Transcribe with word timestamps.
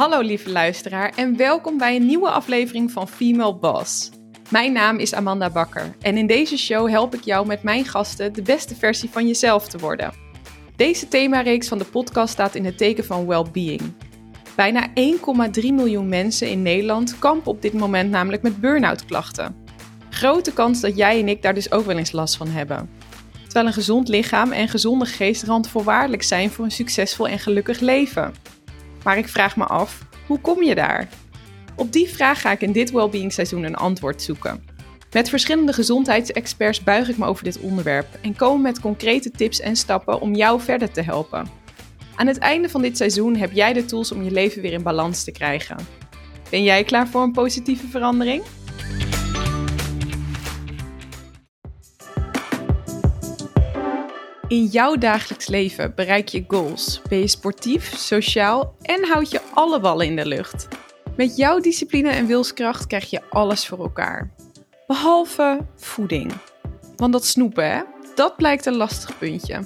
Hallo 0.00 0.20
lieve 0.20 0.50
luisteraar 0.50 1.12
en 1.16 1.36
welkom 1.36 1.78
bij 1.78 1.96
een 1.96 2.06
nieuwe 2.06 2.30
aflevering 2.30 2.90
van 2.90 3.08
Female 3.08 3.54
Boss. 3.56 4.10
Mijn 4.48 4.72
naam 4.72 4.98
is 4.98 5.14
Amanda 5.14 5.50
Bakker 5.50 5.94
en 6.00 6.16
in 6.16 6.26
deze 6.26 6.56
show 6.56 6.88
help 6.88 7.14
ik 7.14 7.24
jou 7.24 7.46
met 7.46 7.62
mijn 7.62 7.84
gasten 7.84 8.32
de 8.32 8.42
beste 8.42 8.74
versie 8.74 9.10
van 9.10 9.26
jezelf 9.26 9.68
te 9.68 9.78
worden. 9.78 10.12
Deze 10.76 11.08
themareeks 11.08 11.68
van 11.68 11.78
de 11.78 11.84
podcast 11.84 12.32
staat 12.32 12.54
in 12.54 12.64
het 12.64 12.78
teken 12.78 13.04
van 13.04 13.26
well-being. 13.26 13.92
Bijna 14.54 14.88
1,3 14.88 14.94
miljoen 15.62 16.08
mensen 16.08 16.50
in 16.50 16.62
Nederland 16.62 17.18
kampen 17.18 17.52
op 17.52 17.62
dit 17.62 17.72
moment 17.72 18.10
namelijk 18.10 18.42
met 18.42 18.60
burn-out 18.60 19.04
klachten. 19.04 19.56
Grote 20.10 20.52
kans 20.52 20.80
dat 20.80 20.96
jij 20.96 21.20
en 21.20 21.28
ik 21.28 21.42
daar 21.42 21.54
dus 21.54 21.72
ook 21.72 21.84
wel 21.84 21.98
eens 21.98 22.12
last 22.12 22.36
van 22.36 22.48
hebben. 22.48 22.90
Terwijl 23.42 23.66
een 23.66 23.72
gezond 23.72 24.08
lichaam 24.08 24.52
en 24.52 24.68
gezonde 24.68 25.06
geest 25.06 25.42
randvoorwaardelijk 25.42 26.22
zijn 26.22 26.50
voor 26.50 26.64
een 26.64 26.70
succesvol 26.70 27.28
en 27.28 27.38
gelukkig 27.38 27.80
leven. 27.80 28.34
Maar 29.04 29.18
ik 29.18 29.28
vraag 29.28 29.56
me 29.56 29.64
af, 29.64 29.98
hoe 30.26 30.40
kom 30.40 30.62
je 30.62 30.74
daar? 30.74 31.08
Op 31.76 31.92
die 31.92 32.08
vraag 32.08 32.40
ga 32.40 32.52
ik 32.52 32.60
in 32.60 32.72
dit 32.72 32.90
Wellbeing 32.90 33.32
seizoen 33.32 33.64
een 33.64 33.76
antwoord 33.76 34.22
zoeken. 34.22 34.64
Met 35.12 35.28
verschillende 35.28 35.72
gezondheidsexperts 35.72 36.82
buig 36.82 37.08
ik 37.08 37.18
me 37.18 37.26
over 37.26 37.44
dit 37.44 37.58
onderwerp 37.60 38.06
en 38.22 38.36
kom 38.36 38.62
met 38.62 38.80
concrete 38.80 39.30
tips 39.30 39.60
en 39.60 39.76
stappen 39.76 40.20
om 40.20 40.34
jou 40.34 40.60
verder 40.60 40.90
te 40.90 41.02
helpen. 41.02 41.46
Aan 42.14 42.26
het 42.26 42.38
einde 42.38 42.68
van 42.68 42.82
dit 42.82 42.96
seizoen 42.96 43.36
heb 43.36 43.52
jij 43.52 43.72
de 43.72 43.84
tools 43.84 44.12
om 44.12 44.22
je 44.22 44.30
leven 44.30 44.62
weer 44.62 44.72
in 44.72 44.82
balans 44.82 45.24
te 45.24 45.32
krijgen. 45.32 45.76
Ben 46.50 46.62
jij 46.62 46.84
klaar 46.84 47.08
voor 47.08 47.22
een 47.22 47.32
positieve 47.32 47.86
verandering? 47.86 48.42
In 54.50 54.66
jouw 54.66 54.96
dagelijks 54.96 55.48
leven 55.48 55.92
bereik 55.94 56.28
je 56.28 56.44
goals, 56.48 57.02
ben 57.08 57.18
je 57.18 57.26
sportief, 57.26 57.96
sociaal 57.96 58.74
en 58.82 59.04
houd 59.04 59.30
je 59.30 59.40
alle 59.54 59.80
ballen 59.80 60.06
in 60.06 60.16
de 60.16 60.26
lucht. 60.26 60.68
Met 61.16 61.36
jouw 61.36 61.60
discipline 61.60 62.10
en 62.10 62.26
wilskracht 62.26 62.86
krijg 62.86 63.10
je 63.10 63.20
alles 63.28 63.66
voor 63.66 63.78
elkaar. 63.78 64.30
Behalve 64.86 65.66
voeding. 65.76 66.32
Want 66.96 67.12
dat 67.12 67.26
snoepen, 67.26 67.70
hè? 67.70 67.82
dat 68.14 68.36
blijkt 68.36 68.66
een 68.66 68.76
lastig 68.76 69.18
puntje. 69.18 69.60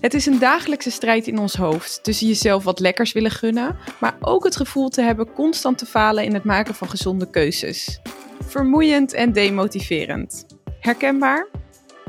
Het 0.00 0.14
is 0.14 0.26
een 0.26 0.38
dagelijkse 0.38 0.90
strijd 0.90 1.26
in 1.26 1.38
ons 1.38 1.54
hoofd 1.54 2.02
tussen 2.02 2.26
jezelf 2.26 2.64
wat 2.64 2.80
lekkers 2.80 3.12
willen 3.12 3.30
gunnen, 3.30 3.76
maar 4.00 4.16
ook 4.20 4.44
het 4.44 4.56
gevoel 4.56 4.88
te 4.88 5.02
hebben 5.02 5.32
constant 5.32 5.78
te 5.78 5.86
falen 5.86 6.24
in 6.24 6.34
het 6.34 6.44
maken 6.44 6.74
van 6.74 6.88
gezonde 6.88 7.30
keuzes. 7.30 8.00
Vermoeiend 8.46 9.12
en 9.12 9.32
demotiverend. 9.32 10.46
Herkenbaar? 10.80 11.48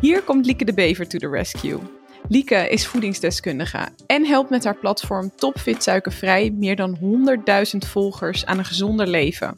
Hier 0.02 0.22
komt 0.22 0.46
Lieke 0.46 0.66
de 0.66 0.74
Bever 0.74 1.08
to 1.08 1.18
the 1.18 1.30
rescue. 1.30 1.80
Lieke 2.28 2.70
is 2.70 2.88
voedingsdeskundige 2.88 3.88
en 4.08 4.26
helpt 4.26 4.50
met 4.50 4.64
haar 4.64 4.78
platform 4.78 5.32
Topfit 5.36 5.84
Suikervrij 5.84 6.52
meer 6.52 6.76
dan 6.76 6.98
100.000 7.00 7.90
volgers 7.90 8.46
aan 8.46 8.58
een 8.58 8.66
gezonder 8.66 9.08
leven. 9.08 9.54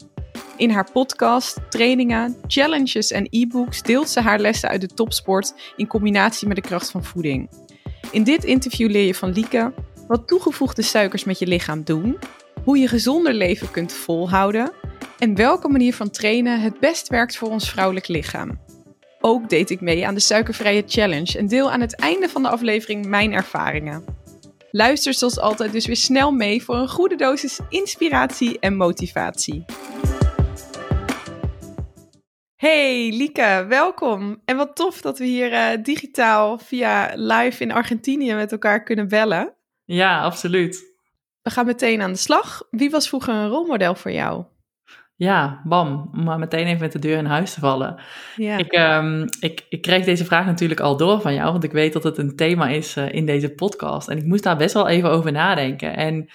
In 0.56 0.70
haar 0.70 0.90
podcast, 0.92 1.60
trainingen, 1.68 2.36
challenges 2.46 3.10
en 3.10 3.26
e-books 3.30 3.82
deelt 3.82 4.08
ze 4.08 4.20
haar 4.20 4.38
lessen 4.38 4.68
uit 4.68 4.80
de 4.80 4.86
topsport 4.86 5.54
in 5.76 5.86
combinatie 5.86 6.48
met 6.48 6.56
de 6.56 6.62
kracht 6.62 6.90
van 6.90 7.04
voeding. 7.04 7.50
In 8.10 8.24
dit 8.24 8.44
interview 8.44 8.90
leer 8.90 9.06
je 9.06 9.14
van 9.14 9.32
Lieke 9.32 9.72
wat 10.06 10.28
toegevoegde 10.28 10.82
suikers 10.82 11.24
met 11.24 11.38
je 11.38 11.46
lichaam 11.46 11.84
doen, 11.84 12.18
hoe 12.64 12.78
je 12.78 12.88
gezonder 12.88 13.34
leven 13.34 13.70
kunt 13.70 13.92
volhouden 13.92 14.72
en 15.18 15.34
welke 15.34 15.68
manier 15.68 15.94
van 15.94 16.10
trainen 16.10 16.60
het 16.60 16.80
best 16.80 17.08
werkt 17.08 17.36
voor 17.36 17.48
ons 17.48 17.70
vrouwelijk 17.70 18.08
lichaam. 18.08 18.67
Ook 19.20 19.48
deed 19.48 19.70
ik 19.70 19.80
mee 19.80 20.06
aan 20.06 20.14
de 20.14 20.20
Suikervrije 20.20 20.82
Challenge 20.86 21.38
en 21.38 21.46
deel 21.46 21.70
aan 21.70 21.80
het 21.80 21.96
einde 21.96 22.28
van 22.28 22.42
de 22.42 22.48
aflevering 22.48 23.06
mijn 23.06 23.32
ervaringen. 23.32 24.04
Luister 24.70 25.14
zoals 25.14 25.38
altijd 25.38 25.72
dus 25.72 25.86
weer 25.86 25.96
snel 25.96 26.32
mee 26.32 26.62
voor 26.62 26.74
een 26.74 26.88
goede 26.88 27.16
dosis 27.16 27.60
inspiratie 27.68 28.58
en 28.58 28.76
motivatie. 28.76 29.64
Hey 32.56 33.10
Lieke, 33.12 33.64
welkom. 33.68 34.42
En 34.44 34.56
wat 34.56 34.76
tof 34.76 35.00
dat 35.00 35.18
we 35.18 35.24
hier 35.24 35.52
uh, 35.52 35.82
digitaal 35.82 36.58
via 36.58 37.12
live 37.14 37.62
in 37.62 37.72
Argentinië 37.72 38.34
met 38.34 38.52
elkaar 38.52 38.82
kunnen 38.82 39.08
bellen. 39.08 39.54
Ja, 39.84 40.22
absoluut. 40.22 40.96
We 41.42 41.50
gaan 41.50 41.66
meteen 41.66 42.02
aan 42.02 42.12
de 42.12 42.18
slag. 42.18 42.62
Wie 42.70 42.90
was 42.90 43.08
vroeger 43.08 43.34
een 43.34 43.48
rolmodel 43.48 43.94
voor 43.94 44.12
jou? 44.12 44.44
Ja, 45.18 45.60
bam, 45.64 46.10
om 46.12 46.24
maar 46.24 46.38
meteen 46.38 46.66
even 46.66 46.80
met 46.80 46.92
de 46.92 46.98
deur 46.98 47.18
in 47.18 47.24
huis 47.24 47.54
te 47.54 47.60
vallen. 47.60 48.00
Ja. 48.36 48.56
Ik, 48.56 48.72
um, 48.72 49.24
ik, 49.40 49.66
ik 49.68 49.82
kreeg 49.82 50.04
deze 50.04 50.24
vraag 50.24 50.46
natuurlijk 50.46 50.80
al 50.80 50.96
door 50.96 51.20
van 51.20 51.34
jou, 51.34 51.52
want 51.52 51.64
ik 51.64 51.72
weet 51.72 51.92
dat 51.92 52.02
het 52.02 52.18
een 52.18 52.36
thema 52.36 52.68
is 52.68 52.96
uh, 52.96 53.12
in 53.12 53.26
deze 53.26 53.54
podcast. 53.54 54.08
En 54.08 54.16
ik 54.16 54.24
moest 54.24 54.42
daar 54.42 54.56
best 54.56 54.74
wel 54.74 54.88
even 54.88 55.10
over 55.10 55.32
nadenken. 55.32 55.96
En 55.96 56.30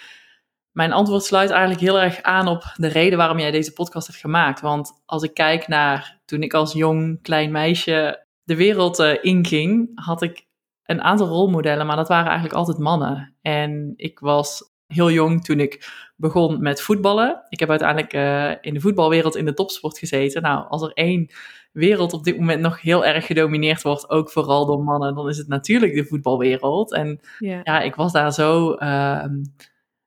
mijn 0.71 0.91
antwoord 0.91 1.23
sluit 1.23 1.49
eigenlijk 1.49 1.81
heel 1.81 1.99
erg 1.99 2.21
aan 2.21 2.47
op 2.47 2.63
de 2.75 2.87
reden 2.87 3.17
waarom 3.17 3.39
jij 3.39 3.51
deze 3.51 3.73
podcast 3.73 4.07
hebt 4.07 4.19
gemaakt. 4.19 4.61
Want 4.61 5.01
als 5.05 5.23
ik 5.23 5.33
kijk 5.33 5.67
naar 5.67 6.21
toen 6.25 6.43
ik 6.43 6.53
als 6.53 6.73
jong 6.73 7.21
klein 7.21 7.51
meisje 7.51 8.25
de 8.43 8.55
wereld 8.55 8.99
uh, 8.99 9.13
inging, 9.21 9.91
had 9.95 10.21
ik 10.21 10.45
een 10.83 11.01
aantal 11.01 11.27
rolmodellen, 11.27 11.85
maar 11.85 11.95
dat 11.95 12.07
waren 12.07 12.25
eigenlijk 12.25 12.55
altijd 12.55 12.77
mannen. 12.77 13.35
En 13.41 13.93
ik 13.95 14.19
was 14.19 14.72
heel 14.93 15.11
jong 15.11 15.43
toen 15.43 15.59
ik 15.59 15.91
begon 16.15 16.61
met 16.61 16.81
voetballen. 16.81 17.43
Ik 17.49 17.59
heb 17.59 17.69
uiteindelijk 17.69 18.13
uh, 18.13 18.51
in 18.61 18.73
de 18.73 18.79
voetbalwereld 18.79 19.35
in 19.35 19.45
de 19.45 19.53
topsport 19.53 19.97
gezeten. 19.97 20.41
Nou, 20.41 20.67
als 20.67 20.81
er 20.81 20.91
één 20.93 21.31
wereld 21.71 22.13
op 22.13 22.23
dit 22.23 22.37
moment 22.37 22.61
nog 22.61 22.81
heel 22.81 23.05
erg 23.05 23.25
gedomineerd 23.25 23.81
wordt, 23.81 24.09
ook 24.09 24.31
vooral 24.31 24.65
door 24.65 24.83
mannen, 24.83 25.15
dan 25.15 25.29
is 25.29 25.37
het 25.37 25.47
natuurlijk 25.47 25.93
de 25.93 26.05
voetbalwereld. 26.05 26.93
En 26.93 27.19
ja, 27.39 27.59
ja 27.63 27.81
ik 27.81 27.95
was 27.95 28.11
daar 28.11 28.33
zo, 28.33 28.75
uh, 28.79 29.25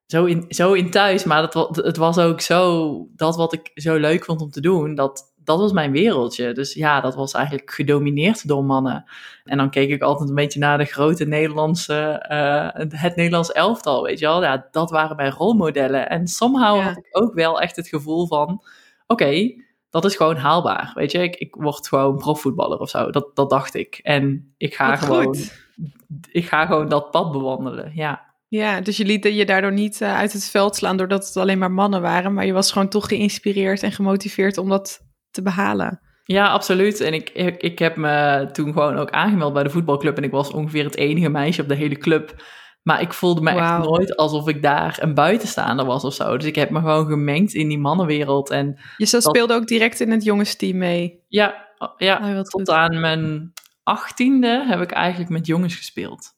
zo, 0.07 0.25
in, 0.25 0.45
zo 0.49 0.73
in 0.73 0.91
thuis, 0.91 1.25
maar 1.25 1.43
het, 1.43 1.55
het 1.77 1.97
was 1.97 2.19
ook 2.19 2.41
zo 2.41 3.09
dat 3.17 3.37
wat 3.37 3.53
ik 3.53 3.71
zo 3.75 3.97
leuk 3.97 4.25
vond 4.25 4.41
om 4.41 4.51
te 4.51 4.61
doen, 4.61 4.95
dat 4.95 5.35
dat 5.47 5.59
was 5.59 5.73
mijn 5.73 5.93
wereldje. 5.93 6.53
Dus 6.53 6.75
ja, 6.75 7.01
dat 7.01 7.15
was 7.15 7.33
eigenlijk 7.33 7.71
gedomineerd 7.71 8.49
door 8.49 8.65
mannen. 8.65 9.05
En 9.45 9.57
dan 9.57 9.71
keek 9.71 9.91
ik 9.91 10.03
altijd 10.03 10.29
een 10.29 10.35
beetje 10.35 10.59
naar 10.59 10.79
de 10.79 10.85
grote 10.85 11.25
Nederlandse, 11.25 12.27
uh, 12.31 13.01
het 13.01 13.17
Nederlands 13.17 13.53
elftal, 13.53 14.03
weet 14.03 14.19
je 14.19 14.27
wel. 14.27 14.43
Ja, 14.43 14.69
dat 14.71 14.91
waren 14.91 15.17
mijn 15.17 15.33
rolmodellen. 15.33 16.09
En 16.09 16.27
somehow 16.27 16.81
had 16.81 16.97
ik 16.97 17.07
ook 17.11 17.35
wel 17.35 17.61
echt 17.61 17.77
het 17.77 17.89
gevoel 17.89 18.27
van, 18.27 18.63
oké, 19.07 19.55
dat 19.91 20.05
is 20.05 20.17
gewoon 20.17 20.37
haalbaar, 20.37 20.93
weet 20.95 21.13
je. 21.13 21.23
Ik, 21.23 21.37
ik 21.37 21.55
word 21.55 21.89
gewoon 21.89 22.17
profvoetballer 22.17 22.79
of 22.79 22.91
zo, 22.91 23.11
dat, 23.11 23.31
dat 23.35 23.51
dacht 23.51 23.75
ik. 23.75 24.01
En 24.03 24.55
ik 24.57 24.75
ga 24.75 24.97
gewoon, 24.97 25.37
ik 26.31 26.47
ga 26.47 26.67
gewoon 26.67 26.89
dat 26.89 27.11
pad 27.11 27.33
bewandelen, 27.33 27.93
ja. 27.95 28.25
Ja, 28.49 28.81
dus 28.81 28.97
je 28.97 29.05
liet 29.05 29.25
je 29.25 29.47
daardoor 29.47 29.73
niet 29.73 30.01
uh, 30.01 30.17
uit 30.17 30.33
het 30.33 30.51
veld 30.51 30.77
slaan 30.77 30.97
doordat 30.97 31.27
het 31.27 31.37
alleen 31.37 31.59
maar 31.59 31.73
mannen 31.73 32.03
waren, 32.03 32.35
maar 32.35 32.47
je 32.47 32.53
was 32.53 32.73
gewoon 32.73 32.89
toch 32.89 33.09
geïnspireerd 33.09 33.83
en 33.83 33.93
gemotiveerd 33.93 34.59
om 34.59 34.69
dat 34.69 35.06
te 35.37 35.43
behalen. 35.43 36.01
Ja, 36.25 36.49
absoluut. 36.49 37.01
En 37.01 37.15
ik, 37.15 37.31
ik, 37.31 37.63
ik 37.63 37.79
heb 37.79 37.97
me 37.97 38.49
toen 38.53 38.73
gewoon 38.73 38.97
ook 38.97 39.11
aangemeld 39.11 39.53
bij 39.53 39.63
de 39.63 39.71
voetbalclub. 39.71 40.17
En 40.17 40.25
ik 40.25 40.31
was 40.31 40.51
ongeveer 40.51 40.85
het 40.85 40.97
enige 40.97 41.29
meisje 41.29 41.63
op 41.63 41.69
de 41.69 41.75
hele 41.75 41.99
club. 41.99 42.43
Maar 42.83 43.01
ik 43.01 43.13
voelde 43.13 43.41
me 43.41 43.51
echt 43.51 43.79
nooit 43.79 44.17
alsof 44.17 44.49
ik 44.49 44.63
daar 44.63 44.99
een 45.01 45.15
buitenstaander 45.15 45.87
was 45.87 46.05
of 46.05 46.15
zo. 46.15 46.37
Dus 46.37 46.47
ik 46.47 46.55
heb 46.55 46.71
me 46.71 46.79
gewoon 46.79 47.07
gemengd 47.07 47.55
in 47.55 47.69
die 47.69 47.79
mannenwereld. 47.79 48.51
En 48.51 48.79
je 48.97 49.09
dat... 49.11 49.23
speelde 49.23 49.55
ook 49.55 49.67
direct 49.67 50.01
in 50.01 50.11
het 50.11 50.25
jongensteam 50.25 50.79
mee? 50.79 51.25
Ja, 51.29 51.69
ja 51.97 52.37
oh, 52.37 52.41
tot 52.41 52.71
aan 52.71 53.01
mijn 53.01 53.53
achttiende 53.83 54.65
heb 54.67 54.81
ik 54.81 54.91
eigenlijk 54.91 55.31
met 55.31 55.47
jongens 55.47 55.75
gespeeld. 55.75 56.35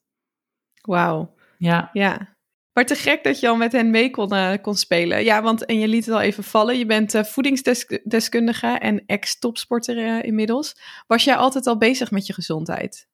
Wauw. 0.80 1.34
Ja. 1.58 1.90
Ja. 1.92 2.36
Maar 2.78 2.86
te 2.86 2.94
gek 2.94 3.24
dat 3.24 3.40
je 3.40 3.48
al 3.48 3.56
met 3.56 3.72
hen 3.72 3.90
mee 3.90 4.10
kon, 4.10 4.34
uh, 4.34 4.52
kon 4.62 4.74
spelen. 4.74 5.24
Ja, 5.24 5.42
want 5.42 5.64
en 5.64 5.78
je 5.78 5.88
liet 5.88 6.06
het 6.06 6.14
al 6.14 6.20
even 6.20 6.44
vallen. 6.44 6.78
Je 6.78 6.86
bent 6.86 7.14
uh, 7.14 7.22
voedingsdeskundige 7.24 8.66
en 8.66 9.02
ex-topsporter 9.06 9.96
uh, 9.96 10.22
inmiddels. 10.22 10.76
Was 11.06 11.24
jij 11.24 11.36
altijd 11.36 11.66
al 11.66 11.78
bezig 11.78 12.10
met 12.10 12.26
je 12.26 12.32
gezondheid? 12.32 13.08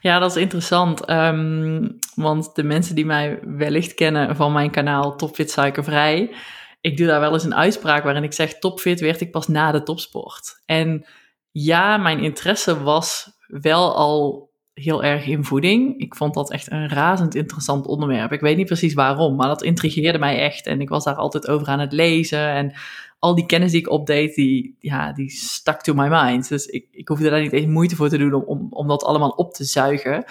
Ja, 0.00 0.18
dat 0.18 0.30
is 0.30 0.42
interessant. 0.42 1.10
Um, 1.10 1.98
want 2.14 2.54
de 2.54 2.62
mensen 2.62 2.94
die 2.94 3.06
mij 3.06 3.38
wellicht 3.42 3.94
kennen 3.94 4.36
van 4.36 4.52
mijn 4.52 4.70
kanaal 4.70 5.16
Topfit 5.16 5.50
Suikervrij. 5.50 6.34
Ik 6.80 6.96
doe 6.96 7.06
daar 7.06 7.20
wel 7.20 7.32
eens 7.32 7.44
een 7.44 7.54
uitspraak 7.54 8.04
waarin 8.04 8.24
ik 8.24 8.32
zeg: 8.32 8.58
Topfit 8.58 9.00
werd 9.00 9.20
ik 9.20 9.30
pas 9.30 9.48
na 9.48 9.72
de 9.72 9.82
topsport. 9.82 10.62
En 10.64 11.06
ja, 11.50 11.96
mijn 11.96 12.22
interesse 12.22 12.82
was 12.82 13.30
wel 13.46 13.96
al 13.96 14.47
heel 14.78 15.04
erg 15.04 15.26
in 15.26 15.44
voeding. 15.44 16.00
Ik 16.00 16.14
vond 16.14 16.34
dat 16.34 16.50
echt 16.50 16.70
een 16.70 16.88
razend 16.88 17.34
interessant 17.34 17.86
onderwerp. 17.86 18.32
Ik 18.32 18.40
weet 18.40 18.56
niet 18.56 18.66
precies 18.66 18.94
waarom, 18.94 19.36
maar 19.36 19.48
dat 19.48 19.62
intrigeerde 19.62 20.18
mij 20.18 20.38
echt. 20.38 20.66
En 20.66 20.80
ik 20.80 20.88
was 20.88 21.04
daar 21.04 21.14
altijd 21.14 21.48
over 21.48 21.66
aan 21.66 21.80
het 21.80 21.92
lezen. 21.92 22.48
En 22.48 22.74
al 23.18 23.34
die 23.34 23.46
kennis 23.46 23.70
die 23.70 23.80
ik 23.80 23.90
opdeed, 23.90 24.34
die, 24.34 24.76
ja, 24.80 25.12
die 25.12 25.30
stuck 25.30 25.80
to 25.80 25.94
my 25.94 26.08
mind. 26.08 26.48
Dus 26.48 26.66
ik, 26.66 26.86
ik 26.90 27.08
hoefde 27.08 27.30
daar 27.30 27.40
niet 27.40 27.52
eens 27.52 27.66
moeite 27.66 27.96
voor 27.96 28.08
te 28.08 28.18
doen 28.18 28.32
om, 28.32 28.42
om, 28.42 28.66
om 28.70 28.88
dat 28.88 29.04
allemaal 29.04 29.30
op 29.30 29.54
te 29.54 29.64
zuigen. 29.64 30.24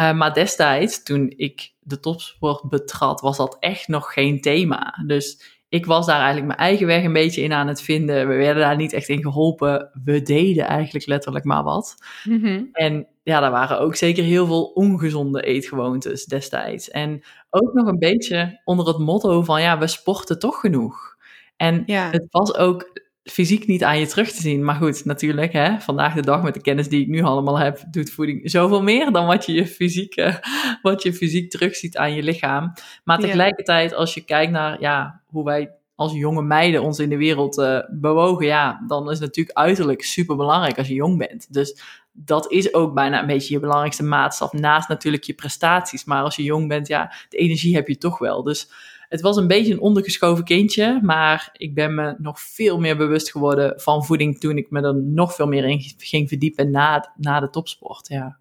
Uh, 0.00 0.12
maar 0.12 0.34
destijds, 0.34 1.02
toen 1.02 1.32
ik 1.36 1.72
de 1.80 2.00
topsport 2.00 2.68
betrad, 2.68 3.20
was 3.20 3.36
dat 3.36 3.56
echt 3.60 3.88
nog 3.88 4.12
geen 4.12 4.40
thema. 4.40 5.02
Dus 5.06 5.56
ik 5.68 5.86
was 5.86 6.06
daar 6.06 6.16
eigenlijk 6.16 6.46
mijn 6.46 6.58
eigen 6.58 6.86
weg 6.86 7.04
een 7.04 7.12
beetje 7.12 7.42
in 7.42 7.52
aan 7.52 7.68
het 7.68 7.82
vinden. 7.82 8.28
We 8.28 8.34
werden 8.34 8.62
daar 8.62 8.76
niet 8.76 8.92
echt 8.92 9.08
in 9.08 9.22
geholpen. 9.22 9.90
We 10.04 10.22
deden 10.22 10.66
eigenlijk 10.66 11.06
letterlijk 11.06 11.44
maar 11.44 11.62
wat. 11.62 11.96
Mm 12.24 12.42
-hmm. 12.42 12.68
En 12.72 13.06
ja, 13.28 13.40
daar 13.40 13.50
waren 13.50 13.80
ook 13.80 13.96
zeker 13.96 14.24
heel 14.24 14.46
veel 14.46 14.64
ongezonde 14.64 15.42
eetgewoontes 15.42 16.24
destijds. 16.24 16.90
En 16.90 17.22
ook 17.50 17.72
nog 17.72 17.86
een 17.86 17.98
beetje 17.98 18.60
onder 18.64 18.86
het 18.86 18.98
motto 18.98 19.42
van 19.42 19.62
ja, 19.62 19.78
we 19.78 19.86
sporten 19.86 20.38
toch 20.38 20.60
genoeg. 20.60 21.16
En 21.56 21.82
het 21.86 22.26
was 22.30 22.54
ook 22.54 23.06
fysiek 23.22 23.66
niet 23.66 23.84
aan 23.84 23.98
je 23.98 24.06
terug 24.06 24.32
te 24.32 24.40
zien. 24.40 24.64
Maar 24.64 24.74
goed, 24.74 25.04
natuurlijk, 25.04 25.52
hè, 25.52 25.80
vandaag 25.80 26.14
de 26.14 26.22
dag 26.22 26.42
met 26.42 26.54
de 26.54 26.60
kennis 26.60 26.88
die 26.88 27.00
ik 27.00 27.08
nu 27.08 27.22
allemaal 27.22 27.58
heb, 27.58 27.82
doet 27.90 28.10
voeding 28.10 28.50
zoveel 28.50 28.82
meer 28.82 29.12
dan 29.12 29.26
wat 29.26 29.46
je, 29.46 29.52
je 29.52 29.66
fysiek, 29.66 30.14
wat 30.82 31.02
je 31.02 31.12
fysiek 31.12 31.50
terugziet 31.50 31.96
aan 31.96 32.14
je 32.14 32.22
lichaam. 32.22 32.72
Maar 33.04 33.18
tegelijkertijd, 33.18 33.94
als 33.94 34.14
je 34.14 34.24
kijkt 34.24 34.52
naar 34.52 34.80
ja, 34.80 35.22
hoe 35.26 35.44
wij 35.44 35.70
als 35.94 36.12
jonge 36.12 36.42
meiden 36.42 36.82
ons 36.82 36.98
in 36.98 37.08
de 37.08 37.16
wereld 37.16 37.58
uh, 37.58 37.80
bewogen, 37.90 38.46
ja, 38.46 38.84
dan 38.86 39.10
is 39.10 39.18
natuurlijk 39.18 39.58
uiterlijk 39.58 40.02
super 40.02 40.36
belangrijk 40.36 40.78
als 40.78 40.88
je 40.88 40.94
jong 40.94 41.18
bent. 41.18 41.52
Dus 41.52 41.80
dat 42.24 42.50
is 42.50 42.74
ook 42.74 42.94
bijna 42.94 43.20
een 43.20 43.26
beetje 43.26 43.54
je 43.54 43.60
belangrijkste 43.60 44.02
maatstaf, 44.02 44.52
naast 44.52 44.88
natuurlijk 44.88 45.24
je 45.24 45.34
prestaties. 45.34 46.04
Maar 46.04 46.22
als 46.22 46.36
je 46.36 46.42
jong 46.42 46.68
bent, 46.68 46.86
ja, 46.86 47.12
de 47.28 47.36
energie 47.36 47.74
heb 47.74 47.88
je 47.88 47.98
toch 47.98 48.18
wel. 48.18 48.42
Dus 48.42 48.70
het 49.08 49.20
was 49.20 49.36
een 49.36 49.46
beetje 49.46 49.72
een 49.72 49.80
ondergeschoven 49.80 50.44
kindje, 50.44 51.00
maar 51.02 51.50
ik 51.52 51.74
ben 51.74 51.94
me 51.94 52.14
nog 52.18 52.40
veel 52.40 52.78
meer 52.78 52.96
bewust 52.96 53.30
geworden 53.30 53.80
van 53.80 54.04
voeding 54.04 54.40
toen 54.40 54.56
ik 54.56 54.70
me 54.70 54.82
er 54.82 54.94
nog 54.94 55.34
veel 55.34 55.46
meer 55.46 55.64
in 55.64 55.80
ging 55.96 56.28
verdiepen 56.28 56.70
na, 56.70 57.12
na 57.16 57.40
de 57.40 57.50
topsport. 57.50 58.08
Ja. 58.08 58.38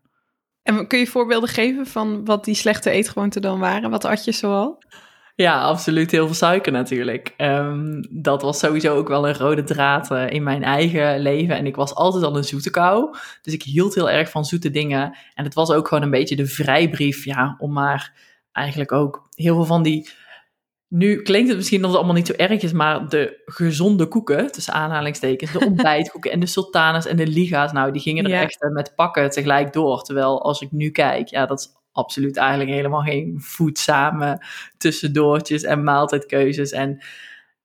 En 0.63 0.88
kun 0.88 1.00
je 1.00 1.07
voorbeelden 1.07 1.50
geven 1.50 1.85
van 1.85 2.25
wat 2.25 2.45
die 2.45 2.56
slechte 2.56 2.89
eetgewoonten 2.89 3.41
dan 3.41 3.59
waren? 3.59 3.89
Wat 3.89 4.06
at 4.06 4.25
je 4.25 4.31
zoal? 4.31 4.83
Ja, 5.38 5.62
absoluut. 5.62 6.12
Heel 6.12 6.25
veel 6.25 6.36
suiker 6.36 6.72
natuurlijk. 6.72 7.34
Um, 7.38 8.06
dat 8.10 8.42
was 8.42 8.60
sowieso 8.60 8.95
ook 8.95 9.07
wel 9.07 9.28
een 9.28 9.38
rode 9.38 9.63
draad 9.63 10.12
uh, 10.12 10.30
in 10.30 10.44
mijn 10.44 10.63
eigen 10.63 11.19
leven. 11.19 11.56
En 11.56 11.66
ik 11.66 11.75
was 11.75 11.95
altijd 11.95 12.24
al 12.24 12.38
een 12.38 12.44
zoete 12.44 12.69
kou. 12.69 13.16
Dus 13.42 13.54
ik 13.54 13.63
hield 13.63 13.95
heel 13.95 14.10
erg 14.10 14.30
van 14.30 14.45
zoete 14.45 14.69
dingen. 14.69 15.18
En 15.34 15.44
het 15.44 15.54
was 15.54 15.72
ook 15.72 15.88
gewoon 15.88 16.04
een 16.04 16.10
beetje 16.10 16.36
de 16.36 16.45
vrijbrief, 16.45 17.25
ja, 17.25 17.56
om 17.60 17.74
maar 17.74 18.13
eigenlijk 18.51 18.92
ook 18.92 19.28
heel 19.36 19.56
veel 19.56 19.66
van 19.66 19.84
die 19.84 20.10
nu 20.88 21.22
klinkt 21.22 21.48
het 21.48 21.57
misschien 21.57 21.80
dat 21.80 21.90
het 21.90 21.98
allemaal 21.98 22.16
niet 22.16 22.28
zo 22.28 22.33
erg 22.33 22.62
is, 22.62 22.72
maar 22.72 23.10
de 23.10 23.42
gezonde 23.45 24.07
koeken, 24.07 24.51
tussen 24.51 24.74
aanhalingstekens, 24.74 25.51
de 25.51 25.66
ontbijtkoeken 25.69 26.31
en 26.31 26.40
de 26.40 26.45
sultanas 26.45 27.06
en 27.06 27.18
de 27.18 27.28
liga's, 27.28 27.72
nou, 27.72 27.92
die 27.92 28.01
gingen 28.01 28.25
er 28.25 28.42
echt 28.42 28.63
eh, 28.63 28.69
met 28.69 28.94
pakken 28.95 29.30
tegelijk 29.30 29.74
door. 29.74 30.01
Terwijl 30.01 30.44
als 30.44 30.62
ik 30.62 30.72
nu 30.72 30.90
kijk, 30.90 31.28
ja, 31.28 31.45
dat 31.45 31.60
is 31.60 31.69
absoluut 31.97 32.38
eigenlijk 32.38 32.69
helemaal 32.69 33.01
geen 33.01 33.35
voedzame 33.38 34.45
tussendoortjes 34.77 35.63
en 35.63 35.83
maaltijdkeuzes. 35.83 36.71
En 36.71 37.03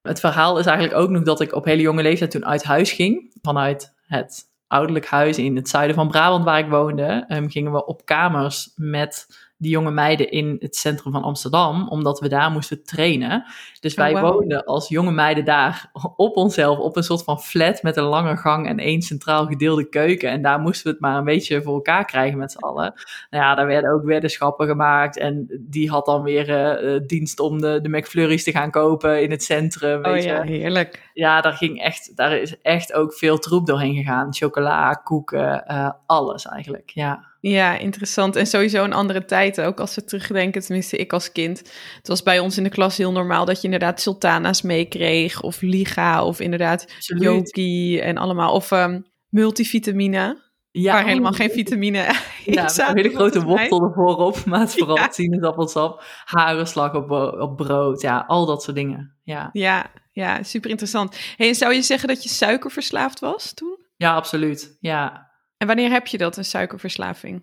het 0.03 0.21
verhaal 0.21 0.59
is 0.59 0.67
eigenlijk 0.67 0.99
ook 0.99 1.11
nog 1.11 1.23
dat 1.23 1.41
ik 1.41 1.55
op 1.55 1.65
hele 1.65 1.83
jonge 1.83 2.03
leeftijd 2.03 2.31
toen 2.31 2.47
uit 2.47 2.65
huis 2.65 2.93
ging, 2.93 3.33
vanuit 3.43 3.95
het 4.07 4.51
ouderlijk 4.67 5.07
huis 5.07 5.39
in 5.39 5.57
het 5.57 5.69
zuiden 5.69 5.97
van 5.97 6.09
Brabant 6.09 6.45
waar 6.45 6.59
ik 6.59 6.71
woonde, 6.71 7.25
um, 7.29 7.51
gingen 7.51 7.73
we 7.73 7.87
op 7.87 8.05
kamers 8.05 8.73
met 8.77 9.27
die 9.63 9.71
jonge 9.71 9.91
meiden 9.91 10.31
in 10.31 10.57
het 10.61 10.77
centrum 10.77 11.13
van 11.13 11.23
Amsterdam, 11.23 11.89
omdat 11.89 12.21
we 12.21 12.29
daar 12.29 12.51
moesten 12.51 12.85
trainen. 12.85 13.45
Dus 13.81 13.95
wij 13.95 14.15
oh, 14.15 14.21
woonden 14.21 14.65
als 14.65 14.89
jonge 14.89 15.11
meiden 15.11 15.45
daar 15.45 15.91
op 16.17 16.37
onszelf, 16.37 16.79
op 16.79 16.97
een 16.97 17.03
soort 17.03 17.25
van 17.25 17.41
flat 17.41 17.83
met 17.83 17.97
een 17.97 18.05
lange 18.05 18.37
gang 18.37 18.69
en 18.69 18.79
één 18.79 19.03
centraal 19.03 19.47
gedeelde 19.47 19.89
keuken. 19.89 20.31
En 20.31 20.43
daar 20.43 20.61
moesten 20.61 20.85
we 20.85 20.91
het 20.91 21.01
maar 21.01 21.19
een 21.19 21.25
beetje 21.25 21.63
voor 21.63 21.75
elkaar 21.75 22.05
krijgen 22.05 22.39
met 22.39 22.53
z'n 22.53 22.59
allen. 22.59 22.95
Nou 23.31 23.45
ja, 23.45 23.55
daar 23.55 23.67
werden 23.67 23.93
ook 23.93 24.05
weddenschappen 24.05 24.67
gemaakt 24.67 25.19
en 25.19 25.61
die 25.61 25.91
had 25.91 26.07
dan 26.07 26.23
weer 26.23 26.75
uh, 26.85 27.01
dienst 27.07 27.41
om 27.41 27.61
de, 27.61 27.81
de 27.83 27.89
McFlurry's 27.89 28.45
te 28.45 28.51
gaan 28.51 28.71
kopen 28.71 29.23
in 29.23 29.31
het 29.31 29.43
centrum. 29.43 30.03
Weet 30.03 30.21
oh 30.21 30.25
ja, 30.25 30.43
heerlijk. 30.43 31.11
Ja, 31.15 31.41
daar 31.41 31.53
ging 31.53 31.83
echt, 31.83 32.17
daar 32.17 32.37
is 32.37 32.61
echt 32.61 32.93
ook 32.93 33.15
veel 33.15 33.39
troep 33.39 33.67
doorheen 33.67 33.95
gegaan. 33.95 34.35
Chocola, 34.35 34.93
koeken, 34.93 35.65
uh, 35.69 35.91
alles 36.07 36.47
eigenlijk, 36.47 36.91
ja. 36.91 37.32
Ja, 37.43 37.79
interessant. 37.79 38.37
En 38.37 38.47
sowieso 38.47 38.85
een 38.85 38.93
andere 38.93 39.25
tijd 39.25 39.61
ook, 39.61 39.81
als 39.81 39.95
we 39.95 40.05
terugdenken, 40.05 40.63
tenminste 40.63 40.97
ik 40.97 41.13
als 41.13 41.33
kind. 41.33 41.59
Het 41.97 42.09
was 42.09 42.23
bij 42.23 42.39
ons 42.39 42.57
in 42.57 42.63
de 42.63 42.69
klas 42.69 42.97
heel 42.97 43.13
normaal 43.13 43.45
dat 43.45 43.57
je 43.57 43.65
inderdaad 43.65 44.01
sultana's 44.01 44.63
meekreeg, 44.63 45.41
of 45.41 45.61
liga, 45.61 46.25
of 46.25 46.41
inderdaad 46.41 46.87
yogi 46.99 47.99
en 47.99 48.17
allemaal, 48.17 48.53
of 48.53 48.71
um, 48.71 49.07
multivitamine. 49.29 50.51
Ja, 50.71 50.93
waar 50.93 51.07
helemaal 51.07 51.33
geen 51.33 51.51
vitamine 51.51 51.99
in 52.45 52.53
ja, 52.53 52.89
een 52.89 52.97
hele 52.97 53.15
grote 53.15 53.43
wortel 53.43 53.83
ervoor 53.83 54.17
op, 54.17 54.45
maar 54.45 54.61
het 54.61 54.75
vooral 54.79 54.97
ja. 54.97 55.11
sinaasappelsap, 55.11 56.05
harenslag 56.25 56.95
op, 56.95 57.11
op 57.41 57.57
brood, 57.57 58.01
ja, 58.01 58.25
al 58.27 58.47
dat 58.47 58.63
soort 58.63 58.77
dingen. 58.77 59.17
Ja, 59.23 59.51
ja, 59.53 59.91
ja 60.13 60.43
super 60.43 60.71
interessant. 60.71 61.19
Hey, 61.37 61.49
en 61.49 61.55
zou 61.55 61.75
je 61.75 61.83
zeggen 61.83 62.09
dat 62.09 62.23
je 62.23 62.29
suikerverslaafd 62.29 63.21
was 63.21 63.55
toen? 63.55 63.79
Ja, 63.97 64.15
absoluut, 64.15 64.77
ja. 64.81 65.31
En 65.63 65.69
wanneer 65.69 65.91
heb 65.91 66.07
je 66.07 66.19
dat, 66.19 66.37
een 66.37 66.45
suikerverslaving? 66.45 67.43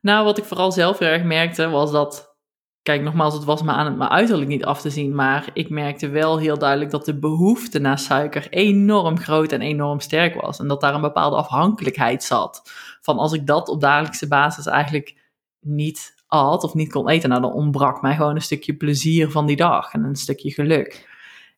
Nou, 0.00 0.24
wat 0.24 0.38
ik 0.38 0.44
vooral 0.44 0.72
zelf 0.72 0.98
heel 0.98 1.08
erg 1.08 1.22
merkte, 1.22 1.68
was 1.68 1.92
dat. 1.92 2.36
Kijk, 2.82 3.02
nogmaals, 3.02 3.34
het 3.34 3.44
was 3.44 3.62
me 3.62 3.72
aan 3.72 3.86
het 3.86 3.96
mijn 3.96 4.10
uiterlijk 4.10 4.50
niet 4.50 4.64
af 4.64 4.80
te 4.80 4.90
zien. 4.90 5.14
Maar 5.14 5.50
ik 5.52 5.70
merkte 5.70 6.08
wel 6.08 6.38
heel 6.38 6.58
duidelijk 6.58 6.90
dat 6.90 7.04
de 7.04 7.18
behoefte 7.18 7.78
naar 7.78 7.98
suiker 7.98 8.46
enorm 8.50 9.18
groot 9.18 9.52
en 9.52 9.60
enorm 9.60 10.00
sterk 10.00 10.40
was. 10.40 10.58
En 10.58 10.68
dat 10.68 10.80
daar 10.80 10.94
een 10.94 11.00
bepaalde 11.00 11.36
afhankelijkheid 11.36 12.22
zat. 12.22 12.62
Van 13.00 13.18
als 13.18 13.32
ik 13.32 13.46
dat 13.46 13.68
op 13.68 13.80
dagelijkse 13.80 14.28
basis 14.28 14.66
eigenlijk 14.66 15.16
niet 15.60 16.14
at 16.26 16.64
of 16.64 16.74
niet 16.74 16.92
kon 16.92 17.08
eten, 17.08 17.28
nou 17.28 17.40
dan 17.42 17.52
ontbrak 17.52 18.02
mij 18.02 18.16
gewoon 18.16 18.34
een 18.34 18.42
stukje 18.42 18.74
plezier 18.74 19.30
van 19.30 19.46
die 19.46 19.56
dag 19.56 19.92
en 19.92 20.04
een 20.04 20.16
stukje 20.16 20.50
geluk. 20.50 21.08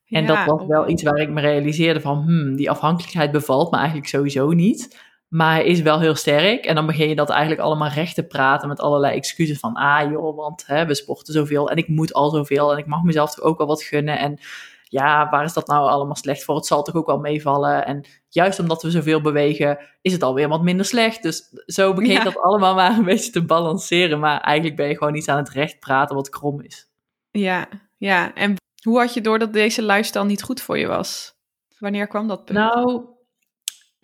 En 0.09 0.27
dat 0.27 0.45
was 0.45 0.67
wel 0.67 0.89
iets 0.89 1.03
waar 1.03 1.21
ik 1.21 1.31
me 1.31 1.41
realiseerde 1.41 2.01
van, 2.01 2.23
hmm, 2.23 2.57
die 2.57 2.71
afhankelijkheid 2.71 3.31
bevalt 3.31 3.71
me 3.71 3.77
eigenlijk 3.77 4.09
sowieso 4.09 4.51
niet. 4.51 5.11
Maar 5.33 5.55
hij 5.55 5.65
is 5.65 5.81
wel 5.81 6.01
heel 6.01 6.15
sterk. 6.15 6.65
En 6.65 6.75
dan 6.75 6.87
begin 6.87 7.09
je 7.09 7.15
dat 7.15 7.31
eigenlijk 7.31 7.61
allemaal 7.61 7.89
recht 7.89 8.15
te 8.15 8.23
praten 8.23 8.69
met 8.69 8.81
allerlei 8.81 9.17
excuses 9.17 9.59
van, 9.59 9.75
ah 9.75 10.11
joh, 10.11 10.37
want 10.37 10.67
hè, 10.67 10.87
we 10.87 10.95
sporten 10.95 11.33
zoveel 11.33 11.71
en 11.71 11.77
ik 11.77 11.89
moet 11.89 12.13
al 12.13 12.31
zoveel 12.31 12.73
en 12.73 12.79
ik 12.79 12.87
mag 12.87 13.03
mezelf 13.03 13.35
toch 13.35 13.45
ook 13.45 13.59
wel 13.59 13.67
wat 13.67 13.83
gunnen. 13.83 14.19
En 14.19 14.39
ja, 14.85 15.31
waar 15.31 15.45
is 15.45 15.53
dat 15.53 15.67
nou 15.67 15.89
allemaal 15.89 16.17
slecht 16.17 16.45
voor? 16.45 16.57
Het 16.57 16.67
zal 16.67 16.83
toch 16.83 16.95
ook 16.95 17.07
wel 17.07 17.19
meevallen. 17.19 17.87
En 17.87 18.05
juist 18.29 18.59
omdat 18.59 18.83
we 18.83 18.91
zoveel 18.91 19.21
bewegen, 19.21 19.79
is 20.03 20.13
het 20.13 20.23
alweer 20.23 20.49
wat 20.49 20.63
minder 20.63 20.87
slecht. 20.87 21.23
Dus 21.23 21.49
zo 21.67 21.95
begin 21.95 22.13
je 22.13 22.25
dat 22.25 22.41
allemaal 22.41 22.75
maar 22.75 22.99
een 22.99 23.05
beetje 23.05 23.33
te 23.33 23.45
balanceren. 23.45 24.21
Maar 24.21 24.41
eigenlijk 24.41 24.77
ben 24.77 24.89
je 24.89 24.97
gewoon 24.97 25.15
iets 25.15 25.29
aan 25.29 25.39
het 25.39 25.51
recht 25.51 25.81
praten 25.81 26.17
wat 26.17 26.29
krom 26.29 26.61
is. 26.61 26.89
Ja, 27.31 27.69
ja. 27.97 28.35
En 28.35 28.57
hoe 28.83 28.99
had 28.99 29.15
je 29.15 29.21
door 29.21 29.39
dat 29.39 29.53
deze 29.53 29.83
lifestyle 29.83 30.25
niet 30.25 30.43
goed 30.43 30.61
voor 30.61 30.79
je 30.79 30.87
was? 30.87 31.35
Wanneer 31.79 32.07
kwam 32.07 32.29
dat 32.29 32.45
punt? 32.45 32.59
Nou, 32.59 33.05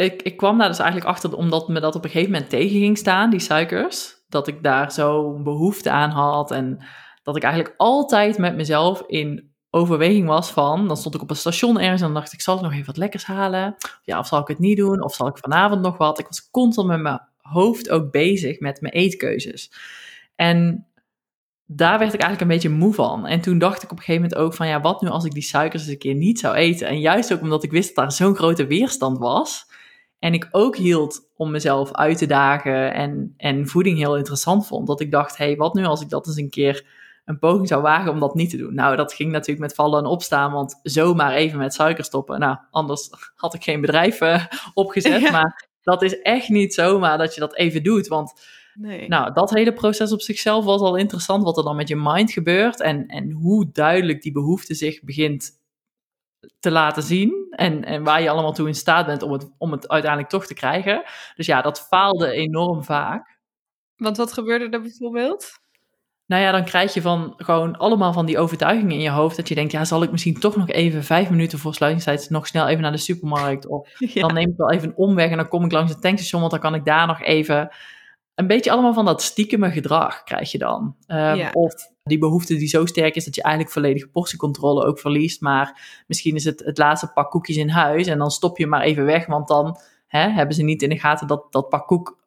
ik, 0.05 0.23
ik 0.23 0.37
kwam 0.37 0.59
daar 0.59 0.69
dus 0.69 0.79
eigenlijk 0.79 1.11
achter 1.11 1.37
omdat 1.37 1.69
me 1.69 1.81
dat 1.81 1.95
op 1.95 2.05
een 2.05 2.11
gegeven 2.11 2.33
moment 2.33 2.51
tegen 2.51 2.79
ging 2.79 2.99
staan, 2.99 3.31
die 3.31 3.41
suikers. 3.41 4.17
Dat 4.29 4.49
ik 4.49 4.63
daar 4.63 4.93
zo 4.93 5.39
behoefte 5.43 5.91
aan 5.91 6.11
had 6.11 6.51
en 6.51 6.85
dat 7.23 7.37
ik 7.37 7.43
eigenlijk 7.43 7.75
altijd 7.77 8.39
met 8.39 8.57
mezelf 8.57 9.03
in 9.07 9.53
overweging 9.71 10.27
was 10.27 10.51
van, 10.51 10.89
dan 10.89 10.97
stond 10.97 11.15
ik 11.15 11.23
op 11.23 11.31
een 11.31 11.37
station 11.37 11.79
ergens 11.79 12.01
en 12.01 12.07
dan 12.07 12.17
dacht 12.17 12.33
ik, 12.33 12.41
zal 12.41 12.57
ik 12.57 12.63
nog 12.63 12.73
even 12.73 12.87
wat 12.87 12.97
lekkers 12.97 13.25
halen? 13.25 13.77
Ja, 14.05 14.19
of 14.19 14.27
zal 14.27 14.41
ik 14.41 14.49
het 14.49 14.59
niet 14.59 14.77
doen? 14.77 15.05
Of 15.05 15.15
zal 15.15 15.27
ik 15.27 15.39
vanavond 15.39 15.83
nog 15.83 15.97
wat? 15.97 16.19
Ik 16.19 16.27
was 16.27 16.51
constant 16.51 16.89
met 16.89 17.01
mijn 17.01 17.21
hoofd 17.37 17.91
ook 17.91 18.11
bezig 18.11 18.61
met 18.61 18.81
mijn 18.81 18.95
eetkeuzes. 18.95 19.73
En 20.35 20.87
daar 21.65 21.99
werd 21.99 22.15
ik 22.15 22.21
eigenlijk 22.21 22.41
een 22.41 22.57
beetje 22.57 22.79
moe 22.79 22.95
van. 22.95 23.27
En 23.27 23.41
toen 23.41 23.59
dacht 23.59 23.83
ik 23.83 23.91
op 23.91 23.99
een 23.99 24.05
gegeven 24.05 24.23
moment 24.23 24.41
ook 24.41 24.55
van, 24.55 24.67
ja, 24.69 24.81
wat 24.81 25.03
nu 25.03 25.09
als 25.09 25.25
ik 25.25 25.33
die 25.33 25.43
suikers 25.43 25.83
eens 25.83 25.91
een 25.91 25.99
keer 25.99 26.15
niet 26.15 26.39
zou 26.39 26.55
eten? 26.55 26.89
En 26.89 27.01
juist 27.01 27.33
ook 27.33 27.41
omdat 27.41 27.63
ik 27.63 27.71
wist 27.71 27.87
dat 27.87 27.97
daar 27.97 28.13
zo'n 28.13 28.37
grote 28.37 28.67
weerstand 28.67 29.19
was, 29.19 29.67
en 30.19 30.35
ik 30.35 30.49
ook 30.51 30.77
hield 30.77 31.31
om 31.37 31.51
mezelf 31.51 31.93
uit 31.93 32.19
te 32.19 32.27
dagen 32.27 32.95
en, 32.95 33.35
en 33.37 33.67
voeding 33.69 33.99
heel 33.99 34.17
interessant 34.17 34.67
vond. 34.67 34.87
Dat 34.87 35.01
ik 35.01 35.11
dacht, 35.11 35.37
hé, 35.37 35.45
hey, 35.45 35.57
wat 35.57 35.75
nu 35.75 35.85
als 35.85 36.01
ik 36.01 36.09
dat 36.09 36.27
eens 36.27 36.37
een 36.37 36.51
keer 36.51 36.87
een 37.25 37.39
poging 37.39 37.69
zou 37.69 37.83
wagen 37.83 38.13
om 38.13 38.21
dat 38.21 38.35
niet 38.35 38.51
te 38.51 38.57
doen? 38.57 38.75
Nou, 38.75 38.97
dat 38.97 39.13
ging 39.13 39.31
natuurlijk 39.31 39.61
met 39.61 39.75
vallen 39.75 39.99
en 39.99 40.11
opstaan, 40.11 40.53
want 40.53 40.81
zomaar 40.83 41.33
even 41.33 41.59
met 41.59 41.75
suiker 41.75 42.05
stoppen. 42.05 42.41
Nou, 42.41 42.57
anders 42.71 43.11
had 43.35 43.55
ik 43.55 43.63
geen 43.63 43.81
bedrijf 43.81 44.21
uh, 44.21 44.45
opgezet. 44.75 45.31
Maar 45.33 45.67
dat 45.83 46.03
is 46.03 46.21
echt 46.21 46.49
niet 46.49 46.75
zomaar 46.75 47.19
dat 47.19 47.35
je 47.35 47.41
dat 47.41 47.57
even 47.57 47.83
doet. 47.83 48.09
Want 48.09 48.33
nee. 48.75 49.09
nou, 49.09 49.33
dat 49.33 49.51
hele 49.51 49.73
proces 49.73 50.13
op 50.13 50.21
zichzelf 50.21 50.65
was 50.65 50.81
al 50.81 50.97
interessant. 50.97 51.43
Wat 51.43 51.57
er 51.57 51.65
dan 51.65 51.77
met 51.77 51.89
je 51.89 51.97
mind 51.97 52.33
gebeurt 52.33 52.81
en, 52.81 53.07
en 53.07 53.31
hoe 53.31 53.69
duidelijk 53.73 54.23
die 54.23 54.33
behoefte 54.33 54.75
zich 54.75 55.03
begint 55.03 55.58
te 56.59 56.71
laten 56.71 57.03
zien. 57.03 57.47
En, 57.51 57.85
en 57.85 58.03
waar 58.03 58.23
je 58.23 58.31
allemaal 58.31 58.53
toe 58.53 58.67
in 58.67 58.75
staat 58.75 59.07
bent 59.07 59.23
om 59.23 59.33
het, 59.33 59.51
om 59.59 59.73
het 59.73 59.89
uiteindelijk 59.89 60.31
toch 60.31 60.47
te 60.47 60.55
krijgen. 60.55 61.03
Dus 61.35 61.47
ja, 61.47 61.63
dat 61.63 61.87
faalde 61.89 62.31
enorm 62.31 62.85
vaak. 62.85 63.39
Want 63.97 64.17
wat 64.17 64.33
gebeurde 64.33 64.69
er 64.69 64.83
bijvoorbeeld? 64.83 65.53
Nou 66.27 66.43
ja, 66.43 66.53
dan 66.53 66.65
krijg 66.65 66.95
je 66.95 67.03
van 67.03 67.35
gewoon 67.37 67.77
allemaal 67.77 68.13
van 68.13 68.27
die 68.27 68.39
overtuigingen 68.39 68.95
in 68.95 69.01
je 69.01 69.11
hoofd. 69.11 69.37
Dat 69.37 69.49
je 69.49 69.55
denkt, 69.55 69.73
ja, 69.73 69.85
zal 69.85 70.03
ik 70.03 70.11
misschien 70.11 70.41
toch 70.41 70.57
nog 70.57 70.69
even 70.69 71.05
vijf 71.05 71.31
minuten 71.31 71.59
voor 71.59 71.75
sluitingstijd 71.75 72.31
nog 72.31 72.47
snel 72.47 72.69
even 72.69 72.83
naar 72.83 72.93
de 72.93 72.99
supermarkt. 72.99 73.67
Of 73.67 73.89
dan 74.15 74.35
neem 74.35 74.51
ik 74.51 74.57
wel 74.57 74.71
even 74.71 74.89
een 74.89 74.97
omweg 74.97 75.31
en 75.31 75.37
dan 75.37 75.49
kom 75.49 75.65
ik 75.65 75.73
langs 75.73 75.93
het 75.93 76.01
tankstation, 76.01 76.41
want 76.41 76.53
dan 76.53 76.61
kan 76.61 76.75
ik 76.75 76.85
daar 76.85 77.07
nog 77.07 77.23
even 77.23 77.71
een 78.39 78.47
beetje 78.47 78.71
allemaal 78.71 78.95
van 78.95 79.05
dat 79.05 79.23
stiekeme 79.23 79.71
gedrag 79.71 80.23
krijg 80.23 80.53
je 80.53 80.59
dan. 80.59 80.97
Um, 81.07 81.49
Of 81.53 81.75
die 82.03 82.19
behoefte 82.19 82.57
die 82.57 82.69
zo 82.69 82.87
sterk 82.87 83.15
is 83.15 83.25
dat 83.25 83.35
je 83.35 83.43
eigenlijk 83.43 83.75
volledige 83.75 84.09
portiecontrole 84.09 84.85
ook 84.85 84.99
verliest. 84.99 85.41
Maar 85.41 86.03
misschien 86.07 86.35
is 86.35 86.45
het 86.45 86.63
het 86.65 86.79
laatste 86.79 87.11
pak 87.13 87.31
koekjes 87.31 87.57
in 87.57 87.69
huis 87.69 88.07
en 88.07 88.19
dan 88.19 88.31
stop 88.31 88.59
je 88.59 88.67
maar 88.67 88.81
even 88.81 89.05
weg, 89.05 89.27
want 89.27 89.49
dan 89.49 89.79
hè, 90.07 90.29
hebben 90.29 90.55
ze 90.55 90.63
niet 90.63 90.83
in 90.83 90.89
de 90.89 90.99
gaten 90.99 91.27
dat 91.27 91.53
dat 91.53 91.69
pak 91.69 91.87
koek 91.87 92.19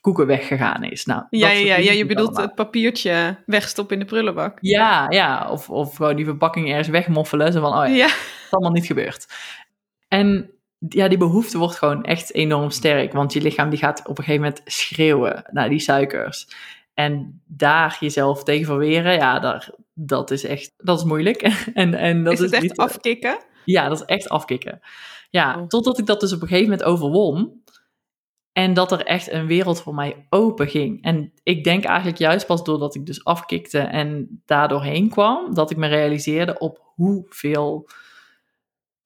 koeken 0.00 0.26
weggegaan 0.26 0.84
is. 0.84 1.04
Nou, 1.04 1.22
ja, 1.30 1.50
ja, 1.50 1.76
ja, 1.76 1.92
je 1.92 2.06
bedoelt 2.06 2.36
het 2.36 2.54
papiertje 2.54 3.42
wegstoppen 3.46 3.96
in 3.96 4.02
de 4.02 4.08
prullenbak. 4.08 4.58
Ja, 4.60 5.06
ja. 5.10 5.50
Of, 5.50 5.70
of 5.70 5.96
gewoon 5.96 6.16
die 6.16 6.24
verpakking 6.24 6.68
ergens 6.68 6.88
wegmoffelen. 6.88 7.52
Zo 7.52 7.60
van, 7.60 7.72
oh 7.72 7.86
ja, 7.86 7.94
ja. 7.94 8.06
is 8.06 8.46
allemaal 8.50 8.72
niet 8.72 8.86
gebeurd. 8.86 9.26
En 10.08 10.50
ja, 10.88 11.08
die 11.08 11.18
behoefte 11.18 11.58
wordt 11.58 11.76
gewoon 11.76 12.04
echt 12.04 12.34
enorm 12.34 12.70
sterk. 12.70 13.12
Want 13.12 13.32
je 13.32 13.40
lichaam 13.40 13.70
die 13.70 13.78
gaat 13.78 13.98
op 13.98 14.18
een 14.18 14.24
gegeven 14.24 14.42
moment 14.42 14.60
schreeuwen 14.64 15.44
naar 15.50 15.68
die 15.68 15.78
suikers. 15.80 16.48
En 16.94 17.42
daar 17.46 17.96
jezelf 18.00 18.42
tegen 18.44 18.66
verweren, 18.66 19.12
ja, 19.12 19.38
daar, 19.38 19.70
dat 19.94 20.30
is 20.30 20.44
echt, 20.44 20.72
dat 20.76 20.98
is 20.98 21.04
moeilijk. 21.04 21.42
en, 21.74 21.94
en 21.94 22.24
dat 22.24 22.32
is 22.32 22.38
het 22.38 22.52
echt 22.52 22.62
niet, 22.62 22.76
afkicken? 22.76 23.38
Ja, 23.64 23.88
dat 23.88 24.00
is 24.00 24.04
echt 24.06 24.28
afkicken. 24.28 24.80
Ja, 25.30 25.60
oh. 25.60 25.66
totdat 25.66 25.98
ik 25.98 26.06
dat 26.06 26.20
dus 26.20 26.32
op 26.32 26.42
een 26.42 26.48
gegeven 26.48 26.70
moment 26.70 26.88
overwon. 26.88 27.62
En 28.52 28.74
dat 28.74 28.92
er 28.92 29.04
echt 29.04 29.30
een 29.30 29.46
wereld 29.46 29.82
voor 29.82 29.94
mij 29.94 30.26
open 30.28 30.68
ging. 30.68 31.02
En 31.02 31.32
ik 31.42 31.64
denk 31.64 31.84
eigenlijk 31.84 32.18
juist 32.18 32.46
pas 32.46 32.64
doordat 32.64 32.94
ik 32.94 33.06
dus 33.06 33.24
afkikte 33.24 33.78
en 33.78 34.42
daardoor 34.46 34.82
heen 34.82 35.08
kwam, 35.08 35.54
dat 35.54 35.70
ik 35.70 35.76
me 35.76 35.86
realiseerde 35.86 36.58
op 36.58 36.92
hoeveel 36.94 37.88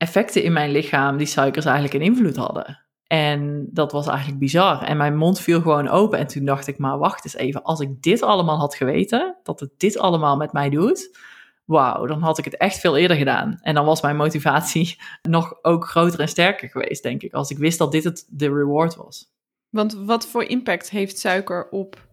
effecten 0.04 0.42
in 0.42 0.52
mijn 0.52 0.70
lichaam 0.70 1.16
die 1.16 1.26
suikers 1.26 1.64
eigenlijk 1.64 1.94
een 1.94 2.10
invloed 2.10 2.36
hadden. 2.36 2.78
En 3.06 3.68
dat 3.70 3.92
was 3.92 4.06
eigenlijk 4.06 4.38
bizar. 4.38 4.82
En 4.82 4.96
mijn 4.96 5.16
mond 5.16 5.40
viel 5.40 5.60
gewoon 5.60 5.88
open. 5.88 6.18
En 6.18 6.26
toen 6.26 6.44
dacht 6.44 6.66
ik, 6.66 6.78
maar 6.78 6.98
wacht 6.98 7.24
eens 7.24 7.36
even. 7.36 7.62
Als 7.62 7.80
ik 7.80 8.02
dit 8.02 8.22
allemaal 8.22 8.58
had 8.58 8.74
geweten, 8.74 9.36
dat 9.42 9.60
het 9.60 9.70
dit 9.76 9.98
allemaal 9.98 10.36
met 10.36 10.52
mij 10.52 10.70
doet, 10.70 11.18
wauw, 11.64 12.06
dan 12.06 12.22
had 12.22 12.38
ik 12.38 12.44
het 12.44 12.56
echt 12.56 12.78
veel 12.78 12.96
eerder 12.96 13.16
gedaan. 13.16 13.58
En 13.60 13.74
dan 13.74 13.84
was 13.84 14.02
mijn 14.02 14.16
motivatie 14.16 14.98
nog 15.22 15.54
ook 15.62 15.86
groter 15.86 16.20
en 16.20 16.28
sterker 16.28 16.68
geweest, 16.68 17.02
denk 17.02 17.22
ik. 17.22 17.32
Als 17.32 17.50
ik 17.50 17.58
wist 17.58 17.78
dat 17.78 17.92
dit 17.92 18.04
het 18.04 18.26
de 18.28 18.48
reward 18.48 18.96
was. 18.96 19.32
Want 19.70 19.92
wat 19.94 20.26
voor 20.26 20.44
impact 20.44 20.90
heeft 20.90 21.18
suiker 21.18 21.68
op 21.70 22.06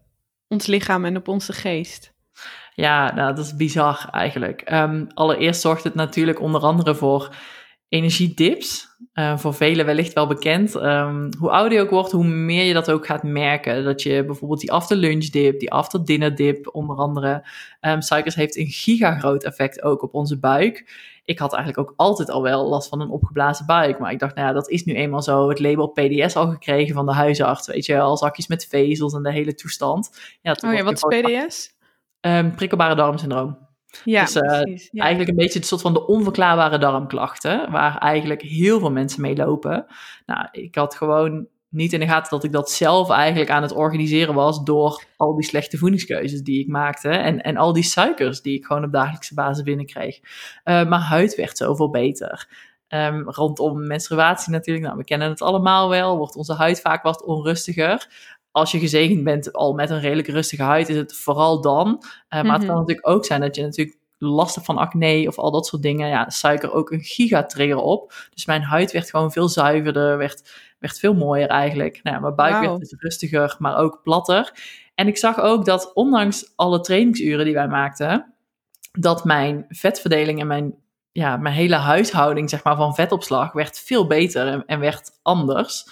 ons 0.48 0.65
lichaam 0.65 1.05
en 1.05 1.17
op 1.17 1.27
onze 1.27 1.53
geest? 1.53 2.13
Ja, 2.75 3.13
nou, 3.13 3.36
dat 3.36 3.45
is 3.45 3.55
bizar 3.55 4.07
eigenlijk. 4.12 4.71
Um, 4.71 5.07
allereerst 5.13 5.62
zorgt 5.62 5.83
het 5.83 5.95
natuurlijk 5.95 6.39
onder 6.39 6.62
andere 6.62 6.95
voor 6.95 7.36
energiedips. 7.91 8.89
Uh, 9.13 9.38
voor 9.38 9.53
velen 9.53 9.86
wellicht 9.86 10.13
wel 10.13 10.27
bekend. 10.27 10.75
Um, 10.75 11.29
hoe 11.39 11.50
ouder 11.50 11.77
je 11.77 11.83
ook 11.83 11.89
wordt, 11.89 12.12
hoe 12.12 12.25
meer 12.25 12.63
je 12.63 12.74
dat 12.74 12.91
ook 12.91 13.05
gaat 13.05 13.24
merken. 13.24 13.83
Dat 13.83 14.01
je 14.01 14.25
bijvoorbeeld 14.25 14.60
die 14.60 14.71
after 14.71 14.98
lunch 14.98 15.25
dip, 15.25 15.60
die 15.60 15.71
after 15.71 16.05
dinner 16.05 16.36
dip, 16.36 16.75
onder 16.75 16.95
andere. 16.95 17.48
Um, 17.81 18.01
suikers 18.01 18.36
heeft 18.36 18.57
een 18.57 18.67
gigagroot 18.67 19.43
effect 19.43 19.83
ook 19.83 20.03
op 20.03 20.13
onze 20.13 20.39
buik. 20.39 21.00
Ik 21.25 21.39
had 21.39 21.53
eigenlijk 21.53 21.89
ook 21.89 21.93
altijd 21.98 22.29
al 22.29 22.41
wel 22.41 22.69
last 22.69 22.89
van 22.89 23.01
een 23.01 23.10
opgeblazen 23.10 23.65
buik. 23.65 24.00
Maar 24.00 24.12
ik 24.12 24.19
dacht, 24.19 24.36
nou 24.36 24.48
ja, 24.48 24.53
dat 24.53 24.69
is 24.69 24.83
nu 24.83 24.93
eenmaal 24.93 25.21
zo. 25.21 25.50
Het 25.50 25.60
label 25.60 25.88
PDS 25.88 26.36
al 26.36 26.50
gekregen 26.50 26.95
van 26.95 27.05
de 27.05 27.13
huisarts. 27.13 27.67
Weet 27.67 27.86
je, 27.86 28.00
al 28.00 28.17
zakjes 28.17 28.48
met 28.48 28.65
vezels 28.65 29.13
en 29.13 29.24
de 29.24 29.31
hele 29.31 29.53
toestand. 29.53 30.38
Ja, 30.41 30.55
oh 30.65 30.74
ja, 30.74 30.83
wat 30.83 30.93
is 30.93 31.21
PDS? 31.21 31.75
Um, 32.21 32.55
prikkelbare 32.55 32.95
darmsyndroom. 32.95 33.69
Ja, 34.03 34.24
dus 34.25 34.36
uh, 34.36 35.01
eigenlijk 35.01 35.29
een 35.29 35.36
beetje 35.36 35.60
het 35.60 35.67
soort 35.67 35.81
van 35.81 35.93
de 35.93 36.07
onverklaarbare 36.07 36.77
darmklachten, 36.77 37.71
waar 37.71 37.98
eigenlijk 37.98 38.41
heel 38.41 38.79
veel 38.79 38.91
mensen 38.91 39.21
mee 39.21 39.36
lopen. 39.36 39.86
Nou, 40.25 40.48
ik 40.51 40.75
had 40.75 40.95
gewoon 40.95 41.48
niet 41.69 41.93
in 41.93 42.00
de 42.00 42.07
gaten 42.07 42.29
dat 42.29 42.43
ik 42.43 42.51
dat 42.51 42.71
zelf 42.71 43.10
eigenlijk 43.10 43.50
aan 43.50 43.62
het 43.62 43.71
organiseren 43.71 44.33
was 44.33 44.63
door 44.63 45.03
al 45.17 45.36
die 45.36 45.45
slechte 45.45 45.77
voedingskeuzes 45.77 46.41
die 46.41 46.60
ik 46.60 46.67
maakte 46.67 47.10
en, 47.10 47.41
en 47.41 47.57
al 47.57 47.74
die 47.74 47.83
suikers 47.83 48.41
die 48.41 48.57
ik 48.57 48.65
gewoon 48.65 48.83
op 48.83 48.91
dagelijkse 48.91 49.33
basis 49.33 49.63
binnenkreeg. 49.63 50.19
Uh, 50.19 50.24
mijn 50.63 51.01
huid 51.01 51.36
werd 51.36 51.57
zoveel 51.57 51.89
beter. 51.89 52.48
Um, 52.93 53.29
rondom 53.29 53.88
menstruatie 53.88 54.51
natuurlijk, 54.51 54.86
nou, 54.86 54.98
we 54.98 55.03
kennen 55.03 55.29
het 55.29 55.41
allemaal 55.41 55.89
wel, 55.89 56.17
wordt 56.17 56.36
onze 56.36 56.53
huid 56.53 56.81
vaak 56.81 57.03
wat 57.03 57.24
onrustiger 57.24 58.07
als 58.51 58.72
je 58.72 58.79
gezegend 58.79 59.24
bent 59.24 59.53
al 59.53 59.74
met 59.74 59.89
een 59.89 60.00
redelijk 60.00 60.27
rustige 60.27 60.63
huid, 60.63 60.89
is 60.89 60.96
het 60.96 61.15
vooral 61.15 61.62
dan. 61.62 61.88
Uh, 61.88 62.01
maar 62.29 62.43
het 62.43 62.65
kan 62.65 62.65
mhm. 62.65 62.79
natuurlijk 62.79 63.08
ook 63.08 63.25
zijn 63.25 63.41
dat 63.41 63.55
je 63.55 63.62
natuurlijk 63.62 63.98
last 64.17 64.55
hebt 64.55 64.67
van 64.67 64.77
acne 64.77 65.27
of 65.27 65.38
al 65.38 65.51
dat 65.51 65.65
soort 65.65 65.81
dingen. 65.81 66.08
Ja, 66.08 66.29
suiker 66.29 66.74
ook 66.74 66.91
een 66.91 67.03
gigatrigger 67.03 67.77
op. 67.77 68.13
Dus 68.34 68.46
mijn 68.46 68.62
huid 68.62 68.91
werd 68.91 69.10
gewoon 69.10 69.31
veel 69.31 69.50
zuiverder, 69.50 70.17
werd, 70.17 70.51
werd 70.79 71.00
veel 71.00 71.13
mooier 71.13 71.48
eigenlijk. 71.48 72.00
Nou, 72.03 72.15
ja, 72.15 72.22
mijn 72.22 72.36
buik 72.36 72.60
werd 72.60 72.79
dus 72.79 72.96
rustiger, 72.98 73.55
maar 73.60 73.77
ook 73.77 74.00
platter. 74.03 74.51
En 74.96 75.08
ik 75.08 75.17
zag 75.17 75.39
ook 75.39 75.65
dat 75.65 75.93
ondanks 75.93 76.53
alle 76.55 76.79
trainingsuren 76.79 77.46
die 77.46 77.53
wij 77.53 77.67
maakten, 77.67 78.34
dat 78.91 79.25
mijn 79.25 79.65
vetverdeling 79.70 80.39
en 80.39 80.48
mijn, 80.48 80.75
ja, 81.12 81.38
mijn 81.38 81.55
hele 81.55 81.75
huishouding 81.75 82.50
zeg 82.50 82.63
maar, 82.63 82.75
van 82.75 82.96
vetopslag 82.96 83.51
werd 83.51 83.79
veel 83.79 84.08
beter 84.08 84.48
en, 84.48 84.65
en 84.65 84.79
werd 84.79 85.10
anders. 85.22 85.86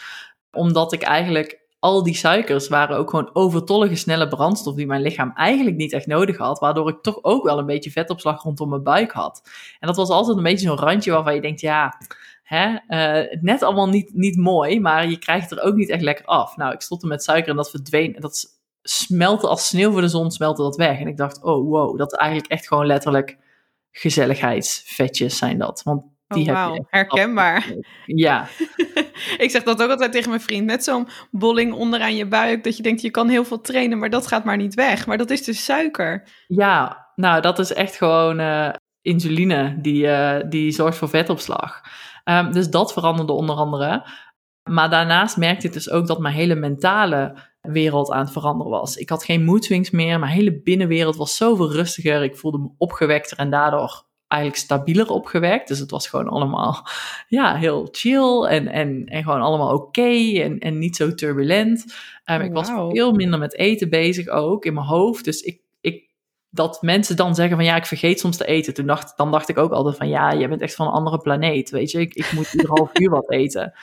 Omdat 0.52 0.94
ik 0.94 1.02
eigenlijk 1.02 1.60
al 1.80 2.04
die 2.04 2.16
suikers 2.16 2.68
waren 2.68 2.98
ook 2.98 3.10
gewoon 3.10 3.36
overtollige 3.36 3.96
snelle 3.96 4.28
brandstof 4.28 4.76
die 4.76 4.86
mijn 4.86 5.02
lichaam 5.02 5.32
eigenlijk 5.36 5.76
niet 5.76 5.94
echt 5.94 6.08
nodig 6.08 6.38
had, 6.38 6.60
waardoor 6.60 6.90
ik 6.90 7.02
toch 7.02 7.24
ook 7.24 7.44
wel 7.44 7.60
een 7.60 7.66
beetje 7.66 7.92
vetopslag 7.92 8.44
rondom 8.44 8.70
mijn 8.70 8.84
buik 8.84 9.12
had. 9.12 9.42
En 9.80 9.88
dat 9.88 9.96
was 9.96 10.10
altijd 10.10 10.38
een 10.38 10.44
beetje 10.44 10.68
zo'n 10.68 10.78
randje 10.78 11.12
waarvan 11.12 11.36
je 11.36 11.42
denkt, 11.42 11.62
ja, 11.62 11.98
hè, 12.44 12.78
uh, 12.88 13.42
net 13.42 13.64
allemaal 13.64 13.90
niet, 13.90 14.14
niet 14.14 14.38
mooi, 14.38 14.80
maar 14.80 15.10
je 15.10 15.18
krijgt 15.18 15.52
er 15.52 15.62
ook 15.62 15.76
niet 15.76 15.90
echt 15.90 16.02
lekker 16.02 16.26
af. 16.26 16.58
Nou, 16.58 16.74
ik 16.74 16.82
stopte 16.82 17.08
met 17.08 17.24
suiker 17.24 17.50
en 17.50 17.56
dat 17.56 17.70
verdween, 17.70 18.16
dat 18.20 18.60
smelte 18.82 19.48
als 19.48 19.68
sneeuw 19.68 19.92
voor 19.92 20.02
de 20.02 20.08
zon, 20.08 20.32
smelte 20.32 20.62
dat 20.62 20.76
weg. 20.76 21.00
En 21.00 21.08
ik 21.08 21.18
dacht, 21.18 21.44
oh 21.44 21.70
wow, 21.70 21.98
dat 21.98 22.12
is 22.12 22.18
eigenlijk 22.18 22.52
echt 22.52 22.68
gewoon 22.68 22.86
letterlijk 22.86 23.38
gezelligheidsvetjes 23.92 25.38
zijn 25.38 25.58
dat. 25.58 25.82
Want 25.84 26.04
die 26.34 26.50
oh, 26.50 26.68
wow. 26.68 26.86
herkenbaar. 26.90 27.74
Ja. 28.06 28.48
ik 29.38 29.52
zeg 29.52 29.64
dat 29.64 29.84
ook 29.84 29.90
altijd 29.90 30.12
tegen 30.12 30.30
mijn 30.30 30.42
vriend. 30.42 30.66
Net 30.66 30.84
zo'n 30.84 31.08
bolling 31.32 31.74
onderaan 31.74 32.16
je 32.16 32.28
buik. 32.28 32.64
Dat 32.64 32.78
je 32.78 32.84
denkt, 32.84 33.02
je 33.02 33.12
kan 33.12 33.30
heel 33.30 33.46
veel 33.46 33.62
trainen, 33.62 33.98
maar 33.98 34.10
dat 34.10 34.28
gaat 34.28 34.44
maar 34.44 34.58
niet 34.58 34.74
weg. 34.74 35.08
Maar 35.08 35.18
dat 35.18 35.30
is 35.30 35.44
dus 35.44 35.66
suiker. 35.66 36.24
Ja, 36.48 37.08
nou 37.16 37.42
dat 37.42 37.60
is 37.60 37.74
echt 37.74 37.96
gewoon 37.96 38.40
uh, 38.40 38.70
insuline 39.02 39.82
die, 39.82 40.04
uh, 40.04 40.36
die 40.50 40.72
zorgt 40.72 40.98
voor 40.98 41.10
vetopslag. 41.10 41.82
Um, 42.24 42.52
dus 42.52 42.70
dat 42.70 42.94
veranderde 42.94 43.34
onder 43.34 43.56
andere. 43.56 44.08
Maar 44.70 44.90
daarnaast 44.90 45.38
merkte 45.38 45.68
ik 45.68 45.74
dus 45.74 45.90
ook 45.90 46.08
dat 46.08 46.20
mijn 46.20 46.36
hele 46.36 46.56
mentale 46.56 47.36
wereld 47.62 48.12
aan 48.12 48.20
het 48.20 48.32
veranderen 48.32 48.72
was. 48.72 48.96
Ik 48.96 49.10
had 49.10 49.24
geen 49.24 49.44
moedswings 49.44 49.90
meer. 49.90 50.20
Mijn 50.20 50.32
hele 50.32 50.62
binnenwereld 50.62 51.16
was 51.16 51.36
zoveel 51.36 51.72
rustiger. 51.72 52.24
Ik 52.24 52.36
voelde 52.36 52.58
me 52.58 52.70
opgewekter 52.78 53.38
en 53.38 53.50
daardoor 53.50 54.08
eigenlijk 54.30 54.62
stabieler 54.62 55.10
opgewekt. 55.10 55.68
Dus 55.68 55.80
het 55.80 55.92
was 55.92 56.08
gewoon 56.08 56.28
allemaal 56.28 56.88
ja, 57.28 57.56
heel 57.56 57.88
chill 57.92 58.44
en, 58.44 58.68
en, 58.68 59.06
en 59.06 59.24
gewoon 59.24 59.42
allemaal 59.42 59.74
oké 59.74 60.40
en, 60.42 60.60
en 60.60 60.78
niet 60.78 60.96
zo 60.96 61.14
turbulent. 61.14 61.86
Um, 62.26 62.42
ik 62.42 62.54
was 62.54 62.68
veel 62.68 63.12
minder 63.12 63.40
met 63.40 63.56
eten 63.56 63.90
bezig 63.90 64.28
ook 64.28 64.66
in 64.66 64.74
mijn 64.74 64.86
hoofd. 64.86 65.26
Dus 65.26 65.42
ik, 65.42 65.62
ik, 65.82 66.10
dat 66.50 66.82
mensen 66.82 67.16
dan 67.16 67.36
zeggen 67.36 67.56
van 67.56 67.66
ja, 67.66 67.76
ik 67.76 67.86
vergeet 67.86 68.20
soms 68.20 68.38
te 68.38 68.46
eten. 68.46 68.74
Toen 68.74 68.88
dacht, 68.88 69.18
dan 69.18 69.32
dacht 69.32 69.50
ik 69.50 69.58
ook 69.58 69.72
altijd 69.72 69.98
van 69.98 70.10
ja, 70.10 70.32
je 70.32 70.48
bent 70.48 70.62
echt 70.62 70.76
van 70.76 70.88
een 70.88 70.94
andere 70.94 71.18
planeet. 71.18 71.70
Weet 71.70 71.92
je, 71.92 72.00
ik, 72.00 72.14
ik 72.14 72.32
moet 72.32 72.54
ieder 72.54 72.70
half 72.70 73.00
uur 73.00 73.10
wat 73.10 73.32
eten. 73.32 73.74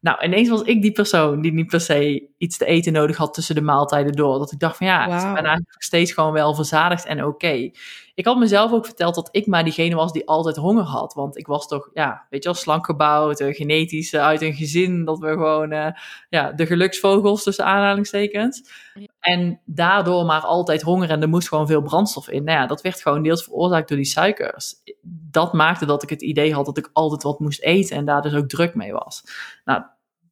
Nou, 0.00 0.24
ineens 0.24 0.48
was 0.48 0.62
ik 0.62 0.82
die 0.82 0.92
persoon 0.92 1.40
die 1.40 1.52
niet 1.52 1.66
per 1.66 1.80
se 1.80 2.28
iets 2.38 2.56
te 2.58 2.64
eten 2.64 2.92
nodig 2.92 3.16
had 3.16 3.34
tussen 3.34 3.54
de 3.54 3.60
maaltijden 3.60 4.12
door. 4.12 4.38
Dat 4.38 4.52
ik 4.52 4.58
dacht 4.58 4.76
van 4.76 4.86
ja, 4.86 5.02
ik 5.04 5.34
ben 5.34 5.44
eigenlijk 5.44 5.82
steeds 5.82 6.12
gewoon 6.12 6.32
wel 6.32 6.54
verzadigd 6.54 7.06
en 7.06 7.24
oké. 7.24 7.70
Ik 8.14 8.24
had 8.24 8.38
mezelf 8.38 8.72
ook 8.72 8.84
verteld 8.84 9.14
dat 9.14 9.28
ik 9.30 9.46
maar 9.46 9.64
diegene 9.64 9.94
was 9.94 10.12
die 10.12 10.28
altijd 10.28 10.56
honger 10.56 10.84
had. 10.84 11.14
Want 11.14 11.38
ik 11.38 11.46
was 11.46 11.66
toch, 11.66 11.90
ja, 11.92 12.26
weet 12.30 12.42
je 12.42 12.48
wel, 12.48 12.58
slank 12.58 12.86
gebouwd, 12.86 13.40
uh, 13.40 13.54
genetisch 13.54 14.12
uh, 14.12 14.22
uit 14.22 14.42
een 14.42 14.54
gezin. 14.54 15.04
Dat 15.04 15.18
we 15.18 15.28
gewoon, 15.28 15.72
uh, 15.72 15.86
ja, 16.28 16.52
de 16.52 16.66
geluksvogels 16.66 17.42
tussen 17.42 17.64
aanhalingstekens. 17.64 18.70
En 19.20 19.60
daardoor 19.64 20.24
maar 20.24 20.40
altijd 20.40 20.82
honger 20.82 21.10
en 21.10 21.22
er 21.22 21.28
moest 21.28 21.48
gewoon 21.48 21.66
veel 21.66 21.82
brandstof 21.82 22.28
in. 22.28 22.44
Nou 22.44 22.58
ja, 22.58 22.66
dat 22.66 22.80
werd 22.80 23.02
gewoon 23.02 23.22
deels 23.22 23.44
veroorzaakt 23.44 23.88
door 23.88 23.96
die 23.96 24.06
suikers. 24.06 24.74
Dat 25.30 25.52
maakte 25.52 25.86
dat 25.86 26.02
ik 26.02 26.10
het 26.10 26.22
idee 26.22 26.54
had 26.54 26.66
dat 26.66 26.78
ik 26.78 26.90
altijd 26.92 27.22
wat 27.22 27.40
moest 27.40 27.62
eten 27.62 27.96
en 27.96 28.04
daar 28.04 28.22
dus 28.22 28.34
ook 28.34 28.48
druk 28.48 28.74
mee 28.74 28.92
was. 28.92 29.22
Nou, 29.64 29.82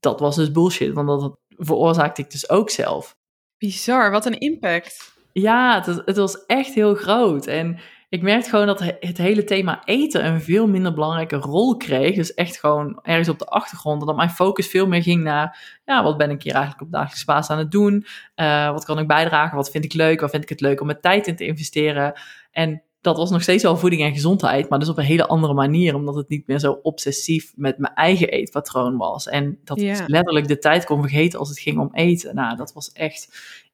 dat 0.01 0.21
was 0.21 0.37
dus 0.37 0.53
bullshit, 0.53 0.93
want 0.93 1.09
dat 1.09 1.37
veroorzaakte 1.49 2.23
ik 2.23 2.31
dus 2.31 2.51
ook 2.51 2.71
zelf. 2.71 3.17
Bizar, 3.59 4.11
wat 4.11 4.27
een 4.27 4.39
impact. 4.39 5.19
Ja, 5.33 5.83
het, 5.85 6.03
het, 6.05 6.17
was 6.17 6.47
echt 6.47 6.75
heel 6.75 6.95
groot. 6.95 7.47
En 7.47 7.79
ik 8.09 8.23
merkte 8.23 8.51
gewoon 8.51 8.67
dat 8.67 8.81
het 9.01 9.19
hele 9.19 9.45
thema 9.45 9.83
eten 9.85 10.27
een 10.27 10.41
veel 10.41 10.67
minder 10.67 10.95
belangrijke 10.95 11.37
rol 11.37 11.77
kreeg. 11.77 12.15
Dus 12.15 12.35
echt 12.35 12.59
gewoon 12.59 12.99
ergens 13.03 13.29
op 13.29 13.39
de 13.39 13.47
achtergrond. 13.47 14.07
Dat 14.07 14.17
mijn 14.17 14.31
focus 14.31 14.67
veel 14.67 14.87
meer 14.87 15.03
ging 15.03 15.23
naar, 15.23 15.79
ja, 15.85 16.03
wat 16.03 16.17
ben 16.17 16.31
ik 16.31 16.43
hier 16.43 16.55
eigenlijk 16.55 16.83
op 16.83 16.93
dagelijks 16.93 17.25
basis 17.25 17.51
aan 17.51 17.59
het 17.59 17.71
doen? 17.71 18.07
Uh, 18.37 18.71
wat 18.73 18.85
kan 18.85 18.99
ik 18.99 19.07
bijdragen? 19.07 19.57
Wat 19.57 19.71
vind 19.71 19.85
ik 19.85 19.93
leuk? 19.93 20.21
Wat 20.21 20.31
vind 20.31 20.43
ik 20.43 20.49
het 20.49 20.61
leuk 20.61 20.81
om 20.81 20.87
mijn 20.87 21.01
tijd 21.01 21.27
in 21.27 21.37
te 21.37 21.47
investeren? 21.47 22.21
En 22.51 22.83
dat 23.01 23.17
was 23.17 23.31
nog 23.31 23.43
steeds 23.43 23.63
wel 23.63 23.77
voeding 23.77 24.03
en 24.03 24.13
gezondheid, 24.13 24.69
maar 24.69 24.79
dus 24.79 24.89
op 24.89 24.99
een 24.99 25.05
hele 25.05 25.27
andere 25.27 25.55
manier, 25.55 25.95
omdat 25.95 26.15
het 26.15 26.29
niet 26.29 26.47
meer 26.47 26.59
zo 26.59 26.79
obsessief 26.83 27.53
met 27.57 27.79
mijn 27.79 27.95
eigen 27.95 28.29
eetpatroon 28.29 28.97
was. 28.97 29.29
En 29.29 29.59
dat 29.65 29.81
ik 29.81 30.03
letterlijk 30.07 30.49
de 30.49 30.59
tijd 30.59 30.85
kon 30.85 31.01
vergeten 31.01 31.39
als 31.39 31.49
het 31.49 31.59
ging 31.59 31.79
om 31.79 31.89
eten. 31.93 32.35
Nou, 32.35 32.57
dat 32.57 32.73
was 32.73 32.93
echt, 32.93 33.29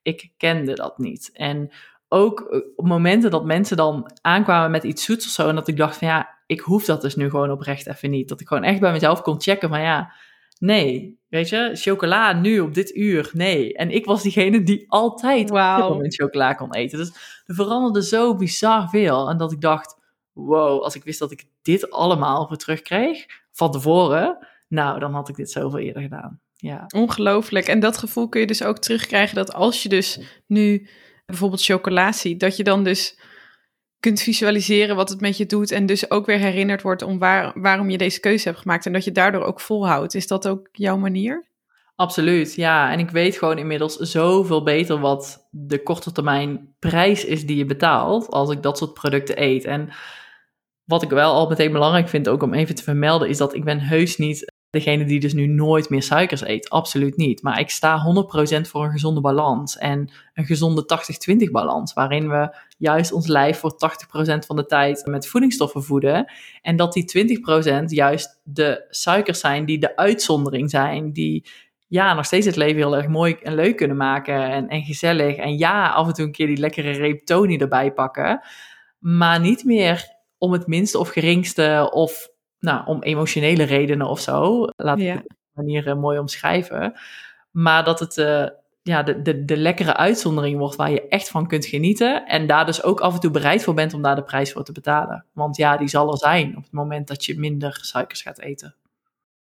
ik 0.06 0.30
kende 0.36 0.74
dat 0.74 0.98
niet. 0.98 1.30
En 1.32 1.70
ook 2.08 2.40
eh, 2.40 2.60
op 2.76 2.86
momenten 2.86 3.30
dat 3.30 3.44
mensen 3.44 3.76
dan 3.76 4.10
aankwamen 4.20 4.70
met 4.70 4.84
iets 4.84 5.04
zoets 5.04 5.26
of 5.26 5.32
zo, 5.32 5.48
en 5.48 5.54
dat 5.54 5.68
ik 5.68 5.76
dacht 5.76 5.96
van 5.96 6.08
ja, 6.08 6.38
ik 6.46 6.60
hoef 6.60 6.84
dat 6.84 7.00
dus 7.00 7.16
nu 7.16 7.30
gewoon 7.30 7.50
oprecht 7.50 7.86
even 7.86 8.10
niet. 8.10 8.28
Dat 8.28 8.40
ik 8.40 8.48
gewoon 8.48 8.64
echt 8.64 8.80
bij 8.80 8.92
mezelf 8.92 9.22
kon 9.22 9.40
checken 9.40 9.68
van 9.68 9.80
ja, 9.80 10.12
Nee, 10.58 11.20
weet 11.28 11.48
je, 11.48 11.70
chocola 11.74 12.32
nu 12.32 12.60
op 12.60 12.74
dit 12.74 12.94
uur, 12.94 13.30
nee. 13.32 13.74
En 13.74 13.90
ik 13.90 14.04
was 14.04 14.22
diegene 14.22 14.62
die 14.62 14.84
altijd 14.88 15.50
wow. 15.50 16.00
met 16.00 16.14
chocola 16.14 16.54
kon 16.54 16.74
eten. 16.74 16.98
Dus 16.98 17.42
er 17.46 17.54
veranderde 17.54 18.02
zo 18.02 18.36
bizar 18.36 18.88
veel. 18.88 19.28
En 19.28 19.36
dat 19.36 19.52
ik 19.52 19.60
dacht, 19.60 19.98
wow, 20.32 20.82
als 20.82 20.94
ik 20.94 21.04
wist 21.04 21.18
dat 21.18 21.30
ik 21.30 21.44
dit 21.62 21.90
allemaal 21.90 22.46
voor 22.46 22.56
terugkreeg, 22.56 23.26
van 23.52 23.72
tevoren, 23.72 24.46
nou, 24.68 24.98
dan 24.98 25.14
had 25.14 25.28
ik 25.28 25.36
dit 25.36 25.50
zoveel 25.50 25.78
eerder 25.78 26.02
gedaan. 26.02 26.40
Ja. 26.66 26.84
Ongelooflijk. 26.94 27.66
En 27.66 27.80
dat 27.80 27.96
gevoel 27.96 28.28
kun 28.28 28.40
je 28.40 28.46
dus 28.46 28.62
ook 28.62 28.78
terugkrijgen 28.78 29.34
dat 29.34 29.52
als 29.52 29.82
je 29.82 29.88
dus 29.88 30.20
nu 30.46 30.88
bijvoorbeeld 31.26 31.64
chocola 31.64 32.12
ziet, 32.12 32.40
dat 32.40 32.56
je 32.56 32.64
dan 32.64 32.84
dus 32.84 33.18
kunt 34.00 34.22
visualiseren 34.22 34.96
wat 34.96 35.08
het 35.08 35.20
met 35.20 35.36
je 35.36 35.46
doet 35.46 35.70
en 35.70 35.86
dus 35.86 36.10
ook 36.10 36.26
weer 36.26 36.38
herinnerd 36.38 36.82
wordt 36.82 37.02
om 37.02 37.18
waar, 37.18 37.60
waarom 37.60 37.90
je 37.90 37.98
deze 37.98 38.20
keuze 38.20 38.48
hebt 38.48 38.60
gemaakt 38.60 38.86
en 38.86 38.92
dat 38.92 39.04
je 39.04 39.12
daardoor 39.12 39.42
ook 39.42 39.60
volhoudt. 39.60 40.14
Is 40.14 40.26
dat 40.26 40.48
ook 40.48 40.68
jouw 40.72 40.96
manier? 40.96 41.48
Absoluut, 41.94 42.54
ja. 42.54 42.92
En 42.92 42.98
ik 42.98 43.10
weet 43.10 43.36
gewoon 43.36 43.58
inmiddels 43.58 43.96
zoveel 43.96 44.62
beter 44.62 44.98
wat 44.98 45.48
de 45.50 45.82
korte 45.82 46.12
termijn 46.12 46.74
prijs 46.78 47.24
is 47.24 47.46
die 47.46 47.56
je 47.56 47.64
betaalt 47.64 48.30
als 48.30 48.50
ik 48.50 48.62
dat 48.62 48.78
soort 48.78 48.92
producten 48.92 49.42
eet. 49.42 49.64
En 49.64 49.88
wat 50.84 51.02
ik 51.02 51.10
wel 51.10 51.32
al 51.32 51.48
meteen 51.48 51.72
belangrijk 51.72 52.08
vind 52.08 52.28
ook 52.28 52.42
om 52.42 52.54
even 52.54 52.74
te 52.74 52.82
vermelden, 52.82 53.28
is 53.28 53.36
dat 53.36 53.54
ik 53.54 53.64
ben 53.64 53.80
heus 53.80 54.16
niet 54.16 54.54
degene 54.70 55.04
die 55.04 55.20
dus 55.20 55.32
nu 55.32 55.46
nooit 55.46 55.88
meer 55.88 56.02
suikers 56.02 56.46
eet. 56.46 56.70
Absoluut 56.70 57.16
niet. 57.16 57.42
Maar 57.42 57.60
ik 57.60 57.70
sta 57.70 58.14
100% 58.58 58.60
voor 58.60 58.84
een 58.84 58.90
gezonde 58.90 59.20
balans. 59.20 59.78
En 59.78 60.10
een 60.34 60.44
gezonde 60.44 60.84
80-20 61.46 61.50
balans. 61.50 61.92
Waarin 61.92 62.28
we 62.28 62.56
juist 62.78 63.12
ons 63.12 63.26
lijf 63.26 63.58
voor 63.58 63.72
80% 63.72 63.76
van 64.46 64.56
de 64.56 64.66
tijd 64.66 65.06
met 65.06 65.28
voedingsstoffen 65.28 65.82
voeden. 65.82 66.32
En 66.62 66.76
dat 66.76 66.92
die 66.92 67.38
20% 67.82 67.84
juist 67.84 68.40
de 68.42 68.86
suikers 68.90 69.40
zijn 69.40 69.64
die 69.64 69.78
de 69.78 69.96
uitzondering 69.96 70.70
zijn. 70.70 71.12
Die 71.12 71.46
ja, 71.88 72.14
nog 72.14 72.24
steeds 72.24 72.46
het 72.46 72.56
leven 72.56 72.76
heel 72.76 72.96
erg 72.96 73.08
mooi 73.08 73.36
en 73.42 73.54
leuk 73.54 73.76
kunnen 73.76 73.96
maken. 73.96 74.50
En, 74.50 74.68
en 74.68 74.82
gezellig. 74.82 75.36
En 75.36 75.58
ja, 75.58 75.88
af 75.88 76.06
en 76.06 76.12
toe 76.12 76.24
een 76.24 76.32
keer 76.32 76.46
die 76.46 76.56
lekkere 76.56 76.90
reep 76.90 77.28
erbij 77.28 77.92
pakken. 77.92 78.40
Maar 78.98 79.40
niet 79.40 79.64
meer 79.64 80.14
om 80.38 80.52
het 80.52 80.66
minste 80.66 80.98
of 80.98 81.08
geringste 81.08 81.90
of 81.92 82.28
nou, 82.66 82.86
om 82.86 83.02
emotionele 83.02 83.62
redenen 83.62 84.06
of 84.06 84.20
zo. 84.20 84.66
Laat 84.76 84.98
ik 84.98 85.22
de 85.22 85.34
manier 85.52 85.86
uh, 85.86 85.94
mooi 85.94 86.18
omschrijven. 86.18 86.94
Maar 87.50 87.84
dat 87.84 88.00
het 88.00 88.16
uh, 88.16 88.46
ja, 88.82 89.02
de, 89.02 89.22
de, 89.22 89.44
de 89.44 89.56
lekkere 89.56 89.96
uitzondering 89.96 90.58
wordt 90.58 90.76
waar 90.76 90.90
je 90.90 91.08
echt 91.08 91.28
van 91.28 91.46
kunt 91.46 91.66
genieten. 91.66 92.26
En 92.26 92.46
daar 92.46 92.66
dus 92.66 92.82
ook 92.82 93.00
af 93.00 93.14
en 93.14 93.20
toe 93.20 93.30
bereid 93.30 93.62
voor 93.62 93.74
bent 93.74 93.94
om 93.94 94.02
daar 94.02 94.14
de 94.14 94.22
prijs 94.22 94.52
voor 94.52 94.64
te 94.64 94.72
betalen. 94.72 95.24
Want 95.32 95.56
ja, 95.56 95.76
die 95.76 95.88
zal 95.88 96.10
er 96.10 96.18
zijn 96.18 96.56
op 96.56 96.62
het 96.62 96.72
moment 96.72 97.08
dat 97.08 97.24
je 97.24 97.38
minder 97.38 97.78
suikers 97.82 98.22
gaat 98.22 98.40
eten. 98.40 98.74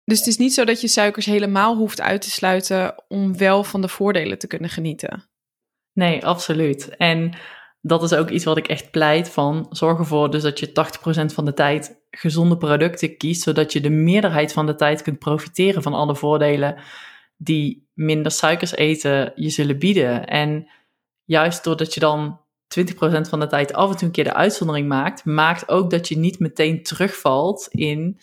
Dus 0.04 0.18
het 0.18 0.28
is 0.28 0.38
niet 0.38 0.54
zo 0.54 0.66
dat 0.66 0.82
je 0.82 0.88
suikers 0.88 1.26
helemaal 1.26 1.76
hoeft 1.76 2.02
uit 2.02 2.22
te 2.22 2.32
sluiten 2.32 2.96
om 3.08 3.38
wel 3.38 3.64
van 3.64 3.82
de 3.82 3.88
voordelen 3.88 4.38
te 4.38 4.48
kunnen 4.48 4.70
genieten. 4.70 5.24
Nee, 5.94 6.26
absoluut. 6.26 6.96
En 6.98 7.34
dat 7.82 8.04
is 8.04 8.14
ook 8.14 8.30
iets 8.30 8.46
wat 8.46 8.58
ik 8.58 8.68
echt 8.68 8.92
pleit 8.92 9.30
van. 9.30 9.68
Zorg 9.70 10.00
ervoor 10.00 10.32
dus 10.32 10.42
dat 10.42 10.60
je 10.60 10.70
80% 10.70 11.34
van 11.34 11.46
de 11.46 11.54
tijd 11.54 11.98
gezonde 12.18 12.58
producten 12.58 13.18
kiest, 13.18 13.42
zodat 13.42 13.74
je 13.74 13.82
de 13.82 13.90
meerderheid 13.90 14.54
van 14.54 14.66
de 14.66 14.76
tijd 14.76 15.02
kunt 15.02 15.20
profiteren 15.20 15.84
van 15.84 15.94
alle 15.94 16.16
voordelen 16.16 16.76
die 17.38 17.88
minder 17.94 18.32
suikers 18.32 18.76
eten 18.76 19.32
je 19.36 19.50
zullen 19.50 19.80
bieden. 19.80 20.26
En 20.26 20.68
juist 21.26 21.64
doordat 21.64 21.94
je 21.94 22.00
dan 22.00 22.40
20% 22.80 23.30
van 23.30 23.40
de 23.40 23.48
tijd 23.48 23.74
af 23.74 23.90
en 23.90 23.98
toe 23.98 24.08
een 24.08 24.14
keer 24.14 24.24
de 24.24 24.34
uitzondering 24.34 24.88
maakt, 24.88 25.26
maakt 25.26 25.70
ook 25.70 25.90
dat 25.90 26.08
je 26.08 26.18
niet 26.18 26.40
meteen 26.40 26.84
terugvalt 26.84 27.68
in 27.72 28.20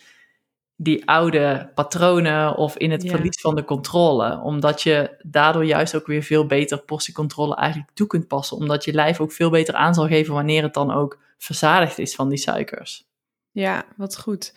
die 0.76 1.08
oude 1.08 1.70
patronen 1.74 2.56
of 2.56 2.76
in 2.76 2.90
het 2.90 3.08
verlies 3.08 3.40
van 3.40 3.54
de 3.54 3.64
controle. 3.64 4.40
Omdat 4.40 4.82
je 4.82 5.16
daardoor 5.22 5.64
juist 5.64 5.96
ook 5.96 6.06
weer 6.06 6.22
veel 6.22 6.46
beter 6.46 6.78
portiecontrole 6.78 7.56
eigenlijk 7.56 7.90
toe 7.94 8.06
kunt 8.06 8.28
passen. 8.28 8.56
Omdat 8.56 8.84
je 8.84 8.92
lijf 8.92 9.20
ook 9.20 9.32
veel 9.32 9.50
beter 9.50 9.74
aan 9.74 9.94
zal 9.94 10.06
geven 10.06 10.34
wanneer 10.34 10.62
het 10.62 10.74
dan 10.74 10.92
ook 10.92 11.18
verzadigd 11.38 11.98
is 11.98 12.14
van 12.14 12.28
die 12.28 12.38
suikers. 12.38 13.10
Ja, 13.52 13.84
wat 13.96 14.18
goed. 14.18 14.54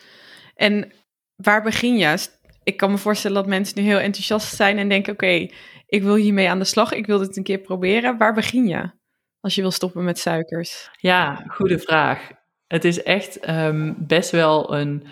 En 0.56 0.92
waar 1.36 1.64
begin 1.64 1.98
je? 1.98 2.28
Ik 2.64 2.78
kan 2.78 2.92
me 2.92 2.98
voorstellen 2.98 3.38
dat 3.38 3.48
mensen 3.48 3.82
nu 3.82 3.88
heel 3.88 4.00
enthousiast 4.00 4.56
zijn 4.56 4.78
en 4.78 4.90
denken: 4.90 5.14
oké, 5.14 5.48
ik 5.86 6.04
wil 6.04 6.16
hiermee 6.16 6.50
aan 6.50 6.60
de 6.60 6.66
slag, 6.66 6.92
ik 6.92 7.06
wil 7.06 7.18
dit 7.18 7.38
een 7.38 7.44
keer 7.44 7.60
proberen. 7.60 8.18
Waar 8.18 8.34
begin 8.34 8.68
je 8.68 8.92
als 9.40 9.56
je 9.56 9.62
wil 9.62 9.72
stoppen 9.72 10.04
met 10.04 10.20
suikers? 10.20 10.90
Ja, 10.98 11.44
goede 11.48 11.80
vraag. 11.80 12.30
Het 12.68 12.84
is 12.84 13.04
echt 13.04 13.40
ehm, 13.40 13.94
best 13.98 14.32
wel 14.32 14.76
een 14.76 15.08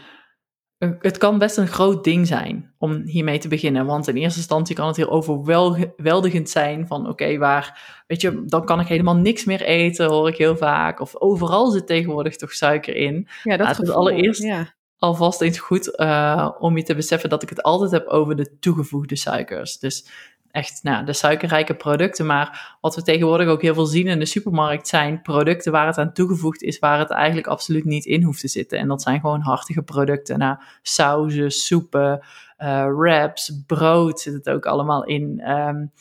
het 0.99 1.17
kan 1.17 1.37
best 1.37 1.57
een 1.57 1.67
groot 1.67 2.03
ding 2.03 2.27
zijn 2.27 2.73
om 2.77 3.01
hiermee 3.05 3.37
te 3.37 3.47
beginnen. 3.47 3.85
Want 3.85 4.07
in 4.07 4.15
eerste 4.15 4.39
instantie 4.39 4.75
kan 4.75 4.87
het 4.87 4.95
heel 4.95 5.09
overweldigend 5.09 6.49
zijn 6.49 6.87
van 6.87 7.09
oké, 7.09 7.37
waar, 7.37 8.03
weet 8.07 8.21
je, 8.21 8.43
dan 8.45 8.65
kan 8.65 8.79
ik 8.79 8.87
helemaal 8.87 9.15
niks 9.15 9.45
meer 9.45 9.61
eten, 9.61 10.05
hoor 10.05 10.27
ik 10.27 10.37
heel 10.37 10.57
vaak. 10.57 10.99
Of 10.99 11.15
overal 11.15 11.71
zit 11.71 11.87
tegenwoordig 11.87 12.35
toch 12.35 12.51
suiker 12.51 12.95
in. 12.95 13.27
Ja, 13.43 13.57
dat 13.57 13.81
is 13.81 13.89
allereerst 13.89 14.43
ja. 14.43 14.73
alvast 14.97 15.41
eens 15.41 15.59
goed 15.59 15.93
uh, 15.99 16.49
om 16.59 16.77
je 16.77 16.83
te 16.83 16.95
beseffen 16.95 17.29
dat 17.29 17.43
ik 17.43 17.49
het 17.49 17.63
altijd 17.63 17.91
heb 17.91 18.07
over 18.07 18.35
de 18.35 18.59
toegevoegde 18.59 19.15
suikers. 19.15 19.79
Dus 19.79 20.07
echt 20.53 20.79
nou, 20.83 21.05
de 21.05 21.13
suikerrijke 21.13 21.75
producten. 21.75 22.25
Maar 22.25 22.77
wat 22.81 22.95
we 22.95 23.01
tegenwoordig 23.01 23.47
ook 23.47 23.61
heel 23.61 23.73
veel 23.73 23.85
zien 23.85 24.07
in 24.07 24.19
de 24.19 24.25
supermarkt 24.25 24.87
zijn 24.87 25.21
producten 25.21 25.71
waar 25.71 25.87
het 25.87 25.97
aan 25.97 26.13
toegevoegd 26.13 26.61
is, 26.61 26.79
waar 26.79 26.99
het 26.99 27.09
eigenlijk 27.09 27.47
absoluut 27.47 27.85
niet 27.85 28.05
in 28.05 28.23
hoeft 28.23 28.39
te 28.39 28.47
zitten. 28.47 28.77
En 28.77 28.87
dat 28.87 29.01
zijn 29.01 29.19
gewoon 29.19 29.41
hartige 29.41 29.81
producten. 29.81 30.39
Nou, 30.39 30.57
sauzen, 30.81 31.51
soepen, 31.51 32.25
uh, 32.57 32.95
wraps, 32.95 33.63
brood 33.67 34.19
zit 34.19 34.33
het 34.33 34.49
ook 34.49 34.65
allemaal 34.65 35.03
in. 35.03 35.49
Um, 35.49 35.91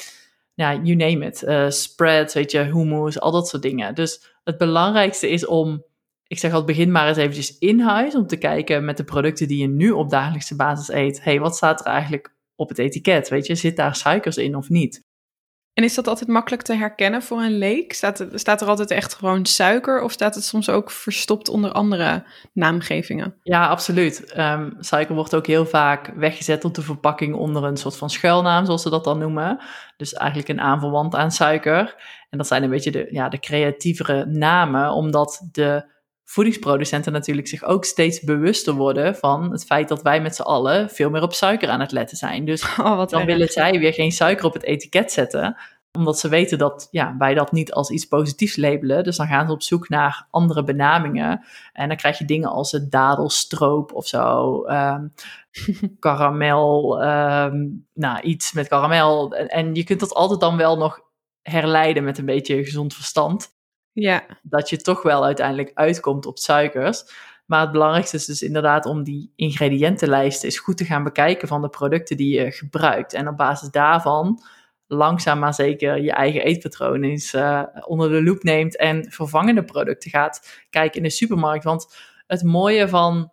ja, 0.55 0.75
you 0.75 0.95
name 0.95 1.27
it. 1.27 1.43
Uh, 1.43 1.71
spreads, 1.71 2.35
weet 2.35 2.51
je, 2.51 2.59
hummus, 2.59 3.21
al 3.21 3.33
dat 3.33 3.49
soort 3.49 3.63
dingen. 3.63 3.95
Dus 3.95 4.35
het 4.45 4.59
belangrijkste 4.59 5.31
is 5.31 5.47
om 5.47 5.85
ik 6.27 6.39
zeg 6.39 6.53
al, 6.53 6.65
begin 6.65 6.93
maar 6.93 7.09
eens 7.09 7.17
eventjes 7.17 7.59
in 7.59 7.81
huis 7.81 8.15
om 8.15 8.27
te 8.27 8.37
kijken 8.37 8.85
met 8.85 8.97
de 8.97 9.05
producten 9.05 9.49
die 9.49 9.59
je 9.59 9.69
nu 9.69 9.91
op 9.91 10.11
dagelijkse 10.11 10.57
basis 10.57 10.95
eet. 10.95 11.25
hey, 11.25 11.41
wat 11.41 11.57
staat 11.57 11.81
er 11.81 11.87
eigenlijk 11.87 12.35
op 12.57 12.69
het 12.69 12.79
etiket. 12.79 13.29
Weet 13.29 13.47
je, 13.47 13.55
zit 13.55 13.77
daar 13.77 13.97
suikers 13.97 14.37
in 14.37 14.57
of 14.57 14.69
niet? 14.69 15.03
En 15.73 15.85
is 15.85 15.95
dat 15.95 16.07
altijd 16.07 16.29
makkelijk 16.29 16.63
te 16.63 16.75
herkennen 16.75 17.23
voor 17.23 17.43
een 17.43 17.59
leek? 17.59 17.93
Staat 17.93 18.19
er, 18.19 18.39
staat 18.39 18.61
er 18.61 18.69
altijd 18.69 18.91
echt 18.91 19.15
gewoon 19.15 19.47
suiker 19.47 20.03
of 20.03 20.13
staat 20.13 20.35
het 20.35 20.45
soms 20.45 20.69
ook 20.69 20.91
verstopt 20.91 21.49
onder 21.49 21.73
andere 21.73 22.25
naamgevingen? 22.53 23.35
Ja, 23.43 23.67
absoluut. 23.67 24.35
Um, 24.39 24.77
suiker 24.79 25.15
wordt 25.15 25.35
ook 25.35 25.47
heel 25.47 25.67
vaak 25.67 26.13
weggezet 26.17 26.65
op 26.65 26.75
de 26.75 26.83
verpakking 26.83 27.35
onder 27.35 27.65
een 27.65 27.77
soort 27.77 27.97
van 27.97 28.11
schuilnaam, 28.11 28.65
zoals 28.65 28.83
ze 28.83 28.91
dat 28.91 29.05
dan 29.05 29.19
noemen. 29.19 29.59
Dus 29.97 30.13
eigenlijk 30.13 30.49
een 30.49 30.61
aanverwant 30.61 31.15
aan 31.15 31.31
suiker. 31.31 31.95
En 32.31 32.39
dat 32.39 32.47
zijn 32.47 32.63
een 32.63 32.71
beetje 32.71 32.91
de, 32.91 33.09
ja, 33.11 33.29
de 33.29 33.39
creatievere 33.39 34.27
namen, 34.27 34.93
omdat 34.93 35.49
de 35.53 35.92
voedingsproducenten 36.33 37.13
natuurlijk 37.13 37.49
zich 37.49 37.65
ook 37.65 37.85
steeds 37.85 38.21
bewuster 38.21 38.75
worden 38.75 39.17
van 39.17 39.51
het 39.51 39.65
feit 39.65 39.89
dat 39.89 40.03
wij 40.03 40.21
met 40.21 40.35
z'n 40.35 40.43
allen 40.43 40.91
veel 40.91 41.11
meer 41.11 41.23
op 41.23 41.33
suiker 41.33 41.69
aan 41.69 41.81
het 41.81 41.93
letten 41.93 42.17
zijn. 42.17 42.45
Dus 42.45 42.63
oh, 42.79 43.07
dan 43.07 43.25
willen 43.25 43.49
zij 43.49 43.79
weer 43.79 43.93
geen 43.93 44.13
suiker 44.13 44.45
op 44.45 44.53
het 44.53 44.63
etiket 44.63 45.13
zetten, 45.13 45.57
omdat 45.99 46.19
ze 46.19 46.29
weten 46.29 46.59
dat 46.59 46.89
ja, 46.91 47.15
wij 47.19 47.35
dat 47.35 47.53
niet 47.53 47.73
als 47.73 47.91
iets 47.91 48.05
positiefs 48.05 48.57
labelen. 48.57 49.05
Dus 49.05 49.17
dan 49.17 49.27
gaan 49.27 49.47
ze 49.47 49.53
op 49.53 49.63
zoek 49.63 49.89
naar 49.89 50.27
andere 50.31 50.65
benamingen. 50.65 51.45
En 51.73 51.89
dan 51.89 51.97
krijg 51.97 52.19
je 52.19 52.25
dingen 52.25 52.51
als 52.51 52.73
het 52.73 52.91
dadelstroop 52.91 53.93
of 53.93 54.07
zo, 54.07 54.55
um, 54.67 55.13
karamel, 55.99 57.03
ehm, 57.03 57.67
nou 57.95 58.21
iets 58.21 58.53
met 58.53 58.69
karamel. 58.69 59.33
En, 59.33 59.49
en 59.49 59.75
je 59.75 59.85
kunt 59.85 60.01
dat 60.01 60.15
altijd 60.15 60.41
dan 60.41 60.57
wel 60.57 60.77
nog 60.77 61.01
herleiden 61.43 62.05
met 62.05 62.19
een 62.19 62.25
beetje 62.25 62.65
gezond 62.65 62.95
verstand. 62.95 63.52
Ja. 63.93 64.27
Dat 64.43 64.71
je 64.71 64.77
toch 64.77 65.03
wel 65.03 65.25
uiteindelijk 65.25 65.71
uitkomt 65.75 66.27
op 66.27 66.39
suikers. 66.39 67.05
Maar 67.47 67.61
het 67.61 67.73
belangrijkste 67.73 68.17
is 68.17 68.25
dus 68.25 68.43
inderdaad 68.43 68.87
om 68.87 69.03
die 69.03 69.33
ingrediëntenlijsten 69.37 70.49
eens 70.49 70.59
goed 70.59 70.77
te 70.77 70.85
gaan 70.85 71.05
bekijken 71.05 71.49
van 71.49 71.63
de 71.63 71.69
producten 71.69 72.17
die 72.17 72.41
je 72.41 72.51
gebruikt. 72.51 73.13
En 73.13 73.29
op 73.29 73.37
basis 73.37 73.71
daarvan 73.71 74.43
langzaam 74.87 75.39
maar 75.39 75.55
zeker 75.55 76.03
je 76.03 76.13
eigen 76.13 76.45
eetpatroon 76.45 77.03
eens 77.03 77.35
uh, 77.35 77.63
onder 77.87 78.11
de 78.11 78.23
loep 78.23 78.43
neemt 78.43 78.77
en 78.77 79.11
vervangende 79.11 79.65
producten 79.65 80.11
gaat 80.11 80.63
kijken 80.71 80.97
in 80.97 81.03
de 81.03 81.11
supermarkt. 81.11 81.65
Want 81.65 81.95
het 82.27 82.43
mooie 82.43 82.89
van 82.89 83.33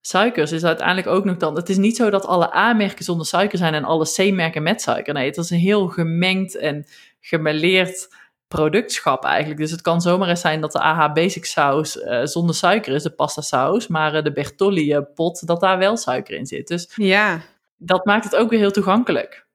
suikers 0.00 0.52
is 0.52 0.64
uiteindelijk 0.64 1.06
ook 1.06 1.24
nog 1.24 1.36
dan. 1.36 1.56
Het 1.56 1.68
is 1.68 1.76
niet 1.76 1.96
zo 1.96 2.10
dat 2.10 2.26
alle 2.26 2.56
A-merken 2.56 3.04
zonder 3.04 3.26
suiker 3.26 3.58
zijn 3.58 3.74
en 3.74 3.84
alle 3.84 4.12
C-merken 4.14 4.62
met 4.62 4.82
suiker. 4.82 5.14
Nee, 5.14 5.26
het 5.26 5.36
is 5.36 5.50
een 5.50 5.58
heel 5.58 5.88
gemengd 5.88 6.56
en 6.56 6.86
gemêleerd 7.20 8.14
productschap 8.54 9.24
eigenlijk. 9.24 9.60
Dus 9.60 9.70
het 9.70 9.80
kan 9.80 10.00
zomaar 10.00 10.28
eens 10.28 10.40
zijn 10.40 10.60
dat 10.60 10.72
de 10.72 10.80
AH 10.80 11.12
Basic 11.12 11.44
saus 11.44 11.96
uh, 11.96 12.24
zonder 12.24 12.54
suiker 12.54 12.94
is, 12.94 13.02
de 13.02 13.10
pasta 13.10 13.40
saus, 13.40 13.86
maar 13.86 14.14
uh, 14.14 14.22
de 14.22 14.32
Bertolli 14.32 15.00
pot, 15.14 15.46
dat 15.46 15.60
daar 15.60 15.78
wel 15.78 15.96
suiker 15.96 16.34
in 16.36 16.46
zit. 16.46 16.68
Dus 16.68 16.92
ja. 16.94 17.40
dat 17.76 18.04
maakt 18.04 18.24
het 18.24 18.36
ook 18.36 18.50
weer 18.50 18.58
heel 18.58 18.70
toegankelijk. 18.70 19.46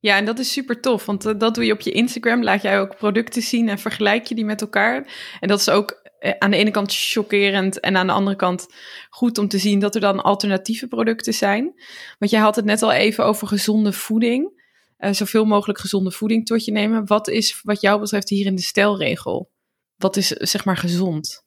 Ja, 0.00 0.16
en 0.16 0.24
dat 0.24 0.38
is 0.38 0.52
super 0.52 0.80
tof, 0.80 1.06
want 1.06 1.26
uh, 1.26 1.32
dat 1.38 1.54
doe 1.54 1.64
je 1.64 1.72
op 1.72 1.80
je 1.80 1.90
Instagram. 1.90 2.42
Laat 2.42 2.62
jij 2.62 2.80
ook 2.80 2.96
producten 2.96 3.42
zien 3.42 3.68
en 3.68 3.78
vergelijk 3.78 4.26
je 4.26 4.34
die 4.34 4.44
met 4.44 4.60
elkaar. 4.60 4.96
En 5.40 5.48
dat 5.48 5.60
is 5.60 5.70
ook 5.70 6.00
eh, 6.18 6.32
aan 6.38 6.50
de 6.50 6.56
ene 6.56 6.70
kant 6.70 6.94
chockerend 6.94 7.80
en 7.80 7.96
aan 7.96 8.06
de 8.06 8.12
andere 8.12 8.36
kant 8.36 8.66
goed 9.10 9.38
om 9.38 9.48
te 9.48 9.58
zien 9.58 9.78
dat 9.78 9.94
er 9.94 10.00
dan 10.00 10.22
alternatieve 10.22 10.88
producten 10.88 11.34
zijn. 11.34 11.74
Want 12.18 12.30
jij 12.30 12.40
had 12.40 12.56
het 12.56 12.64
net 12.64 12.82
al 12.82 12.92
even 12.92 13.24
over 13.24 13.46
gezonde 13.46 13.92
voeding. 13.92 14.57
Uh, 14.98 15.12
zoveel 15.12 15.44
mogelijk 15.44 15.78
gezonde 15.78 16.10
voeding 16.10 16.46
tot 16.46 16.64
je 16.64 16.72
nemen. 16.72 17.06
Wat 17.06 17.28
is 17.28 17.60
wat 17.62 17.80
jou 17.80 18.00
betreft 18.00 18.28
hier 18.28 18.46
in 18.46 18.54
de 18.54 18.62
stelregel? 18.62 19.50
Wat 19.96 20.16
is 20.16 20.28
zeg 20.28 20.64
maar 20.64 20.76
gezond? 20.76 21.46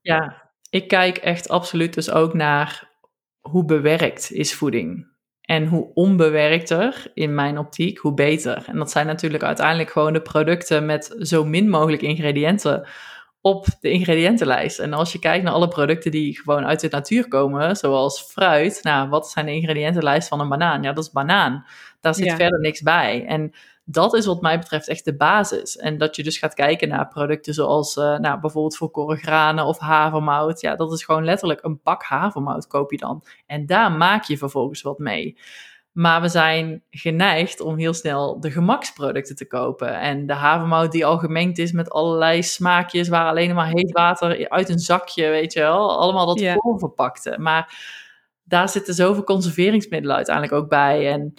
Ja, 0.00 0.50
ik 0.70 0.88
kijk 0.88 1.16
echt 1.16 1.48
absoluut 1.48 1.94
dus 1.94 2.10
ook 2.10 2.34
naar 2.34 2.90
hoe 3.40 3.64
bewerkt 3.64 4.32
is 4.32 4.54
voeding. 4.54 5.08
En 5.40 5.66
hoe 5.66 5.90
onbewerkter, 5.94 7.10
in 7.14 7.34
mijn 7.34 7.58
optiek, 7.58 7.98
hoe 7.98 8.14
beter. 8.14 8.64
En 8.66 8.76
dat 8.76 8.90
zijn 8.90 9.06
natuurlijk 9.06 9.42
uiteindelijk 9.42 9.90
gewoon 9.90 10.12
de 10.12 10.22
producten 10.22 10.86
met 10.86 11.16
zo 11.18 11.44
min 11.44 11.68
mogelijk 11.68 12.02
ingrediënten 12.02 12.88
op 13.40 13.66
de 13.80 13.90
ingrediëntenlijst. 13.90 14.78
En 14.78 14.92
als 14.92 15.12
je 15.12 15.18
kijkt 15.18 15.44
naar 15.44 15.52
alle 15.52 15.68
producten 15.68 16.10
die 16.10 16.40
gewoon 16.40 16.66
uit 16.66 16.80
de 16.80 16.88
natuur 16.90 17.28
komen, 17.28 17.76
zoals 17.76 18.20
fruit, 18.20 18.80
nou, 18.82 19.08
wat 19.08 19.30
zijn 19.30 19.46
de 19.46 19.54
ingrediëntenlijst 19.54 20.28
van 20.28 20.40
een 20.40 20.48
banaan? 20.48 20.82
Ja, 20.82 20.92
dat 20.92 21.04
is 21.04 21.10
banaan. 21.10 21.64
Daar 22.00 22.14
zit 22.14 22.32
verder 22.32 22.60
niks 22.60 22.82
bij. 22.82 23.24
En 23.26 23.52
dat 23.84 24.14
is 24.14 24.26
wat 24.26 24.40
mij 24.40 24.58
betreft 24.58 24.88
echt 24.88 25.04
de 25.04 25.16
basis. 25.16 25.76
En 25.76 25.98
dat 25.98 26.16
je 26.16 26.22
dus 26.22 26.38
gaat 26.38 26.54
kijken 26.54 26.88
naar 26.88 27.08
producten 27.08 27.54
zoals 27.54 27.96
uh, 27.96 28.18
nou, 28.18 28.40
bijvoorbeeld 28.40 28.76
volkoren 28.76 29.18
granen 29.18 29.64
of 29.64 29.78
havermout. 29.78 30.60
Ja, 30.60 30.76
dat 30.76 30.92
is 30.92 31.04
gewoon 31.04 31.24
letterlijk 31.24 31.64
een 31.64 31.80
pak 31.80 32.02
havermout 32.02 32.66
koop 32.66 32.90
je 32.90 32.96
dan. 32.96 33.24
En 33.46 33.66
daar 33.66 33.92
maak 33.92 34.24
je 34.24 34.38
vervolgens 34.38 34.82
wat 34.82 34.98
mee. 34.98 35.36
Maar 35.92 36.20
we 36.20 36.28
zijn 36.28 36.82
geneigd 36.90 37.60
om 37.60 37.78
heel 37.78 37.94
snel 37.94 38.40
de 38.40 38.50
gemaksproducten 38.50 39.36
te 39.36 39.46
kopen. 39.46 40.00
En 40.00 40.26
de 40.26 40.32
havermout 40.32 40.92
die 40.92 41.06
al 41.06 41.18
gemengd 41.18 41.58
is 41.58 41.72
met 41.72 41.90
allerlei 41.90 42.42
smaakjes, 42.42 43.08
waar 43.08 43.26
alleen 43.26 43.54
maar 43.54 43.68
heet 43.68 43.92
water 43.92 44.48
uit 44.48 44.68
een 44.68 44.78
zakje, 44.78 45.28
weet 45.28 45.52
je 45.52 45.60
wel. 45.60 45.98
Allemaal 45.98 46.26
dat 46.26 46.40
yeah. 46.40 46.56
voorverpakte. 46.58 47.36
Maar 47.38 47.74
daar 48.42 48.68
zitten 48.68 48.94
zoveel 48.94 49.24
conserveringsmiddelen 49.24 50.16
uiteindelijk 50.16 50.54
ook 50.54 50.68
bij. 50.68 51.12
En 51.12 51.34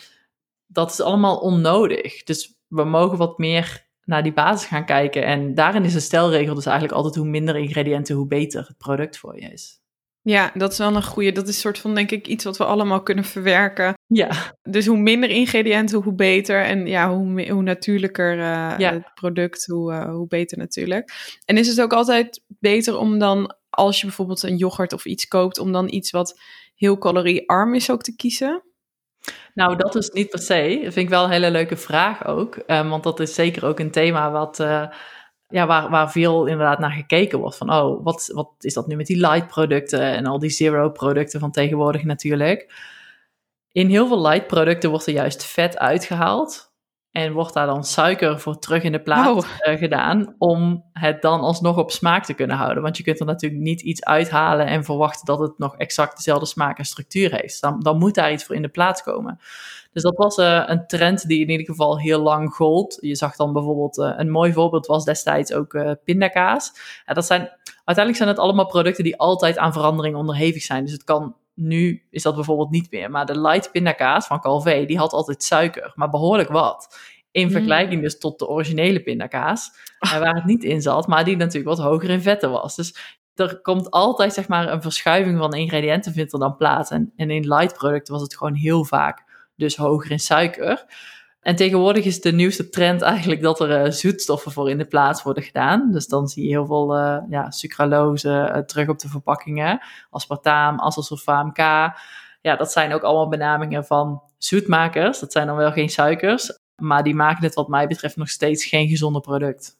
dat 0.67 0.91
is 0.91 1.01
allemaal 1.01 1.37
onnodig. 1.37 2.23
Dus 2.23 2.59
we 2.67 2.83
mogen 2.83 3.17
wat 3.17 3.37
meer 3.37 3.89
naar 4.03 4.23
die 4.23 4.33
basis 4.33 4.67
gaan 4.67 4.85
kijken. 4.85 5.25
En 5.25 5.55
daarin 5.55 5.83
is 5.83 5.93
de 5.93 5.99
stelregel 5.99 6.55
dus 6.55 6.65
eigenlijk 6.65 6.95
altijd 6.95 7.15
hoe 7.15 7.25
minder 7.25 7.55
ingrediënten, 7.55 8.15
hoe 8.15 8.27
beter 8.27 8.65
het 8.67 8.77
product 8.77 9.17
voor 9.17 9.35
je 9.41 9.51
is. 9.51 9.79
Ja, 10.21 10.51
dat 10.53 10.71
is 10.71 10.77
wel 10.77 10.95
een 10.95 11.03
goede. 11.03 11.31
Dat 11.31 11.47
is 11.47 11.59
soort 11.59 11.79
van, 11.79 11.95
denk 11.95 12.11
ik, 12.11 12.27
iets 12.27 12.43
wat 12.43 12.57
we 12.57 12.65
allemaal 12.65 13.03
kunnen 13.03 13.23
verwerken. 13.23 13.93
Ja. 14.13 14.55
Dus 14.63 14.85
hoe 14.85 14.97
minder 14.97 15.29
ingrediënten, 15.29 16.01
hoe 16.01 16.13
beter. 16.13 16.63
En 16.63 16.87
ja, 16.87 17.15
hoe, 17.15 17.51
hoe 17.51 17.63
natuurlijker 17.63 18.37
uh, 18.37 18.77
het 18.77 19.13
product, 19.13 19.65
hoe, 19.65 19.91
uh, 19.91 20.09
hoe 20.09 20.27
beter 20.27 20.57
natuurlijk. 20.57 21.11
En 21.45 21.57
is 21.57 21.67
het 21.67 21.81
ook 21.81 21.93
altijd 21.93 22.41
beter 22.47 22.97
om 22.97 23.19
dan, 23.19 23.55
als 23.69 23.99
je 23.99 24.05
bijvoorbeeld 24.05 24.43
een 24.43 24.57
yoghurt 24.57 24.93
of 24.93 25.05
iets 25.05 25.27
koopt, 25.27 25.59
om 25.59 25.71
dan 25.71 25.93
iets 25.93 26.11
wat 26.11 26.39
heel 26.75 26.97
caloriearm 26.97 27.73
is 27.73 27.91
ook 27.91 28.01
te 28.01 28.15
kiezen? 28.15 28.63
Nou, 29.53 29.75
dat 29.75 29.95
is 29.95 30.09
niet 30.09 30.29
per 30.29 30.39
se. 30.39 30.79
Dat 30.83 30.93
vind 30.93 31.05
ik 31.05 31.09
wel 31.09 31.23
een 31.23 31.31
hele 31.31 31.51
leuke 31.51 31.77
vraag 31.77 32.25
ook. 32.25 32.59
Um, 32.67 32.89
want 32.89 33.03
dat 33.03 33.19
is 33.19 33.33
zeker 33.33 33.65
ook 33.65 33.79
een 33.79 33.91
thema 33.91 34.31
wat, 34.31 34.59
uh, 34.59 34.87
ja, 35.47 35.67
waar, 35.67 35.89
waar 35.89 36.11
veel 36.11 36.45
inderdaad 36.45 36.79
naar 36.79 36.91
gekeken 36.91 37.39
wordt. 37.39 37.57
Van, 37.57 37.73
oh, 37.73 38.03
wat, 38.03 38.31
wat 38.33 38.51
is 38.59 38.73
dat 38.73 38.87
nu 38.87 38.95
met 38.95 39.05
die 39.05 39.27
light 39.27 39.47
producten 39.47 40.01
en 40.01 40.25
al 40.25 40.39
die 40.39 40.49
zero 40.49 40.89
producten 40.89 41.39
van 41.39 41.51
tegenwoordig 41.51 42.03
natuurlijk. 42.03 42.89
In 43.71 43.89
heel 43.89 44.07
veel 44.07 44.21
light 44.21 44.47
producten 44.47 44.89
wordt 44.89 45.07
er 45.07 45.13
juist 45.13 45.43
vet 45.43 45.77
uitgehaald. 45.77 46.71
En 47.11 47.33
wordt 47.33 47.53
daar 47.53 47.65
dan 47.65 47.83
suiker 47.83 48.39
voor 48.39 48.59
terug 48.59 48.83
in 48.83 48.91
de 48.91 49.01
plaats 49.01 49.29
oh. 49.29 49.49
Eh, 49.59 49.77
gedaan 49.77 50.35
om 50.37 50.83
het 50.93 51.21
dan 51.21 51.39
alsnog 51.39 51.77
op 51.77 51.91
smaak 51.91 52.25
te 52.25 52.33
kunnen 52.33 52.57
houden. 52.57 52.83
Want 52.83 52.97
je 52.97 53.03
kunt 53.03 53.19
er 53.19 53.25
natuurlijk 53.25 53.61
niet 53.61 53.81
iets 53.81 54.03
uithalen 54.03 54.67
en 54.67 54.83
verwachten 54.83 55.25
dat 55.25 55.39
het 55.39 55.57
nog 55.57 55.77
exact 55.77 56.15
dezelfde 56.15 56.45
smaak 56.45 56.77
en 56.77 56.85
structuur 56.85 57.31
heeft. 57.31 57.61
Dan, 57.61 57.79
dan 57.79 57.97
moet 57.97 58.15
daar 58.15 58.31
iets 58.31 58.43
voor 58.43 58.55
in 58.55 58.61
de 58.61 58.69
plaats 58.69 59.03
komen. 59.03 59.39
Dus 59.91 60.03
dat 60.03 60.15
was 60.15 60.37
uh, 60.37 60.63
een 60.65 60.87
trend 60.87 61.27
die 61.27 61.41
in 61.41 61.49
ieder 61.49 61.65
geval 61.65 61.99
heel 61.99 62.21
lang 62.21 62.53
gold. 62.53 62.97
Je 63.01 63.15
zag 63.15 63.35
dan 63.35 63.53
bijvoorbeeld, 63.53 63.97
uh, 63.97 64.13
een 64.15 64.29
mooi 64.29 64.53
voorbeeld 64.53 64.85
was 64.85 65.05
destijds 65.05 65.53
ook 65.53 65.73
uh, 65.73 65.91
pindakaas. 66.03 66.73
Dat 67.05 67.25
zijn, 67.25 67.41
uiteindelijk 67.63 68.17
zijn 68.17 68.29
het 68.29 68.39
allemaal 68.39 68.67
producten 68.67 69.03
die 69.03 69.19
altijd 69.19 69.57
aan 69.57 69.73
verandering 69.73 70.15
onderhevig 70.15 70.63
zijn. 70.63 70.83
Dus 70.83 70.93
het 70.93 71.03
kan 71.03 71.35
nu 71.61 72.03
is 72.09 72.23
dat 72.23 72.35
bijvoorbeeld 72.35 72.69
niet 72.69 72.91
meer. 72.91 73.11
Maar 73.11 73.25
de 73.25 73.41
light 73.41 73.71
pindakaas 73.71 74.27
van 74.27 74.39
Calvé, 74.39 74.85
die 74.85 74.97
had 74.97 75.11
altijd 75.13 75.43
suiker, 75.43 75.91
maar 75.95 76.09
behoorlijk 76.09 76.49
wat. 76.49 76.97
In 77.31 77.45
mm. 77.45 77.51
vergelijking 77.51 78.01
dus 78.01 78.19
tot 78.19 78.39
de 78.39 78.47
originele 78.47 79.03
pindakaas, 79.03 79.69
waar 79.99 80.35
het 80.35 80.45
niet 80.45 80.63
in 80.63 80.81
zat, 80.81 81.07
maar 81.07 81.23
die 81.23 81.37
natuurlijk 81.37 81.75
wat 81.75 81.85
hoger 81.85 82.09
in 82.09 82.21
vetten 82.21 82.51
was. 82.51 82.75
Dus 82.75 83.19
er 83.35 83.61
komt 83.61 83.91
altijd 83.91 84.33
zeg 84.33 84.47
maar 84.47 84.71
een 84.71 84.81
verschuiving 84.81 85.37
van 85.37 85.53
ingrediënten 85.53 86.13
vindt 86.13 86.33
er 86.33 86.39
dan 86.39 86.55
plaats. 86.55 86.91
En, 86.91 87.13
en 87.15 87.29
in 87.29 87.47
light 87.47 87.77
producten 87.77 88.13
was 88.13 88.21
het 88.21 88.37
gewoon 88.37 88.53
heel 88.55 88.85
vaak 88.85 89.23
dus 89.55 89.75
hoger 89.75 90.11
in 90.11 90.19
suiker. 90.19 90.85
En 91.41 91.55
tegenwoordig 91.55 92.05
is 92.05 92.21
de 92.21 92.31
nieuwste 92.31 92.69
trend 92.69 93.01
eigenlijk 93.01 93.41
dat 93.41 93.59
er 93.59 93.85
uh, 93.85 93.91
zoetstoffen 93.91 94.51
voor 94.51 94.69
in 94.69 94.77
de 94.77 94.85
plaats 94.85 95.23
worden 95.23 95.43
gedaan. 95.43 95.91
Dus 95.91 96.07
dan 96.07 96.27
zie 96.27 96.43
je 96.43 96.49
heel 96.49 96.65
veel 96.65 96.97
uh, 96.97 97.17
ja, 97.29 97.51
sucralose 97.51 98.51
uh, 98.55 98.57
terug 98.57 98.87
op 98.87 98.99
de 98.99 99.09
verpakkingen. 99.09 99.81
Aspartaam, 100.09 100.79
acesulfaam 100.79 101.53
K. 101.53 101.57
Ja, 102.41 102.55
dat 102.57 102.71
zijn 102.71 102.93
ook 102.93 103.01
allemaal 103.01 103.29
benamingen 103.29 103.85
van 103.85 104.21
zoetmakers. 104.37 105.19
Dat 105.19 105.31
zijn 105.31 105.47
dan 105.47 105.55
wel 105.55 105.71
geen 105.71 105.89
suikers. 105.89 106.59
Maar 106.75 107.03
die 107.03 107.15
maken 107.15 107.43
het 107.43 107.53
wat 107.53 107.67
mij 107.67 107.87
betreft 107.87 108.15
nog 108.15 108.29
steeds 108.29 108.65
geen 108.65 108.87
gezonde 108.87 109.19
product. 109.19 109.79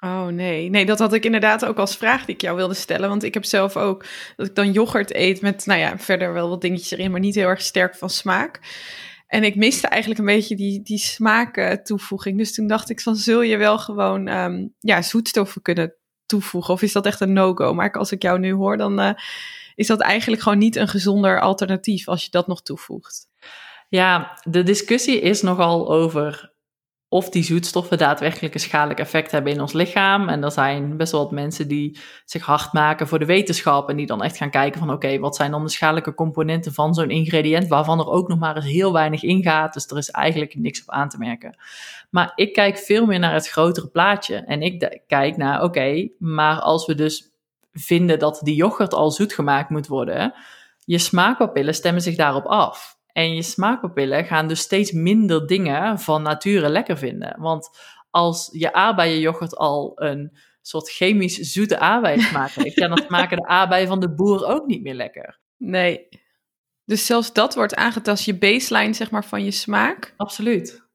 Oh 0.00 0.26
nee, 0.26 0.70
nee, 0.70 0.86
dat 0.86 0.98
had 0.98 1.12
ik 1.12 1.24
inderdaad 1.24 1.64
ook 1.64 1.78
als 1.78 1.96
vraag 1.96 2.24
die 2.24 2.34
ik 2.34 2.40
jou 2.40 2.56
wilde 2.56 2.74
stellen. 2.74 3.08
Want 3.08 3.22
ik 3.22 3.34
heb 3.34 3.44
zelf 3.44 3.76
ook 3.76 4.04
dat 4.36 4.46
ik 4.46 4.54
dan 4.54 4.72
yoghurt 4.72 5.14
eet 5.14 5.40
met, 5.40 5.66
nou 5.66 5.80
ja, 5.80 5.98
verder 5.98 6.32
wel 6.32 6.48
wat 6.48 6.60
dingetjes 6.60 6.90
erin, 6.90 7.10
maar 7.10 7.20
niet 7.20 7.34
heel 7.34 7.48
erg 7.48 7.60
sterk 7.60 7.94
van 7.94 8.10
smaak. 8.10 8.60
En 9.30 9.44
ik 9.44 9.56
miste 9.56 9.86
eigenlijk 9.86 10.20
een 10.20 10.26
beetje 10.26 10.56
die, 10.56 10.82
die 10.82 10.98
smaak 10.98 11.80
toevoeging. 11.84 12.38
Dus 12.38 12.54
toen 12.54 12.66
dacht 12.66 12.90
ik 12.90 13.00
van, 13.00 13.16
zul 13.16 13.42
je 13.42 13.56
wel 13.56 13.78
gewoon 13.78 14.28
um, 14.28 14.74
ja, 14.78 15.02
zoetstoffen 15.02 15.62
kunnen 15.62 15.94
toevoegen? 16.26 16.74
Of 16.74 16.82
is 16.82 16.92
dat 16.92 17.06
echt 17.06 17.20
een 17.20 17.32
no-go? 17.32 17.74
Maar 17.74 17.92
als 17.92 18.12
ik 18.12 18.22
jou 18.22 18.38
nu 18.38 18.52
hoor, 18.52 18.76
dan 18.76 19.00
uh, 19.00 19.10
is 19.74 19.86
dat 19.86 20.00
eigenlijk 20.00 20.42
gewoon 20.42 20.58
niet 20.58 20.76
een 20.76 20.88
gezonder 20.88 21.40
alternatief 21.40 22.08
als 22.08 22.24
je 22.24 22.30
dat 22.30 22.46
nog 22.46 22.62
toevoegt. 22.62 23.28
Ja, 23.88 24.40
de 24.42 24.62
discussie 24.62 25.20
is 25.20 25.42
nogal 25.42 25.92
over 25.92 26.52
of 27.12 27.28
die 27.28 27.42
zoetstoffen 27.42 27.98
daadwerkelijk 27.98 28.54
een 28.54 28.60
schadelijk 28.60 29.00
effect 29.00 29.30
hebben 29.30 29.52
in 29.52 29.60
ons 29.60 29.72
lichaam. 29.72 30.28
En 30.28 30.44
er 30.44 30.52
zijn 30.52 30.96
best 30.96 31.12
wel 31.12 31.22
wat 31.22 31.30
mensen 31.30 31.68
die 31.68 31.98
zich 32.24 32.44
hard 32.44 32.72
maken 32.72 33.08
voor 33.08 33.18
de 33.18 33.24
wetenschap 33.24 33.88
en 33.88 33.96
die 33.96 34.06
dan 34.06 34.22
echt 34.22 34.36
gaan 34.36 34.50
kijken 34.50 34.80
van 34.80 34.90
oké, 34.90 35.18
wat 35.18 35.36
zijn 35.36 35.50
dan 35.50 35.64
de 35.64 35.70
schadelijke 35.70 36.14
componenten 36.14 36.72
van 36.72 36.94
zo'n 36.94 37.10
ingrediënt 37.10 37.68
waarvan 37.68 37.98
er 37.98 38.08
ook 38.08 38.28
nog 38.28 38.38
maar 38.38 38.56
eens 38.56 38.64
heel 38.64 38.92
weinig 38.92 39.22
ingaat. 39.22 39.72
Dus 39.72 39.86
er 39.86 39.96
is 39.96 40.10
eigenlijk 40.10 40.54
niks 40.54 40.80
op 40.80 40.90
aan 40.90 41.08
te 41.08 41.18
merken. 41.18 41.56
Maar 42.10 42.32
ik 42.34 42.52
kijk 42.52 42.78
veel 42.78 43.06
meer 43.06 43.18
naar 43.18 43.34
het 43.34 43.48
grotere 43.48 43.88
plaatje 43.88 44.36
en 44.36 44.62
ik 44.62 45.00
kijk 45.06 45.36
naar 45.36 45.62
oké, 45.62 46.08
maar 46.18 46.60
als 46.60 46.86
we 46.86 46.94
dus 46.94 47.32
vinden 47.72 48.18
dat 48.18 48.40
die 48.42 48.54
yoghurt 48.54 48.94
al 48.94 49.10
zoet 49.10 49.32
gemaakt 49.32 49.70
moet 49.70 49.86
worden, 49.86 50.34
je 50.84 50.98
smaakpapillen 50.98 51.74
stemmen 51.74 52.02
zich 52.02 52.16
daarop 52.16 52.46
af. 52.46 52.98
En 53.12 53.34
je 53.34 53.42
smaakpapillen 53.42 54.24
gaan 54.24 54.48
dus 54.48 54.60
steeds 54.60 54.92
minder 54.92 55.46
dingen 55.46 55.98
van 55.98 56.22
nature 56.22 56.68
lekker 56.68 56.98
vinden. 56.98 57.36
Want 57.38 57.70
als 58.10 58.48
je 58.52 58.72
aardbeienyoghurt 58.72 59.56
al 59.56 59.92
een 59.94 60.38
soort 60.62 60.90
chemisch 60.90 61.36
zoete 61.36 61.78
aardbeiensmaak 61.78 62.50
heeft, 62.62 62.76
dan 62.76 63.02
smaken 63.06 63.36
de 63.36 63.46
aardbeien 63.46 63.88
van 63.88 64.00
de 64.00 64.14
boer 64.14 64.46
ook 64.46 64.66
niet 64.66 64.82
meer 64.82 64.94
lekker. 64.94 65.40
Nee. 65.56 66.08
Dus 66.84 67.06
zelfs 67.06 67.32
dat 67.32 67.54
wordt 67.54 67.74
aangetast, 67.74 68.24
je 68.24 68.38
baseline 68.38 68.92
zeg 68.92 69.10
maar 69.10 69.24
van 69.24 69.44
je 69.44 69.50
smaak. 69.50 70.14
Absoluut. 70.16 70.88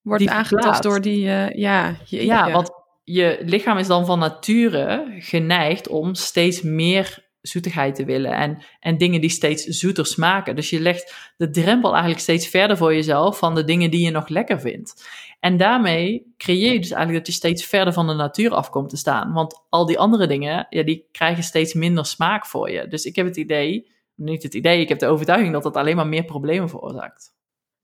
Wordt 0.00 0.22
die 0.22 0.30
aangetast 0.30 0.82
door 0.82 1.00
die, 1.00 1.24
uh, 1.24 1.50
ja. 1.50 1.96
ja, 2.04 2.50
want 2.50 2.70
je 3.04 3.38
lichaam 3.40 3.78
is 3.78 3.86
dan 3.86 4.06
van 4.06 4.18
nature 4.18 5.14
geneigd 5.18 5.88
om 5.88 6.14
steeds 6.14 6.62
meer 6.62 7.27
zoetigheid 7.48 7.94
te 7.94 8.04
willen 8.04 8.32
en, 8.32 8.62
en 8.80 8.98
dingen 8.98 9.20
die 9.20 9.30
steeds 9.30 9.64
zoeter 9.64 10.06
smaken. 10.06 10.56
Dus 10.56 10.70
je 10.70 10.80
legt 10.80 11.32
de 11.36 11.50
drempel 11.50 11.90
eigenlijk 11.90 12.20
steeds 12.20 12.48
verder 12.48 12.76
voor 12.76 12.94
jezelf 12.94 13.38
van 13.38 13.54
de 13.54 13.64
dingen 13.64 13.90
die 13.90 14.04
je 14.04 14.10
nog 14.10 14.28
lekker 14.28 14.60
vindt. 14.60 15.08
En 15.40 15.56
daarmee 15.56 16.34
creëer 16.36 16.72
je 16.72 16.80
dus 16.80 16.90
eigenlijk 16.90 17.24
dat 17.24 17.34
je 17.34 17.40
steeds 17.40 17.64
verder 17.64 17.92
van 17.92 18.06
de 18.06 18.14
natuur 18.14 18.50
af 18.50 18.70
komt 18.70 18.88
te 18.88 18.96
staan. 18.96 19.32
Want 19.32 19.64
al 19.68 19.86
die 19.86 19.98
andere 19.98 20.26
dingen, 20.26 20.66
ja, 20.70 20.82
die 20.82 21.08
krijgen 21.12 21.42
steeds 21.42 21.74
minder 21.74 22.06
smaak 22.06 22.46
voor 22.46 22.70
je. 22.70 22.88
Dus 22.88 23.04
ik 23.04 23.16
heb 23.16 23.26
het 23.26 23.36
idee, 23.36 23.90
niet 24.14 24.42
het 24.42 24.54
idee, 24.54 24.80
ik 24.80 24.88
heb 24.88 24.98
de 24.98 25.06
overtuiging 25.06 25.52
dat 25.52 25.62
dat 25.62 25.76
alleen 25.76 25.96
maar 25.96 26.06
meer 26.06 26.24
problemen 26.24 26.68
veroorzaakt. 26.68 27.36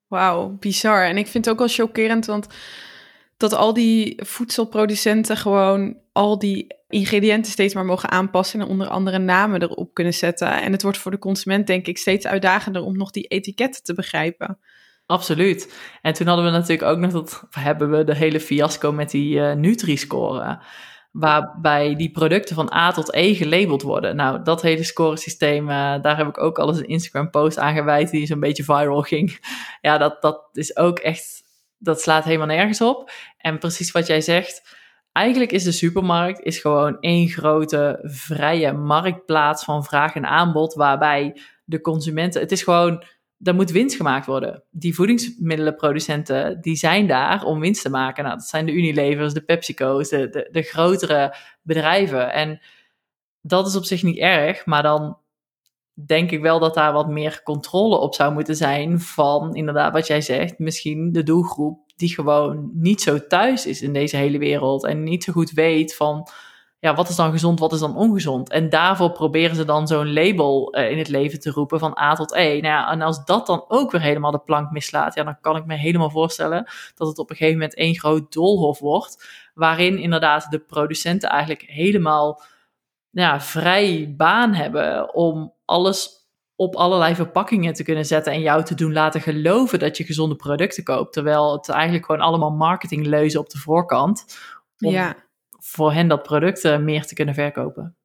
Wauw, 0.07 0.57
bizar. 0.61 1.05
En 1.05 1.17
ik 1.17 1.27
vind 1.27 1.45
het 1.45 1.55
ook 1.55 1.61
wel 1.61 1.69
chockerend, 1.69 2.27
want 2.27 2.47
dat 3.37 3.53
al 3.53 3.73
die 3.73 4.21
voedselproducenten 4.25 5.37
gewoon 5.37 5.97
al 6.15 6.39
die 6.39 6.77
ingrediënten 6.89 7.53
steeds 7.53 7.75
maar 7.75 7.85
mogen 7.85 8.11
aanpassen 8.11 8.61
en 8.61 8.67
onder 8.67 8.89
andere 8.89 9.19
namen 9.19 9.63
erop 9.63 9.95
kunnen 9.95 10.15
zetten. 10.15 10.63
En 10.63 10.73
het 10.73 10.83
wordt 10.83 10.99
voor 10.99 11.11
de 11.11 11.19
consument 11.19 11.67
denk 11.67 11.87
ik 11.87 11.99
steeds 11.99 12.27
uitdagender 12.27 12.83
om 12.83 12.97
nog 12.97 13.11
die 13.11 13.27
etiketten 13.27 13.83
te 13.83 13.95
begrijpen. 13.95 14.59
Absoluut. 15.07 15.75
En 16.03 16.13
toen 16.13 16.27
hadden 16.27 16.45
we 16.45 16.51
natuurlijk 16.51 16.91
ook 16.91 16.99
nog 16.99 17.13
dat 17.13 17.43
hebben 17.51 17.91
we 17.91 18.05
de 18.05 18.15
hele 18.15 18.41
fiasco 18.41 18.93
met 18.93 19.11
die 19.11 19.37
uh, 19.37 19.53
Nutri-score. 19.53 20.63
waarbij 21.11 21.95
die 21.95 22.11
producten 22.11 22.55
van 22.55 22.73
A 22.75 22.93
tot 22.93 23.15
E 23.15 23.35
gelabeld 23.35 23.83
worden. 23.83 24.17
Nou, 24.17 24.43
dat 24.43 24.63
hele 24.63 24.85
scoresysteem, 24.85 25.69
uh, 25.69 26.03
daar 26.03 26.17
heb 26.17 26.27
ik 26.29 26.41
ook 26.41 26.59
al 26.59 26.69
eens 26.69 26.79
een 26.79 26.89
Instagram-post 26.89 27.59
aan 27.59 27.75
gewijd 27.75 28.11
die 28.11 28.27
zo'n 28.27 28.41
beetje 28.41 28.65
viral 28.65 29.03
ging. 29.03 29.39
Ja, 29.81 29.99
dat, 29.99 30.23
dat 30.23 30.49
is 30.53 30.77
ook 30.77 30.99
echt, 30.99 31.43
dat 31.79 32.01
slaat 32.01 32.25
helemaal 32.25 32.47
nergens 32.47 32.81
op. 32.81 33.11
En 33.39 33.59
precies 33.59 33.91
wat 33.91 34.07
jij 34.07 34.21
zegt, 34.21 34.63
eigenlijk 35.15 35.53
is 35.53 35.65
de 35.65 35.73
supermarkt 35.73 36.41
is 36.41 36.59
gewoon 36.59 37.01
één 37.01 37.29
grote 37.29 37.99
vrije 38.03 38.73
marktplaats 38.73 39.65
van 39.65 39.85
vraag 39.85 40.15
en 40.15 40.27
aanbod, 40.27 40.75
waarbij 40.75 41.41
de 41.65 41.81
consumenten, 41.81 42.41
het 42.41 42.53
is 42.53 42.63
gewoon 42.63 43.05
er 43.43 43.55
moet 43.55 43.71
winst 43.71 43.97
gemaakt 43.97 44.27
worden. 44.27 44.63
Die 44.71 44.95
voedingsmiddelenproducenten, 44.95 46.61
die 46.61 46.77
zijn 46.77 47.07
daar 47.07 47.45
om 47.45 47.61
winst 47.61 47.83
te 47.83 47.91
maken. 47.91 48.25
Nou, 48.25 48.37
dat 48.37 48.47
zijn 48.47 48.67
de 48.67 48.73
Unilevers, 48.73 49.33
de 49.33 49.45
PepsiCo's, 49.45 50.09
de, 50.09 50.29
de, 50.29 50.49
de 50.51 50.63
grotere 50.63 51.35
bedrijven. 51.63 52.33
En 52.33 52.61
dat 53.41 53.67
is 53.67 53.77
op 53.77 53.85
zich 53.85 54.03
niet 54.03 54.19
erg, 54.19 54.67
maar 54.67 54.83
dan 54.83 55.19
denk 56.07 56.31
ik 56.31 56.41
wel 56.41 56.59
dat 56.59 56.75
daar 56.75 56.93
wat 56.93 57.09
meer 57.09 57.41
controle 57.43 57.97
op 57.97 58.15
zou 58.15 58.33
moeten 58.33 58.57
zijn 58.57 59.01
van, 59.01 59.55
inderdaad, 59.55 59.93
wat 59.93 60.07
jij 60.07 60.21
zegt, 60.21 60.59
misschien 60.59 61.13
de 61.13 61.23
doelgroep 61.23 61.84
die 61.97 62.15
gewoon 62.15 62.71
niet 62.73 63.01
zo 63.01 63.27
thuis 63.27 63.67
is 63.67 63.83
in 63.83 63.93
deze 63.93 64.17
hele 64.17 64.39
wereld 64.39 64.85
en 64.85 65.03
niet 65.03 65.25
zo 65.25 65.33
goed 65.33 65.51
weet 65.51 65.97
van 65.97 66.29
ja, 66.85 66.95
wat 66.95 67.09
is 67.09 67.17
dan 67.17 67.31
gezond, 67.31 67.59
wat 67.59 67.73
is 67.73 67.79
dan 67.79 67.97
ongezond? 67.97 68.51
En 68.51 68.69
daarvoor 68.69 69.13
proberen 69.13 69.57
ze 69.57 69.65
dan 69.65 69.87
zo'n 69.87 70.13
label 70.13 70.79
uh, 70.79 70.91
in 70.91 70.99
het 70.99 71.09
leven 71.09 71.41
te 71.41 71.51
roepen 71.51 71.79
van 71.79 71.99
A 71.99 72.15
tot 72.15 72.35
E. 72.35 72.61
Nou 72.61 72.63
ja, 72.63 72.91
en 72.91 73.03
als 73.03 73.25
dat 73.25 73.47
dan 73.47 73.65
ook 73.69 73.91
weer 73.91 74.01
helemaal 74.01 74.31
de 74.31 74.39
plank 74.39 74.71
mislaat, 74.71 75.15
ja, 75.15 75.25
dan 75.25 75.41
kan 75.41 75.57
ik 75.57 75.67
me 75.67 75.75
helemaal 75.75 76.11
voorstellen 76.11 76.67
dat 76.95 77.09
het 77.09 77.19
op 77.19 77.31
een 77.31 77.37
gegeven 77.37 77.59
moment 77.59 77.77
één 77.77 77.99
groot 77.99 78.33
doolhof 78.33 78.79
wordt, 78.79 79.29
waarin 79.55 79.99
inderdaad 79.99 80.51
de 80.51 80.59
producenten 80.59 81.29
eigenlijk 81.29 81.63
helemaal 81.67 82.43
ja, 83.11 83.41
vrij 83.41 84.15
baan 84.17 84.55
hebben 84.55 85.15
om 85.15 85.53
alles 85.65 86.24
op 86.57 86.77
allerlei 86.77 87.15
verpakkingen 87.15 87.75
te 87.75 87.83
kunnen 87.83 88.05
zetten 88.05 88.33
en 88.33 88.41
jou 88.41 88.65
te 88.65 88.75
doen 88.75 88.93
laten 88.93 89.21
geloven 89.21 89.79
dat 89.79 89.97
je 89.97 90.05
gezonde 90.05 90.37
producten 90.37 90.85
koopt. 90.85 91.13
Terwijl 91.13 91.53
het 91.53 91.69
eigenlijk 91.69 92.05
gewoon 92.07 92.21
allemaal 92.21 92.51
marketingleuzen 92.51 93.41
op 93.41 93.51
de 93.51 93.59
voorkant. 93.59 94.25
ja 94.77 95.17
voor 95.67 95.93
hen 95.93 96.09
dat 96.09 96.23
product 96.23 96.65
uh, 96.65 96.79
meer 96.79 97.07
te 97.07 97.15
kunnen 97.15 97.35
verkopen. 97.35 97.97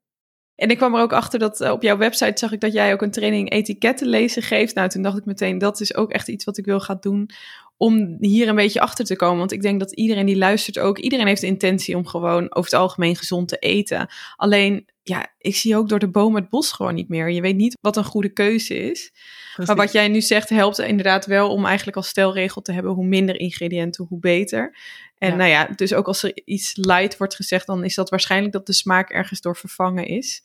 En 0.55 0.69
ik 0.69 0.77
kwam 0.77 0.95
er 0.95 1.01
ook 1.01 1.13
achter 1.13 1.39
dat 1.39 1.61
uh, 1.61 1.71
op 1.71 1.81
jouw 1.81 1.97
website 1.97 2.39
zag 2.39 2.51
ik 2.51 2.59
dat 2.59 2.73
jij 2.73 2.93
ook 2.93 3.01
een 3.01 3.11
training 3.11 3.51
etiketten 3.51 4.07
lezen 4.07 4.41
geeft. 4.41 4.75
Nou, 4.75 4.89
toen 4.89 5.01
dacht 5.01 5.17
ik 5.17 5.25
meteen, 5.25 5.57
dat 5.57 5.79
is 5.79 5.95
ook 5.95 6.11
echt 6.11 6.27
iets 6.27 6.45
wat 6.45 6.57
ik 6.57 6.65
wil 6.65 6.79
gaan 6.79 6.97
doen 6.99 7.29
om 7.77 8.17
hier 8.19 8.47
een 8.47 8.55
beetje 8.55 8.81
achter 8.81 9.05
te 9.05 9.15
komen. 9.15 9.37
Want 9.37 9.51
ik 9.51 9.61
denk 9.61 9.79
dat 9.79 9.91
iedereen 9.91 10.25
die 10.25 10.37
luistert 10.37 10.79
ook, 10.79 10.97
iedereen 10.97 11.27
heeft 11.27 11.41
de 11.41 11.47
intentie 11.47 11.95
om 11.95 12.05
gewoon 12.05 12.55
over 12.55 12.71
het 12.71 12.79
algemeen 12.79 13.15
gezond 13.15 13.47
te 13.47 13.57
eten. 13.57 14.07
Alleen, 14.35 14.87
ja, 15.09 15.27
ik 15.37 15.55
zie 15.55 15.75
ook 15.75 15.89
door 15.89 15.99
de 15.99 16.09
bomen 16.09 16.41
het 16.41 16.49
bos 16.49 16.71
gewoon 16.71 16.93
niet 16.93 17.09
meer. 17.09 17.29
Je 17.29 17.41
weet 17.41 17.55
niet 17.55 17.77
wat 17.81 17.97
een 17.97 18.03
goede 18.03 18.29
keuze 18.29 18.75
is. 18.75 19.11
Maar 19.65 19.75
wat 19.75 19.91
jij 19.91 20.07
nu 20.07 20.21
zegt 20.21 20.49
helpt 20.49 20.79
inderdaad 20.79 21.25
wel 21.25 21.51
om 21.51 21.65
eigenlijk 21.65 21.97
als 21.97 22.07
stelregel 22.07 22.61
te 22.61 22.71
hebben: 22.71 22.91
hoe 22.91 23.05
minder 23.05 23.39
ingrediënten, 23.39 24.05
hoe 24.05 24.19
beter. 24.19 24.77
En 25.17 25.37
nou 25.37 25.49
ja, 25.49 25.65
dus 25.75 25.93
ook 25.93 26.07
als 26.07 26.23
er 26.23 26.41
iets 26.45 26.75
light 26.75 27.17
wordt 27.17 27.35
gezegd, 27.35 27.67
dan 27.67 27.83
is 27.83 27.95
dat 27.95 28.09
waarschijnlijk 28.09 28.53
dat 28.53 28.65
de 28.65 28.73
smaak 28.73 29.09
ergens 29.09 29.41
door 29.41 29.55
vervangen 29.55 30.05
is. 30.05 30.43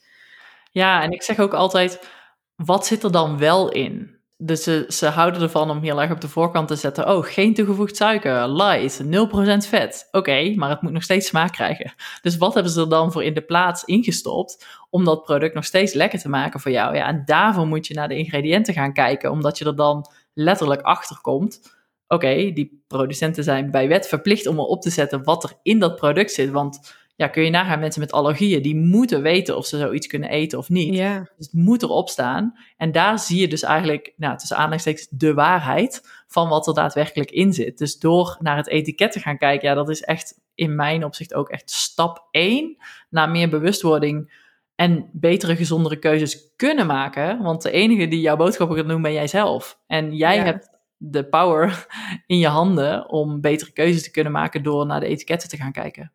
Ja, 0.70 1.02
en 1.02 1.10
ik 1.10 1.22
zeg 1.22 1.38
ook 1.38 1.54
altijd: 1.54 2.08
wat 2.56 2.86
zit 2.86 3.02
er 3.02 3.12
dan 3.12 3.38
wel 3.38 3.72
in? 3.72 4.13
Dus 4.36 4.62
ze, 4.62 4.84
ze 4.88 5.06
houden 5.06 5.42
ervan 5.42 5.70
om 5.70 5.82
heel 5.82 6.00
erg 6.00 6.10
op 6.10 6.20
de 6.20 6.28
voorkant 6.28 6.68
te 6.68 6.76
zetten. 6.76 7.08
Oh, 7.08 7.24
geen 7.24 7.54
toegevoegd 7.54 7.96
suiker, 7.96 8.48
light, 8.48 9.04
0% 9.04 9.68
vet. 9.68 10.08
Oké, 10.10 10.54
maar 10.56 10.70
het 10.70 10.82
moet 10.82 10.92
nog 10.92 11.02
steeds 11.02 11.26
smaak 11.26 11.52
krijgen. 11.52 11.94
Dus 12.22 12.36
wat 12.36 12.54
hebben 12.54 12.72
ze 12.72 12.80
er 12.80 12.88
dan 12.88 13.12
voor 13.12 13.24
in 13.24 13.34
de 13.34 13.44
plaats 13.44 13.84
ingestopt 13.84 14.66
om 14.90 15.04
dat 15.04 15.22
product 15.22 15.54
nog 15.54 15.64
steeds 15.64 15.92
lekker 15.92 16.18
te 16.18 16.28
maken 16.28 16.60
voor 16.60 16.70
jou? 16.70 16.96
Ja, 16.96 17.06
en 17.06 17.22
daarvoor 17.24 17.66
moet 17.66 17.86
je 17.86 17.94
naar 17.94 18.08
de 18.08 18.16
ingrediënten 18.16 18.74
gaan 18.74 18.92
kijken, 18.92 19.30
omdat 19.30 19.58
je 19.58 19.64
er 19.64 19.76
dan 19.76 20.10
letterlijk 20.32 20.82
achter 20.82 21.20
komt. 21.20 21.60
Oké, 22.08 22.34
die 22.52 22.84
producenten 22.86 23.44
zijn 23.44 23.70
bij 23.70 23.88
wet 23.88 24.08
verplicht 24.08 24.46
om 24.46 24.58
erop 24.58 24.82
te 24.82 24.90
zetten 24.90 25.24
wat 25.24 25.44
er 25.44 25.52
in 25.62 25.78
dat 25.78 25.96
product 25.96 26.32
zit. 26.32 26.50
Want 26.50 26.94
ja, 27.16 27.28
kun 27.28 27.42
je 27.42 27.50
nagaan, 27.50 27.80
mensen 27.80 28.00
met 28.00 28.12
allergieën, 28.12 28.62
die 28.62 28.76
moeten 28.76 29.22
weten 29.22 29.56
of 29.56 29.66
ze 29.66 29.78
zoiets 29.78 30.06
kunnen 30.06 30.28
eten 30.28 30.58
of 30.58 30.68
niet. 30.68 30.94
Ja. 30.94 31.18
Dus 31.18 31.46
het 31.46 31.52
moet 31.52 31.82
erop 31.82 32.08
staan. 32.08 32.58
En 32.76 32.92
daar 32.92 33.18
zie 33.18 33.40
je 33.40 33.48
dus 33.48 33.62
eigenlijk, 33.62 34.12
nou, 34.16 34.36
tussen 34.36 34.56
aanleidingstekens, 34.56 35.20
de 35.20 35.34
waarheid 35.34 36.02
van 36.26 36.48
wat 36.48 36.66
er 36.66 36.74
daadwerkelijk 36.74 37.30
in 37.30 37.52
zit. 37.52 37.78
Dus 37.78 37.98
door 37.98 38.36
naar 38.40 38.56
het 38.56 38.68
etiket 38.68 39.12
te 39.12 39.20
gaan 39.20 39.38
kijken, 39.38 39.68
ja, 39.68 39.74
dat 39.74 39.88
is 39.88 40.02
echt 40.02 40.40
in 40.54 40.74
mijn 40.74 41.04
opzicht 41.04 41.34
ook 41.34 41.48
echt 41.48 41.70
stap 41.70 42.28
1 42.30 42.76
naar 43.10 43.30
meer 43.30 43.48
bewustwording 43.48 44.42
en 44.74 45.08
betere, 45.12 45.56
gezondere 45.56 45.98
keuzes 45.98 46.54
kunnen 46.56 46.86
maken. 46.86 47.42
Want 47.42 47.62
de 47.62 47.70
enige 47.70 48.08
die 48.08 48.20
jouw 48.20 48.36
boodschappen 48.36 48.76
gaat 48.76 48.88
doen, 48.88 49.02
ben 49.02 49.12
jij 49.12 49.26
zelf. 49.26 49.78
En 49.86 50.16
jij 50.16 50.38
hebt 50.38 50.68
de 50.96 51.24
power 51.24 51.86
in 52.26 52.38
je 52.38 52.48
handen 52.48 53.08
om 53.08 53.40
betere 53.40 53.72
keuzes 53.72 54.02
te 54.02 54.10
kunnen 54.10 54.32
maken 54.32 54.62
door 54.62 54.86
naar 54.86 55.00
de 55.00 55.06
etiketten 55.06 55.48
te 55.48 55.56
gaan 55.56 55.72
kijken. 55.72 56.12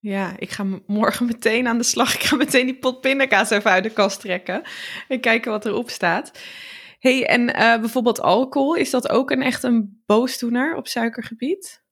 Ja, 0.00 0.32
ik 0.38 0.50
ga 0.50 0.64
morgen 0.86 1.26
meteen 1.26 1.68
aan 1.68 1.78
de 1.78 1.84
slag. 1.84 2.14
Ik 2.18 2.22
ga 2.22 2.36
meteen 2.36 2.66
die 2.66 2.78
pot 2.78 3.00
pindakaas 3.00 3.50
even 3.50 3.70
uit 3.70 3.82
de 3.82 3.90
kast 3.90 4.20
trekken 4.20 4.62
en 5.08 5.20
kijken 5.20 5.50
wat 5.50 5.66
erop 5.66 5.90
staat. 5.90 6.32
hey, 6.98 7.26
en 7.26 7.40
uh, 7.40 7.80
bijvoorbeeld 7.80 8.20
alcohol, 8.20 8.74
is 8.74 8.90
dat 8.90 9.08
ook 9.08 9.30
een 9.30 9.42
echt 9.42 9.62
een 9.62 10.02
boosdoener 10.06 10.76
op 10.76 10.88
suikergebied? 10.88 11.84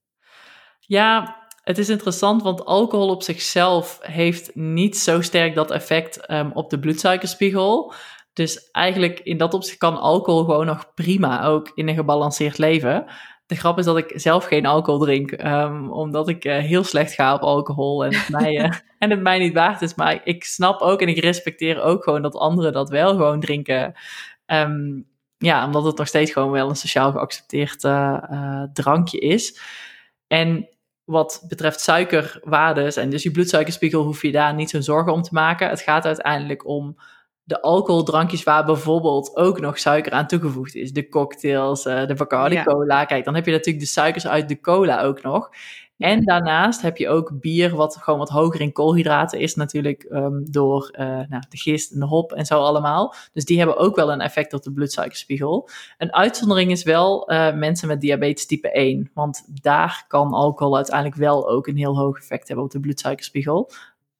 Ja, 0.81 1.37
het 1.63 1.79
is 1.79 1.89
interessant, 1.89 2.43
want 2.43 2.65
alcohol 2.65 3.09
op 3.09 3.23
zichzelf 3.23 3.99
heeft 4.03 4.55
niet 4.55 4.97
zo 4.97 5.21
sterk 5.21 5.55
dat 5.55 5.71
effect 5.71 6.31
um, 6.31 6.53
op 6.53 6.71
de 6.71 6.79
bloedsuikerspiegel. 6.79 7.95
Dus 8.33 8.71
eigenlijk 8.71 9.21
in 9.21 9.37
dat 9.37 9.55
opzicht 9.55 9.79
kan 9.79 9.97
alcohol 9.97 10.45
gewoon 10.45 10.67
nog 10.67 10.95
prima 10.95 11.45
ook 11.45 11.71
in 11.75 11.89
een 11.89 11.95
gebalanceerd 11.95 12.59
leven 12.59 13.07
de 13.47 13.57
grap 13.57 13.79
is 13.79 13.85
dat 13.85 13.97
ik 13.97 14.13
zelf 14.15 14.45
geen 14.45 14.67
alcohol 14.67 15.01
drink, 15.01 15.33
um, 15.33 15.91
omdat 15.91 16.29
ik 16.29 16.45
uh, 16.45 16.59
heel 16.59 16.85
slecht 16.85 17.13
ga 17.13 17.35
op 17.35 17.41
alcohol 17.41 18.05
en 18.05 18.15
het, 18.15 18.29
mij, 18.29 18.55
uh, 18.55 18.73
en 18.99 19.11
het 19.11 19.21
mij 19.21 19.39
niet 19.39 19.55
waard 19.55 19.83
is. 19.83 19.95
Maar 19.95 20.21
ik 20.25 20.45
snap 20.45 20.81
ook 20.81 21.01
en 21.01 21.09
ik 21.09 21.19
respecteer 21.19 21.83
ook 21.83 22.05
gewoon 22.05 22.23
dat 22.23 22.35
anderen 22.35 22.73
dat 22.73 22.91
wel 22.91 23.11
gewoon 23.11 23.41
drinken. 23.41 23.95
Um, 24.47 25.07
ja, 25.39 25.67
omdat 25.67 25.85
het 25.85 25.99
nog 25.99 26.07
steeds 26.07 26.33
gewoon 26.33 26.51
wel 26.51 26.69
een 26.69 26.77
sociaal 26.77 27.13
geaccepteerd 27.13 27.85
uh, 27.85 28.63
drankje 28.73 29.19
is. 29.19 29.61
En 30.27 30.69
wat 31.05 31.45
betreft 31.49 31.81
suikerwaardes 31.81 32.97
en 32.97 33.11
dus 33.11 33.23
je 33.23 33.31
bloedsuikerspiegel 33.31 34.03
hoef 34.03 34.23
je 34.23 34.33
daar 34.33 34.55
niet 34.55 34.71
zo'n 34.71 34.83
zorgen 34.83 35.13
om 35.13 35.23
te 35.23 35.35
maken. 35.35 35.69
Het 35.69 35.81
gaat 35.81 36.05
uiteindelijk 36.05 36.67
om 36.67 36.97
de 37.47 37.63
alcoholdrankjes 37.63 38.43
waar 38.43 38.65
bijvoorbeeld 38.65 39.37
ook 39.37 39.61
nog 39.61 39.79
suiker 39.79 40.13
aan 40.13 40.27
toegevoegd 40.27 40.75
is. 40.75 40.93
De 40.93 41.09
cocktails, 41.09 41.87
uh, 41.87 42.07
de 42.07 42.15
Bacardi 42.15 42.63
cola. 42.63 43.05
Kijk, 43.05 43.25
dan 43.25 43.35
heb 43.35 43.47
je 43.47 43.53
natuurlijk 43.53 43.85
de 43.85 43.91
suikers 43.91 44.27
uit 44.27 44.49
de 44.49 44.61
cola 44.61 45.03
ook 45.03 45.23
nog. 45.23 45.51
En 45.99 46.25
daarnaast 46.25 46.83
heb 46.83 46.97
je 46.97 47.09
ook 47.09 47.41
bier, 47.41 47.77
wat 47.77 47.97
gewoon 47.97 48.19
wat 48.19 48.29
hoger 48.29 48.61
in 48.61 48.73
koolhydraten 48.73 49.41
is, 49.41 49.55
natuurlijk 49.55 50.07
um, 50.11 50.51
door 50.51 50.95
uh, 50.99 51.07
nou, 51.07 51.43
de 51.49 51.59
gist 51.59 51.93
en 51.93 52.01
de 52.01 52.07
hop 52.07 52.33
en 52.33 52.47
zo 52.47 52.61
allemaal. 52.61 53.15
Dus 53.33 53.45
die 53.45 53.59
hebben 53.59 53.77
ook 53.77 53.97
wel 53.97 54.13
een 54.13 54.21
effect 54.21 54.53
op 54.53 54.63
de 54.63 54.73
bloedsuikerspiegel. 54.73 55.69
Een 55.99 56.13
uitzondering 56.13 56.71
is 56.71 56.83
wel 56.83 57.33
uh, 57.33 57.55
mensen 57.55 57.89
met 57.89 58.01
diabetes 58.01 58.47
type 58.47 58.71
1, 58.71 59.11
want 59.15 59.63
daar 59.63 60.05
kan 60.09 60.33
alcohol 60.33 60.77
uiteindelijk 60.77 61.17
wel 61.17 61.49
ook 61.49 61.67
een 61.67 61.77
heel 61.77 61.97
hoog 61.97 62.19
effect 62.19 62.47
hebben 62.47 62.65
op 62.65 62.73
de 62.73 62.81
bloedsuikerspiegel. 62.81 63.71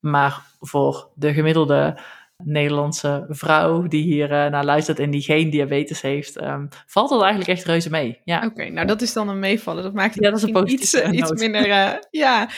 Maar 0.01 0.43
voor 0.61 1.09
de 1.15 1.33
gemiddelde 1.33 1.99
Nederlandse 2.45 3.25
vrouw 3.29 3.83
die 3.83 4.03
hier 4.03 4.31
uh, 4.31 4.47
naar 4.47 4.65
luistert 4.65 4.99
en 4.99 5.11
die 5.11 5.23
geen 5.23 5.51
diabetes 5.51 6.01
heeft, 6.01 6.43
um, 6.43 6.69
valt 6.87 7.11
dat 7.11 7.21
eigenlijk 7.21 7.51
echt 7.51 7.65
reuze 7.65 7.91
mee. 7.91 8.21
Ja. 8.25 8.47
Oké, 8.47 8.69
nou 8.69 8.87
dat 8.87 9.03
is 9.03 9.13
dan 9.13 9.29
een 9.29 9.39
meevallen. 9.39 9.83
Dat 9.83 9.95
maakt 9.95 10.15
het 10.15 10.25
ja, 10.25 10.31
dat 10.31 10.43
is 10.43 10.45
een 10.45 10.71
iets, 10.71 10.95
uh, 10.95 11.13
iets 11.13 11.33
minder. 11.33 11.69
Uh, 11.69 11.93
ja, 12.11 12.49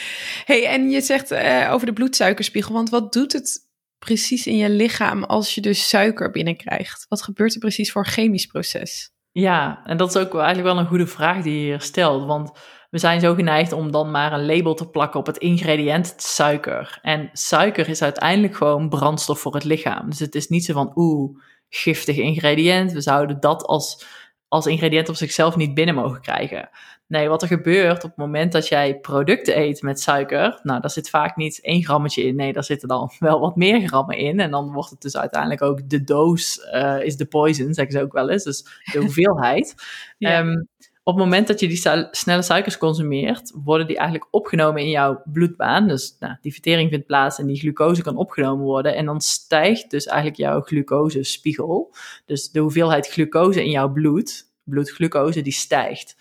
hey, 0.44 0.66
en 0.66 0.90
je 0.90 1.00
zegt 1.00 1.34
over 1.70 1.86
de 1.86 1.92
bloedsuikerspiegel, 1.92 2.74
want 2.74 2.90
wat 2.90 3.12
doet 3.12 3.32
het 3.32 3.66
precies 3.98 4.46
in 4.46 4.56
je 4.56 4.70
lichaam 4.70 5.24
als 5.24 5.54
je 5.54 5.60
dus 5.60 5.88
suiker 5.88 6.30
binnenkrijgt? 6.30 7.06
Wat 7.08 7.22
gebeurt 7.22 7.54
er 7.54 7.60
precies 7.60 7.92
voor 7.92 8.04
een 8.04 8.12
chemisch 8.12 8.46
proces? 8.46 9.10
Ja, 9.32 9.80
en 9.84 9.96
dat 9.96 10.08
is 10.08 10.16
ook 10.16 10.34
eigenlijk 10.34 10.66
wel 10.66 10.78
een 10.78 10.86
goede 10.86 11.06
vraag 11.06 11.42
die 11.42 11.52
je 11.52 11.64
hier 11.64 11.80
stelt, 11.80 12.26
want 12.26 12.50
we 12.90 12.98
zijn 12.98 13.20
zo 13.20 13.35
geneigd 13.35 13.72
om 13.72 13.90
dan 13.90 14.11
maar 14.11 14.33
een 14.33 14.46
label 14.46 14.74
te 14.74 14.88
plakken 14.88 15.20
op 15.20 15.27
het 15.27 15.37
ingrediënt 15.37 16.14
suiker. 16.16 16.98
En 17.03 17.31
suiker 17.33 17.88
is 17.88 18.03
uiteindelijk 18.03 18.57
gewoon 18.57 18.88
brandstof 18.88 19.40
voor 19.40 19.55
het 19.55 19.64
lichaam. 19.64 20.11
Dus 20.11 20.18
het 20.18 20.35
is 20.35 20.48
niet 20.48 20.64
zo 20.64 20.72
van, 20.72 20.92
oeh, 20.94 21.38
giftig 21.68 22.16
ingrediënt. 22.16 22.92
We 22.92 23.01
zouden 23.01 23.40
dat 23.40 23.64
als, 23.64 24.07
als 24.48 24.66
ingrediënt 24.66 25.09
op 25.09 25.14
zichzelf 25.14 25.57
niet 25.57 25.74
binnen 25.74 25.94
mogen 25.94 26.20
krijgen. 26.20 26.70
Nee, 27.07 27.29
wat 27.29 27.42
er 27.42 27.48
gebeurt 27.48 28.05
op 28.05 28.11
het 28.11 28.16
moment 28.16 28.53
dat 28.53 28.68
jij 28.68 28.98
producten 28.98 29.59
eet 29.59 29.83
met 29.83 30.01
suiker, 30.01 30.61
nou, 30.62 30.81
daar 30.81 30.90
zit 30.90 31.11
vaak 31.11 31.37
niet 31.37 31.61
één 31.61 31.85
grammetje 31.85 32.22
in. 32.22 32.37
Nee, 32.37 32.53
daar 32.53 32.64
zitten 32.64 32.88
dan 32.88 33.11
wel 33.18 33.40
wat 33.40 33.57
meer 33.57 33.88
grammen 33.88 34.16
in. 34.16 34.40
En 34.40 34.51
dan 34.51 34.72
wordt 34.72 34.90
het 34.90 35.01
dus 35.01 35.16
uiteindelijk 35.16 35.62
ook 35.62 35.88
de 35.88 36.05
doos 36.05 36.59
uh, 36.74 37.03
is 37.03 37.16
de 37.16 37.27
poison, 37.27 37.74
zeggen 37.74 37.98
ze 37.98 38.03
ook 38.03 38.12
wel 38.12 38.31
eens. 38.31 38.44
Dus 38.44 38.83
de 38.92 38.98
hoeveelheid. 39.05 39.74
ja. 40.18 40.38
um, 40.38 40.68
op 41.09 41.14
het 41.14 41.25
moment 41.25 41.47
dat 41.47 41.61
je 41.61 41.68
die 41.68 42.07
snelle 42.11 42.42
suikers 42.42 42.79
consumeert, 42.79 43.53
worden 43.64 43.87
die 43.87 43.97
eigenlijk 43.97 44.29
opgenomen 44.31 44.83
in 44.83 44.88
jouw 44.88 45.23
bloedbaan. 45.25 45.88
Dus 45.88 46.16
nou, 46.21 46.37
die 46.40 46.53
vertering 46.53 46.90
vindt 46.90 47.07
plaats 47.07 47.38
en 47.38 47.47
die 47.47 47.59
glucose 47.59 48.03
kan 48.03 48.16
opgenomen 48.16 48.64
worden. 48.64 48.94
En 48.94 49.05
dan 49.05 49.21
stijgt 49.21 49.90
dus 49.90 50.07
eigenlijk 50.07 50.40
jouw 50.40 50.61
glucosespiegel. 50.61 51.94
Dus 52.27 52.51
de 52.51 52.61
hoeveelheid 52.61 53.09
glucose 53.09 53.64
in 53.64 53.71
jouw 53.71 53.92
bloed, 53.92 54.51
bloedglucose, 54.64 55.42
die 55.42 55.53
stijgt. 55.53 56.16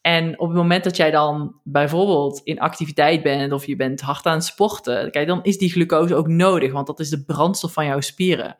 En 0.00 0.38
op 0.38 0.48
het 0.48 0.56
moment 0.56 0.84
dat 0.84 0.96
jij 0.96 1.10
dan 1.10 1.60
bijvoorbeeld 1.62 2.40
in 2.44 2.60
activiteit 2.60 3.22
bent 3.22 3.52
of 3.52 3.66
je 3.66 3.76
bent 3.76 4.00
hard 4.00 4.26
aan 4.26 4.34
het 4.34 4.44
sporten, 4.44 5.10
kijk, 5.10 5.26
dan 5.26 5.42
is 5.42 5.58
die 5.58 5.70
glucose 5.70 6.14
ook 6.14 6.28
nodig, 6.28 6.72
want 6.72 6.86
dat 6.86 7.00
is 7.00 7.10
de 7.10 7.24
brandstof 7.24 7.72
van 7.72 7.86
jouw 7.86 8.00
spieren. 8.00 8.56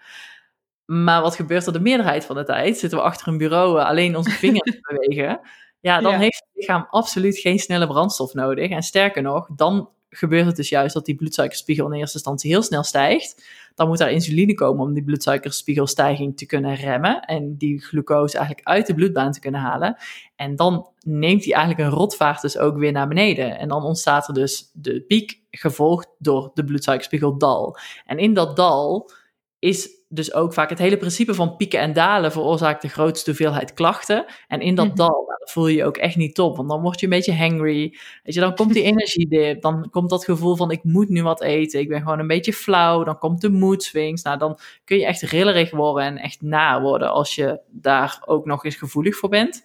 Maar 0.91 1.23
wat 1.23 1.35
gebeurt 1.35 1.67
er 1.67 1.73
de 1.73 1.81
meerderheid 1.81 2.25
van 2.25 2.37
de 2.37 2.45
tijd? 2.45 2.79
Zitten 2.79 2.99
we 2.99 3.05
achter 3.05 3.29
een 3.29 3.39
bureau 3.39 3.81
alleen 3.81 4.17
onze 4.17 4.31
vingers 4.45 4.81
bewegen? 4.81 5.41
Ja, 5.81 6.01
dan 6.01 6.15
heeft 6.15 6.39
het 6.39 6.49
lichaam 6.55 6.87
absoluut 6.91 7.39
geen 7.39 7.59
snelle 7.59 7.87
brandstof 7.87 8.35
nodig. 8.35 8.71
En 8.71 8.83
sterker 8.83 9.23
nog, 9.23 9.49
dan 9.57 9.89
gebeurt 10.11 10.47
het 10.47 10.57
dus 10.57 10.69
juist 10.69 10.95
dat 10.95 11.05
die 11.05 11.15
bloedsuikerspiegel 11.15 11.87
in 11.87 11.99
eerste 11.99 12.15
instantie 12.15 12.51
heel 12.51 12.63
snel 12.63 12.83
stijgt. 12.83 13.45
Dan 13.75 13.89
moet 13.89 13.99
daar 13.99 14.11
insuline 14.11 14.55
komen 14.55 14.85
om 14.85 14.93
die 14.93 15.05
bloedsuikerspiegelstijging 15.05 16.37
te 16.37 16.47
kunnen 16.47 16.75
remmen 16.75 17.21
en 17.21 17.57
die 17.57 17.81
glucose 17.81 18.37
eigenlijk 18.37 18.67
uit 18.69 18.87
de 18.87 18.95
bloedbaan 18.95 19.33
te 19.33 19.41
kunnen 19.41 19.61
halen. 19.61 19.97
En 20.37 20.57
dan 20.57 20.89
neemt 21.01 21.43
die 21.43 21.55
eigenlijk 21.55 21.89
een 21.89 21.97
rotvaart 21.99 22.41
dus 22.41 22.59
ook 22.59 22.77
weer 22.77 22.93
naar 22.93 23.09
beneden. 23.09 23.59
En 23.59 23.69
dan 23.69 23.83
ontstaat 23.83 24.29
er 24.29 24.35
dus 24.35 24.71
de 24.73 25.01
piek 25.01 25.41
gevolgd 25.51 26.09
door 26.19 26.51
de 26.55 26.65
bloedsuikerspiegeldal. 26.65 27.77
En 28.05 28.19
in 28.19 28.35
dat 28.35 28.57
dal 28.57 29.11
is 29.59 29.98
dus 30.09 30.33
ook 30.33 30.53
vaak 30.53 30.71
het 30.71 30.79
hele 30.79 30.97
principe 30.97 31.35
van 31.35 31.57
pieken 31.57 31.81
en 31.81 31.93
dalen 31.93 32.33
veroorzaakt 32.33 32.83
de 32.83 32.89
grootste 32.89 33.31
hoeveelheid 33.31 33.75
klachten. 33.75 34.25
En 34.49 34.61
in 34.61 34.75
dat 34.75 34.87
mhm. 34.87 34.97
dal 34.97 35.27
voel 35.45 35.67
je 35.67 35.77
je 35.77 35.85
ook 35.85 35.97
echt 35.97 36.17
niet 36.17 36.35
top, 36.35 36.57
want 36.57 36.69
dan 36.69 36.81
word 36.81 37.01
je 37.01 37.07
een 37.07 37.13
beetje 37.13 37.35
hangry. 37.35 37.97
Weet 38.23 38.35
je, 38.35 38.41
dan 38.41 38.55
komt 38.55 38.73
die 38.73 38.83
energiedip, 38.93 39.63
dan 39.63 39.89
komt 39.91 40.11
dat 40.11 40.25
gevoel 40.25 40.57
van 40.57 40.71
ik 40.71 40.85
moet 40.85 41.09
nu 41.09 41.23
wat 41.23 41.43
eten, 41.43 41.81
ik 41.81 41.89
ben 41.89 42.01
gewoon 42.01 42.19
een 42.19 42.27
beetje 42.27 42.53
flauw, 42.53 43.05
dan 43.05 43.19
komt 43.19 43.41
de 43.41 43.51
mood 43.51 43.83
swings. 43.83 44.23
Nou, 44.23 44.39
dan 44.39 44.59
kun 44.85 44.99
je 44.99 45.07
echt 45.07 45.23
rillerig 45.23 45.71
worden 45.71 46.05
en 46.05 46.19
echt 46.19 46.43
naar 46.43 46.81
worden 46.81 47.11
als 47.11 47.35
je 47.35 47.61
daar 47.71 48.23
ook 48.27 48.47
nog 48.47 48.65
eens 48.65 48.77
gevoelig 48.77 49.17
voor 49.17 49.29
bent. 49.29 49.63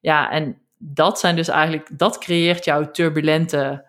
Ja, 0.00 0.30
en 0.30 0.58
dat 0.78 1.18
zijn 1.18 1.36
dus 1.36 1.48
eigenlijk, 1.48 1.98
dat 1.98 2.18
creëert 2.18 2.64
jouw 2.64 2.90
turbulente 2.90 3.84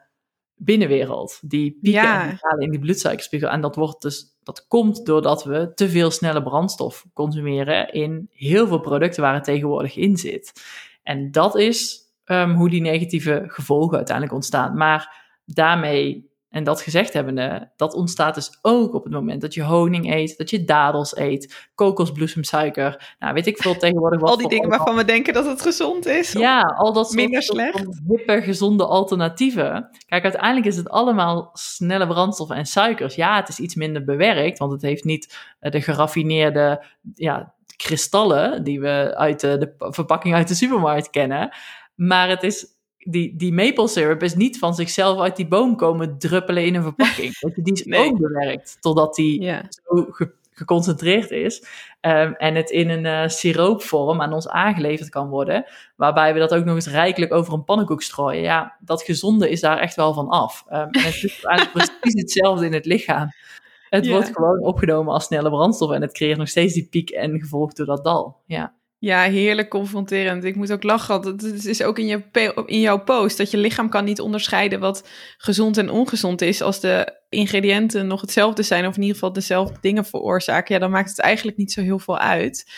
binnenwereld. 0.56 1.40
Die 1.42 1.78
pieken 1.82 2.04
en 2.04 2.38
dalen 2.42 2.66
in 2.66 2.72
die 2.72 2.80
bloedsuikerspiegel. 2.80 3.50
En 3.50 3.62
dat 3.62 3.76
wordt 3.76 4.02
dus 4.02 4.37
dat 4.48 4.68
komt 4.68 5.06
doordat 5.06 5.44
we 5.44 5.72
te 5.76 5.90
veel 5.90 6.12
snelle 6.12 6.44
brandstof 6.44 7.06
consumeren 7.14 7.94
in 7.94 8.30
heel 8.32 8.68
veel 8.68 8.80
producten 8.80 9.22
waar 9.22 9.34
het 9.34 9.44
tegenwoordig 9.44 9.96
in 9.96 10.18
zit. 10.18 10.54
En 11.04 11.32
dat 11.32 11.56
is 11.56 12.00
um, 12.26 12.54
hoe 12.54 12.70
die 12.70 12.82
negatieve 12.82 13.44
gevolgen 13.48 13.98
uiteindelijk 13.98 14.36
ontstaan. 14.36 14.78
Maar 14.78 15.26
daarmee 15.46 16.32
en 16.58 16.64
dat 16.64 16.82
gezegd 16.82 17.14
hebbende, 17.14 17.72
dat 17.76 17.94
ontstaat 17.94 18.36
dus 18.36 18.60
ook 18.62 18.94
op 18.94 19.04
het 19.04 19.14
moment 19.14 19.42
dat 19.42 19.54
je 19.54 19.64
honing 19.64 20.14
eet, 20.14 20.38
dat 20.38 20.50
je 20.50 20.64
dadels 20.64 21.18
eet, 21.18 21.70
kokosbloesemsuiker. 21.76 23.16
Nou, 23.20 23.34
weet 23.34 23.48
ik 23.48 23.58
veel 23.58 23.78
tegenwoordig 23.86 24.20
wat. 24.20 24.30
Al 24.30 24.38
die 24.38 24.50
dingen 24.50 24.70
waarvan 24.70 24.96
we 24.96 25.06
denken 25.06 25.34
dat 25.34 25.46
het 25.46 25.62
gezond 25.62 26.06
is. 26.06 26.32
Ja, 26.32 26.62
al 26.62 26.94
dat 26.94 27.06
soort, 27.06 27.18
minder 27.18 27.44
slecht. 27.44 27.86
hippe, 28.08 28.42
gezonde 28.42 28.86
alternatieven. 28.86 29.90
Kijk, 30.06 30.24
uiteindelijk 30.24 30.66
is 30.66 30.78
het 30.78 30.90
allemaal 30.90 31.50
snelle 31.54 32.08
brandstof 32.08 32.50
en 32.50 32.66
suikers. 32.66 33.16
Ja, 33.16 33.36
het 33.36 33.50
is 33.50 33.60
iets 33.60 33.76
minder 33.76 34.04
bewerkt, 34.04 34.58
want 34.58 34.72
het 34.72 34.82
heeft 34.82 35.04
niet 35.04 35.38
eh, 35.60 35.72
de 35.72 35.82
geraffineerde 35.82 36.86
ja, 37.14 37.54
kristallen 37.76 38.64
die 38.64 38.80
we 38.80 39.14
uit 39.16 39.40
de, 39.40 39.58
de 39.58 39.74
verpakking 39.78 40.36
uit 40.36 40.48
de 40.48 40.56
supermarkt 40.56 41.10
kennen. 41.10 41.56
Maar 41.96 42.30
het 42.30 42.44
is 42.44 42.77
die, 43.10 43.36
die 43.36 43.54
maple 43.54 43.88
syrup 43.88 44.24
is 44.24 44.36
niet 44.36 44.60
van 44.60 44.76
zichzelf 44.76 45.20
uit 45.20 45.36
die 45.36 45.48
boom 45.48 45.76
komen 45.76 46.18
druppelen 46.18 46.66
in 46.66 46.76
een 46.76 46.84
verpakking. 46.94 47.34
die 47.56 47.74
is 47.74 48.10
ook 48.10 48.18
bewerkt 48.18 48.78
totdat 48.80 49.16
die 49.16 49.44
zo 49.70 50.08
geconcentreerd 50.58 51.32
is. 51.32 51.66
Um, 52.02 52.34
en 52.34 52.56
het 52.56 52.70
in 52.70 52.90
een 52.90 53.06
uh, 53.06 53.28
siroopvorm 53.28 54.22
aan 54.22 54.34
ons 54.34 54.48
aangeleverd 54.48 55.10
kan 55.10 55.30
worden. 55.30 55.66
Waarbij 55.96 56.34
we 56.34 56.40
dat 56.40 56.54
ook 56.54 56.66
nog 56.66 56.76
eens 56.76 56.88
rijkelijk 56.88 57.34
over 57.34 57.54
een 57.54 57.64
pannenkoek 57.64 58.02
strooien. 58.02 58.42
Ja, 58.42 58.78
dat 58.80 59.04
gezonde 59.04 59.50
is 59.50 59.62
daar 59.62 59.78
echt 59.78 59.96
wel 59.96 60.14
van 60.14 60.28
af. 60.28 60.64
Um, 60.70 60.76
en 60.76 60.90
het 60.92 61.24
is 61.24 61.44
eigenlijk 61.44 61.98
precies 62.02 62.22
hetzelfde 62.22 62.66
in 62.66 62.74
het 62.74 62.86
lichaam. 62.86 63.30
Het 63.90 64.08
wordt 64.08 64.32
gewoon 64.34 64.64
opgenomen 64.64 65.14
als 65.14 65.24
snelle 65.24 65.50
brandstof 65.50 65.92
en 65.92 66.02
het 66.02 66.14
creëert 66.14 66.38
nog 66.38 66.48
steeds 66.48 66.74
die 66.74 66.88
piek 66.90 67.10
en 67.10 67.40
gevolgd 67.40 67.78
door 67.78 67.86
dat 67.86 68.04
dal. 68.04 68.42
Ja. 68.46 68.74
Ja, 69.00 69.22
heerlijk 69.22 69.70
confronterend. 69.70 70.44
Ik 70.44 70.56
moet 70.56 70.72
ook 70.72 70.84
lachen. 70.84 71.22
Het 71.22 71.66
is 71.66 71.84
ook 71.84 72.00
in, 72.00 72.06
je, 72.06 72.24
in 72.66 72.80
jouw 72.80 73.04
post 73.04 73.38
dat 73.38 73.52
je 73.52 73.58
lichaam 73.58 73.90
kan 73.90 74.06
niet 74.06 74.20
onderscheiden 74.20 74.80
wat 74.80 75.08
gezond 75.38 75.78
en 75.78 75.90
ongezond 75.90 76.42
is. 76.42 76.62
Als 76.62 76.80
de 76.80 77.16
ingrediënten 77.30 78.08
nog 78.08 78.22
hetzelfde 78.22 78.64
zijn, 78.64 78.88
of 78.88 78.96
in 78.96 79.02
ieder 79.02 79.16
geval 79.16 79.34
dezelfde 79.34 79.78
dingen 79.82 80.06
veroorzaken. 80.06 80.74
Ja, 80.74 80.80
dan 80.80 80.92
maakt 80.92 81.10
het 81.10 81.20
eigenlijk 81.20 81.58
niet 81.58 81.72
zo 81.72 81.82
heel 81.82 82.00
veel 82.00 82.18
uit. 82.18 82.72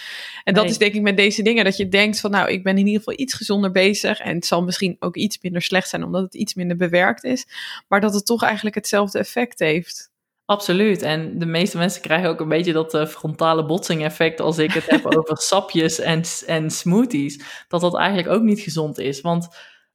En 0.44 0.54
dat 0.54 0.70
is 0.70 0.78
denk 0.78 0.94
ik 0.94 1.02
met 1.02 1.18
deze 1.18 1.42
dingen, 1.42 1.64
dat 1.64 1.78
je 1.78 1.90
denkt 1.90 2.20
van 2.20 2.32
nou, 2.32 2.50
ik 2.50 2.64
ben 2.64 2.78
in 2.78 2.86
ieder 2.86 3.02
geval 3.04 3.20
iets 3.20 3.34
gezonder 3.34 3.72
bezig. 3.72 4.20
En 4.20 4.36
het 4.36 4.46
zal 4.46 4.64
misschien 4.64 4.96
ook 5.00 5.16
iets 5.16 5.42
minder 5.42 5.62
slecht 5.62 5.90
zijn, 5.90 6.04
omdat 6.04 6.22
het 6.22 6.36
iets 6.36 6.54
minder 6.54 6.78
bewerkt 6.78 7.24
is. 7.24 7.48
Maar 7.88 8.02
dat 8.02 8.14
het 8.14 8.26
toch 8.26 8.44
eigenlijk 8.44 8.76
hetzelfde 8.76 9.20
effect 9.20 9.60
heeft. 9.60 10.12
Absoluut. 10.50 11.02
En 11.02 11.40
de 11.40 11.46
meeste 11.46 11.78
mensen 11.78 12.02
krijgen 12.02 12.30
ook 12.30 12.40
een 12.40 12.48
beetje 12.48 12.74
dat 12.74 12.94
uh, 12.94 13.06
frontale 13.06 13.66
botsing 13.66 14.04
effect 14.04 14.40
als 14.40 14.58
ik 14.58 14.74
het 14.74 14.90
heb 14.90 15.06
over 15.18 15.38
sapjes 15.38 16.00
en, 16.00 16.24
en 16.46 16.70
smoothies. 16.70 17.44
Dat 17.68 17.82
dat 17.82 17.96
eigenlijk 17.96 18.30
ook 18.30 18.42
niet 18.42 18.60
gezond 18.60 19.00
is. 19.00 19.22
Want 19.22 19.48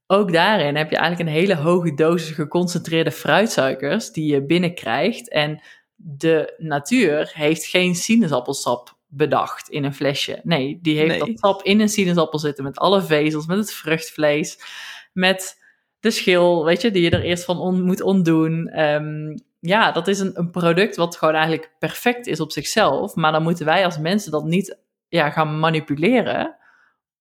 ook 0.07 0.33
daarin 0.33 0.77
heb 0.77 0.91
je 0.91 0.97
eigenlijk 0.97 1.29
een 1.29 1.37
hele 1.37 1.57
hoge 1.57 1.95
dosis 1.95 2.35
geconcentreerde 2.35 3.11
fruitsuikers 3.11 4.11
die 4.11 4.33
je 4.33 4.47
binnenkrijgt. 4.47 5.29
En 5.29 5.63
de 5.95 6.55
natuur 6.59 7.31
heeft 7.33 7.65
geen 7.65 7.95
sinaasappelsap 7.95 8.97
bedacht 9.07 9.69
in 9.69 9.85
een 9.85 9.95
flesje. 9.95 10.41
Nee, 10.43 10.79
die 10.83 10.99
heeft 10.99 11.19
dat 11.19 11.31
sap 11.35 11.63
in 11.63 11.81
een 11.81 11.89
sinaasappel 11.89 12.39
zitten 12.39 12.65
met 12.65 12.79
alle 12.79 13.03
vezels, 13.03 13.47
met 13.47 13.59
het 13.59 13.73
vruchtvlees, 13.73 14.59
met 15.13 15.63
de 16.01 16.11
schil, 16.11 16.65
weet 16.65 16.83
je, 16.83 16.91
die 16.91 17.03
je 17.03 17.11
er 17.11 17.23
eerst 17.23 17.45
van 17.45 17.59
on, 17.59 17.83
moet 17.83 18.03
ontdoen. 18.03 18.81
Um, 18.81 19.35
ja, 19.67 19.93
dat 19.93 20.09
is 20.09 20.19
een, 20.19 20.39
een 20.39 20.51
product 20.51 20.97
wat 20.97 21.17
gewoon 21.17 21.35
eigenlijk 21.35 21.75
perfect 21.79 22.27
is 22.27 22.41
op 22.41 22.53
zichzelf. 22.53 23.15
Maar 23.15 23.33
dan 23.33 23.43
moeten 23.43 23.67
wij 23.67 23.85
als 23.85 23.99
mensen 23.99 24.31
dat 24.31 24.45
niet 24.45 24.79
ja, 25.09 25.31
gaan 25.31 25.59
manipuleren. 25.59 26.57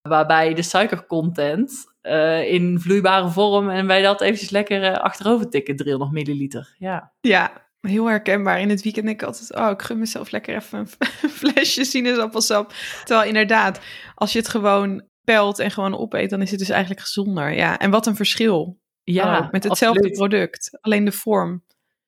Waarbij 0.01 0.53
de 0.53 0.61
suikercontent 0.61 1.71
uh, 2.01 2.53
in 2.53 2.79
vloeibare 2.79 3.29
vorm 3.29 3.69
en 3.69 3.87
wij 3.87 4.01
dat 4.01 4.21
eventjes 4.21 4.49
lekker 4.49 4.83
uh, 4.83 4.93
achterover 4.93 5.49
tikken, 5.49 5.75
300 5.75 6.11
milliliter. 6.11 6.75
Ja. 6.77 7.13
ja, 7.21 7.67
heel 7.81 8.05
herkenbaar. 8.05 8.59
In 8.59 8.69
het 8.69 8.81
weekend 8.81 9.05
denk 9.05 9.21
ik 9.21 9.27
altijd, 9.27 9.55
oh, 9.55 9.69
ik 9.69 9.81
gun 9.81 9.99
mezelf 9.99 10.31
lekker 10.31 10.55
even 10.55 10.79
een 10.79 11.29
flesje 11.39 11.83
sinaasappelsap. 11.83 12.73
Terwijl 13.03 13.27
inderdaad, 13.27 13.79
als 14.15 14.33
je 14.33 14.39
het 14.39 14.47
gewoon 14.47 15.03
pelt 15.23 15.59
en 15.59 15.71
gewoon 15.71 15.97
opeet, 15.97 16.29
dan 16.29 16.41
is 16.41 16.49
het 16.49 16.59
dus 16.59 16.69
eigenlijk 16.69 17.01
gezonder. 17.01 17.53
Ja, 17.53 17.79
en 17.79 17.91
wat 17.91 18.05
een 18.05 18.15
verschil. 18.15 18.81
Ja, 19.03 19.47
met 19.51 19.63
hetzelfde 19.63 20.09
product, 20.09 20.77
alleen 20.81 21.05
de 21.05 21.11
vorm. 21.11 21.63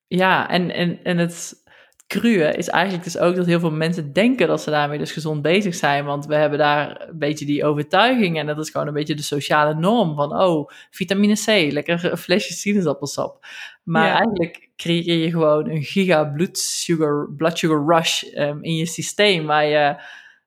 Ja, 0.07 0.49
en, 0.49 0.71
en, 0.71 1.03
en 1.03 1.17
het 1.17 1.63
cruwe 2.07 2.55
is 2.55 2.67
eigenlijk 2.67 3.03
dus 3.03 3.17
ook 3.17 3.35
dat 3.35 3.45
heel 3.45 3.59
veel 3.59 3.71
mensen 3.71 4.13
denken 4.13 4.47
dat 4.47 4.61
ze 4.61 4.69
daarmee 4.69 4.97
dus 4.97 5.11
gezond 5.11 5.41
bezig 5.41 5.75
zijn. 5.75 6.05
Want 6.05 6.25
we 6.25 6.35
hebben 6.35 6.59
daar 6.59 7.07
een 7.09 7.17
beetje 7.17 7.45
die 7.45 7.65
overtuiging 7.65 8.37
en 8.39 8.45
dat 8.45 8.59
is 8.59 8.69
gewoon 8.69 8.87
een 8.87 8.93
beetje 8.93 9.15
de 9.15 9.21
sociale 9.21 9.73
norm 9.73 10.15
van, 10.15 10.41
oh, 10.41 10.69
vitamine 10.89 11.33
C, 11.33 11.71
lekker 11.71 12.11
een 12.11 12.17
flesje 12.17 12.53
sinaasappelsap. 12.53 13.45
Maar 13.83 14.09
eigenlijk 14.09 14.69
creëer 14.75 15.17
je 15.17 15.29
gewoon 15.29 15.69
een 15.69 15.83
giga 15.83 16.23
bloedsugar, 16.25 17.33
blood 17.37 17.57
sugar 17.57 17.85
rush 17.85 18.23
um, 18.23 18.63
in 18.63 18.75
je 18.75 18.85
systeem 18.85 19.45
waar 19.45 19.65
je, 19.65 19.95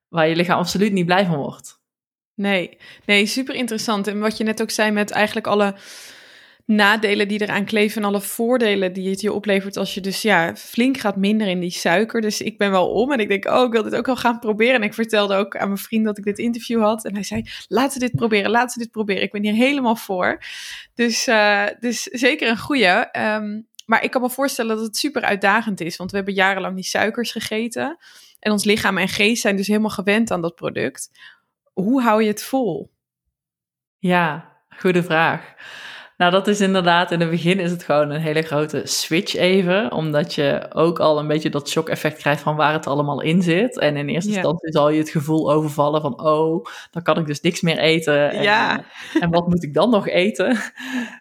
waar 0.08 0.28
je 0.28 0.36
lichaam 0.36 0.58
absoluut 0.58 0.92
niet 0.92 1.06
blij 1.06 1.26
van 1.26 1.36
wordt. 1.36 1.76
Nee, 2.34 2.78
nee, 3.04 3.26
super 3.26 3.54
interessant. 3.54 4.06
En 4.06 4.20
wat 4.20 4.36
je 4.36 4.44
net 4.44 4.62
ook 4.62 4.70
zei 4.70 4.90
met 4.90 5.10
eigenlijk 5.10 5.46
alle 5.46 5.74
nadelen 6.68 7.28
die 7.28 7.42
eraan 7.42 7.64
kleven 7.64 8.02
en 8.02 8.08
alle 8.08 8.20
voordelen 8.20 8.92
die 8.92 9.10
het 9.10 9.20
je 9.20 9.32
oplevert 9.32 9.76
als 9.76 9.94
je 9.94 10.00
dus 10.00 10.22
ja, 10.22 10.56
flink 10.56 10.98
gaat 10.98 11.16
minder 11.16 11.46
in 11.46 11.60
die 11.60 11.70
suiker. 11.70 12.20
Dus 12.20 12.40
ik 12.40 12.58
ben 12.58 12.70
wel 12.70 12.90
om 12.90 13.12
en 13.12 13.18
ik 13.18 13.28
denk, 13.28 13.46
oh, 13.46 13.64
ik 13.64 13.72
wil 13.72 13.82
dit 13.82 13.94
ook 13.94 14.06
wel 14.06 14.16
gaan 14.16 14.38
proberen. 14.38 14.74
En 14.74 14.82
ik 14.82 14.94
vertelde 14.94 15.34
ook 15.34 15.56
aan 15.56 15.68
mijn 15.68 15.80
vriend 15.80 16.04
dat 16.04 16.18
ik 16.18 16.24
dit 16.24 16.38
interview 16.38 16.82
had. 16.82 17.04
En 17.04 17.14
hij 17.14 17.22
zei, 17.22 17.50
laten 17.68 18.00
we 18.00 18.06
dit 18.06 18.16
proberen, 18.16 18.50
laten 18.50 18.78
we 18.78 18.84
dit 18.84 18.92
proberen. 18.92 19.22
Ik 19.22 19.32
ben 19.32 19.42
hier 19.42 19.52
helemaal 19.52 19.96
voor. 19.96 20.42
Dus, 20.94 21.28
uh, 21.28 21.66
dus 21.80 22.02
zeker 22.02 22.48
een 22.48 22.58
goede. 22.58 23.08
Um, 23.12 23.66
maar 23.86 24.04
ik 24.04 24.10
kan 24.10 24.22
me 24.22 24.30
voorstellen 24.30 24.76
dat 24.76 24.84
het 24.84 24.96
super 24.96 25.22
uitdagend 25.22 25.80
is, 25.80 25.96
want 25.96 26.10
we 26.10 26.16
hebben 26.16 26.34
jarenlang 26.34 26.74
die 26.74 26.84
suikers 26.84 27.32
gegeten. 27.32 27.98
En 28.38 28.52
ons 28.52 28.64
lichaam 28.64 28.98
en 28.98 29.08
geest 29.08 29.42
zijn 29.42 29.56
dus 29.56 29.66
helemaal 29.66 29.90
gewend 29.90 30.30
aan 30.30 30.42
dat 30.42 30.54
product. 30.54 31.10
Hoe 31.72 32.02
hou 32.02 32.22
je 32.22 32.28
het 32.28 32.42
vol? 32.42 32.90
Ja, 33.98 34.56
goede 34.68 35.02
vraag. 35.02 35.54
Nou, 36.18 36.30
dat 36.30 36.46
is 36.46 36.60
inderdaad, 36.60 37.10
in 37.10 37.20
het 37.20 37.30
begin 37.30 37.60
is 37.60 37.70
het 37.70 37.82
gewoon 37.82 38.10
een 38.10 38.20
hele 38.20 38.42
grote 38.42 38.80
switch 38.84 39.34
even, 39.34 39.92
omdat 39.92 40.34
je 40.34 40.66
ook 40.72 41.00
al 41.00 41.18
een 41.18 41.26
beetje 41.26 41.50
dat 41.50 41.68
shock-effect 41.68 42.18
krijgt 42.18 42.42
van 42.42 42.56
waar 42.56 42.72
het 42.72 42.86
allemaal 42.86 43.20
in 43.20 43.42
zit. 43.42 43.78
En 43.78 43.96
in 43.96 44.08
eerste 44.08 44.32
instantie 44.32 44.72
zal 44.72 44.90
je 44.90 44.98
het 44.98 45.10
gevoel 45.10 45.52
overvallen 45.52 46.00
van, 46.00 46.20
oh, 46.22 46.64
dan 46.90 47.02
kan 47.02 47.18
ik 47.18 47.26
dus 47.26 47.40
niks 47.40 47.60
meer 47.60 47.78
eten. 47.78 48.30
En, 48.30 48.42
ja. 48.42 48.84
en 49.20 49.30
wat 49.30 49.48
moet 49.48 49.62
ik 49.62 49.74
dan 49.74 49.90
nog 49.90 50.08
eten? 50.08 50.58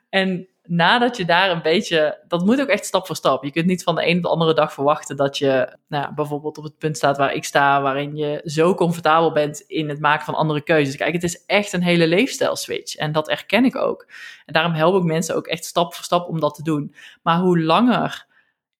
En 0.10 0.48
nadat 0.68 1.18
je 1.18 1.26
daar 1.26 1.52
een 1.52 1.62
beetje, 1.62 2.20
dat 2.28 2.46
moet 2.46 2.62
ook 2.62 2.68
echt 2.68 2.86
stap 2.86 3.06
voor 3.06 3.16
stap. 3.16 3.44
Je 3.44 3.52
kunt 3.52 3.66
niet 3.66 3.84
van 3.84 3.96
de 3.96 4.02
ene 4.02 4.18
op 4.18 4.24
de 4.24 4.30
andere 4.30 4.54
dag 4.54 4.74
verwachten 4.74 5.16
dat 5.16 5.38
je 5.38 5.78
nou, 5.88 6.14
bijvoorbeeld 6.14 6.58
op 6.58 6.64
het 6.64 6.78
punt 6.78 6.98
staat 6.98 7.18
waar 7.18 7.34
ik 7.34 7.44
sta, 7.44 7.82
waarin 7.82 8.16
je 8.16 8.42
zo 8.44 8.76
comfortabel 8.76 9.32
bent 9.32 9.60
in 9.60 9.90
het 9.90 10.00
maken 10.00 10.26
van 10.26 10.36
andere 10.36 10.62
keuzes. 10.62 10.96
Kijk, 10.96 11.14
het 11.14 11.24
is 11.24 11.46
echt 11.46 11.74
een 11.74 11.84
hele 11.84 12.08
leefstijl-switch 12.08 12.96
en 12.96 13.12
dat 13.12 13.30
erken 13.30 13.66
ik 13.66 13.76
ook. 13.76 14.08
En 14.46 14.54
daarom 14.54 14.74
help 14.74 14.96
ik 14.96 15.04
mensen 15.04 15.36
ook 15.36 15.48
echt 15.48 15.66
stap 15.66 15.94
voor 15.94 16.04
stap 16.04 16.28
om 16.28 16.40
dat 16.40 16.56
te 16.56 16.64
doen. 16.64 16.96
Maar 17.22 17.40
hoe 17.40 17.62
langer 17.62 18.26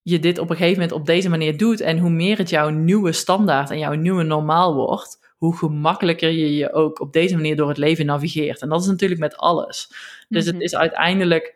je 0.02 0.20
dit 0.20 0.38
op 0.38 0.50
een 0.50 0.56
gegeven 0.56 0.80
moment 0.82 1.00
op 1.00 1.06
deze 1.06 1.30
manier 1.30 1.58
doet 1.58 1.82
en 1.82 1.98
hoe 1.98 2.10
meer 2.10 2.38
het 2.38 2.50
jouw 2.50 2.70
nieuwe 2.70 3.12
standaard 3.12 3.70
en 3.70 3.80
jouw 3.80 3.94
nieuwe 3.94 4.24
normaal 4.24 4.74
wordt, 4.74 5.34
hoe 5.38 5.58
gemakkelijker 5.58 6.30
je 6.30 6.56
je 6.56 6.74
ook 6.74 7.00
op 7.00 7.14
deze 7.14 7.36
manier 7.36 7.56
door 7.56 7.68
het 7.68 7.78
leven 7.78 8.06
navigeert. 8.06 8.62
En 8.62 8.70
dat 8.70 8.82
is 8.82 8.88
natuurlijk 8.88 9.20
met 9.20 9.38
alles. 9.38 9.92
Dus 10.30 10.46
het 10.46 10.56
mhm. 10.56 10.64
is 10.64 10.76
uiteindelijk 10.76 11.56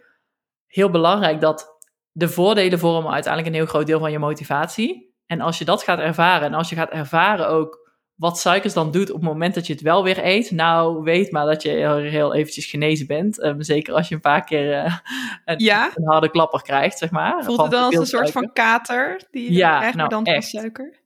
heel 0.71 0.89
belangrijk 0.89 1.41
dat 1.41 1.79
de 2.11 2.29
voordelen 2.29 2.79
vormen 2.79 3.11
uiteindelijk 3.11 3.53
een 3.53 3.61
heel 3.61 3.69
groot 3.69 3.85
deel 3.85 3.99
van 3.99 4.11
je 4.11 4.19
motivatie. 4.19 5.15
En 5.25 5.41
als 5.41 5.57
je 5.57 5.65
dat 5.65 5.83
gaat 5.83 5.99
ervaren 5.99 6.47
en 6.47 6.53
als 6.53 6.69
je 6.69 6.75
gaat 6.75 6.89
ervaren 6.89 7.47
ook 7.47 7.81
wat 8.15 8.39
suikers 8.39 8.73
dan 8.73 8.91
doet 8.91 9.09
op 9.09 9.15
het 9.15 9.25
moment 9.29 9.53
dat 9.53 9.67
je 9.67 9.73
het 9.73 9.81
wel 9.81 10.03
weer 10.03 10.25
eet, 10.25 10.51
nou 10.51 11.03
weet 11.03 11.31
maar 11.31 11.45
dat 11.45 11.61
je 11.61 11.69
heel, 11.69 11.95
heel 11.95 12.33
eventjes 12.33 12.65
genezen 12.65 13.07
bent. 13.07 13.43
Um, 13.43 13.61
zeker 13.61 13.93
als 13.93 14.07
je 14.07 14.15
een 14.15 14.21
paar 14.21 14.43
keer 14.43 14.85
uh, 14.85 14.85
een, 15.45 15.59
ja? 15.59 15.91
een, 15.95 16.07
harde 16.07 16.31
klapper 16.31 16.61
krijgt, 16.61 16.97
zeg 16.97 17.11
maar. 17.11 17.43
Voelt 17.43 17.61
het 17.61 17.71
dan 17.71 17.83
als 17.83 17.95
een 17.95 18.05
soort 18.05 18.31
van 18.31 18.53
kater 18.53 19.21
die 19.31 19.43
je 19.43 19.57
ja, 19.57 19.77
krijgt, 19.77 19.95
nou, 19.95 20.09
dan 20.09 20.25
echt. 20.25 20.47
suiker? 20.47 21.00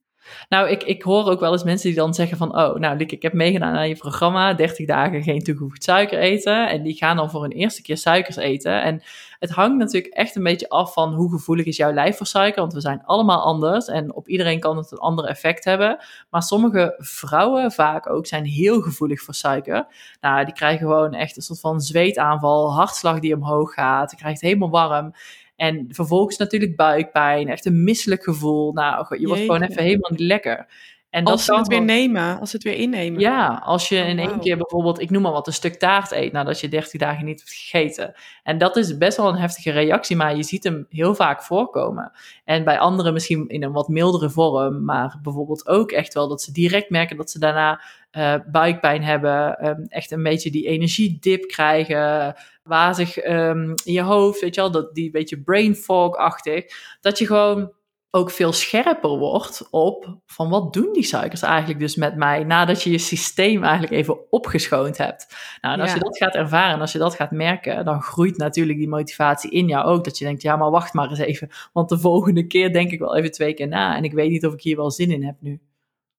Nou, 0.49 0.69
ik, 0.69 0.83
ik 0.83 1.01
hoor 1.01 1.29
ook 1.29 1.39
wel 1.39 1.51
eens 1.51 1.63
mensen 1.63 1.87
die 1.87 1.97
dan 1.97 2.13
zeggen 2.13 2.37
van... 2.37 2.57
oh, 2.57 2.75
nou 2.75 2.97
Lieke, 2.97 3.15
ik 3.15 3.21
heb 3.21 3.33
meegedaan 3.33 3.75
aan 3.75 3.87
je 3.87 3.97
programma... 3.97 4.53
30 4.53 4.85
dagen 4.85 5.23
geen 5.23 5.43
toegevoegd 5.43 5.83
suiker 5.83 6.19
eten... 6.19 6.69
en 6.69 6.83
die 6.83 6.93
gaan 6.93 7.15
dan 7.15 7.29
voor 7.29 7.43
een 7.43 7.51
eerste 7.51 7.81
keer 7.81 7.97
suikers 7.97 8.35
eten. 8.35 8.81
En 8.81 9.01
het 9.39 9.49
hangt 9.49 9.77
natuurlijk 9.77 10.13
echt 10.13 10.35
een 10.35 10.43
beetje 10.43 10.69
af 10.69 10.93
van... 10.93 11.13
hoe 11.13 11.31
gevoelig 11.31 11.65
is 11.65 11.77
jouw 11.77 11.93
lijf 11.93 12.17
voor 12.17 12.25
suiker... 12.25 12.61
want 12.61 12.73
we 12.73 12.81
zijn 12.81 13.03
allemaal 13.05 13.41
anders... 13.41 13.87
en 13.87 14.15
op 14.15 14.27
iedereen 14.27 14.59
kan 14.59 14.77
het 14.77 14.91
een 14.91 14.97
ander 14.97 15.25
effect 15.25 15.63
hebben. 15.63 15.97
Maar 16.29 16.43
sommige 16.43 16.95
vrouwen 16.97 17.71
vaak 17.71 18.09
ook 18.09 18.27
zijn 18.27 18.45
heel 18.45 18.81
gevoelig 18.81 19.21
voor 19.21 19.33
suiker. 19.33 19.87
Nou, 20.21 20.45
die 20.45 20.53
krijgen 20.53 20.87
gewoon 20.87 21.13
echt 21.13 21.37
een 21.37 21.43
soort 21.43 21.59
van 21.59 21.81
zweetaanval... 21.81 22.73
hartslag 22.73 23.19
die 23.19 23.35
omhoog 23.35 23.73
gaat... 23.73 24.11
je 24.11 24.17
krijgt 24.17 24.41
helemaal 24.41 24.69
warm... 24.69 25.13
En 25.55 25.85
vervolgens 25.89 26.37
natuurlijk 26.37 26.75
buikpijn, 26.75 27.47
echt 27.47 27.65
een 27.65 27.83
misselijk 27.83 28.23
gevoel. 28.23 28.73
Nou, 28.73 29.19
je 29.19 29.27
wordt 29.27 29.41
gewoon 29.41 29.61
even 29.61 29.83
helemaal 29.83 30.11
niet 30.11 30.19
lekker. 30.19 30.67
En 31.15 31.23
als 31.23 31.45
ze 31.45 31.55
het 31.55 31.67
weer 31.67 31.81
nemen, 31.81 32.39
als 32.39 32.49
ze 32.49 32.55
het 32.55 32.65
weer 32.65 32.75
innemen. 32.75 33.19
Ja, 33.19 33.61
als 33.63 33.89
je 33.89 34.01
oh, 34.01 34.07
in 34.07 34.19
één 34.19 34.39
keer 34.39 34.57
bijvoorbeeld, 34.57 35.01
ik 35.01 35.09
noem 35.09 35.21
maar 35.21 35.31
wat, 35.31 35.47
een 35.47 35.53
stuk 35.53 35.75
taart 35.75 36.11
eet 36.11 36.31
nadat 36.31 36.59
je 36.59 36.67
30 36.67 36.99
dagen 36.99 37.25
niet 37.25 37.39
hebt 37.39 37.53
gegeten. 37.53 38.13
En 38.43 38.57
dat 38.57 38.75
is 38.75 38.97
best 38.97 39.17
wel 39.17 39.27
een 39.27 39.35
heftige 39.35 39.71
reactie, 39.71 40.15
maar 40.15 40.35
je 40.35 40.43
ziet 40.43 40.63
hem 40.63 40.85
heel 40.89 41.15
vaak 41.15 41.43
voorkomen. 41.43 42.11
En 42.43 42.63
bij 42.63 42.79
anderen 42.79 43.13
misschien 43.13 43.47
in 43.47 43.63
een 43.63 43.71
wat 43.71 43.87
mildere 43.87 44.29
vorm, 44.29 44.85
maar 44.85 45.19
bijvoorbeeld 45.23 45.67
ook 45.67 45.91
echt 45.91 46.13
wel 46.13 46.27
dat 46.27 46.41
ze 46.41 46.51
direct 46.51 46.89
merken 46.89 47.17
dat 47.17 47.31
ze 47.31 47.39
daarna 47.39 47.81
uh, 48.11 48.35
buikpijn 48.51 49.03
hebben, 49.03 49.67
um, 49.67 49.85
echt 49.87 50.11
een 50.11 50.23
beetje 50.23 50.51
die 50.51 50.67
energiedip 50.67 51.47
krijgen, 51.47 52.35
wazig 52.63 53.25
um, 53.25 53.73
in 53.83 53.93
je 53.93 54.01
hoofd, 54.01 54.41
weet 54.41 54.55
je 54.55 54.61
wel, 54.61 54.71
dat, 54.71 54.95
die 54.95 55.11
beetje 55.11 55.41
brain 55.41 55.75
fog-achtig. 55.75 56.65
Dat 57.01 57.17
je 57.17 57.25
gewoon 57.25 57.71
ook 58.15 58.31
veel 58.31 58.53
scherper 58.53 59.09
wordt 59.09 59.67
op 59.71 60.17
van 60.25 60.49
wat 60.49 60.73
doen 60.73 60.93
die 60.93 61.03
suikers 61.03 61.41
eigenlijk 61.41 61.79
dus 61.79 61.95
met 61.95 62.15
mij 62.15 62.43
nadat 62.43 62.83
je 62.83 62.91
je 62.91 62.97
systeem 62.97 63.63
eigenlijk 63.63 63.93
even 63.93 64.31
opgeschoond 64.31 64.97
hebt. 64.97 65.35
Nou, 65.61 65.73
en 65.73 65.81
als 65.81 65.93
je 65.93 65.99
dat 65.99 66.17
gaat 66.17 66.35
ervaren 66.35 66.73
en 66.73 66.81
als 66.81 66.91
je 66.91 66.97
dat 66.97 67.15
gaat 67.15 67.31
merken, 67.31 67.85
dan 67.85 68.01
groeit 68.01 68.37
natuurlijk 68.37 68.77
die 68.77 68.87
motivatie 68.87 69.51
in 69.51 69.67
jou 69.67 69.85
ook. 69.85 70.03
Dat 70.03 70.17
je 70.17 70.25
denkt, 70.25 70.41
ja, 70.41 70.55
maar 70.55 70.71
wacht 70.71 70.93
maar 70.93 71.09
eens 71.09 71.19
even, 71.19 71.49
want 71.73 71.89
de 71.89 71.99
volgende 71.99 72.47
keer 72.47 72.73
denk 72.73 72.91
ik 72.91 72.99
wel 72.99 73.15
even 73.15 73.31
twee 73.31 73.53
keer 73.53 73.67
na 73.67 73.95
en 73.95 74.03
ik 74.03 74.13
weet 74.13 74.29
niet 74.29 74.45
of 74.45 74.53
ik 74.53 74.61
hier 74.61 74.75
wel 74.75 74.91
zin 74.91 75.11
in 75.11 75.23
heb 75.23 75.35
nu. 75.39 75.59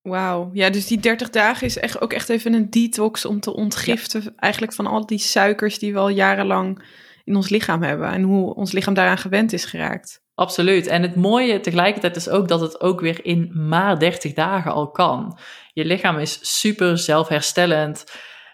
Wauw, 0.03 0.51
ja, 0.53 0.71
dus 0.71 0.87
die 0.87 0.99
30 0.99 1.31
dagen 1.31 1.67
is 1.67 1.79
echt 1.79 2.01
ook 2.01 2.13
echt 2.13 2.29
even 2.29 2.53
een 2.53 2.71
detox 2.71 3.25
om 3.25 3.41
te 3.41 3.55
ontgiften 3.55 4.35
eigenlijk 4.37 4.73
van 4.73 4.87
al 4.87 5.07
die 5.07 5.19
suikers 5.19 5.79
die 5.79 5.93
we 5.93 5.99
al 5.99 6.09
jarenlang 6.09 6.85
in 7.25 7.37
ons 7.37 7.49
lichaam 7.49 7.83
hebben 7.83 8.09
en 8.09 8.23
hoe 8.23 8.55
ons 8.55 8.73
lichaam 8.73 8.95
daaraan 8.95 9.19
gewend 9.19 9.53
is 9.53 9.65
geraakt. 9.65 10.25
Absoluut. 10.37 10.87
En 10.87 11.03
het 11.03 11.17
mooie 11.17 11.61
tegelijkertijd 11.61 12.17
is 12.17 12.29
ook 12.29 12.49
dat 12.49 12.61
het 12.61 12.81
ook 12.81 13.01
weer 13.01 13.25
in 13.25 13.51
maar 13.69 13.99
30 13.99 14.33
dagen 14.33 14.73
al 14.73 14.91
kan. 14.91 15.39
Je 15.73 15.85
lichaam 15.85 16.19
is 16.19 16.39
super 16.59 16.99
zelfherstellend. 16.99 18.05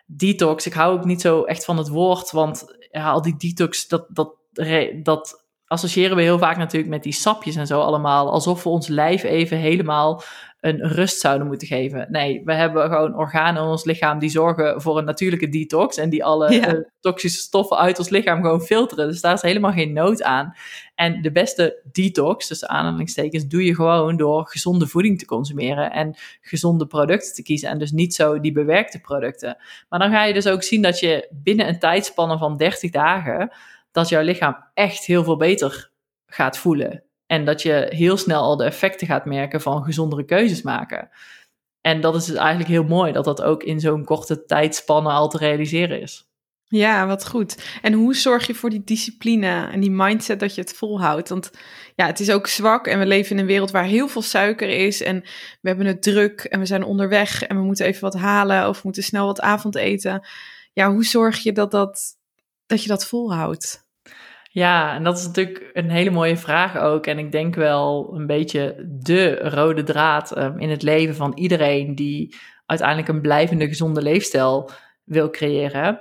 Detox, 0.06 0.66
ik 0.66 0.72
hou 0.72 0.98
ook 0.98 1.04
niet 1.04 1.20
zo 1.20 1.42
echt 1.42 1.64
van 1.64 1.78
het 1.78 1.88
woord, 1.88 2.30
want 2.30 2.64
al 2.92 3.22
die 3.22 3.36
detox, 3.36 3.88
dat, 3.88 4.06
dat, 4.08 4.34
dat 5.02 5.46
associëren 5.66 6.16
we 6.16 6.22
heel 6.22 6.38
vaak 6.38 6.56
natuurlijk 6.56 6.90
met 6.90 7.02
die 7.02 7.12
sapjes 7.12 7.56
en 7.56 7.66
zo 7.66 7.80
allemaal. 7.80 8.30
Alsof 8.30 8.62
we 8.62 8.68
ons 8.68 8.88
lijf 8.88 9.22
even 9.22 9.58
helemaal 9.58 10.22
een 10.62 10.88
rust 10.88 11.20
zouden 11.20 11.46
moeten 11.46 11.66
geven. 11.66 12.06
Nee, 12.10 12.42
we 12.44 12.54
hebben 12.54 12.82
gewoon 12.82 13.16
organen 13.16 13.62
in 13.62 13.68
ons 13.68 13.84
lichaam 13.84 14.18
die 14.18 14.30
zorgen 14.30 14.82
voor 14.82 14.98
een 14.98 15.04
natuurlijke 15.04 15.48
detox 15.48 15.96
en 15.96 16.10
die 16.10 16.24
alle 16.24 16.46
eh, 16.46 16.80
toxische 17.00 17.40
stoffen 17.40 17.76
uit 17.76 17.98
ons 17.98 18.08
lichaam 18.08 18.42
gewoon 18.42 18.60
filteren. 18.60 19.08
Dus 19.08 19.20
daar 19.20 19.34
is 19.34 19.42
helemaal 19.42 19.72
geen 19.72 19.92
nood 19.92 20.22
aan. 20.22 20.54
En 20.94 21.22
de 21.22 21.32
beste 21.32 21.82
detox, 21.92 22.46
tussen 22.46 22.68
aanhalingstekens, 22.68 23.46
doe 23.46 23.64
je 23.64 23.74
gewoon 23.74 24.16
door 24.16 24.46
gezonde 24.46 24.86
voeding 24.86 25.18
te 25.18 25.24
consumeren 25.24 25.92
en 25.92 26.14
gezonde 26.40 26.86
producten 26.86 27.34
te 27.34 27.42
kiezen 27.42 27.68
en 27.68 27.78
dus 27.78 27.92
niet 27.92 28.14
zo 28.14 28.40
die 28.40 28.52
bewerkte 28.52 29.00
producten. 29.00 29.56
Maar 29.88 29.98
dan 29.98 30.10
ga 30.10 30.24
je 30.24 30.34
dus 30.34 30.46
ook 30.46 30.62
zien 30.62 30.82
dat 30.82 31.00
je 31.00 31.28
binnen 31.30 31.68
een 31.68 31.78
tijdspanne 31.78 32.38
van 32.38 32.56
30 32.56 32.90
dagen 32.90 33.50
dat 33.92 34.08
jouw 34.08 34.22
lichaam 34.22 34.56
echt 34.74 35.04
heel 35.04 35.24
veel 35.24 35.36
beter 35.36 35.90
gaat 36.26 36.58
voelen. 36.58 37.02
En 37.32 37.44
dat 37.44 37.62
je 37.62 37.86
heel 37.88 38.16
snel 38.16 38.42
al 38.42 38.56
de 38.56 38.64
effecten 38.64 39.06
gaat 39.06 39.24
merken 39.24 39.60
van 39.60 39.84
gezondere 39.84 40.24
keuzes 40.24 40.62
maken. 40.62 41.08
En 41.80 42.00
dat 42.00 42.14
is 42.14 42.24
dus 42.24 42.36
eigenlijk 42.36 42.68
heel 42.68 42.84
mooi 42.84 43.12
dat 43.12 43.24
dat 43.24 43.42
ook 43.42 43.62
in 43.62 43.80
zo'n 43.80 44.04
korte 44.04 44.44
tijdspanne 44.44 45.10
al 45.10 45.28
te 45.28 45.38
realiseren 45.38 46.00
is. 46.00 46.30
Ja, 46.66 47.06
wat 47.06 47.26
goed. 47.26 47.78
En 47.82 47.92
hoe 47.92 48.14
zorg 48.14 48.46
je 48.46 48.54
voor 48.54 48.70
die 48.70 48.84
discipline 48.84 49.68
en 49.70 49.80
die 49.80 49.90
mindset 49.90 50.40
dat 50.40 50.54
je 50.54 50.60
het 50.60 50.72
volhoudt? 50.72 51.28
Want 51.28 51.50
ja, 51.94 52.06
het 52.06 52.20
is 52.20 52.30
ook 52.30 52.46
zwak 52.46 52.86
en 52.86 52.98
we 52.98 53.06
leven 53.06 53.30
in 53.30 53.38
een 53.38 53.46
wereld 53.46 53.70
waar 53.70 53.84
heel 53.84 54.08
veel 54.08 54.22
suiker 54.22 54.68
is 54.68 55.02
en 55.02 55.20
we 55.60 55.68
hebben 55.68 55.86
het 55.86 56.02
druk 56.02 56.40
en 56.40 56.58
we 56.58 56.66
zijn 56.66 56.84
onderweg 56.84 57.42
en 57.42 57.56
we 57.56 57.62
moeten 57.62 57.86
even 57.86 58.00
wat 58.00 58.14
halen 58.14 58.68
of 58.68 58.84
moeten 58.84 59.02
snel 59.02 59.26
wat 59.26 59.40
avondeten. 59.40 60.26
Ja, 60.72 60.92
hoe 60.92 61.04
zorg 61.04 61.38
je 61.38 61.52
dat, 61.52 61.70
dat, 61.70 62.16
dat 62.66 62.82
je 62.82 62.88
dat 62.88 63.06
volhoudt? 63.06 63.90
Ja, 64.54 64.94
en 64.94 65.04
dat 65.04 65.18
is 65.18 65.26
natuurlijk 65.26 65.70
een 65.72 65.90
hele 65.90 66.10
mooie 66.10 66.36
vraag 66.36 66.78
ook. 66.78 67.06
En 67.06 67.18
ik 67.18 67.32
denk 67.32 67.54
wel 67.54 68.10
een 68.14 68.26
beetje 68.26 68.86
de 68.88 69.48
rode 69.48 69.82
draad 69.82 70.38
um, 70.38 70.58
in 70.58 70.70
het 70.70 70.82
leven 70.82 71.14
van 71.14 71.32
iedereen 71.34 71.94
die 71.94 72.34
uiteindelijk 72.66 73.08
een 73.08 73.20
blijvende 73.20 73.68
gezonde 73.68 74.02
leefstijl 74.02 74.70
wil 75.04 75.30
creëren. 75.30 76.00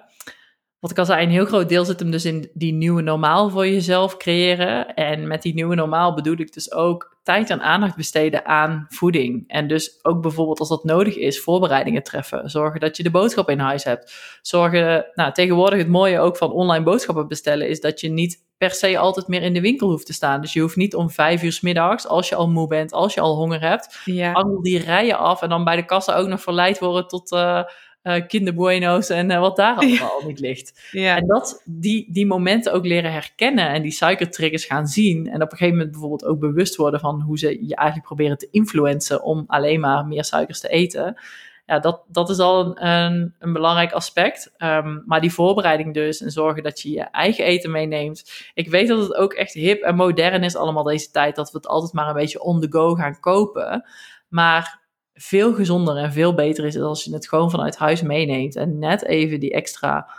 Wat 0.82 0.91
ik 0.91 0.97
al 0.97 1.05
zei, 1.05 1.23
een 1.23 1.32
heel 1.32 1.45
groot 1.45 1.69
deel 1.69 1.86
zit 1.86 1.99
hem 1.99 2.11
dus 2.11 2.25
in 2.25 2.49
die 2.53 2.73
nieuwe 2.73 3.01
normaal 3.01 3.49
voor 3.49 3.67
jezelf 3.67 4.17
creëren. 4.17 4.93
En 4.93 5.27
met 5.27 5.41
die 5.41 5.53
nieuwe 5.53 5.75
normaal 5.75 6.13
bedoel 6.13 6.39
ik 6.39 6.53
dus 6.53 6.71
ook 6.71 7.17
tijd 7.23 7.49
en 7.49 7.61
aandacht 7.61 7.95
besteden 7.95 8.45
aan 8.45 8.86
voeding. 8.89 9.43
En 9.47 9.67
dus 9.67 9.99
ook 10.01 10.21
bijvoorbeeld 10.21 10.59
als 10.59 10.69
dat 10.69 10.84
nodig 10.84 11.17
is, 11.17 11.41
voorbereidingen 11.41 12.03
treffen. 12.03 12.49
Zorgen 12.49 12.79
dat 12.79 12.97
je 12.97 13.03
de 13.03 13.11
boodschap 13.11 13.49
in 13.49 13.59
huis 13.59 13.84
hebt. 13.84 14.13
Zorgen, 14.41 15.05
nou 15.13 15.34
tegenwoordig 15.34 15.79
het 15.79 15.88
mooie 15.88 16.19
ook 16.19 16.38
van 16.38 16.51
online 16.51 16.84
boodschappen 16.84 17.27
bestellen 17.27 17.69
is 17.69 17.82
dat 17.82 17.99
je 17.99 18.09
niet 18.09 18.43
per 18.57 18.71
se 18.71 18.97
altijd 18.97 19.27
meer 19.27 19.41
in 19.41 19.53
de 19.53 19.61
winkel 19.61 19.89
hoeft 19.89 20.05
te 20.05 20.13
staan. 20.13 20.41
Dus 20.41 20.53
je 20.53 20.61
hoeft 20.61 20.75
niet 20.75 20.95
om 20.95 21.09
vijf 21.09 21.43
uur 21.43 21.51
s 21.51 21.61
middags, 21.61 22.07
als 22.07 22.29
je 22.29 22.36
al 22.36 22.49
moe 22.49 22.67
bent, 22.67 22.93
als 22.93 23.13
je 23.13 23.21
al 23.21 23.36
honger 23.36 23.61
hebt, 23.61 24.01
ja. 24.05 24.32
al 24.32 24.61
die 24.61 24.79
rijen 24.79 25.17
af 25.17 25.41
en 25.41 25.49
dan 25.49 25.63
bij 25.63 25.75
de 25.75 25.86
kassa 25.86 26.15
ook 26.15 26.27
nog 26.27 26.41
verleid 26.41 26.79
worden 26.79 27.07
tot... 27.07 27.32
Uh, 27.32 27.63
uh, 28.04 28.28
kinderbueno's 28.28 29.10
en 29.10 29.30
uh, 29.30 29.39
wat 29.39 29.56
daar 29.56 29.76
allemaal 29.76 30.20
ja. 30.20 30.28
niet 30.28 30.39
ligt. 30.39 30.89
Ja. 30.91 31.18
En 31.18 31.28
dat, 31.28 31.62
die, 31.66 32.08
die 32.12 32.26
momenten 32.26 32.74
ook 32.74 32.86
leren 32.86 33.12
herkennen 33.12 33.70
en 33.70 33.82
die 33.82 33.91
suikertriggers 33.91 34.66
gaan 34.66 34.88
zien. 34.88 35.28
En 35.28 35.41
op 35.41 35.52
een 35.52 35.58
gegeven 35.58 35.76
moment 35.76 35.91
bijvoorbeeld 35.91 36.26
ook 36.26 36.39
bewust 36.39 36.76
worden 36.76 36.99
van 36.99 37.22
hoe 37.22 37.38
ze 37.38 37.68
je 37.68 37.76
eigenlijk 37.76 38.08
proberen 38.08 38.38
te 38.38 38.47
influencen 38.52 39.24
om 39.24 39.43
alleen 39.47 39.80
maar 39.80 40.06
meer 40.06 40.24
suikers 40.24 40.60
te 40.60 40.70
eten. 40.70 41.16
Ja, 41.66 41.80
dat, 41.80 42.02
dat 42.08 42.30
is 42.30 42.39
al 42.39 42.66
een, 42.66 42.88
een, 42.88 43.34
een 43.39 43.54
belangrijk 43.54 43.91
aspect. 43.91 44.54
Um, 44.58 45.04
maar 45.06 45.22
die 45.22 45.34
voorbereiding 45.34 45.93
dus 45.93 46.22
en 46.22 46.32
zorgen 46.32 46.64
dat 46.64 46.82
je 46.82 46.91
je 46.91 47.02
eigen 47.02 47.45
eten 47.45 47.72
meeneemt. 47.72 48.49
Ik 48.54 48.70
weet 48.70 48.88
dat 48.88 48.99
het 48.99 49.16
ook 49.16 49.34
echt 49.34 49.54
hip 49.54 49.82
en 49.82 49.95
modern 49.95 50.43
is 50.43 50.56
allemaal 50.56 50.84
deze 50.84 51.12
tijd. 51.12 51.36
Dat 51.36 51.52
we 51.52 51.58
het 51.58 51.68
altijd 51.68 51.93
maar 51.93 52.08
een 52.08 52.14
beetje 52.14 52.41
on 52.41 52.62
the 52.62 52.68
go 52.70 52.95
gaan 52.95 53.20
kopen. 53.20 53.86
Maar 54.28 54.80
veel 55.22 55.53
gezonder 55.53 55.97
en 55.97 56.11
veel 56.11 56.34
beter 56.34 56.65
is 56.65 56.78
als 56.78 57.03
je 57.03 57.13
het 57.13 57.28
gewoon 57.28 57.51
vanuit 57.51 57.78
huis 57.78 58.01
meeneemt. 58.01 58.55
En 58.55 58.80
net 58.80 59.05
even 59.05 59.39
die 59.39 59.51
extra 59.53 60.09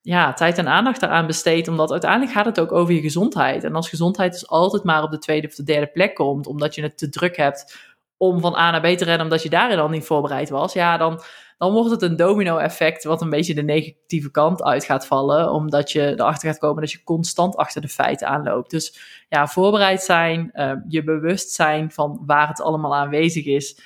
ja, 0.00 0.32
tijd 0.32 0.58
en 0.58 0.68
aandacht 0.68 1.00
daaraan 1.00 1.26
besteedt. 1.26 1.68
Omdat 1.68 1.90
uiteindelijk 1.90 2.32
gaat 2.32 2.44
het 2.44 2.60
ook 2.60 2.72
over 2.72 2.94
je 2.94 3.00
gezondheid. 3.00 3.64
En 3.64 3.74
als 3.74 3.88
gezondheid 3.88 4.32
dus 4.32 4.48
altijd 4.48 4.84
maar 4.84 5.02
op 5.02 5.10
de 5.10 5.18
tweede 5.18 5.46
of 5.46 5.54
de 5.54 5.62
derde 5.62 5.86
plek 5.86 6.14
komt, 6.14 6.46
omdat 6.46 6.74
je 6.74 6.82
het 6.82 6.98
te 6.98 7.08
druk 7.08 7.36
hebt 7.36 7.92
om 8.16 8.40
van 8.40 8.56
A 8.56 8.70
naar 8.70 8.80
B 8.80 8.96
te 8.96 9.04
rennen, 9.04 9.22
omdat 9.22 9.42
je 9.42 9.48
daarin 9.50 9.78
al 9.78 9.88
niet 9.88 10.04
voorbereid 10.04 10.48
was, 10.48 10.72
ja, 10.72 10.96
dan, 10.96 11.20
dan 11.58 11.72
wordt 11.72 11.90
het 11.90 12.02
een 12.02 12.16
domino-effect 12.16 13.04
wat 13.04 13.22
een 13.22 13.30
beetje 13.30 13.54
de 13.54 13.62
negatieve 13.62 14.30
kant 14.30 14.62
uit 14.62 14.84
gaat 14.84 15.06
vallen, 15.06 15.50
omdat 15.50 15.92
je 15.92 16.12
erachter 16.12 16.48
gaat 16.48 16.58
komen 16.58 16.82
dat 16.82 16.92
je 16.92 17.04
constant 17.04 17.56
achter 17.56 17.80
de 17.80 17.88
feiten 17.88 18.28
aanloopt. 18.28 18.70
Dus 18.70 18.98
ja, 19.28 19.46
voorbereid 19.46 20.02
zijn, 20.02 20.50
uh, 20.54 20.72
je 20.88 21.04
bewust 21.04 21.50
zijn 21.50 21.90
van 21.90 22.22
waar 22.26 22.48
het 22.48 22.62
allemaal 22.62 22.94
aanwezig 22.94 23.44
is 23.44 23.78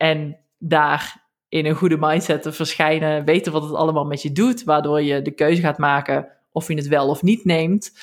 en 0.00 0.36
daar 0.58 1.28
in 1.48 1.66
een 1.66 1.74
goede 1.74 1.96
mindset 1.98 2.42
te 2.42 2.52
verschijnen, 2.52 3.24
weten 3.24 3.52
wat 3.52 3.62
het 3.62 3.74
allemaal 3.74 4.04
met 4.04 4.22
je 4.22 4.32
doet, 4.32 4.64
waardoor 4.64 5.02
je 5.02 5.22
de 5.22 5.30
keuze 5.30 5.60
gaat 5.60 5.78
maken 5.78 6.28
of 6.52 6.68
je 6.68 6.74
het 6.74 6.88
wel 6.88 7.08
of 7.08 7.22
niet 7.22 7.44
neemt. 7.44 7.98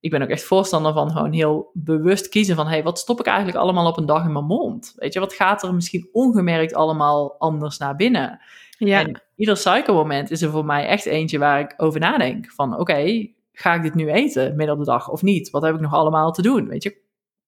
Ik 0.00 0.10
ben 0.10 0.22
ook 0.22 0.28
echt 0.28 0.42
voorstander 0.42 0.92
van 0.92 1.10
gewoon 1.10 1.32
heel 1.32 1.70
bewust 1.72 2.28
kiezen 2.28 2.56
van, 2.56 2.66
hey, 2.66 2.82
wat 2.82 2.98
stop 2.98 3.20
ik 3.20 3.26
eigenlijk 3.26 3.58
allemaal 3.58 3.86
op 3.86 3.96
een 3.96 4.06
dag 4.06 4.24
in 4.24 4.32
mijn 4.32 4.44
mond? 4.44 4.92
Weet 4.96 5.12
je, 5.12 5.20
wat 5.20 5.32
gaat 5.32 5.62
er 5.62 5.74
misschien 5.74 6.08
ongemerkt 6.12 6.74
allemaal 6.74 7.38
anders 7.38 7.78
naar 7.78 7.96
binnen? 7.96 8.40
Ja. 8.78 9.00
En 9.00 9.22
ieder 9.36 9.56
suikermoment 9.56 10.30
is 10.30 10.42
er 10.42 10.50
voor 10.50 10.64
mij 10.64 10.86
echt 10.86 11.06
eentje 11.06 11.38
waar 11.38 11.60
ik 11.60 11.74
over 11.76 12.00
nadenk. 12.00 12.50
Van, 12.50 12.78
oké, 12.78 13.28
ga 13.52 13.74
ik 13.74 13.82
dit 13.82 13.94
nu 13.94 14.10
eten 14.10 14.56
midden 14.56 14.74
op 14.74 14.80
de 14.80 14.90
dag 14.90 15.10
of 15.10 15.22
niet? 15.22 15.50
Wat 15.50 15.62
heb 15.62 15.74
ik 15.74 15.80
nog 15.80 15.94
allemaal 15.94 16.32
te 16.32 16.42
doen? 16.42 16.68
Weet 16.68 16.82
je, 16.82 16.96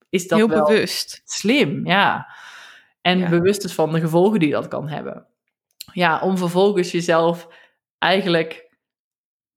is 0.09 0.29
dat 0.29 0.39
heel 0.39 0.49
wel 0.49 0.67
bewust. 0.67 1.23
slim? 1.25 1.87
Ja. 1.87 2.27
En 3.01 3.31
bewust 3.31 3.65
is 3.65 3.75
van 3.75 3.93
de 3.93 4.01
gevolgen 4.01 4.41
die 4.41 4.51
dat 4.51 4.69
kan 4.69 4.89
hebben 4.89 5.27
ja, 5.93 6.21
om 6.21 6.39
vervolgens 6.39 6.91
jezelf 6.91 7.49
eigenlijk 7.99 8.69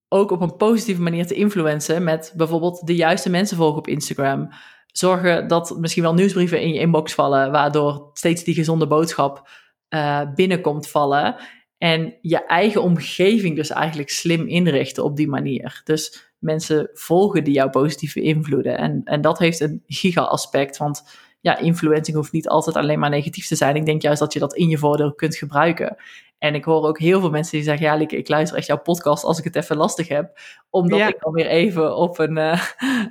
ook 0.07 0.31
op 0.31 0.41
een 0.41 0.57
positieve 0.57 1.01
manier 1.01 1.27
te 1.27 1.33
influencen 1.33 2.03
met 2.03 2.33
bijvoorbeeld 2.35 2.87
de 2.87 2.95
juiste 2.95 3.29
mensen 3.29 3.57
volgen 3.57 3.77
op 3.77 3.87
Instagram. 3.87 4.49
Zorgen 4.87 5.47
dat 5.47 5.77
misschien 5.79 6.03
wel 6.03 6.13
nieuwsbrieven 6.13 6.61
in 6.61 6.73
je 6.73 6.79
inbox 6.79 7.13
vallen, 7.13 7.51
waardoor 7.51 8.09
steeds 8.13 8.43
die 8.43 8.53
gezonde 8.53 8.87
boodschap 8.87 9.49
uh, 9.89 10.21
binnenkomt 10.35 10.89
vallen. 10.89 11.35
En 11.77 12.17
je 12.21 12.45
eigen 12.45 12.81
omgeving 12.81 13.55
dus 13.55 13.69
eigenlijk 13.69 14.09
slim 14.09 14.47
inrichten 14.47 15.03
op 15.03 15.15
die 15.15 15.27
manier. 15.27 15.81
Dus 15.83 16.31
mensen 16.39 16.89
volgen 16.93 17.43
die 17.43 17.53
jou 17.53 17.69
positief 17.69 18.13
beïnvloeden. 18.13 18.77
En, 18.77 19.01
en 19.03 19.21
dat 19.21 19.39
heeft 19.39 19.59
een 19.59 19.83
giga-aspect, 19.87 20.77
want 20.77 21.03
ja, 21.43 21.57
influencing 21.57 22.17
hoeft 22.17 22.31
niet 22.31 22.47
altijd 22.47 22.75
alleen 22.75 22.99
maar 22.99 23.09
negatief 23.09 23.47
te 23.47 23.55
zijn. 23.55 23.75
Ik 23.75 23.85
denk 23.85 24.01
juist 24.01 24.19
dat 24.19 24.33
je 24.33 24.39
dat 24.39 24.55
in 24.55 24.69
je 24.69 24.77
voordeel 24.77 25.13
kunt 25.13 25.35
gebruiken. 25.35 25.95
En 26.37 26.55
ik 26.55 26.63
hoor 26.63 26.87
ook 26.87 26.99
heel 26.99 27.19
veel 27.19 27.29
mensen 27.29 27.57
die 27.57 27.63
zeggen: 27.63 27.85
Ja, 27.85 27.95
Lieke, 27.95 28.17
ik 28.17 28.27
luister 28.27 28.57
echt 28.57 28.67
jouw 28.67 28.81
podcast 28.81 29.23
als 29.23 29.37
ik 29.37 29.43
het 29.43 29.55
even 29.55 29.77
lastig 29.77 30.07
heb. 30.07 30.39
Omdat 30.69 30.99
ik 30.99 31.19
dan 31.19 31.33
weer 31.33 31.47
even 31.47 31.95
op 31.95 32.19
een, 32.19 32.37
uh, 32.37 32.61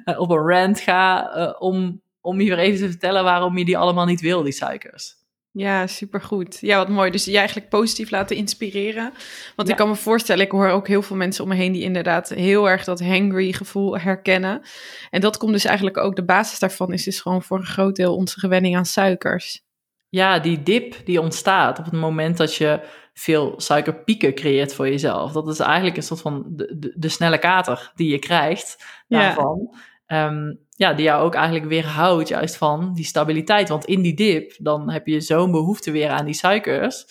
op 0.25 0.31
een 0.31 0.49
rant 0.49 0.81
ga. 0.81 1.37
Uh, 1.37 1.55
om, 1.59 2.03
om 2.21 2.41
je 2.41 2.49
weer 2.49 2.59
even 2.59 2.81
te 2.81 2.91
vertellen 2.91 3.25
waarom 3.25 3.59
je 3.59 3.65
die 3.65 3.79
allemaal 3.79 4.07
niet 4.07 4.21
wil, 4.21 4.43
die 4.43 4.53
suikers. 4.53 5.22
Ja, 5.53 5.87
supergoed. 5.87 6.59
Ja, 6.61 6.77
wat 6.77 6.89
mooi. 6.89 7.11
Dus 7.11 7.25
je 7.25 7.37
eigenlijk 7.37 7.69
positief 7.69 8.11
laten 8.11 8.37
inspireren. 8.37 9.13
Want 9.57 9.69
ik 9.69 9.77
kan 9.77 9.89
me 9.89 9.95
voorstellen, 9.95 10.45
ik 10.45 10.51
hoor 10.51 10.69
ook 10.69 10.89
heel 10.89 11.03
veel 11.03 11.17
mensen 11.17 11.45
om 11.45 11.51
me 11.51 11.57
heen 11.57 11.73
die 11.73 11.83
inderdaad 11.83 12.29
heel 12.29 12.69
erg 12.69 12.85
dat 12.85 13.01
hangry 13.01 13.53
gevoel 13.53 13.99
herkennen. 13.99 14.63
En 15.11 15.21
dat 15.21 15.37
komt 15.37 15.53
dus 15.53 15.65
eigenlijk 15.65 15.97
ook, 15.97 16.17
de 16.17 16.25
basis 16.25 16.59
daarvan 16.59 16.93
is 16.93 17.05
dus 17.05 17.21
gewoon 17.21 17.43
voor 17.43 17.59
een 17.59 17.67
groot 17.67 17.97
deel 17.97 18.17
onze 18.17 18.39
gewenning 18.39 18.77
aan 18.77 18.87
suikers. 18.87 19.65
Ja, 20.09 20.39
die 20.39 20.63
dip 20.63 20.97
die 21.05 21.21
ontstaat 21.21 21.79
op 21.79 21.85
het 21.85 21.95
moment 21.95 22.37
dat 22.37 22.55
je 22.55 22.81
veel 23.15 23.55
suikerpieken 23.57 24.35
creëert 24.35 24.75
voor 24.75 24.89
jezelf. 24.89 25.33
Dat 25.33 25.49
is 25.49 25.59
eigenlijk 25.59 25.97
een 25.97 26.03
soort 26.03 26.21
van 26.21 26.45
de, 26.49 26.77
de, 26.79 26.93
de 26.97 27.09
snelle 27.09 27.39
kater 27.39 27.93
die 27.95 28.11
je 28.11 28.19
krijgt 28.19 28.85
daarvan. 29.09 29.69
Ja. 29.71 30.27
Ehm, 30.27 30.55
ja, 30.77 30.93
die 30.93 31.05
jou 31.05 31.25
ook 31.25 31.35
eigenlijk 31.35 31.67
weerhoudt 31.67 32.29
juist 32.29 32.57
van 32.57 32.95
die 32.95 33.05
stabiliteit. 33.05 33.69
Want 33.69 33.85
in 33.85 34.03
die 34.03 34.15
dip, 34.15 34.55
dan 34.59 34.91
heb 34.91 35.07
je 35.07 35.21
zo'n 35.21 35.51
behoefte 35.51 35.91
weer 35.91 36.11
aan 36.11 36.25
die 36.25 36.35
suikers, 36.35 37.07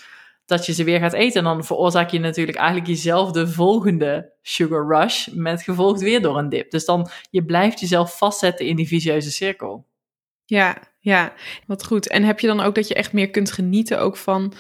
dat 0.46 0.66
je 0.66 0.74
ze 0.74 0.84
weer 0.84 1.00
gaat 1.00 1.14
eten. 1.14 1.38
En 1.38 1.44
dan 1.44 1.64
veroorzaak 1.64 2.10
je 2.10 2.20
natuurlijk 2.20 2.58
eigenlijk 2.58 2.88
jezelf 2.88 3.32
de 3.32 3.48
volgende 3.48 4.34
sugar 4.42 4.88
rush, 4.88 5.28
met 5.28 5.64
gevolgd 5.64 6.02
weer 6.02 6.22
door 6.22 6.38
een 6.38 6.50
dip. 6.50 6.72
Dus 6.72 6.86
dan, 6.86 7.10
je 7.30 7.46
blijft 7.46 7.80
jezelf 7.80 8.18
vastzetten 8.18 8.66
in 8.66 8.76
die 8.76 8.88
vicieuze 8.88 9.32
cirkel. 9.32 9.86
Ja, 10.46 10.78
ja, 11.00 11.34
wat 11.68 11.86
goed. 11.86 12.08
En 12.08 12.24
heb 12.24 12.40
je 12.40 12.48
dan 12.48 12.60
ook 12.60 12.76
dat 12.76 12.88
je 12.88 12.94
echt 12.94 13.14
meer 13.14 13.30
kunt 13.30 13.52
genieten 13.52 14.00
ook 14.00 14.18
van 14.18 14.54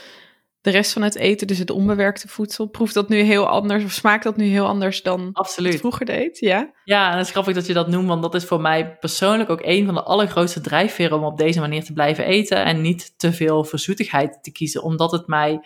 de 0.62 0.70
rest 0.70 0.94
van 0.94 1.02
het 1.02 1.16
eten, 1.16 1.48
dus 1.48 1.58
het 1.58 1.70
onbewerkte 1.70 2.28
voedsel, 2.28 2.66
proeft 2.66 2.94
dat 2.94 3.10
nu 3.10 3.20
heel 3.20 3.48
anders 3.48 3.84
of 3.84 3.92
smaakt 3.92 4.24
dat 4.24 4.38
nu 4.38 4.46
heel 4.46 4.68
anders 4.68 5.04
dan 5.04 5.30
Absoluut. 5.34 5.72
het 5.72 5.80
vroeger 5.80 6.06
deed? 6.06 6.40
Ja, 6.40 6.72
ja 6.84 7.12
en 7.12 7.18
het 7.18 7.26
is 7.26 7.32
grappig 7.32 7.56
dat 7.56 7.68
je 7.68 7.74
dat 7.74 7.88
noemt, 7.88 8.08
want 8.08 8.22
dat 8.22 8.36
is 8.36 8.46
voor 8.46 8.62
mij 8.62 8.98
persoonlijk 9.00 9.50
ook 9.50 9.62
een 9.64 9.86
van 9.86 9.94
de 9.94 10.04
allergrootste 10.04 10.62
drijfveren 10.62 11.18
om 11.18 11.24
op 11.24 11.38
deze 11.38 11.60
manier 11.60 11.84
te 11.84 11.94
blijven 11.94 12.26
eten 12.26 12.66
en 12.66 12.82
niet 12.82 13.14
te 13.20 13.34
veel 13.34 13.64
verzoetigheid 13.64 14.44
te 14.44 14.52
kiezen, 14.52 14.84
omdat 14.84 15.12
het 15.12 15.28
mij 15.28 15.60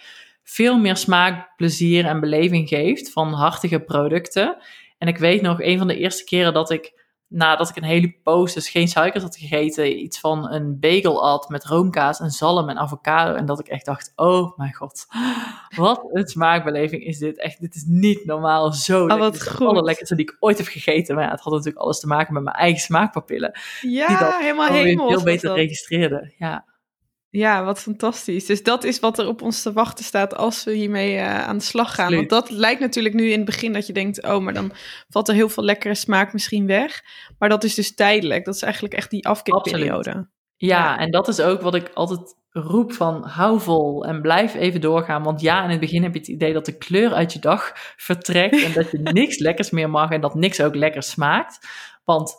veel 0.43 0.77
meer 0.77 0.95
smaak, 0.95 1.55
plezier 1.55 2.05
en 2.05 2.19
beleving 2.19 2.67
geeft 2.67 3.11
van 3.11 3.33
hartige 3.33 3.79
producten. 3.79 4.57
En 4.97 5.07
ik 5.07 5.17
weet 5.17 5.41
nog, 5.41 5.61
een 5.61 5.77
van 5.77 5.87
de 5.87 5.97
eerste 5.97 6.23
keren 6.23 6.53
dat 6.53 6.71
ik 6.71 7.04
nadat 7.35 7.69
ik 7.69 7.75
een 7.75 7.83
hele 7.83 8.15
poos 8.23 8.53
dus 8.53 8.69
geen 8.69 8.87
suikers 8.87 9.23
had 9.23 9.37
gegeten, 9.37 9.99
iets 9.99 10.19
van 10.19 10.51
een 10.51 10.79
bagel 10.79 11.23
at 11.23 11.49
met 11.49 11.65
roomkaas 11.65 12.19
en 12.19 12.29
zalm 12.29 12.69
en 12.69 12.77
avocado. 12.77 13.33
En 13.33 13.45
dat 13.45 13.59
ik 13.59 13.67
echt 13.67 13.85
dacht, 13.85 14.13
oh 14.15 14.57
mijn 14.57 14.73
god, 14.73 15.07
wat 15.75 16.05
een 16.11 16.27
smaakbeleving 16.27 17.03
is 17.03 17.17
dit. 17.17 17.39
Echt, 17.39 17.61
dit 17.61 17.75
is 17.75 17.83
niet 17.87 18.25
normaal 18.25 18.73
zo 18.73 19.01
oh, 19.01 19.07
lekker. 19.07 19.49
Het 19.49 19.61
allerlekkerste 19.61 20.15
die 20.15 20.25
ik 20.25 20.37
ooit 20.39 20.57
heb 20.57 20.67
gegeten. 20.67 21.15
Maar 21.15 21.23
ja, 21.23 21.31
het 21.31 21.41
had 21.41 21.53
natuurlijk 21.53 21.83
alles 21.83 21.99
te 21.99 22.07
maken 22.07 22.33
met 22.33 22.43
mijn 22.43 22.55
eigen 22.55 22.81
smaakpapillen. 22.81 23.59
Ja, 23.81 24.07
die 24.07 24.17
dat 24.17 24.35
helemaal 24.35 24.67
helemaal. 24.67 25.09
Veel 25.09 25.23
beter 25.23 25.53
registreerden, 25.53 26.33
ja. 26.37 26.65
Ja, 27.35 27.63
wat 27.63 27.79
fantastisch. 27.79 28.45
Dus 28.45 28.63
dat 28.63 28.83
is 28.83 28.99
wat 28.99 29.19
er 29.19 29.27
op 29.27 29.41
ons 29.41 29.61
te 29.61 29.73
wachten 29.73 30.05
staat 30.05 30.35
als 30.35 30.63
we 30.63 30.73
hiermee 30.73 31.15
uh, 31.15 31.47
aan 31.47 31.57
de 31.57 31.63
slag 31.63 31.95
gaan. 31.95 32.15
Want 32.15 32.29
dat 32.29 32.49
lijkt 32.49 32.79
natuurlijk 32.79 33.15
nu 33.15 33.29
in 33.29 33.37
het 33.37 33.45
begin 33.45 33.73
dat 33.73 33.87
je 33.87 33.93
denkt, 33.93 34.23
oh, 34.23 34.39
maar 34.39 34.53
dan 34.53 34.71
valt 35.09 35.27
er 35.27 35.33
heel 35.33 35.49
veel 35.49 35.63
lekkere 35.63 35.95
smaak 35.95 36.33
misschien 36.33 36.67
weg. 36.67 37.01
Maar 37.39 37.49
dat 37.49 37.63
is 37.63 37.75
dus 37.75 37.95
tijdelijk. 37.95 38.45
Dat 38.45 38.55
is 38.55 38.61
eigenlijk 38.61 38.93
echt 38.93 39.09
die 39.09 39.27
afkeerperiode. 39.27 40.09
Ja, 40.09 40.27
ja, 40.55 40.97
en 40.97 41.11
dat 41.11 41.27
is 41.27 41.41
ook 41.41 41.61
wat 41.61 41.75
ik 41.75 41.91
altijd 41.93 42.35
roep 42.49 42.93
van 42.93 43.23
hou 43.23 43.59
vol 43.59 44.05
en 44.05 44.21
blijf 44.21 44.55
even 44.55 44.81
doorgaan. 44.81 45.23
Want 45.23 45.41
ja, 45.41 45.63
in 45.63 45.69
het 45.69 45.79
begin 45.79 46.03
heb 46.03 46.13
je 46.13 46.19
het 46.19 46.27
idee 46.27 46.53
dat 46.53 46.65
de 46.65 46.77
kleur 46.77 47.13
uit 47.13 47.33
je 47.33 47.39
dag 47.39 47.71
vertrekt 47.95 48.63
en 48.63 48.73
dat 48.73 48.91
je 48.91 48.97
niks 49.21 49.37
lekkers 49.37 49.69
meer 49.69 49.89
mag 49.89 50.09
en 50.09 50.21
dat 50.21 50.35
niks 50.35 50.61
ook 50.61 50.75
lekker 50.75 51.03
smaakt. 51.03 51.67
Want 52.03 52.35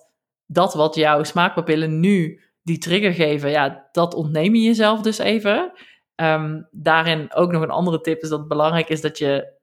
dat 0.46 0.74
wat 0.74 0.94
jouw 0.94 1.24
smaakpapillen 1.24 2.00
nu 2.00 2.40
die 2.66 2.78
trigger 2.78 3.12
geven, 3.12 3.50
ja, 3.50 3.88
dat 3.92 4.14
ontneem 4.14 4.54
je 4.54 4.62
jezelf 4.62 5.00
dus 5.00 5.18
even. 5.18 5.72
Ehm, 6.14 6.62
daarin 6.70 7.34
ook 7.34 7.52
nog 7.52 7.62
een 7.62 7.70
andere 7.70 8.00
tip 8.00 8.22
is 8.22 8.28
dat 8.28 8.38
het 8.38 8.48
belangrijk 8.48 8.88
is 8.88 9.00
dat 9.00 9.18
je 9.18 9.54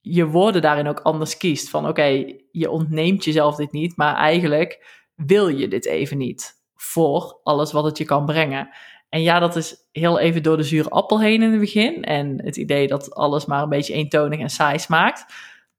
je 0.00 0.26
woorden 0.26 0.62
daarin 0.62 0.88
ook 0.88 1.00
anders 1.00 1.36
kiest. 1.36 1.70
Van 1.70 1.88
oké, 1.88 2.24
je 2.50 2.70
ontneemt 2.70 3.24
jezelf 3.24 3.56
dit 3.56 3.72
niet, 3.72 3.96
maar 3.96 4.14
eigenlijk 4.14 5.00
wil 5.14 5.48
je 5.48 5.68
dit 5.68 5.86
even 5.86 6.18
niet 6.18 6.52
voor 6.74 7.40
alles 7.42 7.72
wat 7.72 7.84
het 7.84 7.98
je 7.98 8.04
kan 8.04 8.26
brengen. 8.26 8.68
En 9.08 9.22
ja, 9.22 9.38
dat 9.38 9.56
is 9.56 9.76
heel 9.92 10.18
even 10.18 10.42
door 10.42 10.56
de 10.56 10.62
zure 10.62 10.88
appel 10.88 11.20
heen 11.20 11.42
in 11.42 11.50
het 11.50 11.60
begin. 11.60 12.04
En 12.04 12.44
het 12.44 12.56
idee 12.56 12.86
dat 12.86 13.14
alles 13.14 13.46
maar 13.46 13.62
een 13.62 13.68
beetje 13.68 13.94
eentonig 13.94 14.40
en 14.40 14.50
saai 14.50 14.78
smaakt. 14.78 15.24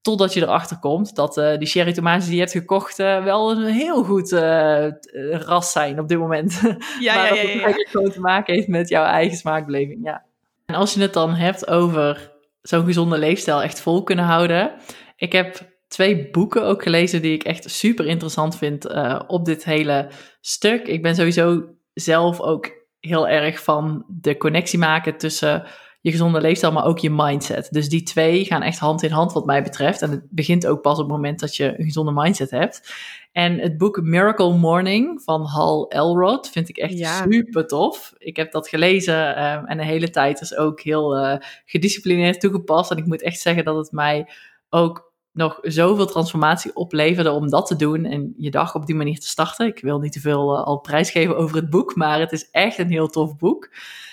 Totdat 0.01 0.33
je 0.33 0.41
erachter 0.41 0.79
komt 0.79 1.15
dat 1.15 1.37
uh, 1.37 1.57
die 1.57 1.67
sherry 1.67 1.93
tomaten 1.93 2.25
die 2.25 2.33
je 2.33 2.39
hebt 2.39 2.51
gekocht 2.51 2.99
uh, 2.99 3.23
wel 3.23 3.51
een 3.51 3.65
heel 3.65 4.03
goed 4.03 4.31
uh, 4.31 4.87
ras 5.31 5.71
zijn 5.71 5.99
op 5.99 6.07
dit 6.07 6.17
moment. 6.17 6.61
Ja, 6.99 7.15
maar 7.15 7.23
ja, 7.23 7.29
dat 7.29 7.37
het 7.37 7.47
eigenlijk 7.47 7.89
gewoon 7.89 8.11
te 8.11 8.19
maken 8.19 8.53
heeft 8.53 8.67
met 8.67 8.89
jouw 8.89 9.05
eigen 9.05 9.37
smaakbeleving. 9.37 9.99
Ja. 10.03 10.25
En 10.65 10.75
als 10.75 10.93
je 10.93 11.01
het 11.01 11.13
dan 11.13 11.33
hebt 11.33 11.67
over 11.67 12.31
zo'n 12.61 12.85
gezonde 12.85 13.17
leefstijl 13.17 13.61
echt 13.61 13.81
vol 13.81 14.03
kunnen 14.03 14.25
houden. 14.25 14.71
Ik 15.15 15.31
heb 15.31 15.59
twee 15.87 16.29
boeken 16.29 16.63
ook 16.63 16.83
gelezen 16.83 17.21
die 17.21 17.33
ik 17.33 17.43
echt 17.43 17.71
super 17.71 18.05
interessant 18.05 18.57
vind 18.57 18.87
op 19.27 19.45
dit 19.45 19.63
hele 19.63 20.09
stuk. 20.41 20.87
Ik 20.87 21.01
ben 21.01 21.15
sowieso 21.15 21.63
zelf 21.93 22.39
ook 22.39 22.71
heel 22.99 23.27
erg 23.27 23.63
van 23.63 24.05
de 24.07 24.37
connectie 24.37 24.79
maken 24.79 25.17
tussen 25.17 25.63
je 26.01 26.11
gezonde 26.11 26.41
leefstijl, 26.41 26.71
maar 26.71 26.85
ook 26.85 26.99
je 26.99 27.09
mindset. 27.09 27.67
Dus 27.71 27.89
die 27.89 28.03
twee 28.03 28.45
gaan 28.45 28.61
echt 28.61 28.79
hand 28.79 29.03
in 29.03 29.11
hand 29.11 29.33
wat 29.33 29.45
mij 29.45 29.63
betreft. 29.63 30.01
En 30.01 30.11
het 30.11 30.23
begint 30.29 30.67
ook 30.67 30.81
pas 30.81 30.93
op 30.93 31.03
het 31.03 31.15
moment 31.15 31.39
dat 31.39 31.55
je 31.55 31.79
een 31.79 31.85
gezonde 31.85 32.11
mindset 32.11 32.51
hebt. 32.51 32.93
En 33.31 33.59
het 33.59 33.77
boek 33.77 34.01
Miracle 34.01 34.53
Morning 34.53 35.21
van 35.23 35.45
Hal 35.45 35.89
Elrod 35.89 36.49
vind 36.49 36.69
ik 36.69 36.77
echt 36.77 37.07
super 37.23 37.67
tof. 37.67 38.13
Ik 38.17 38.35
heb 38.35 38.51
dat 38.51 38.67
gelezen 38.67 39.43
um, 39.43 39.65
en 39.65 39.77
de 39.77 39.85
hele 39.85 40.09
tijd 40.09 40.41
is 40.41 40.55
ook 40.55 40.81
heel 40.81 41.17
uh, 41.17 41.35
gedisciplineerd 41.65 42.39
toegepast. 42.39 42.91
En 42.91 42.97
ik 42.97 43.05
moet 43.05 43.21
echt 43.21 43.39
zeggen 43.39 43.63
dat 43.63 43.75
het 43.75 43.91
mij 43.91 44.29
ook 44.69 45.11
nog 45.31 45.59
zoveel 45.61 46.05
transformatie 46.05 46.75
opleverde 46.75 47.31
om 47.31 47.49
dat 47.49 47.67
te 47.67 47.75
doen 47.75 48.05
en 48.05 48.33
je 48.37 48.51
dag 48.51 48.75
op 48.75 48.85
die 48.85 48.95
manier 48.95 49.19
te 49.19 49.27
starten. 49.27 49.67
Ik 49.67 49.79
wil 49.79 49.99
niet 49.99 50.13
te 50.13 50.19
veel 50.19 50.57
uh, 50.57 50.63
al 50.63 50.79
prijsgeven 50.79 51.37
over 51.37 51.55
het 51.55 51.69
boek, 51.69 51.95
maar 51.95 52.19
het 52.19 52.31
is 52.31 52.49
echt 52.51 52.77
een 52.77 52.89
heel 52.89 53.07
tof 53.07 53.37
boek. 53.37 53.69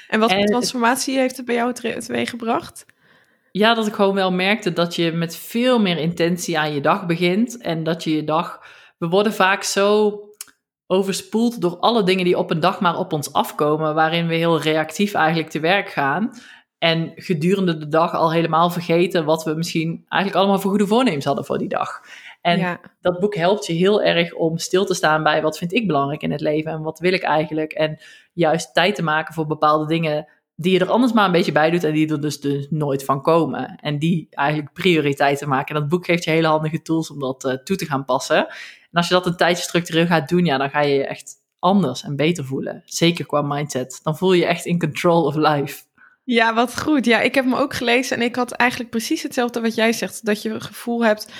En 0.08 0.20
wat 0.20 0.32
voor 0.32 0.44
transformatie 0.44 1.18
heeft 1.18 1.36
het 1.36 1.46
bij 1.46 1.54
jou 1.54 1.72
teweeggebracht? 1.72 2.86
Ja, 3.50 3.74
dat 3.74 3.86
ik 3.86 3.94
gewoon 3.94 4.14
wel 4.14 4.32
merkte 4.32 4.72
dat 4.72 4.94
je 4.94 5.12
met 5.12 5.36
veel 5.36 5.80
meer 5.80 5.98
intentie 5.98 6.58
aan 6.58 6.74
je 6.74 6.80
dag 6.80 7.06
begint. 7.06 7.58
En 7.58 7.82
dat 7.82 8.04
je 8.04 8.14
je 8.14 8.24
dag. 8.24 8.60
We 8.98 9.08
worden 9.08 9.32
vaak 9.32 9.62
zo 9.62 10.20
overspoeld 10.86 11.60
door 11.60 11.78
alle 11.78 12.02
dingen 12.02 12.24
die 12.24 12.38
op 12.38 12.50
een 12.50 12.60
dag 12.60 12.80
maar 12.80 12.98
op 12.98 13.12
ons 13.12 13.32
afkomen, 13.32 13.94
waarin 13.94 14.26
we 14.26 14.34
heel 14.34 14.60
reactief 14.60 15.14
eigenlijk 15.14 15.50
te 15.50 15.60
werk 15.60 15.88
gaan. 15.88 16.30
En 16.78 17.12
gedurende 17.14 17.78
de 17.78 17.88
dag 17.88 18.14
al 18.14 18.32
helemaal 18.32 18.70
vergeten 18.70 19.24
wat 19.24 19.44
we 19.44 19.54
misschien 19.54 20.04
eigenlijk 20.08 20.42
allemaal 20.42 20.60
voor 20.60 20.70
goede 20.70 20.86
voornemens 20.86 21.24
hadden 21.24 21.44
voor 21.44 21.58
die 21.58 21.68
dag. 21.68 22.00
En 22.48 22.80
dat 23.00 23.20
boek 23.20 23.34
helpt 23.34 23.66
je 23.66 23.72
heel 23.72 24.02
erg 24.02 24.34
om 24.34 24.58
stil 24.58 24.84
te 24.84 24.94
staan 24.94 25.22
bij 25.22 25.42
wat 25.42 25.58
vind 25.58 25.72
ik 25.72 25.86
belangrijk 25.86 26.22
in 26.22 26.30
het 26.30 26.40
leven 26.40 26.72
en 26.72 26.82
wat 26.82 26.98
wil 26.98 27.12
ik 27.12 27.22
eigenlijk. 27.22 27.72
En 27.72 27.98
juist 28.32 28.74
tijd 28.74 28.94
te 28.94 29.02
maken 29.02 29.34
voor 29.34 29.46
bepaalde 29.46 29.86
dingen 29.86 30.26
die 30.60 30.72
je 30.72 30.78
er 30.78 30.90
anders 30.90 31.12
maar 31.12 31.24
een 31.24 31.32
beetje 31.32 31.52
bij 31.52 31.70
doet 31.70 31.84
en 31.84 31.92
die 31.92 32.10
er 32.10 32.20
dus, 32.20 32.40
dus 32.40 32.66
nooit 32.70 33.04
van 33.04 33.22
komen. 33.22 33.78
En 33.80 33.98
die 33.98 34.26
eigenlijk 34.30 34.72
prioriteit 34.72 35.38
te 35.38 35.48
maken. 35.48 35.74
En 35.74 35.80
dat 35.80 35.90
boek 35.90 36.04
geeft 36.04 36.24
je 36.24 36.30
hele 36.30 36.46
handige 36.46 36.82
tools 36.82 37.10
om 37.10 37.18
dat 37.18 37.44
uh, 37.44 37.52
toe 37.52 37.76
te 37.76 37.86
gaan 37.86 38.04
passen. 38.04 38.46
En 38.46 38.92
als 38.92 39.08
je 39.08 39.14
dat 39.14 39.26
een 39.26 39.36
tijdje 39.36 39.62
structureel 39.62 40.06
gaat 40.06 40.28
doen, 40.28 40.44
ja, 40.44 40.58
dan 40.58 40.70
ga 40.70 40.80
je 40.80 40.94
je 40.94 41.06
echt 41.06 41.34
anders 41.58 42.02
en 42.02 42.16
beter 42.16 42.44
voelen. 42.44 42.82
Zeker 42.84 43.26
qua 43.26 43.42
mindset. 43.42 44.00
Dan 44.02 44.16
voel 44.16 44.32
je 44.32 44.40
je 44.40 44.46
echt 44.46 44.64
in 44.64 44.78
control 44.78 45.24
of 45.24 45.34
life. 45.34 45.82
Ja, 46.24 46.54
wat 46.54 46.80
goed. 46.80 47.04
Ja, 47.04 47.20
ik 47.20 47.34
heb 47.34 47.44
hem 47.44 47.54
ook 47.54 47.74
gelezen 47.74 48.16
en 48.16 48.22
ik 48.22 48.36
had 48.36 48.52
eigenlijk 48.52 48.90
precies 48.90 49.22
hetzelfde 49.22 49.60
wat 49.60 49.74
jij 49.74 49.92
zegt. 49.92 50.24
Dat 50.24 50.42
je 50.42 50.52
het 50.52 50.62
gevoel 50.62 51.04
hebt 51.04 51.32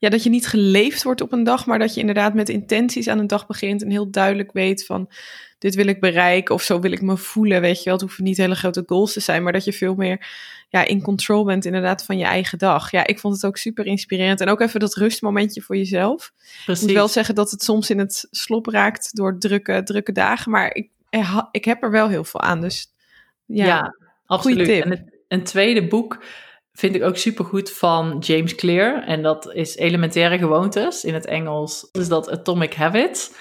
ja, 0.00 0.08
dat 0.08 0.22
je 0.22 0.30
niet 0.30 0.46
geleefd 0.46 1.02
wordt 1.02 1.20
op 1.20 1.32
een 1.32 1.44
dag, 1.44 1.66
maar 1.66 1.78
dat 1.78 1.94
je 1.94 2.00
inderdaad 2.00 2.34
met 2.34 2.48
intenties 2.48 3.08
aan 3.08 3.18
een 3.18 3.26
dag 3.26 3.46
begint 3.46 3.82
en 3.82 3.90
heel 3.90 4.10
duidelijk 4.10 4.52
weet 4.52 4.86
van 4.86 5.10
dit 5.58 5.74
wil 5.74 5.86
ik 5.86 6.00
bereiken 6.00 6.54
of 6.54 6.62
zo 6.62 6.80
wil 6.80 6.92
ik 6.92 7.02
me 7.02 7.16
voelen, 7.16 7.60
weet 7.60 7.78
je 7.78 7.84
wel. 7.84 7.92
Het 7.92 8.02
hoeven 8.02 8.24
niet 8.24 8.36
hele 8.36 8.54
grote 8.54 8.82
goals 8.86 9.12
te 9.12 9.20
zijn, 9.20 9.42
maar 9.42 9.52
dat 9.52 9.64
je 9.64 9.72
veel 9.72 9.94
meer 9.94 10.26
ja, 10.68 10.84
in 10.84 11.02
control 11.02 11.44
bent 11.44 11.64
inderdaad 11.64 12.04
van 12.04 12.18
je 12.18 12.24
eigen 12.24 12.58
dag. 12.58 12.90
Ja, 12.90 13.06
ik 13.06 13.18
vond 13.18 13.34
het 13.34 13.46
ook 13.46 13.56
super 13.56 13.86
inspirerend 13.86 14.40
en 14.40 14.48
ook 14.48 14.60
even 14.60 14.80
dat 14.80 14.94
rustmomentje 14.94 15.62
voor 15.62 15.76
jezelf. 15.76 16.32
Precies. 16.64 16.82
Ik 16.82 16.88
moet 16.88 16.96
wel 16.96 17.08
zeggen 17.08 17.34
dat 17.34 17.50
het 17.50 17.62
soms 17.62 17.90
in 17.90 17.98
het 17.98 18.26
slop 18.30 18.66
raakt 18.66 19.16
door 19.16 19.38
drukke, 19.38 19.82
drukke 19.82 20.12
dagen, 20.12 20.50
maar 20.50 20.74
ik, 20.74 20.90
ik 21.50 21.64
heb 21.64 21.82
er 21.82 21.90
wel 21.90 22.08
heel 22.08 22.24
veel 22.24 22.40
aan, 22.40 22.60
dus 22.60 22.92
ja, 23.46 23.66
ja 23.66 23.96
absoluut. 24.26 24.68
En 24.68 24.90
het, 24.90 25.02
een 25.28 25.44
tweede 25.44 25.86
boek 25.86 26.22
vind 26.80 26.94
ik 26.94 27.02
ook 27.02 27.16
supergoed 27.16 27.72
van 27.72 28.16
James 28.18 28.54
Clear. 28.54 29.04
En 29.06 29.22
dat 29.22 29.54
is 29.54 29.76
Elementaire 29.76 30.38
Gewoontes. 30.38 31.04
In 31.04 31.14
het 31.14 31.26
Engels 31.26 31.88
is 31.92 32.08
dat 32.08 32.30
Atomic 32.30 32.74
Habits. 32.74 33.32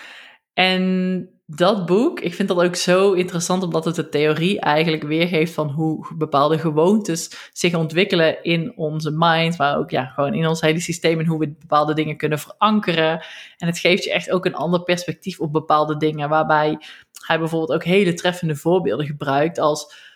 En 0.54 1.30
dat 1.46 1.86
boek, 1.86 2.20
ik 2.20 2.34
vind 2.34 2.48
dat 2.48 2.64
ook 2.64 2.76
zo 2.76 3.14
interessant 3.14 3.64
omdat 3.64 3.86
het 3.86 3.96
de 3.96 4.10
theorie 4.10 4.60
eigenlijk 4.60 5.04
weergeeft 5.04 5.54
van 5.54 5.70
hoe 5.70 6.08
bepaalde 6.18 6.60
gewoontes 6.60 7.50
zich 7.54 7.76
ontwikkelen 7.76 8.44
in 8.44 8.78
onze 8.78 9.12
mind, 9.14 9.58
maar 9.58 9.78
ook 9.78 9.90
ja, 9.90 10.06
gewoon 10.06 10.34
in 10.34 10.48
ons 10.48 10.62
hele 10.62 10.80
systeem 10.80 11.20
en 11.20 11.26
hoe 11.26 11.40
we 11.40 11.56
bepaalde 11.60 11.94
dingen 11.94 12.18
kunnen 12.18 12.40
verankeren. 12.40 13.26
En 13.58 13.68
het 13.68 13.80
geeft 13.80 14.04
je 14.04 14.12
echt 14.12 14.32
ook 14.32 14.46
een 14.46 14.56
ander 14.56 14.84
perspectief 14.84 15.40
op 15.40 15.54
bepaalde 15.54 15.98
dingen, 15.98 16.30
waarbij 16.30 16.78
hij 17.26 17.40
bijvoorbeeld 17.40 17.74
ook 17.74 17.84
hele 17.84 18.14
treffende 18.14 18.56
voorbeelden 18.56 19.06
gebruikt 19.06 19.60
als 19.60 20.08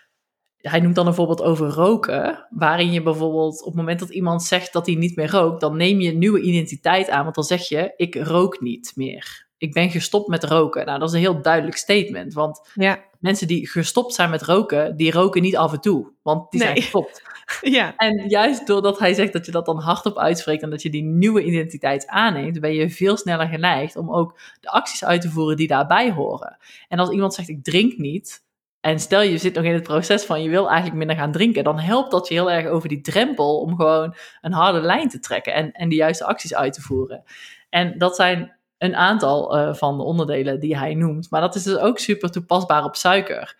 hij 0.69 0.79
noemt 0.79 0.95
dan 0.95 1.07
een 1.07 1.13
voorbeeld 1.13 1.41
over 1.41 1.67
roken, 1.67 2.47
waarin 2.49 2.91
je 2.91 3.01
bijvoorbeeld 3.01 3.59
op 3.59 3.65
het 3.65 3.75
moment 3.75 3.99
dat 3.99 4.09
iemand 4.09 4.43
zegt 4.43 4.73
dat 4.73 4.85
hij 4.85 4.95
niet 4.95 5.15
meer 5.15 5.31
rookt, 5.31 5.61
dan 5.61 5.77
neem 5.77 5.99
je 5.99 6.11
een 6.11 6.17
nieuwe 6.17 6.41
identiteit 6.41 7.09
aan, 7.09 7.23
want 7.23 7.35
dan 7.35 7.43
zeg 7.43 7.67
je, 7.67 7.93
ik 7.95 8.15
rook 8.15 8.61
niet 8.61 8.91
meer. 8.95 9.47
Ik 9.57 9.73
ben 9.73 9.89
gestopt 9.89 10.27
met 10.27 10.43
roken. 10.43 10.85
Nou, 10.85 10.99
dat 10.99 11.07
is 11.07 11.13
een 11.13 11.21
heel 11.21 11.41
duidelijk 11.41 11.77
statement, 11.77 12.33
want 12.33 12.69
ja. 12.73 12.99
mensen 13.19 13.47
die 13.47 13.67
gestopt 13.67 14.13
zijn 14.13 14.29
met 14.29 14.41
roken, 14.41 14.97
die 14.97 15.11
roken 15.11 15.41
niet 15.41 15.57
af 15.57 15.73
en 15.73 15.81
toe, 15.81 16.11
want 16.21 16.51
die 16.51 16.61
zijn 16.61 16.75
gestopt. 16.75 17.21
ja. 17.61 17.95
En 17.95 18.29
juist 18.29 18.67
doordat 18.67 18.99
hij 18.99 19.13
zegt 19.13 19.33
dat 19.33 19.45
je 19.45 19.51
dat 19.51 19.65
dan 19.65 19.79
hardop 19.79 20.17
uitspreekt 20.17 20.63
en 20.63 20.69
dat 20.69 20.81
je 20.81 20.89
die 20.89 21.03
nieuwe 21.03 21.43
identiteit 21.43 22.07
aanneemt, 22.07 22.59
ben 22.59 22.73
je 22.73 22.89
veel 22.89 23.17
sneller 23.17 23.47
geneigd 23.47 23.95
om 23.95 24.13
ook 24.13 24.39
de 24.59 24.69
acties 24.69 25.05
uit 25.05 25.21
te 25.21 25.29
voeren 25.29 25.57
die 25.57 25.67
daarbij 25.67 26.11
horen. 26.11 26.57
En 26.87 26.99
als 26.99 27.09
iemand 27.09 27.33
zegt 27.33 27.49
ik 27.49 27.63
drink 27.63 27.97
niet, 27.97 28.42
en 28.83 28.99
stel 28.99 29.21
je 29.21 29.37
zit 29.37 29.53
nog 29.53 29.63
in 29.63 29.73
het 29.73 29.83
proces 29.83 30.23
van 30.23 30.43
je 30.43 30.49
wil 30.49 30.67
eigenlijk 30.67 30.97
minder 30.97 31.15
gaan 31.15 31.31
drinken, 31.31 31.63
dan 31.63 31.79
helpt 31.79 32.11
dat 32.11 32.27
je 32.27 32.33
heel 32.33 32.51
erg 32.51 32.67
over 32.67 32.89
die 32.89 33.01
drempel 33.01 33.59
om 33.59 33.75
gewoon 33.75 34.15
een 34.41 34.53
harde 34.53 34.81
lijn 34.81 35.09
te 35.09 35.19
trekken 35.19 35.53
en, 35.53 35.71
en 35.71 35.89
de 35.89 35.95
juiste 35.95 36.25
acties 36.25 36.55
uit 36.55 36.73
te 36.73 36.81
voeren. 36.81 37.23
En 37.69 37.97
dat 37.97 38.15
zijn 38.15 38.55
een 38.77 38.95
aantal 38.95 39.57
uh, 39.57 39.73
van 39.73 39.97
de 39.97 40.03
onderdelen 40.03 40.59
die 40.59 40.77
hij 40.77 40.93
noemt, 40.93 41.29
maar 41.29 41.41
dat 41.41 41.55
is 41.55 41.63
dus 41.63 41.77
ook 41.77 41.99
super 41.99 42.31
toepasbaar 42.31 42.83
op 42.83 42.95
suiker. 42.95 43.55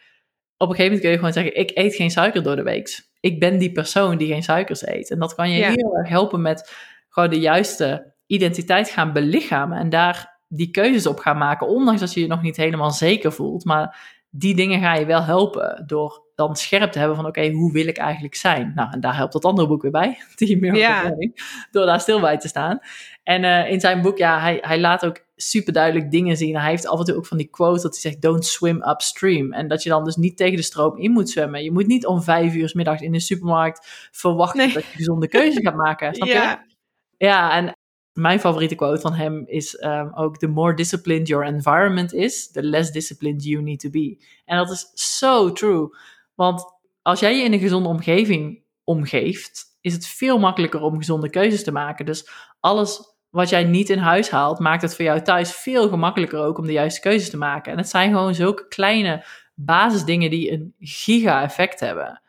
Op 0.58 0.70
een 0.70 0.76
gegeven 0.76 0.84
moment 0.84 1.02
kun 1.02 1.10
je 1.10 1.18
gewoon 1.18 1.34
zeggen: 1.34 1.56
Ik 1.56 1.72
eet 1.74 1.96
geen 1.96 2.12
suiker 2.12 2.44
door 2.44 2.56
de 2.56 2.64
week. 2.64 3.06
Ik 3.20 3.40
ben 3.40 3.58
die 3.58 3.72
persoon 3.72 4.18
die 4.18 4.28
geen 4.28 4.44
suikers 4.44 4.88
eet. 4.88 5.12
En 5.12 5.20
dat 5.20 5.36
kan 5.36 5.52
je 5.52 5.64
heel 5.64 5.98
erg 5.98 6.10
helpen 6.10 6.42
met 6.42 6.74
gewoon 7.10 7.30
de 7.30 7.40
juiste 7.40 8.14
identiteit 8.26 8.90
gaan 8.90 9.14
belichamen 9.14 9.78
en 9.78 9.90
daar 9.90 10.40
die 10.48 10.72
keuzes 10.72 11.08
op 11.08 11.20
gaan 11.20 11.38
maken, 11.38 11.68
ondanks 11.68 12.00
dat 12.00 12.14
je 12.14 12.20
je 12.22 12.28
nog 12.28 12.42
niet 12.42 12.58
helemaal 12.58 12.92
zeker 12.92 13.34
voelt. 13.34 13.66
Maar 13.66 14.22
die 14.36 14.56
dingen 14.56 14.80
ga 14.80 14.96
je 14.96 15.06
wel 15.06 15.24
helpen 15.24 15.84
door 15.88 16.22
dan 16.36 16.56
scherp 16.56 16.92
te 16.92 17.00
hebben 17.00 17.16
van 17.16 17.26
oké, 17.26 17.50
hoe 17.50 17.72
wil 17.72 17.88
ik 17.88 17.98
eigenlijk 17.98 18.36
zijn? 18.36 18.72
Nou, 18.76 18.92
en 18.92 19.00
daar 19.00 19.16
helpt 19.16 19.34
dat 19.34 19.46
andere 19.46 19.68
boek 19.68 19.82
weer 19.82 19.92
bij, 19.92 20.18
die 20.36 20.60
meer 20.60 20.76
ja. 20.76 21.16
door 21.72 21.86
daar 21.86 22.00
stil 22.00 22.20
bij 22.20 22.38
te 22.38 22.48
staan. 22.48 22.80
En 23.24 23.44
uh, 23.44 23.72
in 23.72 23.80
zijn 23.80 24.02
boek, 24.02 24.18
ja, 24.18 24.40
hij, 24.40 24.58
hij 24.62 24.80
laat 24.80 25.06
ook 25.06 25.26
super 25.36 25.74
duidelijk 25.74 26.12
dingen 26.12 26.38
zien. 26.38 26.58
Hij 26.58 26.70
heeft 26.70 26.88
af 26.88 27.00
en 27.00 27.06
toe 27.06 27.16
ook 27.16 27.26
van 27.26 27.38
die 27.38 27.50
quote 27.50 27.82
dat 27.82 27.92
hij 27.92 28.02
zegt, 28.02 28.22
don't 28.22 28.46
swim 28.46 28.84
upstream. 28.84 29.54
En 29.54 29.68
dat 29.68 29.84
je 29.84 29.90
dan 29.90 30.04
dus 30.04 30.16
niet 30.16 30.38
tegen 30.38 30.56
de 30.56 30.64
stroom 30.64 30.98
in 30.98 31.12
moet 31.12 31.30
zwemmen. 31.30 31.64
Je 31.64 31.72
moet 31.72 31.88
niet 31.88 32.06
om 32.06 32.22
vijf 32.22 32.54
uur 32.54 32.70
s 32.70 32.74
middags 32.74 33.02
in 33.02 33.12
de 33.12 33.20
supermarkt 33.20 34.10
verwachten 34.12 34.74
dat 34.74 34.84
je 34.86 34.96
gezonde 34.96 35.28
keuze 35.28 35.62
gaat 35.62 35.76
maken. 35.76 36.16
Snap 36.16 36.28
ja. 36.28 36.52
je? 36.52 37.26
Ja, 37.26 37.56
en 37.56 37.74
mijn 38.14 38.40
favoriete 38.40 38.76
quote 38.76 39.02
van 39.02 39.14
hem 39.14 39.44
is 39.46 39.84
um, 39.84 40.12
ook: 40.16 40.38
The 40.38 40.48
more 40.48 40.76
disciplined 40.76 41.28
your 41.28 41.46
environment 41.46 42.14
is, 42.14 42.52
the 42.52 42.64
less 42.64 42.92
disciplined 42.92 43.44
you 43.44 43.64
need 43.64 43.80
to 43.80 43.90
be. 43.90 44.24
En 44.46 44.58
dat 44.58 44.72
is 44.72 44.92
zo 44.94 45.52
true. 45.52 45.96
Want 46.36 46.64
als 47.02 47.20
jij 47.20 47.38
je 47.38 47.44
in 47.44 47.54
een 47.54 47.60
gezonde 47.60 47.90
omgeving 47.90 48.64
omgeeft, 48.84 49.78
is 49.82 49.94
het 49.94 50.08
veel 50.08 50.40
makkelijker 50.40 50.82
om 50.82 50.98
gezonde 50.98 51.30
keuzes 51.30 51.64
te 51.64 51.72
maken. 51.72 52.06
Dus 52.06 52.30
alles 52.60 53.14
wat 53.30 53.50
jij 53.50 53.64
niet 53.64 53.90
in 53.90 53.98
huis 53.98 54.30
haalt, 54.30 54.60
maakt 54.60 54.82
het 54.82 54.96
voor 54.96 55.06
jou 55.06 55.22
thuis 55.22 55.52
veel 55.52 55.90
gemakkelijker 55.90 56.40
ook 56.40 56.58
om 56.58 56.66
de 56.66 56.72
juiste 56.72 57.02
keuzes 57.02 57.30
te 57.30 57.38
maken. 57.38 57.72
En 57.72 57.78
het 57.78 57.90
zijn 57.90 58.12
gewoon 58.12 58.36
zulke 58.36 58.68
kleine 58.68 59.26
basisdingen 59.56 60.30
die 60.30 60.52
een 60.52 60.74
giga-effect 60.80 61.80
hebben. 61.80 62.22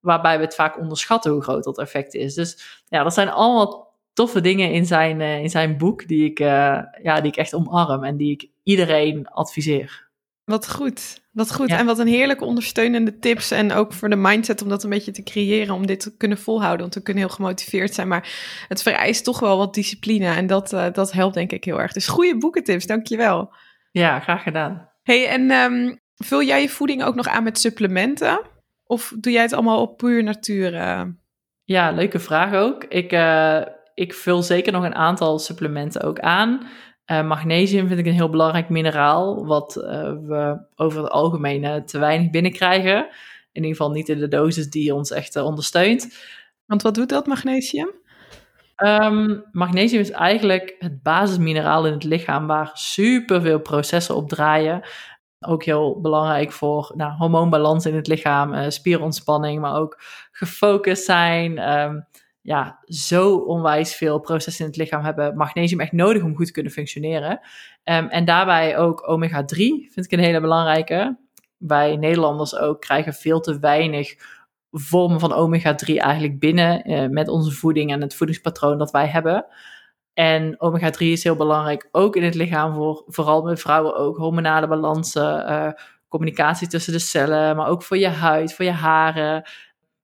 Waarbij 0.00 0.38
we 0.38 0.44
het 0.44 0.54
vaak 0.54 0.78
onderschatten 0.78 1.32
hoe 1.32 1.42
groot 1.42 1.64
dat 1.64 1.78
effect 1.78 2.14
is. 2.14 2.34
Dus 2.34 2.82
ja, 2.88 3.02
dat 3.02 3.14
zijn 3.14 3.28
allemaal 3.28 3.83
toffe 4.14 4.40
dingen 4.40 4.72
in 4.72 4.86
zijn, 4.86 5.20
uh, 5.20 5.38
in 5.38 5.50
zijn 5.50 5.76
boek 5.76 6.08
die 6.08 6.24
ik, 6.24 6.40
uh, 6.40 6.80
ja, 7.02 7.20
die 7.20 7.30
ik 7.30 7.36
echt 7.36 7.54
omarm 7.54 8.04
en 8.04 8.16
die 8.16 8.32
ik 8.32 8.48
iedereen 8.62 9.26
adviseer. 9.28 10.02
Wat 10.44 10.70
goed, 10.70 11.22
wat 11.32 11.54
goed. 11.54 11.70
En 11.70 11.86
wat 11.86 11.98
een 11.98 12.06
heerlijke 12.06 12.44
ondersteunende 12.44 13.18
tips 13.18 13.50
en 13.50 13.72
ook 13.72 13.92
voor 13.92 14.08
de 14.08 14.16
mindset 14.16 14.62
om 14.62 14.68
dat 14.68 14.84
een 14.84 14.90
beetje 14.90 15.12
te 15.12 15.22
creëren, 15.22 15.74
om 15.74 15.86
dit 15.86 16.00
te 16.00 16.16
kunnen 16.16 16.38
volhouden, 16.38 16.80
want 16.80 16.94
we 16.94 17.02
kunnen 17.02 17.22
heel 17.22 17.34
gemotiveerd 17.34 17.94
zijn, 17.94 18.08
maar 18.08 18.28
het 18.68 18.82
vereist 18.82 19.24
toch 19.24 19.40
wel 19.40 19.56
wat 19.56 19.74
discipline 19.74 20.26
en 20.26 20.46
dat, 20.46 20.72
uh, 20.72 20.86
dat 20.92 21.12
helpt 21.12 21.34
denk 21.34 21.52
ik 21.52 21.64
heel 21.64 21.80
erg. 21.80 21.92
Dus 21.92 22.08
goede 22.08 22.38
boekentips, 22.38 22.86
dankjewel. 22.86 23.54
Ja, 23.90 24.20
graag 24.20 24.42
gedaan. 24.42 24.90
Hey, 25.02 25.28
en 25.28 25.50
um, 25.50 26.00
vul 26.14 26.42
jij 26.42 26.60
je 26.60 26.68
voeding 26.68 27.04
ook 27.04 27.14
nog 27.14 27.28
aan 27.28 27.44
met 27.44 27.58
supplementen? 27.58 28.40
Of 28.84 29.14
doe 29.20 29.32
jij 29.32 29.42
het 29.42 29.52
allemaal 29.52 29.80
op 29.80 29.96
puur 29.96 30.22
natuur? 30.22 30.72
Ja, 31.64 31.90
leuke 31.90 32.18
vraag 32.18 32.54
ook. 32.54 32.84
Ik 32.84 33.12
ik 33.94 34.14
vul 34.14 34.42
zeker 34.42 34.72
nog 34.72 34.84
een 34.84 34.94
aantal 34.94 35.38
supplementen 35.38 36.02
ook 36.02 36.20
aan. 36.20 36.66
Uh, 37.06 37.26
magnesium 37.26 37.86
vind 37.88 38.00
ik 38.00 38.06
een 38.06 38.12
heel 38.12 38.30
belangrijk 38.30 38.68
mineraal, 38.68 39.46
wat 39.46 39.76
uh, 39.76 39.84
we 40.22 40.66
over 40.74 41.02
het 41.02 41.10
algemeen 41.10 41.86
te 41.86 41.98
weinig 41.98 42.30
binnenkrijgen. 42.30 42.96
In 43.52 43.62
ieder 43.62 43.76
geval 43.76 43.90
niet 43.90 44.08
in 44.08 44.18
de 44.18 44.28
dosis 44.28 44.70
die 44.70 44.94
ons 44.94 45.10
echt 45.10 45.36
ondersteunt. 45.36 46.18
Want 46.66 46.82
wat 46.82 46.94
doet 46.94 47.08
dat 47.08 47.26
magnesium? 47.26 47.90
Um, 48.76 49.44
magnesium 49.52 50.00
is 50.00 50.10
eigenlijk 50.10 50.76
het 50.78 51.02
basismineraal 51.02 51.86
in 51.86 51.92
het 51.92 52.04
lichaam 52.04 52.46
waar 52.46 52.70
superveel 52.72 53.60
processen 53.60 54.16
op 54.16 54.28
draaien. 54.28 54.82
Ook 55.40 55.64
heel 55.64 56.00
belangrijk 56.00 56.52
voor 56.52 56.92
nou, 56.94 57.12
hormoonbalans 57.12 57.86
in 57.86 57.94
het 57.94 58.06
lichaam, 58.06 58.70
spierontspanning, 58.70 59.60
maar 59.60 59.76
ook 59.76 60.00
gefocust 60.30 61.04
zijn. 61.04 61.78
Um, 61.78 62.06
ja, 62.44 62.78
zo 62.84 63.36
onwijs 63.36 63.94
veel 63.94 64.18
processen 64.18 64.64
in 64.64 64.70
het 64.70 64.80
lichaam 64.80 65.04
hebben 65.04 65.36
magnesium 65.36 65.80
echt 65.80 65.92
nodig 65.92 66.22
om 66.22 66.36
goed 66.36 66.46
te 66.46 66.52
kunnen 66.52 66.72
functioneren. 66.72 67.40
Um, 67.84 68.08
en 68.08 68.24
daarbij 68.24 68.78
ook 68.78 69.08
omega-3 69.08 69.56
vind 69.90 70.04
ik 70.04 70.12
een 70.12 70.18
hele 70.18 70.40
belangrijke. 70.40 71.18
Wij 71.56 71.96
Nederlanders 71.96 72.56
ook 72.56 72.80
krijgen 72.80 73.14
veel 73.14 73.40
te 73.40 73.58
weinig 73.58 74.14
vormen 74.70 75.20
van 75.20 75.32
omega-3 75.32 75.96
eigenlijk 75.96 76.38
binnen 76.38 76.90
uh, 76.90 77.08
met 77.08 77.28
onze 77.28 77.50
voeding 77.50 77.92
en 77.92 78.00
het 78.00 78.14
voedingspatroon 78.14 78.78
dat 78.78 78.90
wij 78.90 79.06
hebben. 79.06 79.46
En 80.14 80.56
omega-3 80.58 80.98
is 80.98 81.24
heel 81.24 81.36
belangrijk 81.36 81.88
ook 81.92 82.16
in 82.16 82.22
het 82.22 82.34
lichaam, 82.34 82.74
voor, 82.74 83.02
vooral 83.06 83.42
bij 83.42 83.56
vrouwen 83.56 83.96
ook. 83.96 84.16
Hormonale 84.16 84.68
balansen, 84.68 85.50
uh, 85.50 85.70
communicatie 86.08 86.68
tussen 86.68 86.92
de 86.92 86.98
cellen, 86.98 87.56
maar 87.56 87.68
ook 87.68 87.82
voor 87.82 87.98
je 87.98 88.08
huid, 88.08 88.54
voor 88.54 88.64
je 88.64 88.70
haren. 88.70 89.44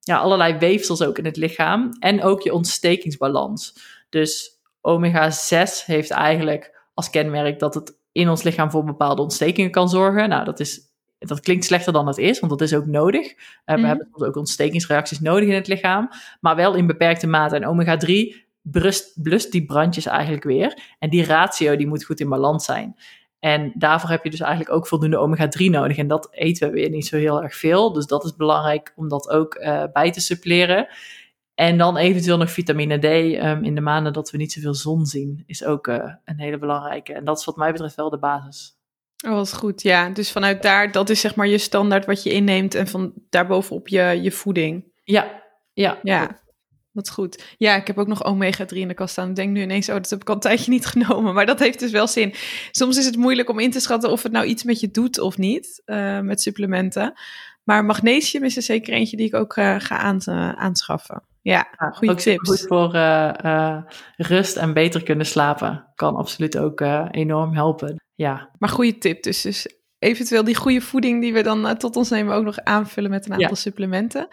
Ja, 0.03 0.17
allerlei 0.17 0.57
weefsels 0.57 1.01
ook 1.01 1.17
in 1.17 1.25
het 1.25 1.37
lichaam. 1.37 1.91
En 1.99 2.23
ook 2.23 2.41
je 2.41 2.53
ontstekingsbalans. 2.53 3.75
Dus 4.09 4.59
omega 4.81 5.31
6 5.31 5.85
heeft 5.85 6.11
eigenlijk 6.11 6.81
als 6.93 7.09
kenmerk 7.09 7.59
dat 7.59 7.73
het 7.73 7.97
in 8.11 8.29
ons 8.29 8.43
lichaam 8.43 8.71
voor 8.71 8.83
bepaalde 8.83 9.21
ontstekingen 9.21 9.71
kan 9.71 9.89
zorgen. 9.89 10.29
Nou, 10.29 10.45
dat 10.45 10.59
is 10.59 10.89
dat 11.27 11.39
klinkt 11.39 11.65
slechter 11.65 11.93
dan 11.93 12.07
het 12.07 12.17
is, 12.17 12.39
want 12.39 12.51
dat 12.51 12.61
is 12.61 12.73
ook 12.73 12.85
nodig. 12.85 13.31
Uh, 13.31 13.35
We 13.65 13.73
mhm. 13.73 13.85
hebben 13.85 14.07
soms 14.11 14.27
ook 14.27 14.35
ontstekingsreacties 14.35 15.19
nodig 15.19 15.49
in 15.49 15.55
het 15.55 15.67
lichaam, 15.67 16.09
maar 16.39 16.55
wel 16.55 16.75
in 16.75 16.87
beperkte 16.87 17.27
mate. 17.27 17.55
En 17.55 17.65
omega-3 17.65 18.49
brust, 18.61 19.21
blust 19.21 19.51
die 19.51 19.65
brandjes 19.65 20.05
eigenlijk 20.05 20.43
weer. 20.43 20.81
En 20.99 21.09
die 21.09 21.25
ratio 21.25 21.75
die 21.75 21.87
moet 21.87 22.03
goed 22.03 22.19
in 22.19 22.29
balans 22.29 22.65
zijn. 22.65 22.95
En 23.41 23.71
daarvoor 23.75 24.09
heb 24.09 24.23
je 24.23 24.29
dus 24.29 24.39
eigenlijk 24.39 24.71
ook 24.75 24.87
voldoende 24.87 25.17
omega-3 25.17 25.65
nodig. 25.65 25.97
En 25.97 26.07
dat 26.07 26.27
eten 26.31 26.67
we 26.67 26.73
weer 26.73 26.89
niet 26.89 27.07
zo 27.07 27.17
heel 27.17 27.43
erg 27.43 27.55
veel. 27.55 27.93
Dus 27.93 28.05
dat 28.05 28.23
is 28.23 28.35
belangrijk 28.35 28.93
om 28.95 29.09
dat 29.09 29.29
ook 29.29 29.55
uh, 29.55 29.83
bij 29.93 30.11
te 30.11 30.21
suppleren. 30.21 30.87
En 31.55 31.77
dan 31.77 31.97
eventueel 31.97 32.37
nog 32.37 32.51
vitamine 32.51 32.97
D 32.99 33.03
um, 33.03 33.63
in 33.63 33.75
de 33.75 33.81
maanden 33.81 34.13
dat 34.13 34.31
we 34.31 34.37
niet 34.37 34.51
zoveel 34.51 34.73
zon 34.73 35.05
zien, 35.05 35.43
is 35.45 35.63
ook 35.63 35.87
uh, 35.87 36.13
een 36.25 36.39
hele 36.39 36.57
belangrijke. 36.57 37.13
En 37.13 37.25
dat 37.25 37.39
is 37.39 37.45
wat 37.45 37.55
mij 37.55 37.71
betreft 37.71 37.95
wel 37.95 38.09
de 38.09 38.19
basis. 38.19 38.79
Oh, 39.25 39.33
wat 39.33 39.53
goed. 39.53 39.81
Ja, 39.81 40.09
dus 40.09 40.31
vanuit 40.31 40.61
daar, 40.61 40.91
dat 40.91 41.09
is 41.09 41.19
zeg 41.19 41.35
maar 41.35 41.47
je 41.47 41.57
standaard 41.57 42.05
wat 42.05 42.23
je 42.23 42.31
inneemt 42.31 42.75
en 42.75 42.87
van 42.87 43.13
daarbovenop 43.29 43.87
je, 43.87 44.19
je 44.21 44.31
voeding. 44.31 44.91
Ja, 45.03 45.41
ja. 45.73 45.99
Ja, 46.03 46.40
wat 46.91 47.09
goed. 47.09 47.55
Ja, 47.57 47.75
ik 47.75 47.87
heb 47.87 47.97
ook 47.97 48.07
nog 48.07 48.23
omega-3 48.23 48.77
in 48.77 48.87
de 48.87 48.93
kast 48.93 49.11
staan. 49.11 49.29
Ik 49.29 49.35
denk 49.35 49.51
nu 49.51 49.61
ineens, 49.61 49.89
oh, 49.89 49.95
dat 49.95 50.09
heb 50.09 50.21
ik 50.21 50.27
al 50.27 50.33
een 50.35 50.39
tijdje 50.41 50.71
niet 50.71 50.85
genomen. 50.95 51.33
Maar 51.33 51.45
dat 51.45 51.59
heeft 51.59 51.79
dus 51.79 51.91
wel 51.91 52.07
zin. 52.07 52.33
Soms 52.71 52.97
is 52.97 53.05
het 53.05 53.15
moeilijk 53.15 53.49
om 53.49 53.59
in 53.59 53.71
te 53.71 53.79
schatten 53.79 54.11
of 54.11 54.23
het 54.23 54.31
nou 54.31 54.45
iets 54.45 54.63
met 54.63 54.79
je 54.79 54.91
doet 54.91 55.19
of 55.19 55.37
niet, 55.37 55.81
uh, 55.85 56.19
met 56.19 56.41
supplementen. 56.41 57.13
Maar 57.63 57.85
magnesium 57.85 58.43
is 58.43 58.55
er 58.55 58.61
zeker 58.61 58.93
eentje 58.93 59.17
die 59.17 59.25
ik 59.25 59.35
ook 59.35 59.55
uh, 59.55 59.75
ga 59.79 59.97
aan, 59.97 60.19
uh, 60.29 60.51
aanschaffen. 60.51 61.23
Ja, 61.41 61.67
ja 61.77 61.89
goede 61.89 62.15
tips. 62.15 62.49
Goed 62.49 62.65
voor 62.67 62.91
rust 64.17 64.55
en 64.55 64.73
beter 64.73 65.03
kunnen 65.03 65.25
slapen. 65.25 65.91
Kan 65.95 66.15
absoluut 66.15 66.57
ook 66.57 66.81
enorm 67.11 67.53
helpen. 67.53 67.95
Ja. 68.15 68.49
Maar 68.57 68.69
goede 68.69 68.97
tip 68.97 69.23
dus. 69.23 69.41
Dus 69.41 69.80
eventueel 70.01 70.43
die 70.43 70.55
goede 70.55 70.81
voeding 70.81 71.21
die 71.21 71.33
we 71.33 71.43
dan 71.43 71.65
uh, 71.65 71.71
tot 71.71 71.95
ons 71.95 72.09
nemen 72.09 72.35
ook 72.35 72.43
nog 72.43 72.59
aanvullen 72.59 73.09
met 73.09 73.25
een 73.25 73.33
aantal 73.33 73.55
supplementen. 73.55 74.27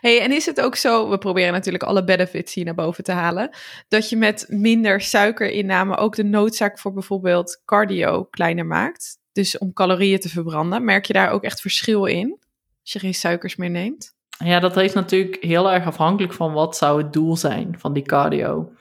Hey, 0.00 0.20
en 0.20 0.32
is 0.32 0.46
het 0.46 0.60
ook 0.60 0.76
zo, 0.76 1.10
we 1.10 1.18
proberen 1.18 1.52
natuurlijk 1.52 1.84
alle 1.84 2.04
benefits 2.04 2.54
hier 2.54 2.64
naar 2.64 2.74
boven 2.74 3.04
te 3.04 3.12
halen, 3.12 3.50
dat 3.88 4.08
je 4.08 4.16
met 4.16 4.46
minder 4.48 5.00
suikerinname 5.00 5.96
ook 5.96 6.16
de 6.16 6.24
noodzaak 6.24 6.78
voor 6.78 6.92
bijvoorbeeld 6.92 7.62
cardio 7.64 8.24
kleiner 8.24 8.66
maakt? 8.66 9.18
Dus 9.32 9.58
om 9.58 9.72
calorieën 9.72 10.20
te 10.20 10.28
verbranden. 10.28 10.84
Merk 10.84 11.04
je 11.04 11.12
daar 11.12 11.30
ook 11.30 11.42
echt 11.42 11.60
verschil 11.60 12.04
in 12.04 12.38
als 12.82 12.92
je 12.92 12.98
geen 12.98 13.14
suikers 13.14 13.56
meer 13.56 13.70
neemt? 13.70 14.14
Ja, 14.44 14.60
dat 14.60 14.76
is 14.76 14.92
natuurlijk 14.92 15.36
heel 15.40 15.70
erg 15.70 15.86
afhankelijk 15.86 16.32
van 16.32 16.52
wat 16.52 16.76
zou 16.76 17.02
het 17.02 17.12
doel 17.12 17.36
zijn 17.36 17.74
van 17.78 17.92
die 17.92 18.02
cardio. 18.02 18.72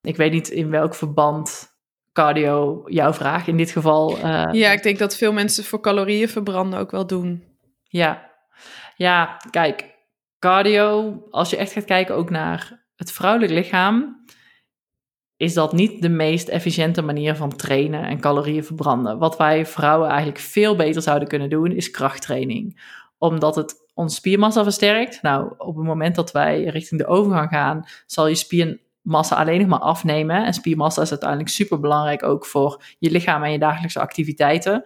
Ik 0.00 0.16
weet 0.16 0.32
niet 0.32 0.48
in 0.48 0.70
welk 0.70 0.94
verband 0.94 1.67
cardio 2.18 2.82
jouw 2.86 3.12
vraag 3.12 3.46
in 3.46 3.56
dit 3.56 3.70
geval. 3.70 4.18
Uh, 4.18 4.48
ja, 4.52 4.70
ik 4.70 4.82
denk 4.82 4.98
dat 4.98 5.16
veel 5.16 5.32
mensen 5.32 5.64
voor 5.64 5.80
calorieën 5.80 6.28
verbranden 6.28 6.78
ook 6.78 6.90
wel 6.90 7.06
doen. 7.06 7.44
Ja, 7.82 8.30
ja, 8.96 9.36
kijk, 9.50 9.94
cardio, 10.38 11.22
als 11.30 11.50
je 11.50 11.56
echt 11.56 11.72
gaat 11.72 11.84
kijken 11.84 12.14
ook 12.14 12.30
naar 12.30 12.86
het 12.96 13.12
vrouwelijk 13.12 13.52
lichaam, 13.52 14.24
is 15.36 15.54
dat 15.54 15.72
niet 15.72 16.02
de 16.02 16.08
meest 16.08 16.48
efficiënte 16.48 17.02
manier 17.02 17.36
van 17.36 17.56
trainen 17.56 18.04
en 18.04 18.20
calorieën 18.20 18.64
verbranden. 18.64 19.18
Wat 19.18 19.36
wij 19.36 19.66
vrouwen 19.66 20.08
eigenlijk 20.08 20.38
veel 20.38 20.76
beter 20.76 21.02
zouden 21.02 21.28
kunnen 21.28 21.50
doen, 21.50 21.72
is 21.72 21.90
krachttraining. 21.90 22.80
Omdat 23.18 23.56
het 23.56 23.74
ons 23.94 24.14
spiermassa 24.14 24.62
versterkt. 24.62 25.22
Nou, 25.22 25.54
op 25.58 25.76
het 25.76 25.84
moment 25.84 26.14
dat 26.14 26.32
wij 26.32 26.64
richting 26.64 27.00
de 27.00 27.06
overgang 27.06 27.50
gaan, 27.50 27.84
zal 28.06 28.26
je 28.26 28.34
spier 28.34 28.80
massa 29.08 29.36
alleen 29.36 29.58
nog 29.58 29.68
maar 29.68 29.78
afnemen. 29.78 30.44
En 30.44 30.54
spiermassa 30.54 31.02
is 31.02 31.10
uiteindelijk 31.10 31.48
super 31.48 31.80
belangrijk 31.80 32.22
ook 32.22 32.46
voor 32.46 32.82
je 32.98 33.10
lichaam 33.10 33.42
en 33.42 33.52
je 33.52 33.58
dagelijkse 33.58 34.00
activiteiten. 34.00 34.82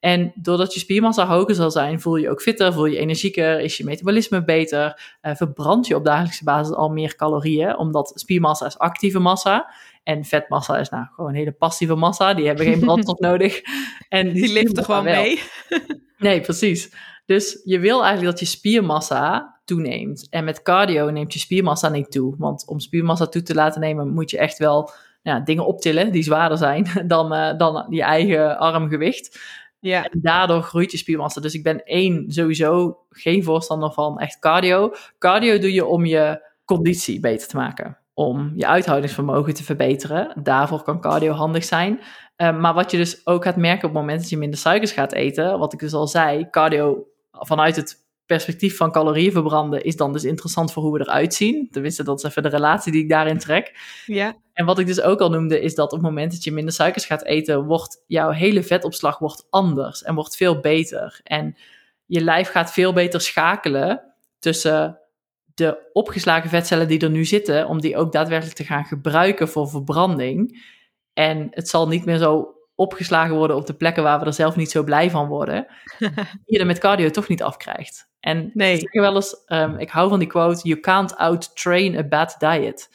En 0.00 0.32
doordat 0.34 0.74
je 0.74 0.80
spiermassa 0.80 1.26
hoger 1.26 1.54
zal 1.54 1.70
zijn, 1.70 2.00
voel 2.00 2.16
je 2.16 2.30
ook 2.30 2.42
fitter, 2.42 2.72
voel 2.72 2.84
je 2.84 2.98
energieker, 2.98 3.60
is 3.60 3.76
je 3.76 3.84
metabolisme 3.84 4.44
beter, 4.44 5.16
uh, 5.22 5.34
verbrand 5.34 5.86
je 5.86 5.96
op 5.96 6.04
dagelijkse 6.04 6.44
basis 6.44 6.74
al 6.74 6.88
meer 6.88 7.16
calorieën, 7.16 7.76
omdat 7.76 8.12
spiermassa 8.14 8.66
is 8.66 8.78
actieve 8.78 9.18
massa 9.18 9.72
en 10.02 10.24
vetmassa 10.24 10.78
is 10.78 10.88
nou 10.88 11.06
gewoon 11.14 11.34
hele 11.34 11.52
passieve 11.52 11.94
massa, 11.94 12.34
die 12.34 12.46
hebben 12.46 12.66
geen 12.66 12.80
brandstof 12.80 13.18
nodig. 13.30 13.60
En 14.08 14.32
die, 14.32 14.48
die 14.54 14.76
er 14.76 14.84
gewoon 14.84 15.04
mee. 15.04 15.42
nee, 16.18 16.40
precies. 16.40 16.92
Dus 17.32 17.60
je 17.64 17.78
wil 17.78 18.04
eigenlijk 18.04 18.30
dat 18.30 18.48
je 18.48 18.56
spiermassa 18.56 19.58
toeneemt. 19.64 20.26
En 20.30 20.44
met 20.44 20.62
cardio 20.62 21.10
neemt 21.10 21.32
je 21.32 21.38
spiermassa 21.38 21.88
niet 21.88 22.10
toe. 22.10 22.34
Want 22.38 22.66
om 22.66 22.80
spiermassa 22.80 23.26
toe 23.26 23.42
te 23.42 23.54
laten 23.54 23.80
nemen, 23.80 24.08
moet 24.08 24.30
je 24.30 24.38
echt 24.38 24.58
wel 24.58 24.90
ja, 25.22 25.40
dingen 25.40 25.66
optillen 25.66 26.12
die 26.12 26.22
zwaarder 26.22 26.58
zijn 26.58 26.86
dan, 27.06 27.34
uh, 27.34 27.58
dan 27.58 27.86
je 27.88 28.02
eigen 28.02 28.58
armgewicht. 28.58 29.40
Ja. 29.78 30.04
En 30.04 30.18
daardoor 30.22 30.62
groeit 30.62 30.90
je 30.90 30.96
spiermassa. 30.96 31.40
Dus 31.40 31.54
ik 31.54 31.62
ben 31.62 31.84
één, 31.84 32.24
sowieso 32.30 32.98
geen 33.10 33.44
voorstander 33.44 33.92
van 33.92 34.18
echt 34.18 34.38
cardio. 34.38 34.92
Cardio 35.18 35.58
doe 35.58 35.72
je 35.72 35.86
om 35.86 36.04
je 36.04 36.50
conditie 36.64 37.20
beter 37.20 37.48
te 37.48 37.56
maken. 37.56 37.98
Om 38.14 38.52
je 38.54 38.66
uithoudingsvermogen 38.66 39.54
te 39.54 39.64
verbeteren. 39.64 40.42
Daarvoor 40.42 40.82
kan 40.82 41.00
cardio 41.00 41.32
handig 41.32 41.64
zijn. 41.64 42.00
Uh, 42.36 42.60
maar 42.60 42.74
wat 42.74 42.90
je 42.90 42.96
dus 42.96 43.26
ook 43.26 43.44
gaat 43.44 43.56
merken 43.56 43.88
op 43.88 43.94
het 43.94 44.00
moment 44.00 44.20
dat 44.20 44.30
je 44.30 44.36
minder 44.36 44.58
suikers 44.58 44.92
gaat 44.92 45.12
eten, 45.12 45.58
wat 45.58 45.72
ik 45.72 45.78
dus 45.78 45.92
al 45.92 46.06
zei, 46.06 46.50
cardio 46.50 47.06
vanuit 47.46 47.76
het 47.76 48.02
perspectief 48.26 48.76
van 48.76 48.92
calorieën 48.92 49.32
verbranden 49.32 49.84
is 49.84 49.96
dan 49.96 50.12
dus 50.12 50.24
interessant 50.24 50.72
voor 50.72 50.82
hoe 50.82 50.92
we 50.92 51.00
eruit 51.00 51.34
zien. 51.34 51.68
Tenminste, 51.70 52.04
dat 52.04 52.18
is 52.18 52.24
even 52.24 52.42
de 52.42 52.48
relatie 52.48 52.92
die 52.92 53.02
ik 53.02 53.08
daarin 53.08 53.38
trek. 53.38 53.78
Ja. 54.06 54.36
En 54.52 54.64
wat 54.64 54.78
ik 54.78 54.86
dus 54.86 55.00
ook 55.00 55.20
al 55.20 55.30
noemde, 55.30 55.60
is 55.60 55.74
dat 55.74 55.92
op 55.92 55.98
het 55.98 56.06
moment 56.08 56.32
dat 56.32 56.44
je 56.44 56.52
minder 56.52 56.74
suikers 56.74 57.04
gaat 57.04 57.24
eten, 57.24 57.64
wordt 57.64 58.04
jouw 58.06 58.30
hele 58.30 58.62
vetopslag 58.62 59.18
wordt 59.18 59.46
anders 59.50 60.02
en 60.02 60.14
wordt 60.14 60.36
veel 60.36 60.60
beter. 60.60 61.20
En 61.22 61.56
je 62.06 62.20
lijf 62.20 62.48
gaat 62.48 62.72
veel 62.72 62.92
beter 62.92 63.20
schakelen 63.20 64.02
tussen 64.38 64.98
de 65.54 65.90
opgeslagen 65.92 66.50
vetcellen 66.50 66.88
die 66.88 67.00
er 67.00 67.10
nu 67.10 67.24
zitten, 67.24 67.66
om 67.66 67.80
die 67.80 67.96
ook 67.96 68.12
daadwerkelijk 68.12 68.56
te 68.56 68.64
gaan 68.64 68.84
gebruiken 68.84 69.48
voor 69.48 69.68
verbranding. 69.68 70.64
En 71.12 71.48
het 71.50 71.68
zal 71.68 71.88
niet 71.88 72.04
meer 72.04 72.18
zo 72.18 72.54
opgeslagen 72.74 73.36
worden 73.36 73.56
op 73.56 73.66
de 73.66 73.74
plekken 73.74 74.02
waar 74.02 74.18
we 74.18 74.26
er 74.26 74.32
zelf 74.32 74.56
niet 74.56 74.70
zo 74.70 74.82
blij 74.82 75.10
van 75.10 75.28
worden, 75.28 75.66
die 75.98 76.12
je 76.44 76.58
er 76.58 76.66
met 76.66 76.78
cardio 76.78 77.10
toch 77.10 77.28
niet 77.28 77.42
afkrijgt. 77.42 78.10
En 78.20 78.50
nee. 78.54 78.78
ik 78.78 79.00
wel 79.00 79.14
eens, 79.14 79.42
um, 79.46 79.78
ik 79.78 79.90
hou 79.90 80.08
van 80.08 80.18
die 80.18 80.28
quote, 80.28 80.68
you 80.68 80.80
can't 80.80 81.16
out-train 81.16 81.96
a 81.96 82.02
bad 82.02 82.36
diet. 82.38 82.90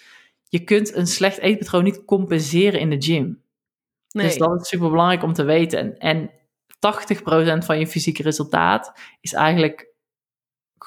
Je 0.50 0.64
kunt 0.64 0.96
een 0.96 1.08
slecht 1.08 1.38
eetpatroon 1.38 1.84
niet 1.84 2.06
compenseren 2.06 2.80
in 2.80 2.90
de 2.90 3.02
gym. 3.02 3.42
Nee. 4.12 4.26
Dus 4.26 4.38
dat 4.38 4.62
is 4.62 4.68
super 4.68 4.90
belangrijk 4.90 5.24
om 5.24 5.34
te 5.34 5.44
weten. 5.44 5.80
En, 5.80 5.98
en 5.98 6.32
80% 7.62 7.66
van 7.66 7.80
je 7.80 7.88
fysieke 7.88 8.24
resultaat 8.24 9.00
is 9.22 9.34
eigenlijk 9.34 9.96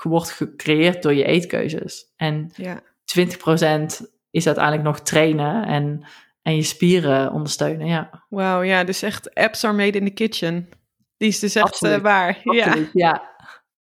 wordt 0.03 0.31
gecreëerd 0.31 1.03
door 1.03 1.15
je 1.15 1.25
eetkeuzes. 1.25 2.13
En 2.17 2.51
ja. 2.55 2.83
20% 3.19 4.07
is 4.31 4.47
uiteindelijk 4.47 4.85
nog 4.85 5.01
trainen 5.01 5.67
en 5.67 6.07
en 6.43 6.57
je 6.57 6.63
spieren 6.63 7.33
ondersteunen, 7.33 7.87
ja. 7.87 8.25
Wauw, 8.29 8.63
ja, 8.63 8.85
dus 8.85 9.03
echt 9.03 9.35
apps 9.35 9.65
are 9.65 9.75
made 9.77 9.99
in 9.99 10.05
the 10.05 10.11
kitchen. 10.11 10.69
Die 11.17 11.29
is 11.29 11.39
dus 11.39 11.55
echt 11.55 11.83
uh, 11.83 11.97
waar. 11.97 12.41
ja. 12.43 12.77
ja. 12.93 13.29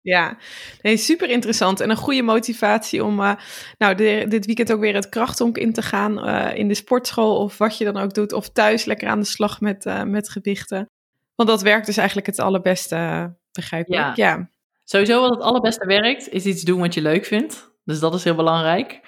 Ja, 0.01 0.37
nee, 0.83 0.97
super 0.97 1.31
interessant 1.31 1.81
en 1.81 1.91
een 1.91 1.97
goede 1.97 2.23
motivatie 2.23 3.05
om 3.05 3.21
uh, 3.21 3.35
nou, 3.79 3.95
dit 4.29 4.47
weekend 4.47 4.73
ook 4.73 4.81
weer 4.81 4.95
het 4.95 5.09
krachtonk 5.09 5.59
in 5.59 5.73
te 5.73 5.83
gaan 5.83 6.29
uh, 6.29 6.59
in 6.59 6.69
de 6.69 6.75
sportschool 6.75 7.37
of 7.37 7.59
wat 7.59 7.79
je 7.79 7.85
dan 7.85 7.97
ook 7.97 8.15
doet 8.15 8.33
of 8.33 8.49
thuis 8.49 8.85
lekker 8.85 9.09
aan 9.09 9.21
de 9.21 9.27
slag 9.27 9.61
met, 9.61 10.05
met 10.05 10.29
gewichten. 10.29 10.91
Want 11.35 11.49
dat 11.49 11.63
werkt 11.63 11.87
dus 11.87 11.97
eigenlijk 11.97 12.27
het 12.27 12.39
allerbeste, 12.39 13.33
begrijp 13.53 13.87
ik. 13.87 13.95
Ja. 13.95 14.13
ja. 14.15 14.51
Sowieso 14.85 15.21
wat 15.21 15.31
het 15.31 15.41
allerbeste 15.41 15.87
werkt 15.87 16.29
is 16.29 16.45
iets 16.45 16.63
doen 16.63 16.81
wat 16.81 16.95
je 16.95 17.03
leuk 17.03 17.25
vindt. 17.25 17.71
Dus 17.85 18.01
dat 18.01 18.15
is 18.15 18.25
heel 18.25 18.35
belangrijk. 18.35 19.01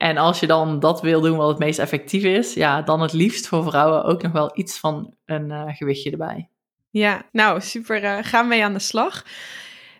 En 0.00 0.16
als 0.16 0.40
je 0.40 0.46
dan 0.46 0.78
dat 0.78 1.00
wil 1.00 1.20
doen 1.20 1.36
wat 1.36 1.48
het 1.48 1.58
meest 1.58 1.78
effectief 1.78 2.22
is, 2.22 2.54
ja, 2.54 2.82
dan 2.82 3.00
het 3.00 3.12
liefst 3.12 3.48
voor 3.48 3.64
vrouwen 3.64 4.04
ook 4.04 4.22
nog 4.22 4.32
wel 4.32 4.50
iets 4.54 4.78
van 4.78 5.14
een 5.24 5.50
uh, 5.50 5.62
gewichtje 5.68 6.10
erbij. 6.10 6.48
Ja, 6.90 7.22
nou 7.32 7.60
super. 7.60 8.02
Uh, 8.02 8.18
ga 8.20 8.42
mee 8.42 8.64
aan 8.64 8.72
de 8.72 8.78
slag. 8.78 9.24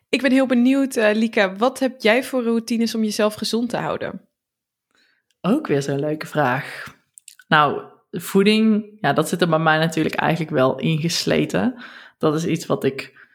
Ik 0.09 0.23
ben 0.23 0.33
heel 0.33 0.47
benieuwd, 0.47 0.97
uh, 0.97 1.11
Lieke, 1.13 1.55
wat 1.57 1.79
heb 1.79 2.01
jij 2.01 2.25
voor 2.25 2.43
routines 2.43 2.95
om 2.95 3.03
jezelf 3.03 3.35
gezond 3.35 3.71
te 3.71 3.77
houden? 3.77 4.21
Ook 5.41 5.67
weer 5.67 5.83
zo'n 5.83 6.01
leuke 6.01 6.27
vraag. 6.27 6.95
Nou, 7.49 7.83
voeding, 8.11 8.99
ja, 9.01 9.13
dat 9.13 9.29
zit 9.29 9.41
er 9.41 9.49
bij 9.49 9.59
mij 9.59 9.79
natuurlijk 9.79 10.15
eigenlijk 10.15 10.51
wel 10.51 10.79
ingesleten. 10.79 11.83
Dat 12.19 12.35
is 12.35 12.47
iets 12.47 12.67
wat 12.67 12.85
ik 12.85 13.29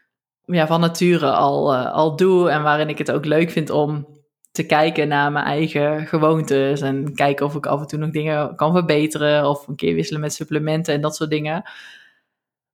ja, 0.46 0.68
van 0.68 0.80
nature 0.80 1.32
al, 1.32 1.76
al 1.76 2.16
doe 2.16 2.50
en 2.50 2.64
waarin 2.64 2.90
ik 2.90 2.98
het 2.98 3.12
ook 3.12 3.26
leuk 3.26 3.50
vind 3.52 3.70
om 3.70 4.08
te 4.56 4.66
kijken 4.66 5.08
naar 5.08 5.32
mijn 5.32 5.46
eigen 5.46 6.08
gewoontes 6.08 6.82
en 6.82 7.14
kijken 7.14 7.46
of 7.46 7.56
ik 7.56 7.66
af 7.66 7.80
en 7.82 7.88
toe 7.88 8.00
nog 8.00 8.10
dingen 8.10 8.56
kan 8.56 8.74
verbeteren 8.74 9.50
of 9.50 9.68
een 9.68 9.76
keer 9.76 9.96
wisselen 9.96 10.22
met 10.22 10.34
supplementen 10.34 10.94
en 10.94 11.02
dat 11.02 11.16
soort 11.16 11.30
dingen. 11.30 11.70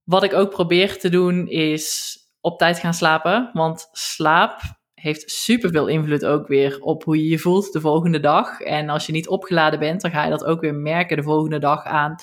Wat 0.03 0.23
ik 0.23 0.33
ook 0.33 0.49
probeer 0.49 0.99
te 0.99 1.09
doen 1.09 1.47
is 1.47 2.17
op 2.41 2.57
tijd 2.57 2.79
gaan 2.79 2.93
slapen, 2.93 3.49
want 3.53 3.89
slaap 3.91 4.61
heeft 4.93 5.31
superveel 5.31 5.87
invloed 5.87 6.25
ook 6.25 6.47
weer 6.47 6.77
op 6.81 7.03
hoe 7.03 7.17
je 7.17 7.29
je 7.29 7.39
voelt 7.39 7.73
de 7.73 7.81
volgende 7.81 8.19
dag. 8.19 8.59
En 8.59 8.89
als 8.89 9.05
je 9.05 9.11
niet 9.11 9.27
opgeladen 9.27 9.79
bent, 9.79 10.01
dan 10.01 10.11
ga 10.11 10.23
je 10.23 10.29
dat 10.29 10.45
ook 10.45 10.61
weer 10.61 10.75
merken 10.75 11.17
de 11.17 11.23
volgende 11.23 11.59
dag 11.59 11.83
aan 11.83 12.15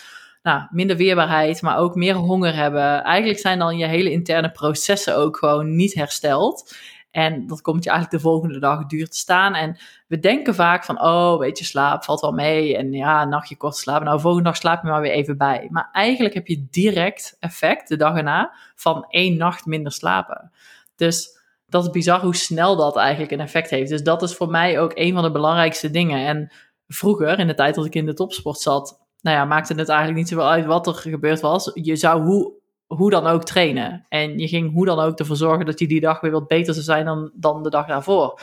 nou, 0.43 0.63
minder 0.71 0.97
weerbaarheid, 0.97 1.63
maar 1.63 1.79
ook 1.79 1.95
meer 1.95 2.15
honger 2.15 2.55
hebben. 2.55 3.03
Eigenlijk 3.03 3.39
zijn 3.39 3.59
dan 3.59 3.77
je 3.77 3.87
hele 3.87 4.11
interne 4.11 4.51
processen 4.51 5.17
ook 5.17 5.37
gewoon 5.37 5.77
niet 5.77 5.95
hersteld. 5.95 6.77
En 7.19 7.47
dat 7.47 7.61
komt 7.61 7.85
je 7.85 7.91
eigenlijk 7.91 8.23
de 8.23 8.29
volgende 8.29 8.59
dag 8.59 8.87
duur 8.87 9.09
te 9.09 9.17
staan. 9.17 9.55
En 9.55 9.77
we 10.07 10.19
denken 10.19 10.55
vaak 10.55 10.85
van, 10.85 11.03
oh, 11.03 11.39
weet 11.39 11.59
je, 11.59 11.65
slaap 11.65 12.05
valt 12.05 12.21
wel 12.21 12.33
mee. 12.33 12.77
En 12.77 12.93
ja, 12.93 13.23
een 13.23 13.29
nachtje 13.29 13.57
kort 13.57 13.77
slapen. 13.77 14.07
Nou, 14.07 14.21
volgende 14.21 14.49
dag 14.49 14.57
slaap 14.57 14.83
je 14.83 14.89
maar 14.89 15.01
weer 15.01 15.13
even 15.13 15.37
bij. 15.37 15.69
Maar 15.71 15.89
eigenlijk 15.93 16.35
heb 16.35 16.47
je 16.47 16.67
direct 16.71 17.37
effect 17.41 17.89
de 17.89 17.97
dag 17.97 18.17
erna 18.17 18.53
van 18.75 19.07
één 19.09 19.37
nacht 19.37 19.67
minder 19.67 19.93
slapen. 19.93 20.51
Dus 20.97 21.39
dat 21.67 21.85
is 21.85 21.91
bizar 21.91 22.21
hoe 22.21 22.37
snel 22.37 22.77
dat 22.77 22.97
eigenlijk 22.97 23.33
een 23.33 23.41
effect 23.41 23.71
heeft. 23.71 23.91
Dus 23.91 24.03
dat 24.03 24.23
is 24.23 24.35
voor 24.35 24.51
mij 24.51 24.81
ook 24.81 24.93
een 24.95 25.15
van 25.15 25.23
de 25.23 25.31
belangrijkste 25.31 25.91
dingen. 25.91 26.27
En 26.27 26.53
vroeger, 26.89 27.39
in 27.39 27.47
de 27.47 27.55
tijd 27.55 27.75
dat 27.75 27.87
ik 27.87 27.95
in 27.95 28.07
de 28.07 28.15
topsport 28.15 28.59
zat, 28.59 29.01
nou 29.21 29.37
ja, 29.37 29.45
maakte 29.45 29.75
het 29.75 29.89
eigenlijk 29.89 30.19
niet 30.19 30.29
zoveel 30.29 30.49
uit 30.49 30.67
wat 30.67 30.87
er 30.87 30.95
gebeurd 30.95 31.41
was. 31.41 31.71
Je 31.75 31.97
zou 31.97 32.23
hoe, 32.23 32.53
hoe 32.89 33.11
dan 33.11 33.27
ook 33.27 33.45
trainen. 33.45 34.07
En 34.09 34.39
je 34.39 34.49
ging 34.49 34.73
hoe 34.73 34.87
dan 34.87 35.01
ook 35.01 35.19
ervoor 35.19 35.37
zorgen 35.37 35.67
dat 35.67 35.79
je 35.79 35.87
die 35.87 36.01
dag 36.01 36.21
weer 36.21 36.31
wat 36.31 36.49
beter 36.49 36.75
zou 36.75 36.85
zijn 36.85 37.05
dan, 37.05 37.31
dan 37.35 37.63
de 37.63 37.71
dag 37.71 37.87
daarvoor. 37.87 38.41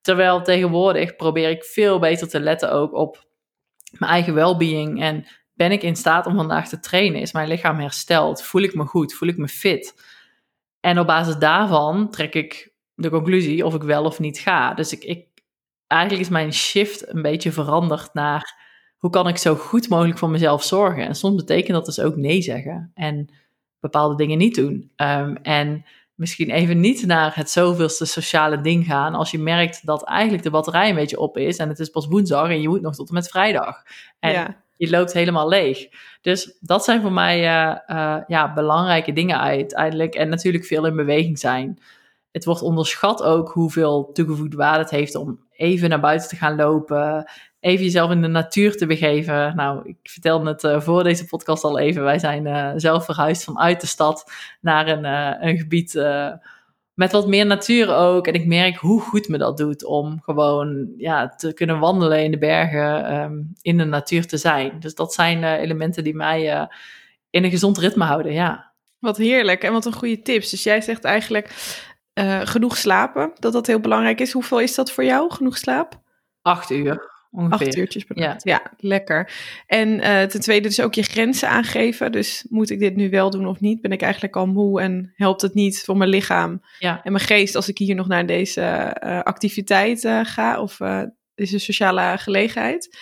Terwijl 0.00 0.42
tegenwoordig 0.42 1.16
probeer 1.16 1.50
ik 1.50 1.64
veel 1.64 1.98
beter 1.98 2.28
te 2.28 2.40
letten 2.40 2.72
ook 2.72 2.94
op 2.94 3.26
mijn 3.98 4.12
eigen 4.12 4.34
well-being. 4.34 5.00
En 5.02 5.26
ben 5.54 5.72
ik 5.72 5.82
in 5.82 5.96
staat 5.96 6.26
om 6.26 6.36
vandaag 6.36 6.68
te 6.68 6.80
trainen? 6.80 7.20
Is 7.20 7.32
mijn 7.32 7.48
lichaam 7.48 7.78
hersteld? 7.78 8.42
Voel 8.42 8.62
ik 8.62 8.74
me 8.74 8.84
goed? 8.84 9.14
Voel 9.14 9.28
ik 9.28 9.36
me 9.36 9.48
fit? 9.48 9.94
En 10.80 10.98
op 10.98 11.06
basis 11.06 11.36
daarvan 11.36 12.10
trek 12.10 12.34
ik 12.34 12.72
de 12.94 13.10
conclusie 13.10 13.66
of 13.66 13.74
ik 13.74 13.82
wel 13.82 14.04
of 14.04 14.18
niet 14.18 14.38
ga. 14.38 14.74
Dus 14.74 14.92
ik, 14.92 15.04
ik, 15.04 15.26
eigenlijk 15.86 16.22
is 16.22 16.28
mijn 16.28 16.52
shift 16.52 17.08
een 17.08 17.22
beetje 17.22 17.52
veranderd 17.52 18.14
naar 18.14 18.60
hoe 18.98 19.10
kan 19.10 19.28
ik 19.28 19.36
zo 19.36 19.54
goed 19.54 19.88
mogelijk 19.88 20.18
voor 20.18 20.30
mezelf 20.30 20.64
zorgen? 20.64 21.06
En 21.06 21.14
soms 21.14 21.36
betekent 21.36 21.72
dat 21.72 21.84
dus 21.84 22.00
ook 22.00 22.16
nee 22.16 22.42
zeggen 22.42 22.90
en 22.94 23.28
bepaalde 23.82 24.16
dingen 24.16 24.38
niet 24.38 24.54
doen. 24.54 24.90
Ehm, 24.96 25.34
en 25.42 25.84
misschien 26.14 26.50
even 26.50 26.80
niet 26.80 27.06
naar 27.06 27.34
het 27.34 27.50
zoveelste 27.50 28.04
sociale 28.04 28.60
ding 28.60 28.86
gaan 28.86 29.14
als 29.14 29.30
je 29.30 29.38
merkt 29.38 29.86
dat 29.86 30.04
eigenlijk 30.04 30.42
de 30.42 30.50
batterij 30.50 30.88
een 30.88 30.94
beetje 30.94 31.18
op 31.18 31.36
is 31.36 31.56
en 31.56 31.68
het 31.68 31.78
is 31.78 31.88
pas 31.88 32.06
woensdag 32.06 32.48
en 32.48 32.60
je 32.60 32.68
moet 32.68 32.80
nog 32.80 32.94
tot 32.94 33.08
en 33.08 33.14
met 33.14 33.28
vrijdag. 33.28 33.82
En 34.18 34.56
je 34.76 34.90
loopt 34.90 35.12
helemaal 35.12 35.48
leeg. 35.48 35.88
Dus 36.20 36.56
dat 36.60 36.84
zijn 36.84 37.00
voor 37.00 37.12
mij 37.12 37.38
uh, 37.38 37.76
uh, 37.88 38.16
ja, 38.26 38.52
belangrijke 38.52 39.12
dingen 39.12 39.40
uiteindelijk. 39.40 40.14
En 40.14 40.28
natuurlijk 40.28 40.64
veel 40.64 40.86
in 40.86 40.96
beweging 40.96 41.38
zijn. 41.38 41.78
Het 42.30 42.44
wordt 42.44 42.62
onderschat 42.62 43.22
ook 43.22 43.48
hoeveel 43.50 44.10
toegevoegde 44.12 44.56
waarde 44.56 44.78
het 44.78 44.90
heeft 44.90 45.14
om 45.14 45.40
even 45.62 45.88
naar 45.88 46.00
buiten 46.00 46.28
te 46.28 46.36
gaan 46.36 46.56
lopen 46.56 47.26
even 47.62 47.84
jezelf 47.84 48.10
in 48.10 48.22
de 48.22 48.28
natuur 48.28 48.76
te 48.76 48.86
begeven. 48.86 49.56
Nou, 49.56 49.88
ik 49.88 49.96
vertelde 50.02 50.48
het 50.48 50.62
uh, 50.62 50.80
voor 50.80 51.04
deze 51.04 51.26
podcast 51.26 51.64
al 51.64 51.78
even. 51.78 52.02
Wij 52.02 52.18
zijn 52.18 52.46
uh, 52.46 52.72
zelf 52.76 53.04
verhuisd 53.04 53.44
vanuit 53.44 53.80
de 53.80 53.86
stad 53.86 54.32
naar 54.60 54.88
een, 54.88 55.04
uh, 55.04 55.48
een 55.48 55.58
gebied 55.58 55.94
met 56.94 57.12
wat 57.12 57.26
meer 57.26 57.46
natuur 57.46 57.94
ook. 57.94 58.26
En 58.26 58.34
ik 58.34 58.46
merk 58.46 58.76
hoe 58.76 59.00
goed 59.00 59.28
me 59.28 59.38
dat 59.38 59.56
doet 59.56 59.84
om 59.84 60.20
gewoon 60.22 60.92
ja, 60.96 61.28
te 61.28 61.52
kunnen 61.52 61.78
wandelen 61.78 62.24
in 62.24 62.30
de 62.30 62.38
bergen, 62.38 63.14
um, 63.14 63.52
in 63.60 63.78
de 63.78 63.84
natuur 63.84 64.26
te 64.26 64.36
zijn. 64.36 64.80
Dus 64.80 64.94
dat 64.94 65.14
zijn 65.14 65.44
elementen 65.44 66.04
die 66.04 66.14
mij 66.14 66.68
in 67.30 67.44
een 67.44 67.50
gezond 67.50 67.78
ritme 67.78 68.04
houden, 68.04 68.32
ja. 68.32 68.70
Wat 68.98 69.16
heerlijk 69.16 69.62
en 69.62 69.72
wat 69.72 69.84
een 69.84 69.92
goede 69.92 70.22
tips. 70.22 70.50
Dus 70.50 70.62
jij 70.62 70.80
zegt 70.80 71.04
eigenlijk 71.04 71.54
genoeg 72.42 72.76
slapen, 72.76 73.32
dat 73.38 73.52
dat 73.52 73.66
heel 73.66 73.80
belangrijk 73.80 74.20
is. 74.20 74.32
Hoeveel 74.32 74.60
is 74.60 74.74
dat 74.74 74.92
voor 74.92 75.04
jou, 75.04 75.32
genoeg 75.32 75.56
slaap? 75.56 76.00
Acht 76.42 76.70
uur. 76.70 77.10
Ongeveer. 77.34 77.66
Acht 77.66 77.76
uurtjes 77.76 78.04
per 78.04 78.16
nacht. 78.16 78.44
Ja. 78.44 78.60
ja, 78.64 78.72
lekker. 78.78 79.32
En 79.66 79.88
uh, 79.88 80.22
ten 80.22 80.40
tweede 80.40 80.68
dus 80.68 80.80
ook 80.80 80.94
je 80.94 81.02
grenzen 81.02 81.48
aangeven. 81.48 82.12
Dus 82.12 82.46
moet 82.48 82.70
ik 82.70 82.78
dit 82.78 82.96
nu 82.96 83.10
wel 83.10 83.30
doen 83.30 83.46
of 83.46 83.60
niet? 83.60 83.80
Ben 83.80 83.92
ik 83.92 84.02
eigenlijk 84.02 84.36
al 84.36 84.46
moe 84.46 84.80
en 84.80 85.12
helpt 85.14 85.42
het 85.42 85.54
niet 85.54 85.84
voor 85.84 85.96
mijn 85.96 86.10
lichaam 86.10 86.62
ja. 86.78 87.00
en 87.02 87.12
mijn 87.12 87.24
geest 87.24 87.54
als 87.54 87.68
ik 87.68 87.78
hier 87.78 87.94
nog 87.94 88.08
naar 88.08 88.26
deze 88.26 88.96
uh, 89.04 89.20
activiteit 89.20 90.04
uh, 90.04 90.20
ga 90.24 90.60
of 90.60 90.78
deze 91.34 91.58
sociale 91.58 92.18
gelegenheid? 92.18 92.98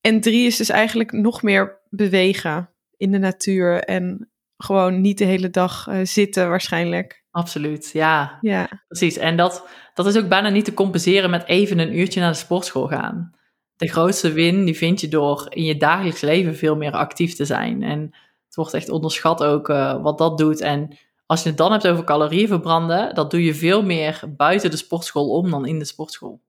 En 0.00 0.20
drie 0.20 0.46
is 0.46 0.56
dus 0.56 0.68
eigenlijk 0.68 1.12
nog 1.12 1.42
meer 1.42 1.80
bewegen 1.90 2.70
in 2.96 3.10
de 3.10 3.18
natuur 3.18 3.78
en 3.78 4.30
gewoon 4.56 5.00
niet 5.00 5.18
de 5.18 5.24
hele 5.24 5.50
dag 5.50 5.88
zitten 6.02 6.48
waarschijnlijk. 6.48 7.24
Absoluut, 7.36 7.90
ja. 7.92 8.38
ja. 8.40 8.68
Precies. 8.88 9.16
En 9.16 9.36
dat, 9.36 9.68
dat 9.94 10.06
is 10.06 10.16
ook 10.16 10.28
bijna 10.28 10.48
niet 10.48 10.64
te 10.64 10.74
compenseren 10.74 11.30
met 11.30 11.46
even 11.46 11.78
een 11.78 11.98
uurtje 11.98 12.20
naar 12.20 12.32
de 12.32 12.38
sportschool 12.38 12.86
gaan 12.86 13.36
de 13.76 13.88
grootste 13.88 14.32
win 14.32 14.64
die 14.64 14.76
vind 14.76 15.00
je 15.00 15.08
door 15.08 15.46
in 15.48 15.64
je 15.64 15.76
dagelijks 15.76 16.20
leven 16.20 16.56
veel 16.56 16.76
meer 16.76 16.92
actief 16.92 17.34
te 17.34 17.44
zijn. 17.44 17.82
En 17.82 18.00
het 18.46 18.54
wordt 18.54 18.74
echt 18.74 18.88
onderschat 18.88 19.42
ook 19.42 19.68
uh, 19.68 20.02
wat 20.02 20.18
dat 20.18 20.38
doet. 20.38 20.60
En 20.60 20.98
als 21.26 21.42
je 21.42 21.48
het 21.48 21.58
dan 21.58 21.72
hebt 21.72 21.86
over 21.86 22.04
calorieën 22.04 22.48
verbranden, 22.48 23.14
dat 23.14 23.30
doe 23.30 23.44
je 23.44 23.54
veel 23.54 23.82
meer 23.82 24.20
buiten 24.36 24.70
de 24.70 24.76
sportschool 24.76 25.30
om 25.30 25.50
dan 25.50 25.66
in 25.66 25.78
de 25.78 25.84
sportschool. 25.84 26.40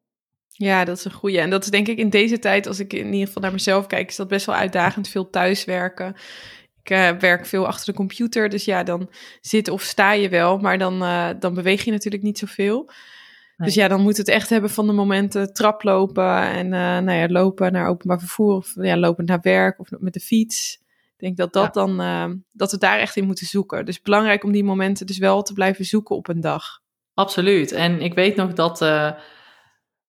Ja, 0.51 0.85
dat 0.85 0.97
is 0.97 1.05
een 1.05 1.11
goede. 1.11 1.39
En 1.39 1.49
dat 1.49 1.63
is 1.63 1.69
denk 1.69 1.87
ik 1.87 1.97
in 1.97 2.09
deze 2.09 2.39
tijd, 2.39 2.67
als 2.67 2.79
ik 2.79 2.93
in 2.93 3.13
ieder 3.13 3.27
geval 3.27 3.41
naar 3.41 3.51
mezelf 3.51 3.87
kijk, 3.87 4.09
is 4.09 4.15
dat 4.15 4.27
best 4.27 4.45
wel 4.45 4.55
uitdagend. 4.55 5.07
Veel 5.07 5.29
thuiswerken. 5.29 6.15
Ik 6.87 6.97
uh, 6.97 7.19
werk 7.19 7.45
veel 7.45 7.67
achter 7.67 7.85
de 7.85 7.93
computer, 7.93 8.49
dus 8.49 8.65
ja, 8.65 8.83
dan 8.83 9.09
zit 9.41 9.69
of 9.69 9.81
sta 9.81 10.11
je 10.11 10.29
wel, 10.29 10.57
maar 10.57 10.77
dan, 10.77 11.03
uh, 11.03 11.29
dan 11.39 11.53
beweeg 11.53 11.83
je 11.83 11.91
natuurlijk 11.91 12.23
niet 12.23 12.37
zoveel. 12.37 12.89
Dus 13.57 13.73
ja, 13.73 13.87
dan 13.87 14.01
moet 14.01 14.17
het 14.17 14.27
echt 14.27 14.49
hebben 14.49 14.69
van 14.69 14.87
de 14.87 14.93
momenten 14.93 15.53
traplopen 15.53 16.41
en 16.41 16.65
uh, 16.65 16.71
nou 16.97 17.11
ja, 17.11 17.27
lopen 17.27 17.71
naar 17.71 17.87
openbaar 17.87 18.19
vervoer 18.19 18.55
of 18.55 18.73
ja, 18.75 18.97
lopen 18.97 19.25
naar 19.25 19.39
werk 19.41 19.79
of 19.79 19.87
met 19.99 20.13
de 20.13 20.19
fiets. 20.19 20.77
Ik 21.17 21.23
denk 21.23 21.37
dat 21.37 21.53
dat 21.53 21.73
dan, 21.73 22.43
dat 22.51 22.71
we 22.71 22.77
daar 22.77 22.99
echt 22.99 23.15
in 23.15 23.25
moeten 23.25 23.45
zoeken. 23.45 23.85
Dus 23.85 24.01
belangrijk 24.01 24.43
om 24.43 24.51
die 24.51 24.63
momenten 24.63 25.05
dus 25.05 25.17
wel 25.17 25.41
te 25.41 25.53
blijven 25.53 25.85
zoeken 25.85 26.15
op 26.15 26.27
een 26.27 26.41
dag. 26.41 26.63
Absoluut. 27.13 27.71
En 27.71 28.01
ik 28.01 28.13
weet 28.13 28.35
nog 28.35 28.53
dat, 28.53 28.79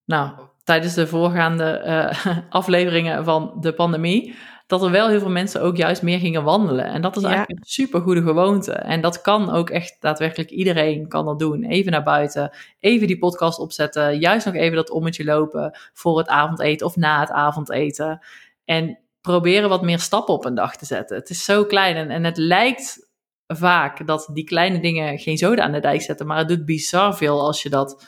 nou, 0.04 0.32
tijdens 0.64 0.94
de 0.94 1.06
voorgaande 1.06 1.82
afleveringen 2.48 3.24
van 3.24 3.56
de 3.60 3.72
pandemie, 3.72 4.34
dat 4.68 4.82
er 4.82 4.90
wel 4.90 5.08
heel 5.08 5.18
veel 5.18 5.30
mensen 5.30 5.62
ook 5.62 5.76
juist 5.76 6.02
meer 6.02 6.18
gingen 6.18 6.44
wandelen. 6.44 6.84
En 6.84 7.02
dat 7.02 7.16
is 7.16 7.22
eigenlijk 7.22 7.58
een 7.58 7.66
super 7.66 8.00
goede 8.00 8.22
gewoonte. 8.22 8.72
En 8.72 9.00
dat 9.00 9.20
kan 9.20 9.50
ook 9.50 9.70
echt 9.70 9.96
daadwerkelijk 10.00 10.50
iedereen 10.50 11.08
kan 11.08 11.24
dat 11.24 11.38
doen. 11.38 11.64
Even 11.64 11.92
naar 11.92 12.02
buiten, 12.02 12.50
even 12.78 13.06
die 13.06 13.18
podcast 13.18 13.58
opzetten, 13.58 14.18
juist 14.18 14.46
nog 14.46 14.54
even 14.54 14.76
dat 14.76 14.90
ommetje 14.90 15.24
lopen 15.24 15.78
voor 15.92 16.18
het 16.18 16.28
avondeten 16.28 16.86
of 16.86 16.96
na 16.96 17.20
het 17.20 17.30
avondeten. 17.30 18.20
En 18.64 18.98
proberen 19.20 19.68
wat 19.68 19.82
meer 19.82 19.98
stappen 19.98 20.34
op 20.34 20.44
een 20.44 20.54
dag 20.54 20.76
te 20.76 20.86
zetten. 20.86 21.16
Het 21.16 21.30
is 21.30 21.44
zo 21.44 21.64
klein 21.64 21.96
en, 21.96 22.10
en 22.10 22.24
het 22.24 22.36
lijkt 22.36 23.10
vaak 23.46 24.06
dat 24.06 24.30
die 24.32 24.44
kleine 24.44 24.80
dingen 24.80 25.18
geen 25.18 25.38
zoden 25.38 25.64
aan 25.64 25.72
de 25.72 25.80
dijk 25.80 26.02
zetten, 26.02 26.26
maar 26.26 26.38
het 26.38 26.48
doet 26.48 26.64
bizar 26.64 27.16
veel 27.16 27.40
als 27.40 27.62
je 27.62 27.68
dat, 27.68 28.06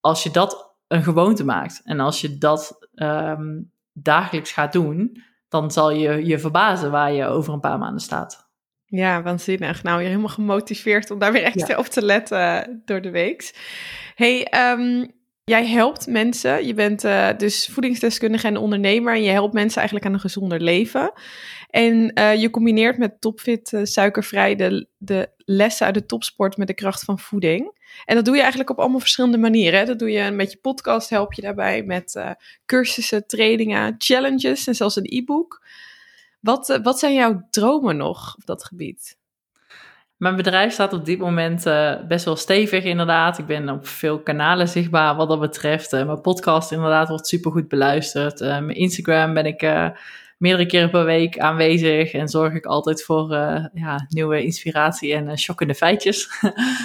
als 0.00 0.22
je 0.22 0.30
dat 0.30 0.74
een 0.86 1.02
gewoonte 1.02 1.44
maakt. 1.44 1.80
En 1.84 2.00
als 2.00 2.20
je 2.20 2.38
dat 2.38 2.88
um, 2.94 3.72
dagelijks 3.92 4.52
gaat 4.52 4.72
doen, 4.72 5.26
dan 5.48 5.70
zal 5.70 5.90
je 5.90 6.26
je 6.26 6.38
verbazen 6.38 6.90
waar 6.90 7.12
je 7.12 7.26
over 7.26 7.52
een 7.52 7.60
paar 7.60 7.78
maanden 7.78 8.00
staat. 8.00 8.46
Ja, 8.84 9.22
waanzinnig. 9.22 9.82
Nou, 9.82 10.00
je 10.00 10.06
helemaal 10.06 10.28
gemotiveerd 10.28 11.10
om 11.10 11.18
daar 11.18 11.32
weer 11.32 11.42
echt 11.42 11.76
op 11.76 11.86
te 11.86 12.02
letten 12.02 12.82
door 12.84 13.00
de 13.00 13.10
week. 13.10 13.54
Hey, 14.14 14.52
um, 14.72 15.10
jij 15.44 15.66
helpt 15.66 16.06
mensen. 16.06 16.66
Je 16.66 16.74
bent 16.74 17.04
uh, 17.04 17.28
dus 17.36 17.68
voedingsdeskundige 17.72 18.46
en 18.46 18.56
ondernemer. 18.56 19.14
En 19.14 19.22
je 19.22 19.30
helpt 19.30 19.54
mensen 19.54 19.76
eigenlijk 19.76 20.06
aan 20.06 20.14
een 20.14 20.20
gezonder 20.20 20.60
leven. 20.60 21.12
En 21.70 22.12
uh, 22.14 22.34
je 22.34 22.50
combineert 22.50 22.98
met 22.98 23.20
Topfit 23.20 23.72
uh, 23.72 23.80
suikervrij 23.84 24.54
de, 24.56 24.88
de 24.98 25.30
lessen 25.36 25.86
uit 25.86 25.94
de 25.94 26.06
topsport 26.06 26.56
met 26.56 26.66
de 26.66 26.74
kracht 26.74 27.04
van 27.04 27.18
voeding. 27.18 27.77
En 28.04 28.14
dat 28.14 28.24
doe 28.24 28.34
je 28.34 28.40
eigenlijk 28.40 28.70
op 28.70 28.78
allemaal 28.78 29.00
verschillende 29.00 29.38
manieren. 29.38 29.86
Dat 29.86 29.98
doe 29.98 30.10
je 30.10 30.30
met 30.30 30.52
je 30.52 30.58
podcast, 30.58 31.10
help 31.10 31.32
je 31.32 31.42
daarbij 31.42 31.82
met 31.82 32.14
uh, 32.14 32.30
cursussen, 32.66 33.26
trainingen, 33.26 33.94
challenges 33.98 34.66
en 34.66 34.74
zelfs 34.74 34.96
een 34.96 35.06
e-book. 35.08 35.66
Wat, 36.40 36.68
uh, 36.68 36.76
wat 36.82 36.98
zijn 36.98 37.14
jouw 37.14 37.46
dromen 37.50 37.96
nog 37.96 38.34
op 38.36 38.46
dat 38.46 38.64
gebied? 38.64 39.16
Mijn 40.16 40.36
bedrijf 40.36 40.72
staat 40.72 40.92
op 40.92 41.04
dit 41.04 41.18
moment 41.18 41.66
uh, 41.66 42.06
best 42.06 42.24
wel 42.24 42.36
stevig, 42.36 42.84
inderdaad. 42.84 43.38
Ik 43.38 43.46
ben 43.46 43.68
op 43.68 43.86
veel 43.86 44.22
kanalen 44.22 44.68
zichtbaar 44.68 45.16
wat 45.16 45.28
dat 45.28 45.40
betreft. 45.40 45.92
mijn 45.92 46.20
podcast, 46.20 46.72
inderdaad, 46.72 47.08
wordt 47.08 47.26
super 47.26 47.50
goed 47.50 47.68
beluisterd. 47.68 48.40
mijn 48.40 48.74
Instagram 48.74 49.34
ben 49.34 49.46
ik 49.46 49.62
meerdere 50.38 50.68
keren 50.68 50.90
per 50.90 51.04
week 51.04 51.38
aanwezig 51.38 52.12
en 52.12 52.28
zorg 52.28 52.54
ik 52.54 52.66
altijd 52.66 53.04
voor 53.04 53.32
uh, 53.32 53.64
ja, 53.74 54.06
nieuwe 54.08 54.42
inspiratie 54.42 55.14
en 55.14 55.28
uh, 55.28 55.34
shockende 55.34 55.74
feitjes. 55.74 56.28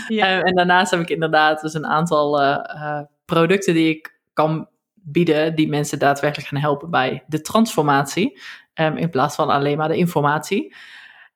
Ja. 0.08 0.42
en 0.44 0.56
daarnaast 0.56 0.92
heb 0.92 1.00
ik 1.00 1.10
inderdaad 1.10 1.62
dus 1.62 1.74
een 1.74 1.86
aantal 1.86 2.42
uh, 2.42 3.02
producten 3.26 3.74
die 3.74 3.90
ik 3.90 4.20
kan 4.34 4.68
bieden, 4.94 5.56
die 5.56 5.70
mensen 5.70 6.00
daadwerkelijk 6.00 6.50
gaan 6.50 6.62
helpen 6.62 6.90
bij 6.90 7.24
de 7.28 7.42
transformatie, 7.42 8.40
um, 8.74 8.98
in 8.98 9.10
plaats 9.10 9.36
van 9.36 9.50
alleen 9.50 9.78
maar 9.78 9.88
de 9.88 9.98
informatie. 9.98 10.76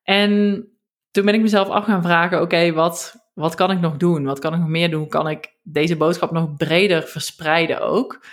En 0.04 0.64
toen 1.12 1.26
ben 1.26 1.34
ik 1.34 1.42
mezelf 1.42 1.70
af 1.70 1.86
gaan 1.86 2.04
vragen, 2.04 2.42
oké, 2.42 2.72
wat, 2.72 3.16
wat 3.34 3.56
kan 3.56 3.72
ik 3.72 3.80
nog 3.80 3.98
doen? 3.98 4.26
Wat 4.26 4.40
kan 4.40 4.54
ik 4.54 4.60
nog 4.60 4.70
meer 4.70 4.90
doen? 4.90 5.08
Kan 5.08 5.30
ik 5.30 5.54
deze 5.64 5.98
boodschap 5.98 6.32
nog 6.32 6.56
breder 6.56 7.04
verspreiden 7.04 7.82
ook. 7.82 8.26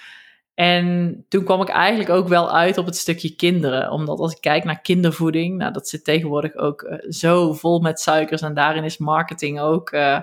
En 0.55 1.25
toen 1.29 1.45
kwam 1.45 1.61
ik 1.61 1.69
eigenlijk 1.69 2.11
ook 2.11 2.29
wel 2.29 2.53
uit 2.53 2.79
op 2.79 2.87
het 2.87 2.97
stukje 2.97 3.37
kinderen. 3.37 3.91
Omdat 3.91 4.19
als 4.19 4.33
ik 4.33 4.41
kijk 4.41 4.65
naar 4.65 4.81
kindervoeding, 4.81 5.57
nou, 5.57 5.73
dat 5.73 5.89
zit 5.89 6.05
tegenwoordig 6.05 6.55
ook 6.55 6.83
uh, 6.83 7.11
zo 7.11 7.53
vol 7.53 7.81
met 7.81 8.01
suikers. 8.01 8.43
En 8.43 8.55
daarin 8.55 8.85
is 8.85 8.99
marketing 8.99 9.61
ook, 9.61 9.93
uh, 9.93 10.19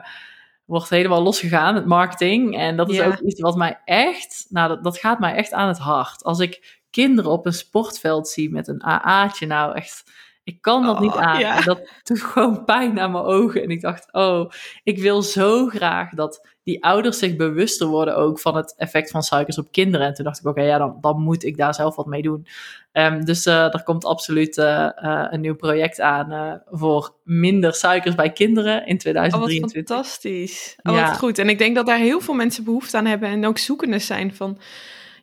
wordt 0.65 0.89
helemaal 0.89 1.21
losgegaan, 1.21 1.75
het 1.75 1.86
marketing. 1.86 2.57
En 2.57 2.77
dat 2.77 2.89
is 2.89 2.95
ja. 2.95 3.05
ook 3.05 3.19
iets 3.19 3.41
wat 3.41 3.55
mij 3.55 3.79
echt, 3.86 4.45
nou, 4.49 4.67
dat, 4.67 4.84
dat 4.84 4.97
gaat 4.97 5.19
mij 5.19 5.34
echt 5.36 5.53
aan 5.53 5.67
het 5.67 5.79
hart. 5.79 6.23
Als 6.23 6.39
ik 6.39 6.79
kinderen 6.89 7.32
op 7.32 7.45
een 7.45 7.53
sportveld 7.53 8.27
zie 8.27 8.51
met 8.51 8.67
een 8.67 8.84
AA'tje, 8.84 9.45
nou 9.45 9.75
echt 9.75 10.03
ik 10.51 10.61
kan 10.61 10.85
dat 10.85 10.99
niet 10.99 11.13
oh, 11.13 11.21
aan. 11.21 11.39
Ja. 11.39 11.61
dat 11.61 11.89
doet 12.03 12.21
gewoon 12.21 12.65
pijn 12.65 12.99
aan 12.99 13.11
mijn 13.11 13.23
ogen. 13.23 13.63
En 13.63 13.69
ik 13.69 13.81
dacht, 13.81 14.13
oh, 14.13 14.51
ik 14.83 14.99
wil 14.99 15.21
zo 15.21 15.67
graag 15.67 16.09
dat 16.09 16.47
die 16.63 16.83
ouders 16.83 17.19
zich 17.19 17.35
bewuster 17.35 17.87
worden 17.87 18.15
ook 18.15 18.39
van 18.39 18.55
het 18.55 18.75
effect 18.77 19.11
van 19.11 19.23
suikers 19.23 19.57
op 19.57 19.71
kinderen. 19.71 20.07
En 20.07 20.13
toen 20.13 20.25
dacht 20.25 20.39
ik, 20.39 20.45
oké, 20.45 20.61
ja, 20.61 20.77
dan, 20.77 20.97
dan 21.01 21.21
moet 21.21 21.43
ik 21.43 21.57
daar 21.57 21.73
zelf 21.73 21.95
wat 21.95 22.05
mee 22.05 22.21
doen. 22.21 22.47
Um, 22.93 23.25
dus 23.25 23.45
uh, 23.45 23.73
er 23.73 23.83
komt 23.83 24.05
absoluut 24.05 24.57
uh, 24.57 24.89
uh, 25.03 25.25
een 25.29 25.41
nieuw 25.41 25.55
project 25.55 26.01
aan 26.01 26.61
voor 26.69 27.15
minder 27.23 27.73
suikers 27.73 28.15
bij 28.15 28.31
kinderen 28.31 28.85
in 28.85 28.97
2023. 28.97 29.53
Oh, 29.53 29.61
wat 29.61 29.71
fantastisch. 29.71 30.75
Oh, 30.83 30.95
ja. 30.95 31.07
wat 31.07 31.17
goed. 31.17 31.37
En 31.37 31.49
ik 31.49 31.57
denk 31.57 31.75
dat 31.75 31.85
daar 31.85 31.97
heel 31.97 32.21
veel 32.21 32.33
mensen 32.33 32.63
behoefte 32.63 32.97
aan 32.97 33.05
hebben 33.05 33.29
en 33.29 33.45
ook 33.45 33.57
zoekende 33.57 33.99
zijn 33.99 34.35
van... 34.35 34.59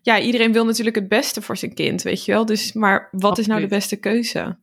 Ja, 0.02 0.18
iedereen 0.20 0.52
wil 0.52 0.64
natuurlijk 0.64 0.96
het 0.96 1.08
beste 1.08 1.42
voor 1.42 1.56
zijn 1.56 1.74
kind, 1.74 2.02
weet 2.02 2.24
je 2.24 2.32
wel. 2.32 2.46
Dus, 2.46 2.72
maar 2.72 3.08
wat 3.10 3.12
absoluut. 3.12 3.38
is 3.38 3.46
nou 3.46 3.60
de 3.60 3.66
beste 3.66 3.96
keuze? 3.96 4.58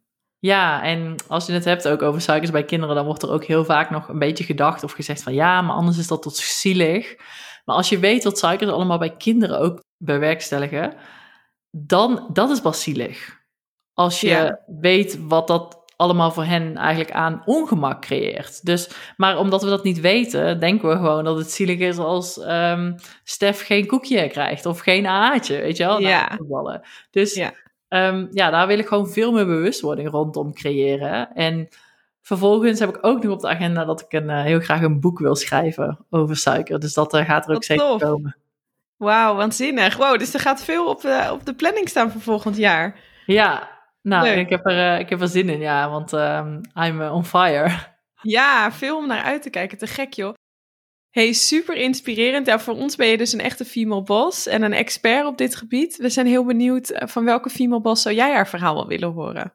Ja, 0.46 0.84
en 0.84 1.16
als 1.28 1.46
je 1.46 1.54
het 1.54 1.66
hebt 1.66 1.88
ook 1.88 2.02
over 2.02 2.22
suikers 2.22 2.52
bij 2.52 2.66
kinderen, 2.66 2.96
dan 2.96 3.06
wordt 3.06 3.24
er 3.24 3.32
ook 3.32 3.44
heel 3.44 3.66
vaak 3.66 3.90
nog 3.90 4.08
een 4.08 4.20
beetje 4.20 4.44
gedacht 4.44 4.84
of 4.84 4.92
gezegd 4.92 5.24
van 5.24 5.34
ja, 5.34 5.62
maar 5.62 5.76
anders 5.76 5.98
is 5.98 6.08
dat 6.08 6.22
tot 6.22 6.36
zielig. 6.38 7.16
Maar 7.64 7.76
als 7.76 7.90
je 7.90 8.00
weet 8.00 8.24
wat 8.24 8.38
suikers 8.38 8.72
allemaal 8.72 8.98
bij 8.98 9.16
kinderen 9.16 9.60
ook 9.60 9.84
bewerkstelligen, 9.98 10.94
dan 11.72 12.30
dat 12.34 12.50
is 12.50 12.62
pas 12.62 12.82
zielig. 12.82 13.38
Als 13.94 14.22
je 14.22 14.60
weet 14.80 15.20
wat 15.28 15.48
dat 15.48 15.84
allemaal 15.96 16.32
voor 16.32 16.44
hen 16.44 16.78
eigenlijk 16.78 17.12
aan 17.12 17.42
ongemak 17.46 18.02
creëert. 18.02 18.66
Dus, 18.66 18.90
maar 19.18 19.38
omdat 19.38 19.64
we 19.64 19.70
dat 19.70 19.84
niet 19.84 20.00
weten, 20.00 20.60
denken 20.60 20.90
we 20.90 20.96
gewoon 20.96 21.24
dat 21.24 21.38
het 21.38 21.52
zielig 21.52 21.80
is 21.80 21.98
als 21.98 22.38
um, 22.38 22.96
Stef 23.24 23.66
geen 23.66 23.88
koekje 23.88 24.28
krijgt 24.28 24.66
of 24.66 24.80
geen 24.80 25.08
aatje, 25.08 25.62
weet 25.62 25.78
je 25.78 25.86
wel? 25.86 26.00
Ja. 26.00 26.40
Dus 27.12 27.34
ja. 27.34 27.54
Um, 27.96 28.28
ja, 28.32 28.50
daar 28.50 28.68
wil 28.68 28.80
ik 28.80 28.88
gewoon 28.88 29.08
veel 29.08 29.32
meer 29.32 29.46
bewustwording 29.46 30.10
rondom 30.10 30.54
creëren. 30.54 31.34
En 31.34 31.68
vervolgens 32.22 32.80
heb 32.80 32.90
ik 32.90 32.98
ook 33.02 33.24
nog 33.24 33.34
op 33.34 33.40
de 33.40 33.48
agenda 33.48 33.86
dat 33.86 34.02
ik 34.02 34.14
een, 34.14 34.30
uh, 34.30 34.42
heel 34.42 34.60
graag 34.60 34.82
een 34.82 35.00
boek 35.00 35.20
wil 35.20 35.36
schrijven 35.36 36.06
over 36.10 36.38
suiker. 36.38 36.80
Dus 36.80 36.94
dat 36.94 37.14
uh, 37.14 37.26
gaat 37.26 37.50
er 37.50 37.56
ook 37.56 37.64
zeker 37.64 37.86
tof. 37.86 38.02
komen. 38.02 38.38
Wauw, 38.98 39.36
waanzinnig. 39.36 39.98
Wow, 39.98 40.20
dus 40.20 40.34
er 40.34 40.40
gaat 40.40 40.64
veel 40.64 40.90
op 40.90 41.02
de, 41.02 41.30
op 41.32 41.46
de 41.46 41.54
planning 41.54 41.90
staan 41.90 42.12
voor 42.12 42.22
volgend 42.22 42.58
jaar. 42.58 43.00
Ja, 43.26 43.70
nou, 44.02 44.28
ik 44.28 44.50
heb, 44.50 44.66
er, 44.66 45.00
ik 45.00 45.10
heb 45.10 45.22
er 45.22 45.28
zin 45.28 45.50
in, 45.50 45.60
ja, 45.60 45.90
want 45.90 46.12
um, 46.12 46.62
I'm 46.74 47.02
on 47.02 47.26
fire. 47.26 47.72
Ja, 48.22 48.72
veel 48.72 48.98
om 48.98 49.08
naar 49.08 49.24
uit 49.24 49.42
te 49.42 49.50
kijken. 49.50 49.78
Te 49.78 49.88
gek, 49.88 50.14
joh. 50.14 50.34
Hey, 51.16 51.34
super 51.34 51.76
inspirerend. 51.76 52.48
Ja, 52.48 52.60
voor 52.60 52.74
ons 52.74 52.96
ben 52.96 53.08
je 53.08 53.18
dus 53.18 53.34
een 53.34 53.40
echte 53.40 53.66
female 53.66 54.04
boss 54.04 54.48
en 54.48 54.62
een 54.62 54.74
expert 54.74 55.26
op 55.26 55.38
dit 55.38 55.56
gebied. 55.56 55.98
We 55.98 56.10
zijn 56.10 56.28
heel 56.28 56.46
benieuwd 56.46 56.90
eh, 56.90 57.08
van 57.08 57.26
welke 57.26 57.50
female 57.50 57.82
boss 57.82 58.02
zou 58.02 58.16
jij 58.16 58.34
haar 58.34 58.48
verhaal 58.48 58.76
wel 58.76 58.88
willen 58.88 59.12
horen? 59.12 59.54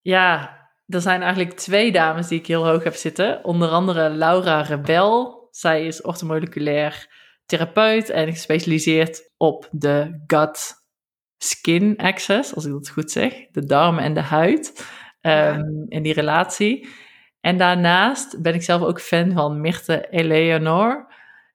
Ja, 0.00 0.58
er 0.86 1.00
zijn 1.00 1.22
eigenlijk 1.22 1.56
twee 1.56 1.92
dames 1.92 2.28
die 2.28 2.38
ik 2.38 2.46
heel 2.46 2.66
hoog 2.66 2.84
heb 2.84 2.94
zitten. 2.94 3.44
Onder 3.44 3.68
andere 3.68 4.10
Laura 4.10 4.60
Rebel. 4.60 5.48
Zij 5.50 5.86
is 5.86 6.02
orthomoleculair 6.02 7.08
therapeut 7.46 8.10
en 8.10 8.32
gespecialiseerd 8.32 9.30
op 9.36 9.68
de 9.70 10.22
gut-skin 10.26 11.96
access, 11.96 12.54
als 12.54 12.64
ik 12.64 12.72
dat 12.72 12.88
goed 12.88 13.10
zeg. 13.10 13.32
De 13.50 13.64
darmen 13.64 14.02
en 14.02 14.14
de 14.14 14.20
huid. 14.20 14.86
Um, 15.20 15.86
in 15.88 16.02
die 16.02 16.12
relatie. 16.12 16.88
En 17.46 17.56
daarnaast 17.56 18.42
ben 18.42 18.54
ik 18.54 18.62
zelf 18.62 18.82
ook 18.82 19.00
fan 19.00 19.32
van 19.32 19.60
Mirte 19.60 20.06
Eleanor. 20.10 21.06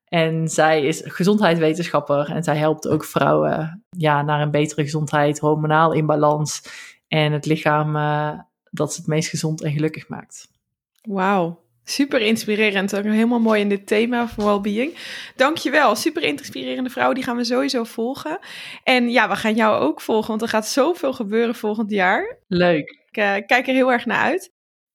En 0.06 0.48
zij 0.48 0.86
is 0.86 1.02
gezondheidswetenschapper 1.06 2.30
en 2.30 2.44
zij 2.44 2.58
helpt 2.58 2.88
ook 2.88 3.04
vrouwen 3.04 3.84
ja, 3.90 4.22
naar 4.22 4.42
een 4.42 4.52
betere 4.52 4.84
gezondheid, 4.84 5.40
hormonaal 5.40 5.94
in 5.94 6.06
balans 6.06 6.64
en 7.08 7.32
het 7.32 7.46
lichaam 7.46 7.96
uh, 7.96 8.40
dat 8.70 8.94
ze 8.94 9.00
het 9.00 9.10
meest 9.10 9.30
gezond 9.30 9.62
en 9.62 9.72
gelukkig 9.72 10.08
maakt. 10.08 10.48
Wauw, 11.02 11.60
super 11.84 12.22
inspirerend. 12.22 12.96
Ook 12.96 13.04
helemaal 13.04 13.40
mooi 13.40 13.62
in 13.62 13.70
dit 13.70 13.88
thema 13.88 14.28
van 14.28 14.46
well-being. 14.46 14.98
Dankjewel, 15.36 15.96
super 15.96 16.24
inspirerende 16.24 16.90
vrouw. 16.90 17.14
Die 17.14 17.24
gaan 17.24 17.38
we 17.38 17.44
sowieso 17.44 17.84
volgen. 17.84 18.40
En 18.84 19.10
ja, 19.10 19.30
we 19.30 19.36
gaan 19.36 19.56
jou 19.56 19.82
ook 19.82 20.02
volgen, 20.02 20.30
want 20.30 20.42
er 20.42 20.48
gaat 20.48 20.68
zoveel 20.68 21.14
gebeuren 21.14 21.56
volgend 21.56 21.92
jaar. 21.92 22.38
Leuk. 22.48 23.00
Ik 23.10 23.18
uh, 23.18 23.36
kijk 23.46 23.68
er 23.68 23.74
heel 23.74 23.92
erg 23.92 24.06
naar 24.06 24.24
uit. 24.24 24.52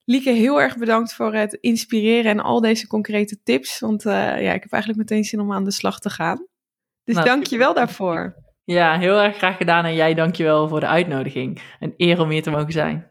Lieke, 0.08 0.30
heel 0.30 0.60
erg 0.60 0.76
bedankt 0.76 1.14
voor 1.14 1.34
het 1.34 1.58
inspireren 1.60 2.30
en 2.30 2.40
al 2.40 2.60
deze 2.60 2.86
concrete 2.86 3.42
tips. 3.42 3.80
Want 3.80 4.04
uh, 4.04 4.12
ja, 4.12 4.52
ik 4.52 4.62
heb 4.62 4.72
eigenlijk 4.72 5.02
meteen 5.10 5.24
zin 5.24 5.40
om 5.40 5.52
aan 5.52 5.64
de 5.64 5.70
slag 5.70 6.00
te 6.00 6.10
gaan. 6.10 6.46
Dus 7.04 7.14
nou, 7.14 7.26
dank 7.26 7.46
je 7.46 7.58
wel 7.58 7.74
daarvoor. 7.74 8.34
Ja, 8.64 8.98
heel 8.98 9.20
erg 9.20 9.36
graag 9.36 9.56
gedaan. 9.56 9.84
En 9.84 9.94
jij 9.94 10.14
dank 10.14 10.34
je 10.34 10.44
wel 10.44 10.68
voor 10.68 10.80
de 10.80 10.86
uitnodiging. 10.86 11.62
Een 11.80 11.94
eer 11.96 12.20
om 12.20 12.30
hier 12.30 12.42
te 12.42 12.50
mogen 12.50 12.72
zijn. 12.72 13.10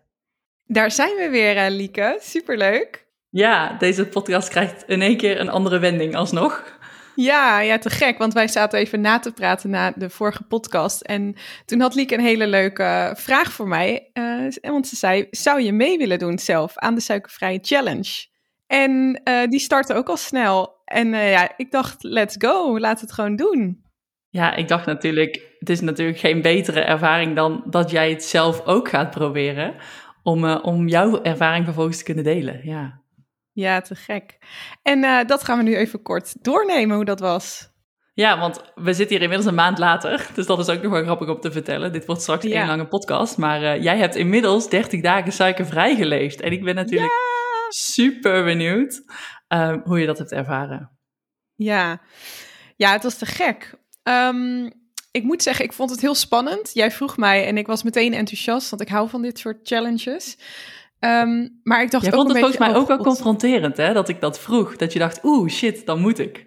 Daar 0.66 0.92
zijn 0.92 1.16
we 1.16 1.30
weer, 1.30 1.56
uh, 1.56 1.76
Lieke. 1.76 2.18
Superleuk. 2.22 3.08
Ja, 3.30 3.74
deze 3.78 4.08
podcast 4.08 4.50
krijgt 4.50 4.84
in 4.88 5.02
één 5.02 5.18
keer 5.18 5.40
een 5.40 5.50
andere 5.50 5.80
wending 5.80 6.16
alsnog. 6.16 6.75
Ja, 7.16 7.60
ja, 7.60 7.78
te 7.78 7.90
gek. 7.90 8.18
Want 8.18 8.34
wij 8.34 8.48
zaten 8.48 8.80
even 8.80 9.02
na 9.02 9.20
te 9.20 9.32
praten 9.32 9.70
na 9.70 9.94
de 9.96 10.10
vorige 10.10 10.44
podcast. 10.44 11.02
En 11.02 11.36
toen 11.66 11.80
had 11.80 11.96
Lieke 11.96 12.14
een 12.14 12.20
hele 12.20 12.48
leuke 12.48 13.14
vraag 13.18 13.52
voor 13.52 13.68
mij. 13.68 14.10
Uh, 14.14 14.52
want 14.62 14.88
ze 14.88 14.96
zei, 14.96 15.28
zou 15.32 15.62
je 15.62 15.72
mee 15.72 15.98
willen 15.98 16.20
doen 16.20 16.40
zelf 16.40 16.78
aan 16.78 16.96
de 16.96 17.02
Suikervrije 17.02 17.60
Challenge? 17.62 18.26
En 18.68 19.22
uh, 19.24 19.44
die 19.48 19.60
startte 19.60 19.94
ook 19.94 20.10
al 20.10 20.18
snel. 20.18 20.82
En 20.86 21.08
uh, 21.08 21.32
ja, 21.32 21.54
ik 21.58 21.72
dacht, 21.72 22.04
let's 22.04 22.36
go, 22.38 22.80
laat 22.80 23.02
het 23.02 23.12
gewoon 23.12 23.36
doen. 23.36 23.84
Ja, 24.30 24.56
ik 24.56 24.68
dacht 24.68 24.86
natuurlijk, 24.86 25.56
het 25.60 25.70
is 25.70 25.82
natuurlijk 25.82 26.20
geen 26.20 26.42
betere 26.42 26.82
ervaring 26.82 27.36
dan 27.36 27.64
dat 27.70 27.92
jij 27.92 28.10
het 28.10 28.24
zelf 28.24 28.66
ook 28.66 28.90
gaat 28.90 29.10
proberen. 29.10 29.76
Om, 30.24 30.46
om 30.46 30.88
jouw 30.88 31.22
ervaring 31.22 31.66
vervolgens 31.66 31.98
te 31.98 32.04
kunnen 32.04 32.24
delen, 32.24 32.60
ja. 32.64 33.04
Ja, 33.56 33.82
te 33.82 33.96
gek. 33.96 34.38
En 34.82 35.04
uh, 35.04 35.24
dat 35.26 35.44
gaan 35.44 35.58
we 35.58 35.64
nu 35.64 35.76
even 35.76 36.02
kort 36.02 36.44
doornemen 36.44 36.96
hoe 36.96 37.06
dat 37.06 37.20
was. 37.20 37.70
Ja, 38.14 38.40
want 38.40 38.62
we 38.76 38.94
zitten 38.94 39.16
hier 39.16 39.22
inmiddels 39.22 39.50
een 39.50 39.56
maand 39.56 39.78
later. 39.78 40.28
Dus 40.36 40.46
dat 40.46 40.60
is 40.60 40.70
ook 40.70 40.82
nog 40.82 40.92
wel 40.92 41.04
grappig 41.04 41.30
om 41.30 41.40
te 41.40 41.52
vertellen. 41.52 41.92
Dit 41.92 42.06
wordt 42.06 42.22
straks 42.22 42.44
ja. 42.44 42.62
een 42.62 42.68
lange 42.68 42.88
podcast. 42.88 43.38
Maar 43.38 43.62
uh, 43.62 43.84
jij 43.84 43.98
hebt 43.98 44.16
inmiddels 44.16 44.70
30 44.70 45.02
dagen 45.02 45.32
suikervrij 45.32 45.96
geleefd. 45.96 46.42
En 46.42 46.52
ik 46.52 46.64
ben 46.64 46.76
natuurlijk 46.76 47.12
ja. 47.12 47.70
super 47.70 48.44
benieuwd 48.44 49.02
uh, 49.54 49.76
hoe 49.84 50.00
je 50.00 50.06
dat 50.06 50.18
hebt 50.18 50.32
ervaren. 50.32 50.92
Ja, 51.56 52.02
ja 52.76 52.92
het 52.92 53.04
was 53.04 53.18
te 53.18 53.26
gek. 53.26 53.74
Um, 54.04 54.72
ik 55.12 55.24
moet 55.24 55.44
zeggen, 55.44 55.66
ik 55.66 55.74
vond 55.74 55.90
het 55.90 56.02
heel 56.02 56.16
spannend. 56.16 56.74
Jij 56.74 56.92
vroeg 56.92 57.18
mij 57.18 57.46
en 57.46 57.58
ik 57.58 57.68
was 57.68 57.84
meteen 57.84 58.14
enthousiast, 58.14 58.70
want 58.70 58.82
ik 58.82 58.90
hou 58.90 59.10
van 59.10 59.22
dit 59.22 59.40
soort 59.40 59.68
challenges. 59.68 60.38
Um, 61.06 61.60
maar 61.64 61.82
ik 61.82 61.92
dacht 61.92 62.04
Jij 62.04 62.14
ook 62.14 62.20
vond 62.20 62.30
het 62.30 62.40
volgens 62.40 62.60
mij 62.60 62.76
ook 62.76 62.88
wel 62.88 62.98
confronterend, 62.98 63.78
hè? 63.78 63.94
Dat 63.94 64.10
ik 64.10 64.22
dat 64.22 64.40
vroeg. 64.40 64.76
Dat 64.76 64.94
je 64.94 65.00
dacht, 65.00 65.20
oeh, 65.24 65.50
shit, 65.50 65.86
dan 65.86 66.00
moet 66.00 66.20
ik. 66.20 66.46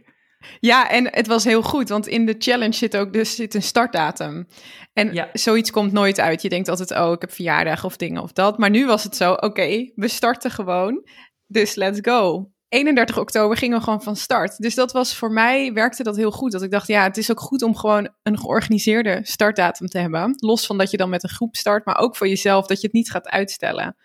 Ja, 0.61 0.91
en 0.91 1.09
het 1.11 1.27
was 1.27 1.45
heel 1.45 1.63
goed, 1.63 1.89
want 1.89 2.07
in 2.07 2.27
de 2.27 2.35
challenge 2.39 2.73
zit 2.73 2.97
ook 2.97 3.13
dus 3.13 3.35
zit 3.35 3.55
een 3.55 3.63
startdatum. 3.63 4.49
En 4.93 5.13
ja. 5.13 5.29
zoiets 5.33 5.71
komt 5.71 5.93
nooit 5.93 6.21
uit. 6.21 6.43
Je 6.43 6.49
denkt 6.49 6.69
altijd, 6.69 6.91
oh, 6.91 7.13
ik 7.13 7.21
heb 7.21 7.33
verjaardag 7.33 7.85
of 7.85 7.97
dingen 7.97 8.23
of 8.23 8.33
dat. 8.33 8.59
Maar 8.59 8.71
nu 8.71 8.87
was 8.87 9.05
het 9.05 9.17
zo, 9.17 9.33
oké, 9.33 9.91
we 9.95 10.09
starten 10.09 10.51
gewoon. 10.51 11.07
Dus 11.47 11.75
let's 11.75 11.99
go. 12.03 12.51
31 12.69 13.19
oktober 13.19 13.57
gingen 13.57 13.79
we 13.79 13.85
gewoon 13.85 14.03
van 14.03 14.17
start. 14.17 14.57
Dus 14.57 14.75
dat 14.75 14.93
was 14.93 15.17
voor 15.17 15.33
mij, 15.33 15.73
werkte 15.73 16.03
dat 16.03 16.17
heel 16.17 16.31
goed. 16.31 16.53
Dat 16.53 16.63
ik 16.63 16.71
dacht, 16.71 16.87
ja, 16.87 17.03
het 17.03 17.17
is 17.17 17.31
ook 17.31 17.41
goed 17.41 17.63
om 17.63 17.77
gewoon 17.77 18.09
een 18.23 18.39
georganiseerde 18.39 19.21
startdatum 19.23 19.87
te 19.87 19.99
hebben. 19.99 20.35
Los 20.37 20.67
van 20.67 20.79
dat 20.79 20.91
je 20.91 20.97
dan 20.97 21.11
met 21.11 21.23
een 21.23 21.29
groep 21.29 21.57
start, 21.57 21.85
maar 21.85 21.99
ook 21.99 22.17
voor 22.17 22.29
jezelf, 22.29 22.67
dat 22.67 22.81
je 22.81 22.87
het 22.87 22.97
niet 22.97 23.11
gaat 23.11 23.29
uitstellen. 23.29 23.97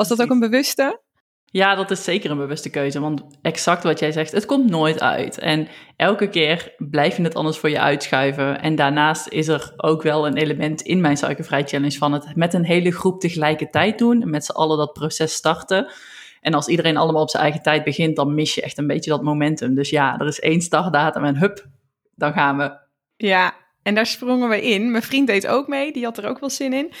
Was 0.00 0.08
dat 0.08 0.22
ook 0.22 0.30
een 0.30 0.38
bewuste? 0.38 1.00
Ja, 1.44 1.74
dat 1.74 1.90
is 1.90 2.04
zeker 2.04 2.30
een 2.30 2.36
bewuste 2.36 2.70
keuze. 2.70 3.00
Want 3.00 3.22
exact 3.42 3.82
wat 3.82 3.98
jij 3.98 4.12
zegt, 4.12 4.32
het 4.32 4.46
komt 4.46 4.70
nooit 4.70 5.00
uit. 5.00 5.38
En 5.38 5.68
elke 5.96 6.28
keer 6.28 6.74
blijf 6.78 7.16
je 7.16 7.22
het 7.22 7.34
anders 7.34 7.58
voor 7.58 7.70
je 7.70 7.80
uitschuiven. 7.80 8.60
En 8.60 8.74
daarnaast 8.74 9.28
is 9.28 9.48
er 9.48 9.72
ook 9.76 10.02
wel 10.02 10.26
een 10.26 10.36
element 10.36 10.80
in 10.80 11.00
mijn 11.00 11.16
suikervrij 11.16 11.64
challenge 11.64 11.98
van 11.98 12.12
het 12.12 12.36
met 12.36 12.54
een 12.54 12.64
hele 12.64 12.90
groep 12.90 13.20
tegelijkertijd 13.20 13.98
doen. 13.98 14.30
Met 14.30 14.44
z'n 14.44 14.52
allen 14.52 14.78
dat 14.78 14.92
proces 14.92 15.32
starten. 15.32 15.92
En 16.40 16.54
als 16.54 16.68
iedereen 16.68 16.96
allemaal 16.96 17.22
op 17.22 17.30
zijn 17.30 17.42
eigen 17.42 17.62
tijd 17.62 17.84
begint, 17.84 18.16
dan 18.16 18.34
mis 18.34 18.54
je 18.54 18.62
echt 18.62 18.78
een 18.78 18.86
beetje 18.86 19.10
dat 19.10 19.22
momentum. 19.22 19.74
Dus 19.74 19.90
ja, 19.90 20.18
er 20.18 20.26
is 20.26 20.40
één 20.40 20.60
startdatum 20.60 21.24
en 21.24 21.36
hup, 21.36 21.66
dan 22.14 22.32
gaan 22.32 22.56
we. 22.56 22.78
Ja, 23.16 23.54
en 23.82 23.94
daar 23.94 24.06
sprongen 24.06 24.48
we 24.48 24.62
in. 24.62 24.90
Mijn 24.90 25.02
vriend 25.02 25.26
deed 25.26 25.46
ook 25.46 25.68
mee, 25.68 25.92
die 25.92 26.04
had 26.04 26.18
er 26.18 26.28
ook 26.28 26.40
wel 26.40 26.50
zin 26.50 26.72
in. 26.72 26.92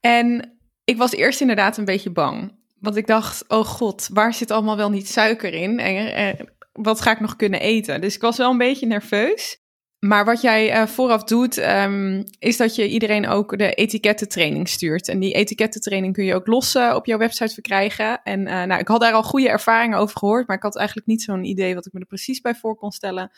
En 0.00 0.57
ik 0.88 0.96
was 0.96 1.12
eerst 1.12 1.40
inderdaad 1.40 1.76
een 1.76 1.84
beetje 1.84 2.10
bang. 2.10 2.52
Want 2.80 2.96
ik 2.96 3.06
dacht, 3.06 3.44
oh 3.48 3.64
god, 3.64 4.08
waar 4.12 4.34
zit 4.34 4.50
allemaal 4.50 4.76
wel 4.76 4.90
niet 4.90 5.08
suiker 5.08 5.52
in? 5.52 5.78
En, 5.78 6.48
wat 6.72 7.00
ga 7.00 7.10
ik 7.10 7.20
nog 7.20 7.36
kunnen 7.36 7.60
eten? 7.60 8.00
Dus 8.00 8.14
ik 8.14 8.20
was 8.20 8.36
wel 8.36 8.50
een 8.50 8.58
beetje 8.58 8.86
nerveus. 8.86 9.60
Maar 9.98 10.24
wat 10.24 10.40
jij 10.40 10.74
uh, 10.74 10.86
vooraf 10.86 11.24
doet, 11.24 11.56
um, 11.56 12.24
is 12.38 12.56
dat 12.56 12.74
je 12.74 12.88
iedereen 12.88 13.28
ook 13.28 13.58
de 13.58 13.74
etikettentraining 13.74 14.68
stuurt. 14.68 15.08
En 15.08 15.18
die 15.18 15.32
etikettentraining 15.32 16.12
kun 16.12 16.24
je 16.24 16.34
ook 16.34 16.46
los 16.46 16.76
op 16.76 17.06
jouw 17.06 17.18
website 17.18 17.54
verkrijgen. 17.54 18.22
En 18.22 18.40
uh, 18.40 18.62
nou, 18.62 18.80
ik 18.80 18.88
had 18.88 19.00
daar 19.00 19.12
al 19.12 19.22
goede 19.22 19.48
ervaringen 19.48 19.98
over 19.98 20.18
gehoord, 20.18 20.46
maar 20.46 20.56
ik 20.56 20.62
had 20.62 20.76
eigenlijk 20.76 21.06
niet 21.06 21.22
zo'n 21.22 21.44
idee 21.44 21.74
wat 21.74 21.86
ik 21.86 21.92
me 21.92 22.00
er 22.00 22.06
precies 22.06 22.40
bij 22.40 22.54
voor 22.54 22.76
kon 22.76 22.90
stellen. 22.90 23.30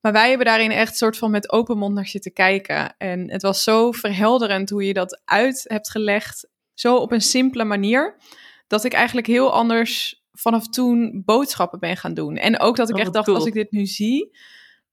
Maar 0.00 0.12
wij 0.12 0.28
hebben 0.28 0.46
daarin 0.46 0.70
echt 0.70 0.96
soort 0.96 1.18
van 1.18 1.30
met 1.30 1.52
open 1.52 1.78
mond 1.78 1.94
naar 1.94 2.06
zitten 2.06 2.32
kijken. 2.32 2.94
En 2.98 3.30
het 3.30 3.42
was 3.42 3.62
zo 3.62 3.92
verhelderend 3.92 4.70
hoe 4.70 4.84
je 4.84 4.92
dat 4.92 5.20
uit 5.24 5.64
hebt 5.68 5.90
gelegd. 5.90 6.48
Zo 6.78 6.96
op 6.96 7.12
een 7.12 7.20
simpele 7.20 7.64
manier. 7.64 8.16
Dat 8.66 8.84
ik 8.84 8.92
eigenlijk 8.92 9.26
heel 9.26 9.52
anders 9.52 10.22
vanaf 10.32 10.68
toen 10.68 11.22
boodschappen 11.24 11.78
ben 11.78 11.96
gaan 11.96 12.14
doen. 12.14 12.36
En 12.36 12.60
ook 12.60 12.76
dat 12.76 12.88
ik 12.88 12.94
oh, 12.94 13.00
echt 13.00 13.12
dacht, 13.12 13.24
cool. 13.24 13.36
als 13.36 13.46
ik 13.46 13.52
dit 13.52 13.70
nu 13.70 13.86
zie 13.86 14.30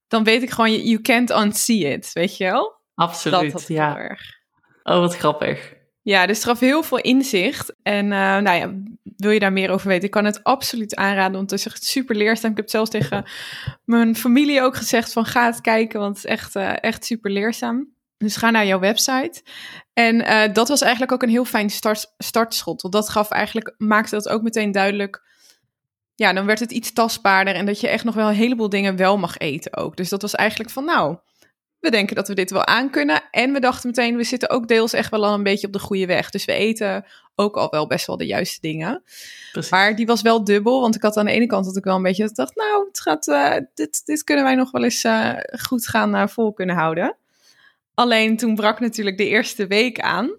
dan 0.08 0.24
weet 0.24 0.42
ik 0.42 0.50
gewoon, 0.50 0.82
you 0.82 1.00
can't 1.00 1.30
unsee 1.30 1.92
it, 1.92 2.12
weet 2.12 2.36
je 2.36 2.44
wel? 2.44 2.74
Absoluut, 2.94 3.52
dat 3.52 3.68
ja. 3.68 3.98
Erg. 3.98 4.34
Oh, 4.82 4.98
wat 4.98 5.16
grappig. 5.16 5.74
Ja, 6.02 6.26
dus 6.26 6.44
gaf 6.44 6.60
heel 6.60 6.82
veel 6.82 6.98
inzicht. 6.98 7.74
En 7.82 8.04
uh, 8.04 8.10
nou 8.10 8.50
ja, 8.50 8.74
wil 9.02 9.30
je 9.30 9.38
daar 9.38 9.52
meer 9.52 9.70
over 9.70 9.88
weten? 9.88 10.04
Ik 10.04 10.10
kan 10.10 10.24
het 10.24 10.44
absoluut 10.44 10.94
aanraden, 10.94 11.36
want 11.36 11.50
het 11.50 11.60
is 11.60 11.66
echt 11.66 11.84
super 11.84 12.16
leerzaam. 12.16 12.50
Ik 12.50 12.56
heb 12.56 12.64
het 12.64 12.74
zelfs 12.74 12.90
tegen 12.90 13.24
mijn 13.84 14.16
familie 14.16 14.62
ook 14.62 14.76
gezegd 14.76 15.12
van 15.12 15.24
ga 15.24 15.46
het 15.46 15.60
kijken, 15.60 16.00
want 16.00 16.16
het 16.16 16.24
is 16.24 16.30
echt, 16.30 16.56
uh, 16.56 16.72
echt 16.80 17.04
super 17.04 17.30
leerzaam. 17.30 17.94
Dus 18.18 18.36
ga 18.36 18.50
naar 18.50 18.66
jouw 18.66 18.78
website. 18.78 19.42
En 19.92 20.14
uh, 20.14 20.52
dat 20.52 20.68
was 20.68 20.80
eigenlijk 20.80 21.12
ook 21.12 21.22
een 21.22 21.28
heel 21.28 21.44
fijn 21.44 21.70
start, 21.70 22.14
startschot. 22.18 22.82
Want 22.82 22.94
dat 22.94 23.08
gaf 23.08 23.30
eigenlijk, 23.30 23.74
maakte 23.78 24.14
dat 24.14 24.28
ook 24.28 24.42
meteen 24.42 24.72
duidelijk 24.72 25.24
ja, 26.16 26.32
dan 26.32 26.46
werd 26.46 26.60
het 26.60 26.70
iets 26.72 26.92
tastbaarder 26.92 27.54
en 27.54 27.66
dat 27.66 27.80
je 27.80 27.88
echt 27.88 28.04
nog 28.04 28.14
wel 28.14 28.28
een 28.28 28.34
heleboel 28.34 28.68
dingen 28.68 28.96
wel 28.96 29.18
mag 29.18 29.38
eten 29.38 29.76
ook. 29.76 29.96
Dus 29.96 30.08
dat 30.08 30.22
was 30.22 30.34
eigenlijk 30.34 30.70
van, 30.70 30.84
nou, 30.84 31.16
we 31.80 31.90
denken 31.90 32.16
dat 32.16 32.28
we 32.28 32.34
dit 32.34 32.50
wel 32.50 32.66
aan 32.66 32.90
kunnen. 32.90 33.22
En 33.30 33.52
we 33.52 33.60
dachten 33.60 33.88
meteen, 33.88 34.16
we 34.16 34.24
zitten 34.24 34.50
ook 34.50 34.68
deels 34.68 34.92
echt 34.92 35.10
wel 35.10 35.24
al 35.24 35.34
een 35.34 35.42
beetje 35.42 35.66
op 35.66 35.72
de 35.72 35.78
goede 35.78 36.06
weg. 36.06 36.30
Dus 36.30 36.44
we 36.44 36.52
eten 36.52 37.04
ook 37.34 37.56
al 37.56 37.70
wel 37.70 37.86
best 37.86 38.06
wel 38.06 38.16
de 38.16 38.26
juiste 38.26 38.60
dingen. 38.60 39.02
Precies. 39.52 39.70
Maar 39.70 39.96
die 39.96 40.06
was 40.06 40.22
wel 40.22 40.44
dubbel, 40.44 40.80
want 40.80 40.94
ik 40.94 41.02
had 41.02 41.16
aan 41.16 41.24
de 41.24 41.32
ene 41.32 41.46
kant 41.46 41.64
dat 41.64 41.76
ik 41.76 41.84
wel 41.84 41.96
een 41.96 42.02
beetje 42.02 42.30
dacht, 42.32 42.56
nou, 42.56 42.86
het 42.86 43.00
gaat, 43.00 43.26
uh, 43.26 43.56
dit, 43.74 44.06
dit 44.06 44.24
kunnen 44.24 44.44
wij 44.44 44.54
nog 44.54 44.70
wel 44.70 44.84
eens 44.84 45.04
uh, 45.04 45.32
goed 45.60 45.88
gaan 45.88 46.14
uh, 46.14 46.26
vol 46.26 46.52
kunnen 46.52 46.76
houden. 46.76 47.16
Alleen 47.96 48.36
toen 48.36 48.54
brak 48.54 48.80
natuurlijk 48.80 49.16
de 49.16 49.28
eerste 49.28 49.66
week 49.66 50.00
aan. 50.00 50.36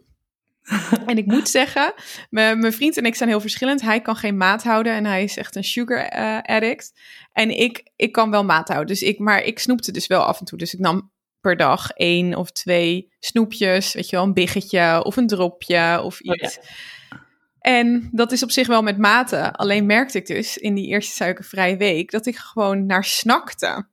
en 1.05 1.17
ik 1.17 1.25
moet 1.25 1.49
zeggen, 1.49 1.93
mijn 2.29 2.73
vriend 2.73 2.97
en 2.97 3.05
ik 3.05 3.15
zijn 3.15 3.29
heel 3.29 3.39
verschillend. 3.39 3.81
Hij 3.81 4.01
kan 4.01 4.15
geen 4.15 4.37
maat 4.37 4.63
houden 4.63 4.93
en 4.93 5.05
hij 5.05 5.23
is 5.23 5.37
echt 5.37 5.55
een 5.55 5.63
sugar 5.63 6.17
uh, 6.17 6.39
addict. 6.41 6.99
En 7.31 7.59
ik, 7.59 7.91
ik 7.95 8.11
kan 8.11 8.31
wel 8.31 8.43
maat 8.43 8.67
houden. 8.67 8.87
Dus 8.87 9.01
ik, 9.01 9.19
maar 9.19 9.43
ik 9.43 9.59
snoepte 9.59 9.91
dus 9.91 10.07
wel 10.07 10.23
af 10.23 10.39
en 10.39 10.45
toe. 10.45 10.57
Dus 10.57 10.73
ik 10.73 10.79
nam 10.79 11.11
per 11.41 11.57
dag 11.57 11.91
één 11.91 12.35
of 12.35 12.51
twee 12.51 13.13
snoepjes. 13.19 13.93
Weet 13.93 14.09
je 14.09 14.15
wel, 14.15 14.25
een 14.25 14.33
biggetje 14.33 15.03
of 15.03 15.17
een 15.17 15.27
dropje 15.27 16.01
of 16.03 16.21
oh 16.21 16.35
iets. 16.35 16.59
En 17.59 18.09
dat 18.11 18.31
is 18.31 18.43
op 18.43 18.51
zich 18.51 18.67
wel 18.67 18.81
met 18.81 18.97
mate. 18.97 19.53
Alleen 19.53 19.85
merkte 19.85 20.17
ik 20.17 20.25
dus 20.25 20.57
in 20.57 20.73
die 20.73 20.87
eerste 20.87 21.15
suikervrije 21.15 21.77
week 21.77 22.11
dat 22.11 22.25
ik 22.25 22.35
gewoon 22.35 22.85
naar 22.85 23.03
snakte. 23.03 23.87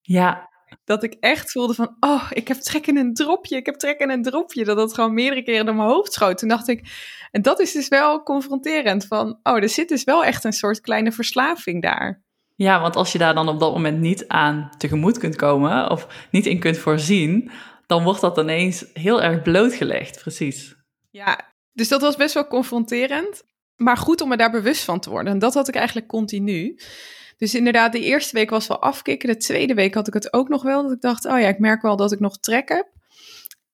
Ja, 0.00 0.47
dat 0.84 1.02
ik 1.02 1.16
echt 1.20 1.52
voelde 1.52 1.74
van, 1.74 1.96
oh, 2.00 2.26
ik 2.30 2.48
heb 2.48 2.56
trek 2.56 2.86
in 2.86 2.96
een 2.96 3.14
dropje, 3.14 3.56
ik 3.56 3.66
heb 3.66 3.74
trek 3.74 4.00
in 4.00 4.10
een 4.10 4.22
dropje. 4.22 4.64
Dat 4.64 4.76
dat 4.76 4.94
gewoon 4.94 5.14
meerdere 5.14 5.42
keren 5.42 5.66
door 5.66 5.74
mijn 5.74 5.88
hoofd 5.88 6.12
schoot. 6.12 6.38
Toen 6.38 6.48
dacht 6.48 6.68
ik, 6.68 6.88
en 7.30 7.42
dat 7.42 7.60
is 7.60 7.72
dus 7.72 7.88
wel 7.88 8.22
confronterend 8.22 9.06
van, 9.06 9.38
oh, 9.42 9.56
er 9.56 9.68
zit 9.68 9.88
dus 9.88 10.04
wel 10.04 10.24
echt 10.24 10.44
een 10.44 10.52
soort 10.52 10.80
kleine 10.80 11.12
verslaving 11.12 11.82
daar. 11.82 12.22
Ja, 12.54 12.80
want 12.80 12.96
als 12.96 13.12
je 13.12 13.18
daar 13.18 13.34
dan 13.34 13.48
op 13.48 13.60
dat 13.60 13.72
moment 13.72 13.98
niet 14.00 14.28
aan 14.28 14.70
tegemoet 14.78 15.18
kunt 15.18 15.36
komen 15.36 15.90
of 15.90 16.28
niet 16.30 16.46
in 16.46 16.58
kunt 16.60 16.78
voorzien, 16.78 17.50
dan 17.86 18.04
wordt 18.04 18.20
dat 18.20 18.38
ineens 18.38 18.84
heel 18.92 19.22
erg 19.22 19.42
blootgelegd, 19.42 20.20
precies. 20.20 20.76
Ja, 21.10 21.40
dus 21.72 21.88
dat 21.88 22.00
was 22.00 22.16
best 22.16 22.34
wel 22.34 22.46
confronterend, 22.46 23.42
maar 23.76 23.96
goed 23.96 24.20
om 24.20 24.28
me 24.28 24.36
daar 24.36 24.50
bewust 24.50 24.84
van 24.84 25.00
te 25.00 25.10
worden. 25.10 25.32
En 25.32 25.38
dat 25.38 25.54
had 25.54 25.68
ik 25.68 25.74
eigenlijk 25.74 26.06
continu. 26.06 26.78
Dus 27.38 27.54
inderdaad, 27.54 27.92
de 27.92 28.00
eerste 28.00 28.36
week 28.36 28.50
was 28.50 28.66
wel 28.66 28.82
afkicken. 28.82 29.28
De 29.28 29.36
tweede 29.36 29.74
week 29.74 29.94
had 29.94 30.06
ik 30.06 30.14
het 30.14 30.32
ook 30.32 30.48
nog 30.48 30.62
wel. 30.62 30.82
Dat 30.82 30.92
ik 30.92 31.00
dacht, 31.00 31.26
oh 31.26 31.40
ja, 31.40 31.48
ik 31.48 31.58
merk 31.58 31.82
wel 31.82 31.96
dat 31.96 32.12
ik 32.12 32.20
nog 32.20 32.38
trek 32.38 32.68
heb. 32.68 32.88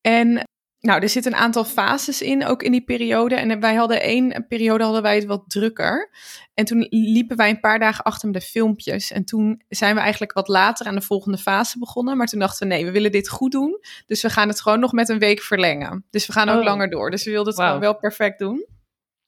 En 0.01 0.49
nou, 0.81 1.03
er 1.03 1.09
zitten 1.09 1.33
een 1.33 1.39
aantal 1.39 1.65
fases 1.65 2.23
in, 2.23 2.47
ook 2.47 2.63
in 2.63 2.73
die 2.73 2.85
periode. 2.85 3.35
En 3.35 3.61
wij 3.61 3.75
hadden 3.75 4.01
één 4.01 4.47
periode 4.49 4.85
hadden 4.85 5.03
wij 5.03 5.15
het 5.15 5.25
wat 5.25 5.45
drukker. 5.47 6.11
En 6.55 6.65
toen 6.65 6.87
liepen 6.91 7.37
wij 7.37 7.51
een 7.51 7.61
paar 7.61 7.79
dagen 7.79 8.05
achter 8.05 8.31
met 8.31 8.41
de 8.41 8.47
filmpjes. 8.47 9.11
En 9.11 9.25
toen 9.25 9.63
zijn 9.69 9.95
we 9.95 10.01
eigenlijk 10.01 10.33
wat 10.33 10.49
later 10.49 10.87
aan 10.87 10.95
de 10.95 11.01
volgende 11.01 11.39
fase 11.39 11.79
begonnen. 11.79 12.17
Maar 12.17 12.27
toen 12.27 12.41
dachten 12.41 12.69
we, 12.69 12.75
nee, 12.75 12.85
we 12.85 12.91
willen 12.91 13.13
dit 13.13 13.29
goed 13.29 13.53
doen. 13.53 13.81
Dus 14.07 14.23
we 14.23 14.31
gaan 14.31 14.49
het 14.49 14.61
gewoon 14.61 14.81
nog 14.81 14.93
met 14.93 15.09
een 15.09 15.19
week 15.19 15.41
verlengen. 15.41 16.05
Dus 16.11 16.27
we 16.27 16.33
gaan 16.33 16.49
ook 16.49 16.59
oh. 16.59 16.65
langer 16.65 16.91
door. 16.91 17.11
Dus 17.11 17.25
we 17.25 17.31
wilden 17.31 17.55
het 17.55 17.63
gewoon 17.63 17.81
wel 17.81 17.97
perfect 17.97 18.39
doen. 18.39 18.67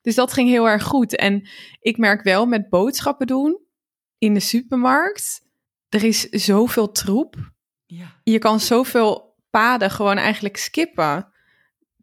Dus 0.03 0.14
dat 0.14 0.32
ging 0.32 0.49
heel 0.49 0.68
erg 0.68 0.82
goed. 0.82 1.16
En 1.16 1.49
ik 1.80 1.99
merk 1.99 2.22
wel 2.22 2.47
met 2.47 2.68
boodschappen 2.68 3.26
doen 3.26 3.65
in 4.18 4.34
de 4.34 4.40
supermarkt. 4.40 5.40
Er 5.88 6.04
is 6.04 6.20
zoveel 6.20 6.92
troep. 6.92 7.36
Ja. 7.86 8.20
Je 8.22 8.38
kan 8.38 8.60
zoveel 8.60 9.36
paden 9.50 9.90
gewoon 9.90 10.16
eigenlijk 10.16 10.56
skippen. 10.56 11.32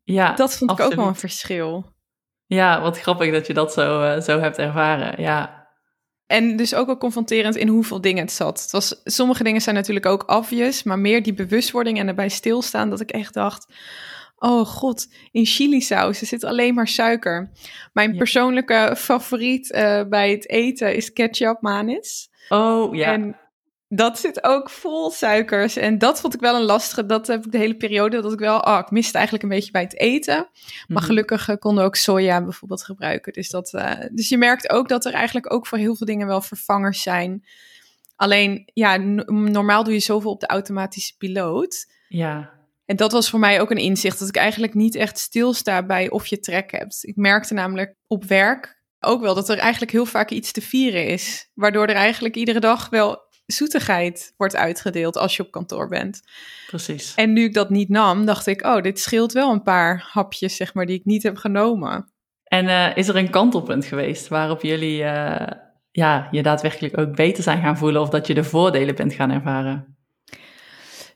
Ja, 0.04 0.34
dat 0.34 0.58
vond 0.58 0.72
ik 0.72 0.80
ook 0.80 0.94
wel 0.94 1.08
een 1.08 1.16
verschil. 1.16 1.94
Ja, 2.46 2.82
wat 2.82 3.00
grappig 3.00 3.32
dat 3.32 3.48
je 3.48 3.54
dat 3.54 3.74
zo, 3.74 4.04
uh, 4.04 4.22
zo 4.22 4.40
hebt 4.40 4.58
ervaren. 4.58 5.22
Ja. 5.22 5.68
En 6.26 6.56
dus 6.56 6.76
ook 6.76 6.86
wel 6.86 6.98
confronterend 6.98 7.56
in 7.56 7.68
hoeveel 7.68 8.02
dingen 8.02 8.24
het 8.24 8.32
zat. 8.32 8.62
Het 8.62 8.72
was, 8.72 9.02
sommige 9.04 9.44
dingen 9.44 9.62
zijn 9.62 9.76
natuurlijk 9.76 10.06
ook 10.06 10.32
obvious, 10.32 10.84
maar 10.84 11.00
meer 11.00 11.24
die 11.24 11.34
bewustwording 11.34 12.00
en 12.00 12.08
erbij 12.08 12.30
stilstaan 12.30 12.90
dat 12.90 13.00
ik 13.00 13.12
echt 13.12 13.34
dacht 13.34 13.74
Oh 14.44 14.66
god, 14.66 15.08
in 15.32 15.46
chilisaus 15.46 16.22
er 16.22 16.28
zit 16.28 16.44
alleen 16.44 16.74
maar 16.74 16.88
suiker. 16.88 17.52
Mijn 17.94 18.18
persoonlijke 18.18 18.94
favoriet 18.98 19.72
uh, 19.72 20.04
bij 20.10 20.32
het 20.32 20.50
eten 20.50 20.96
is 20.96 21.14
ketchup 21.14 21.62
manis. 21.62 22.30
Oh 22.50 22.96
ja. 22.96 23.12
En 23.12 23.38
dat 23.88 24.20
zit 24.20 24.44
ook 24.44 24.70
vol 24.70 25.12
suikers. 25.12 25.76
En 25.76 25.98
dat 25.98 26.22
vond 26.22 26.34
ik 26.34 26.40
wel 26.40 26.56
een 26.56 26.66
lastige. 26.66 27.06
Dat 27.06 27.28
heb 27.28 27.46
ik 27.46 27.52
de 27.52 27.58
hele 27.58 27.76
periode. 27.76 28.22
Dat 28.22 28.34
ik 28.34 28.40
wel. 28.40 28.60
Oh, 28.60 28.80
ik 28.82 28.92
miste 28.92 29.14
eigenlijk 29.14 29.44
een 29.44 29.50
beetje 29.50 29.72
bij 29.72 29.82
het 29.82 30.00
eten. 30.00 30.48
Maar 30.88 30.98
mhm. 30.98 31.06
gelukkig 31.06 31.50
uh, 31.50 31.56
konden 31.60 31.84
ook 31.84 31.96
soja 31.96 32.44
bijvoorbeeld 32.44 32.84
gebruiken. 32.84 33.34
Dus, 33.34 33.50
dat, 33.50 33.74
uh, 33.74 33.92
dus 34.12 34.30
je 34.30 34.38
merkt 34.38 34.70
ook 34.70 34.90
dat 34.90 35.06
er 35.06 35.14
eigenlijk 35.14 35.54
ook 35.54 35.68
voor 35.68 35.78
heel 35.78 35.96
veel 35.96 36.08
dingen 36.08 36.28
wel 36.28 36.42
vervangers 36.42 37.02
zijn. 37.02 37.46
Alleen, 38.16 38.70
ja, 38.74 38.98
normaal 38.98 39.84
doe 39.84 39.94
je 39.94 40.00
zoveel 40.00 40.32
op 40.32 40.40
de 40.40 40.48
automatische 40.48 41.18
piloot. 41.18 41.92
Ja. 42.08 42.62
En 42.86 42.96
dat 42.96 43.12
was 43.12 43.30
voor 43.30 43.40
mij 43.40 43.62
ook 43.62 43.72
een 43.72 43.78
inzicht, 43.78 44.20
dat 44.20 44.28
ik 44.28 44.36
eigenlijk 44.36 44.74
niet 44.74 44.96
echt 44.96 45.18
stilsta 45.18 45.86
bij 45.86 46.10
of 46.10 46.28
je 46.28 46.40
trek 46.40 46.72
hebt. 46.72 47.00
Ik 47.02 47.16
merkte 47.16 47.54
namelijk 47.54 47.96
op 48.08 48.24
werk 48.24 48.84
ook 49.00 49.22
wel 49.22 49.36
dat 49.36 49.50
er 49.50 49.58
eigenlijk 49.58 49.92
heel 49.92 50.06
vaak 50.06 50.30
iets 50.30 50.52
te 50.52 50.62
vieren 50.62 51.08
is. 51.08 51.50
Waardoor 51.54 51.88
er 51.88 51.96
eigenlijk 51.96 52.36
iedere 52.36 52.60
dag 52.60 52.90
wel 52.90 53.22
zoetigheid 53.46 54.34
wordt 54.38 54.56
uitgedeeld 54.56 55.18
als 55.18 55.36
je 55.36 55.44
op 55.44 55.52
kantoor 55.52 55.88
bent. 55.88 56.22
Precies. 56.68 57.16
En 57.16 57.34
nu 57.34 57.44
ik 57.44 57.54
dat 57.54 57.70
niet 57.70 57.90
nam, 57.90 58.26
dacht 58.26 58.48
ik, 58.48 58.66
oh, 58.66 58.82
dit 58.82 59.00
scheelt 59.00 59.32
wel 59.32 59.52
een 59.52 59.64
paar 59.64 60.10
hapjes, 60.12 60.56
zeg 60.56 60.74
maar, 60.74 60.86
die 60.86 61.00
ik 61.00 61.06
niet 61.06 61.24
heb 61.24 61.38
genomen. 61.38 62.12
En 62.44 62.66
uh, 62.66 62.98
is 62.98 63.08
er 63.08 63.16
een 63.16 63.30
kantelpunt 63.30 63.86
geweest 63.86 64.28
waarop 64.28 64.62
jullie 64.62 65.02
uh, 65.02 65.48
ja, 65.92 66.28
je 66.32 66.44
daadwerkelijk 66.44 66.98
ook 66.98 67.16
beter 67.16 67.44
zijn 67.44 67.62
gaan 67.62 67.78
voelen 67.78 68.02
of 68.02 68.10
dat 68.10 68.28
je 68.28 68.34
de 68.34 68.44
voordelen 68.44 68.96
bent 68.96 69.14
gaan 69.14 69.32
ervaren? 69.32 69.98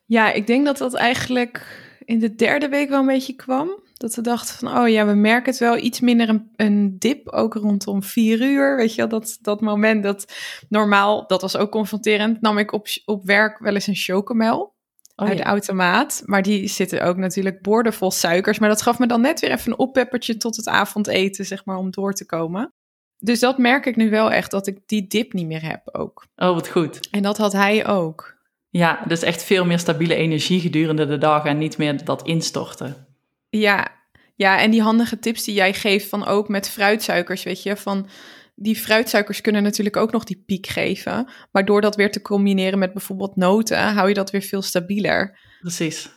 Ja, 0.07 0.31
ik 0.31 0.47
denk 0.47 0.65
dat 0.65 0.77
dat 0.77 0.93
eigenlijk 0.93 1.85
in 2.05 2.19
de 2.19 2.35
derde 2.35 2.69
week 2.69 2.89
wel 2.89 2.99
een 2.99 3.05
beetje 3.05 3.35
kwam. 3.35 3.85
Dat 3.93 4.15
we 4.15 4.21
dachten 4.21 4.55
van, 4.55 4.77
oh 4.77 4.89
ja, 4.89 5.05
we 5.05 5.13
merken 5.13 5.51
het 5.51 5.59
wel 5.59 5.77
iets 5.77 5.99
minder 5.99 6.29
een, 6.29 6.51
een 6.55 6.95
dip, 6.99 7.29
ook 7.29 7.53
rondom 7.53 8.03
vier 8.03 8.41
uur. 8.41 8.75
Weet 8.75 8.91
je 8.91 8.97
wel, 8.97 9.19
dat, 9.19 9.37
dat 9.41 9.61
moment 9.61 10.03
dat 10.03 10.33
normaal, 10.69 11.27
dat 11.27 11.41
was 11.41 11.57
ook 11.57 11.71
confronterend, 11.71 12.41
nam 12.41 12.57
ik 12.57 12.71
op, 12.71 12.87
op 13.05 13.25
werk 13.25 13.59
wel 13.59 13.73
eens 13.73 13.87
een 13.87 13.95
chocomel. 13.95 14.75
Oh, 15.15 15.27
uit 15.27 15.37
de 15.37 15.43
automaat. 15.43 16.21
Maar 16.25 16.41
die 16.41 16.67
zitten 16.67 17.01
ook 17.01 17.17
natuurlijk 17.17 17.61
boordevol 17.61 18.11
suikers. 18.11 18.59
Maar 18.59 18.69
dat 18.69 18.81
gaf 18.81 18.99
me 18.99 19.07
dan 19.07 19.21
net 19.21 19.39
weer 19.39 19.51
even 19.51 19.71
een 19.71 19.77
oppeppertje 19.77 20.37
tot 20.37 20.55
het 20.55 20.67
avondeten, 20.67 21.45
zeg 21.45 21.65
maar, 21.65 21.77
om 21.77 21.91
door 21.91 22.13
te 22.13 22.25
komen. 22.25 22.73
Dus 23.19 23.39
dat 23.39 23.57
merk 23.57 23.85
ik 23.85 23.95
nu 23.95 24.09
wel 24.09 24.31
echt, 24.31 24.51
dat 24.51 24.67
ik 24.67 24.79
die 24.85 25.07
dip 25.07 25.33
niet 25.33 25.47
meer 25.47 25.63
heb 25.63 25.89
ook. 25.91 26.25
Oh, 26.35 26.53
wat 26.53 26.67
goed. 26.67 27.09
En 27.11 27.21
dat 27.21 27.37
had 27.37 27.53
hij 27.53 27.87
ook. 27.87 28.36
Ja, 28.77 29.03
dus 29.07 29.21
echt 29.21 29.43
veel 29.43 29.65
meer 29.65 29.79
stabiele 29.79 30.15
energie 30.15 30.59
gedurende 30.59 31.05
de 31.05 31.17
dag 31.17 31.45
en 31.45 31.57
niet 31.57 31.77
meer 31.77 32.05
dat 32.05 32.27
instorten. 32.27 33.07
Ja, 33.49 33.87
ja, 34.35 34.59
en 34.59 34.71
die 34.71 34.81
handige 34.81 35.19
tips 35.19 35.43
die 35.43 35.53
jij 35.53 35.73
geeft 35.73 36.09
van 36.09 36.25
ook 36.25 36.47
met 36.47 36.69
fruitsuikers, 36.69 37.43
weet 37.43 37.63
je, 37.63 37.77
van 37.77 38.09
die 38.55 38.75
fruitsuikers 38.75 39.41
kunnen 39.41 39.63
natuurlijk 39.63 39.97
ook 39.97 40.11
nog 40.11 40.23
die 40.23 40.43
piek 40.45 40.67
geven. 40.67 41.29
Maar 41.51 41.65
door 41.65 41.81
dat 41.81 41.95
weer 41.95 42.11
te 42.11 42.21
combineren 42.21 42.79
met 42.79 42.93
bijvoorbeeld 42.93 43.35
noten, 43.35 43.93
hou 43.93 44.07
je 44.07 44.13
dat 44.13 44.31
weer 44.31 44.41
veel 44.41 44.61
stabieler. 44.61 45.39
Precies. 45.59 46.09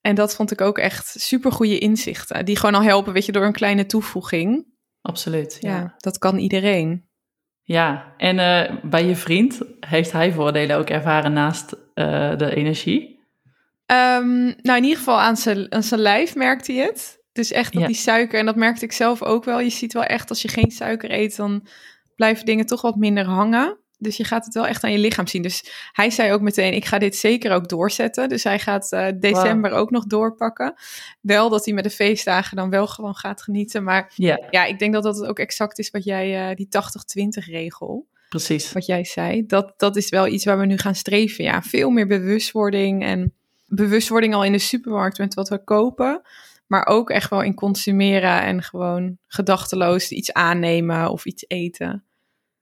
En 0.00 0.14
dat 0.14 0.34
vond 0.34 0.50
ik 0.50 0.60
ook 0.60 0.78
echt 0.78 1.14
super 1.20 1.52
goede 1.52 1.78
inzichten. 1.78 2.44
Die 2.44 2.56
gewoon 2.56 2.74
al 2.74 2.82
helpen, 2.82 3.12
weet 3.12 3.26
je, 3.26 3.32
door 3.32 3.44
een 3.44 3.52
kleine 3.52 3.86
toevoeging. 3.86 4.66
Absoluut. 5.00 5.56
Ja, 5.60 5.76
ja 5.76 5.94
dat 5.96 6.18
kan 6.18 6.38
iedereen. 6.38 7.08
Ja, 7.62 8.14
en 8.16 8.36
uh, 8.38 8.82
bij 8.82 9.06
je 9.06 9.16
vriend, 9.16 9.60
heeft 9.80 10.12
hij 10.12 10.32
voordelen 10.32 10.76
ook 10.76 10.88
ervaren 10.88 11.32
naast 11.32 11.76
uh, 11.98 12.36
de 12.36 12.54
energie? 12.54 13.16
Um, 13.86 14.44
nou, 14.62 14.76
in 14.78 14.82
ieder 14.82 14.98
geval 14.98 15.20
aan 15.20 15.36
zijn, 15.36 15.72
aan 15.72 15.82
zijn 15.82 16.00
lijf 16.00 16.34
merkte 16.34 16.72
hij 16.72 16.84
het. 16.84 17.22
Dus 17.32 17.52
echt 17.52 17.72
dat 17.72 17.86
die 17.86 17.96
suiker, 17.96 18.38
en 18.38 18.46
dat 18.46 18.56
merkte 18.56 18.84
ik 18.84 18.92
zelf 18.92 19.22
ook 19.22 19.44
wel. 19.44 19.60
Je 19.60 19.70
ziet 19.70 19.92
wel 19.92 20.02
echt, 20.02 20.28
als 20.28 20.42
je 20.42 20.48
geen 20.48 20.70
suiker 20.70 21.10
eet, 21.12 21.36
dan 21.36 21.66
blijven 22.16 22.44
dingen 22.44 22.66
toch 22.66 22.80
wat 22.80 22.96
minder 22.96 23.24
hangen. 23.24 23.78
Dus 23.98 24.16
je 24.16 24.24
gaat 24.24 24.44
het 24.44 24.54
wel 24.54 24.66
echt 24.66 24.84
aan 24.84 24.92
je 24.92 24.98
lichaam 24.98 25.26
zien. 25.26 25.42
Dus 25.42 25.88
hij 25.92 26.10
zei 26.10 26.32
ook 26.32 26.40
meteen, 26.40 26.72
ik 26.72 26.84
ga 26.84 26.98
dit 26.98 27.16
zeker 27.16 27.52
ook 27.52 27.68
doorzetten. 27.68 28.28
Dus 28.28 28.44
hij 28.44 28.58
gaat 28.58 28.92
uh, 28.92 29.06
december 29.18 29.70
ook 29.70 29.90
nog 29.90 30.06
doorpakken. 30.06 30.74
Wel 31.20 31.48
dat 31.48 31.64
hij 31.64 31.74
met 31.74 31.84
de 31.84 31.90
feestdagen 31.90 32.56
dan 32.56 32.70
wel 32.70 32.86
gewoon 32.86 33.14
gaat 33.14 33.42
genieten. 33.42 33.84
Maar 33.84 34.12
yeah. 34.14 34.50
ja, 34.50 34.64
ik 34.64 34.78
denk 34.78 34.92
dat 34.92 35.02
dat 35.02 35.26
ook 35.26 35.38
exact 35.38 35.78
is 35.78 35.90
wat 35.90 36.04
jij, 36.04 36.50
uh, 36.50 36.56
die 36.56 36.68
80-20 37.46 37.46
regel. 37.46 38.07
Precies. 38.28 38.72
Wat 38.72 38.86
jij 38.86 39.04
zei. 39.04 39.46
Dat, 39.46 39.74
dat 39.76 39.96
is 39.96 40.08
wel 40.08 40.26
iets 40.26 40.44
waar 40.44 40.58
we 40.58 40.66
nu 40.66 40.78
gaan 40.78 40.94
streven. 40.94 41.44
Ja, 41.44 41.62
veel 41.62 41.90
meer 41.90 42.06
bewustwording 42.06 43.04
en 43.04 43.34
bewustwording 43.66 44.34
al 44.34 44.44
in 44.44 44.52
de 44.52 44.58
supermarkt 44.58 45.18
met 45.18 45.34
wat 45.34 45.48
we 45.48 45.64
kopen. 45.64 46.22
Maar 46.66 46.86
ook 46.86 47.10
echt 47.10 47.30
wel 47.30 47.42
in 47.42 47.54
consumeren 47.54 48.42
en 48.42 48.62
gewoon 48.62 49.18
gedachteloos 49.26 50.10
iets 50.10 50.32
aannemen 50.32 51.10
of 51.10 51.24
iets 51.24 51.44
eten. 51.46 52.04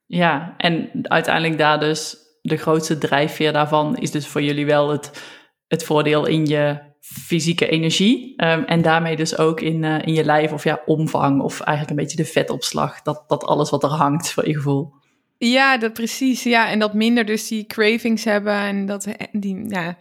Ja, 0.06 0.54
en 0.56 0.90
uiteindelijk 1.02 1.58
daar 1.58 1.80
dus 1.80 2.16
de 2.42 2.56
grootste 2.56 2.98
drijfveer 2.98 3.52
daarvan 3.52 3.96
is 3.96 4.10
dus 4.10 4.26
voor 4.26 4.42
jullie 4.42 4.66
wel 4.66 4.90
het, 4.90 5.22
het 5.66 5.84
voordeel 5.84 6.26
in 6.26 6.46
je 6.46 6.94
fysieke 7.00 7.68
energie. 7.68 8.44
Um, 8.44 8.64
en 8.64 8.82
daarmee 8.82 9.16
dus 9.16 9.38
ook 9.38 9.60
in, 9.60 9.82
uh, 9.82 10.06
in 10.06 10.14
je 10.14 10.24
lijf 10.24 10.52
of 10.52 10.64
ja, 10.64 10.82
omvang 10.86 11.42
of 11.42 11.60
eigenlijk 11.60 11.90
een 11.90 12.04
beetje 12.04 12.22
de 12.22 12.30
vetopslag. 12.30 13.02
Dat, 13.02 13.24
dat 13.26 13.44
alles 13.44 13.70
wat 13.70 13.82
er 13.82 13.88
hangt 13.88 14.30
voor 14.30 14.46
je 14.46 14.54
gevoel. 14.54 14.94
Ja, 15.38 15.78
dat 15.78 15.92
precies. 15.92 16.42
Ja, 16.42 16.68
en 16.68 16.78
dat 16.78 16.94
minder 16.94 17.24
dus 17.24 17.48
die 17.48 17.66
cravings 17.66 18.24
hebben 18.24 18.54
en 18.54 18.86
dat 18.86 19.06
die, 19.32 19.68
ja, 19.68 19.96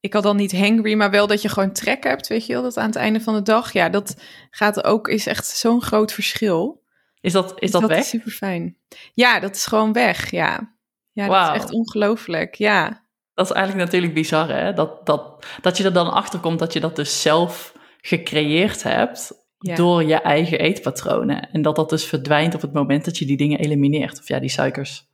ik 0.00 0.12
had 0.12 0.22
dan 0.22 0.36
niet 0.36 0.58
hangry, 0.58 0.94
maar 0.94 1.10
wel 1.10 1.26
dat 1.26 1.42
je 1.42 1.48
gewoon 1.48 1.72
trek 1.72 2.04
hebt, 2.04 2.26
weet 2.26 2.46
je 2.46 2.52
wel, 2.52 2.62
dat 2.62 2.76
aan 2.76 2.86
het 2.86 2.96
einde 2.96 3.20
van 3.20 3.34
de 3.34 3.42
dag. 3.42 3.72
Ja, 3.72 3.88
dat 3.88 4.16
gaat 4.50 4.84
ook, 4.84 5.08
is 5.08 5.26
echt 5.26 5.46
zo'n 5.46 5.82
groot 5.82 6.12
verschil. 6.12 6.84
Is 7.20 7.32
dat, 7.32 7.60
is 7.60 7.70
dat, 7.70 7.80
dat 7.80 7.90
weg? 7.90 8.00
Is 8.00 8.08
super 8.08 8.30
fijn. 8.30 8.76
Ja, 9.14 9.40
dat 9.40 9.54
is 9.56 9.66
gewoon 9.66 9.92
weg. 9.92 10.30
Ja, 10.30 10.76
ja 11.12 11.26
dat 11.28 11.56
is 11.56 11.62
echt 11.62 11.72
ongelooflijk. 11.72 12.54
Ja. 12.54 13.04
Dat 13.34 13.46
is 13.46 13.52
eigenlijk 13.52 13.84
natuurlijk 13.86 14.14
bizar, 14.14 14.48
hè? 14.48 14.72
Dat, 14.72 15.06
dat, 15.06 15.46
dat 15.60 15.76
je 15.76 15.84
er 15.84 15.92
dan 15.92 16.12
achter 16.12 16.40
komt 16.40 16.58
dat 16.58 16.72
je 16.72 16.80
dat 16.80 16.96
dus 16.96 17.22
zelf 17.22 17.74
gecreëerd 18.00 18.82
hebt 18.82 19.45
door 19.58 20.04
je 20.04 20.20
eigen 20.20 20.58
eetpatronen. 20.58 21.50
En 21.52 21.62
dat 21.62 21.76
dat 21.76 21.90
dus 21.90 22.04
verdwijnt 22.04 22.54
op 22.54 22.60
het 22.60 22.72
moment 22.72 23.04
dat 23.04 23.18
je 23.18 23.26
die 23.26 23.36
dingen 23.36 23.58
elimineert. 23.58 24.18
Of 24.18 24.28
ja, 24.28 24.38
die 24.38 24.50
suikers. 24.50 25.06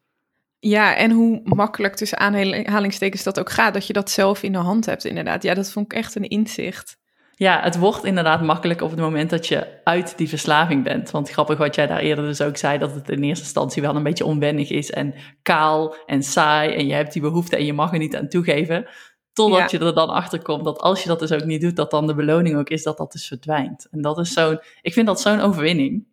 Ja, 0.58 0.96
en 0.96 1.10
hoe 1.10 1.40
makkelijk 1.44 1.94
tussen 1.94 2.18
aanhalingstekens 2.18 3.22
dat 3.22 3.40
ook 3.40 3.50
gaat, 3.50 3.74
dat 3.74 3.86
je 3.86 3.92
dat 3.92 4.10
zelf 4.10 4.42
in 4.42 4.52
de 4.52 4.58
hand 4.58 4.86
hebt, 4.86 5.04
inderdaad. 5.04 5.42
Ja, 5.42 5.54
dat 5.54 5.72
vond 5.72 5.92
ik 5.92 5.98
echt 5.98 6.14
een 6.14 6.28
inzicht. 6.28 7.00
Ja, 7.34 7.60
het 7.62 7.78
wordt 7.78 8.04
inderdaad 8.04 8.42
makkelijk 8.42 8.80
op 8.80 8.90
het 8.90 8.98
moment 8.98 9.30
dat 9.30 9.46
je 9.46 9.66
uit 9.84 10.18
die 10.18 10.28
verslaving 10.28 10.84
bent. 10.84 11.10
Want 11.10 11.30
grappig 11.30 11.58
wat 11.58 11.74
jij 11.74 11.86
daar 11.86 11.98
eerder 11.98 12.24
dus 12.24 12.40
ook 12.40 12.56
zei, 12.56 12.78
dat 12.78 12.94
het 12.94 13.08
in 13.08 13.22
eerste 13.22 13.44
instantie 13.44 13.82
wel 13.82 13.96
een 13.96 14.02
beetje 14.02 14.24
onwennig 14.24 14.70
is 14.70 14.90
en 14.90 15.14
kaal 15.42 15.96
en 16.06 16.22
saai. 16.22 16.74
En 16.74 16.86
je 16.86 16.94
hebt 16.94 17.12
die 17.12 17.22
behoefte 17.22 17.56
en 17.56 17.64
je 17.64 17.72
mag 17.72 17.92
er 17.92 17.98
niet 17.98 18.16
aan 18.16 18.28
toegeven. 18.28 18.86
Totdat 19.32 19.70
je 19.70 19.78
er 19.78 19.94
dan 19.94 20.08
achter 20.08 20.42
komt 20.42 20.64
dat 20.64 20.78
als 20.78 21.02
je 21.02 21.08
dat 21.08 21.18
dus 21.18 21.32
ook 21.32 21.44
niet 21.44 21.60
doet, 21.60 21.76
dat 21.76 21.90
dan 21.90 22.06
de 22.06 22.14
beloning 22.14 22.56
ook 22.56 22.68
is 22.68 22.82
dat 22.82 22.96
dat 22.96 23.12
dus 23.12 23.26
verdwijnt. 23.26 23.86
En 23.90 24.02
dat 24.02 24.18
is 24.18 24.32
zo'n, 24.32 24.60
ik 24.82 24.92
vind 24.92 25.06
dat 25.06 25.20
zo'n 25.20 25.40
overwinning. 25.40 26.06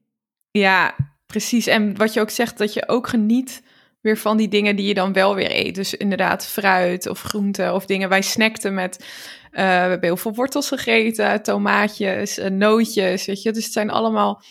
Ja, 0.52 0.96
precies. 1.26 1.68
En 1.68 1.98
wat 1.98 2.14
je 2.14 2.22
ook 2.22 2.30
zegt, 2.30 2.58
dat 2.58 2.74
je 2.74 2.88
ook 2.88 3.08
geniet 3.08 3.64
weer 4.02 4.18
van 4.18 4.38
die 4.38 4.48
dingen 4.48 4.76
die 4.76 4.88
je 4.88 4.94
dan 4.94 5.14
wel 5.14 5.36
weer 5.36 5.52
eet. 5.52 5.76
Dus 5.76 5.94
inderdaad 5.94 6.46
fruit 6.46 7.08
of 7.08 7.22
groenten 7.22 7.74
of 7.74 7.86
dingen. 7.86 8.10
Wij 8.10 8.22
snackten 8.22 8.74
met, 8.74 9.00
uh, 9.00 9.06
we 9.52 9.62
hebben 9.62 10.04
heel 10.04 10.18
veel 10.18 10.34
wortels 10.34 10.68
gegeten, 10.68 11.44
tomaatjes, 11.44 12.40
uh, 12.40 12.50
nootjes, 12.50 13.26
weet 13.26 13.42
je. 13.42 13.52
Dus 13.52 13.64
het 13.64 13.74
zijn 13.74 13.90
allemaal, 13.90 14.44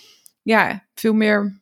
ja, 0.42 0.86
veel 0.94 1.12
meer 1.12 1.57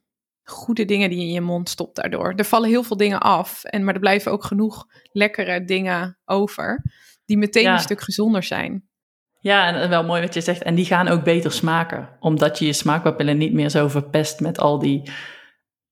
goede 0.51 0.85
dingen 0.85 1.11
die 1.11 1.19
je 1.19 1.25
in 1.25 1.33
je 1.33 1.41
mond 1.41 1.69
stopt 1.69 1.97
daardoor. 1.97 2.33
Er 2.37 2.45
vallen 2.45 2.69
heel 2.69 2.83
veel 2.83 2.97
dingen 2.97 3.21
af, 3.21 3.65
en, 3.65 3.85
maar 3.85 3.95
er 3.95 4.01
blijven 4.01 4.33
ook 4.33 4.45
genoeg 4.45 4.87
lekkere 5.13 5.65
dingen 5.65 6.19
over, 6.25 6.83
die 7.25 7.39
meteen 7.39 7.67
een 7.67 7.79
stuk 7.79 8.01
gezonder 8.01 8.43
zijn. 8.43 8.89
Ja, 9.41 9.75
en 9.75 9.89
wel 9.89 10.05
mooi 10.05 10.23
wat 10.23 10.35
je 10.35 10.41
zegt. 10.41 10.63
En 10.63 10.75
die 10.75 10.85
gaan 10.85 11.09
ook 11.09 11.25
beter 11.25 11.53
smaken, 11.53 12.09
omdat 12.21 12.59
je 12.59 12.67
je 12.67 12.73
smaakpapillen 12.73 13.39
niet 13.39 13.53
meer 13.53 13.69
zo 13.69 13.89
verpest 13.89 14.41
met 14.41 14.59
al 14.59 14.79
die 14.79 15.11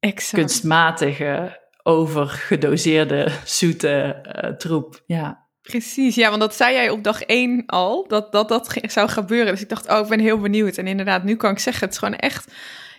exact. 0.01 0.43
kunstmatige 0.43 1.63
overgedoseerde, 1.83 3.29
zoete 3.45 4.27
uh, 4.45 4.51
troep. 4.51 5.03
Ja. 5.07 5.43
Precies, 5.63 6.15
ja, 6.15 6.29
want 6.29 6.41
dat 6.41 6.55
zei 6.55 6.75
jij 6.75 6.91
op 6.91 7.05
dag 7.05 7.23
één 7.23 7.67
al, 7.67 8.09
dat, 8.09 8.33
dat 8.33 8.49
dat 8.49 8.77
zou 8.83 9.09
gebeuren. 9.09 9.53
Dus 9.53 9.63
ik 9.63 9.69
dacht, 9.69 9.91
oh, 9.91 9.99
ik 9.99 10.09
ben 10.09 10.21
heel 10.21 10.39
benieuwd. 10.39 10.77
En 10.77 10.87
inderdaad, 10.87 11.25
nu 11.25 11.37
kan 11.37 11.51
ik 11.51 11.59
zeggen, 11.59 11.85
het 11.85 11.93
is 11.93 11.99
gewoon 11.99 12.17
echt, 12.17 12.53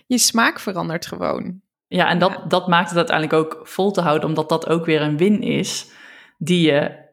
je 0.06 0.18
smaak 0.18 0.60
verandert 0.60 1.06
gewoon. 1.06 1.62
Ja, 1.88 2.10
en 2.10 2.20
dat, 2.20 2.50
dat 2.50 2.68
maakt 2.68 2.90
het 2.90 2.98
uiteindelijk 2.98 3.38
ook 3.38 3.68
vol 3.68 3.92
te 3.92 4.02
houden, 4.02 4.30
omdat 4.30 4.50
dat 4.50 4.68
ook 4.68 4.86
weer 4.86 5.02
een 5.02 5.18
win 5.18 5.42
is 5.42 5.92
die 6.38 6.72
je 6.72 7.04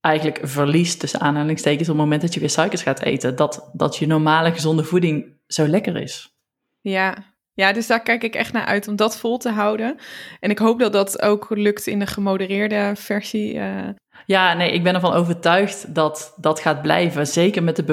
eigenlijk 0.00 0.40
verliest, 0.42 1.00
tussen 1.00 1.20
aanhalingstekens, 1.20 1.88
op 1.88 1.94
het 1.94 2.04
moment 2.04 2.20
dat 2.20 2.34
je 2.34 2.40
weer 2.40 2.50
suikers 2.50 2.82
gaat 2.82 3.02
eten. 3.02 3.36
Dat, 3.36 3.70
dat 3.72 3.96
je 3.96 4.06
normale 4.06 4.52
gezonde 4.52 4.84
voeding 4.84 5.36
zo 5.46 5.66
lekker 5.66 5.96
is. 5.96 6.36
Ja, 6.80 7.16
ja, 7.52 7.72
dus 7.72 7.86
daar 7.86 8.02
kijk 8.02 8.22
ik 8.22 8.34
echt 8.34 8.52
naar 8.52 8.64
uit 8.64 8.88
om 8.88 8.96
dat 8.96 9.18
vol 9.18 9.38
te 9.38 9.50
houden. 9.50 9.96
En 10.40 10.50
ik 10.50 10.58
hoop 10.58 10.78
dat 10.78 10.92
dat 10.92 11.22
ook 11.22 11.46
lukt 11.50 11.86
in 11.86 11.98
de 11.98 12.06
gemodereerde 12.06 12.92
versie. 12.94 13.54
Uh... 13.54 13.88
Ja, 14.26 14.54
nee, 14.54 14.72
ik 14.72 14.82
ben 14.82 14.94
ervan 14.94 15.12
overtuigd 15.12 15.94
dat 15.94 16.34
dat 16.36 16.60
gaat 16.60 16.82
blijven. 16.82 17.26
Zeker 17.26 17.62
met 17.62 17.76
de 17.76 17.84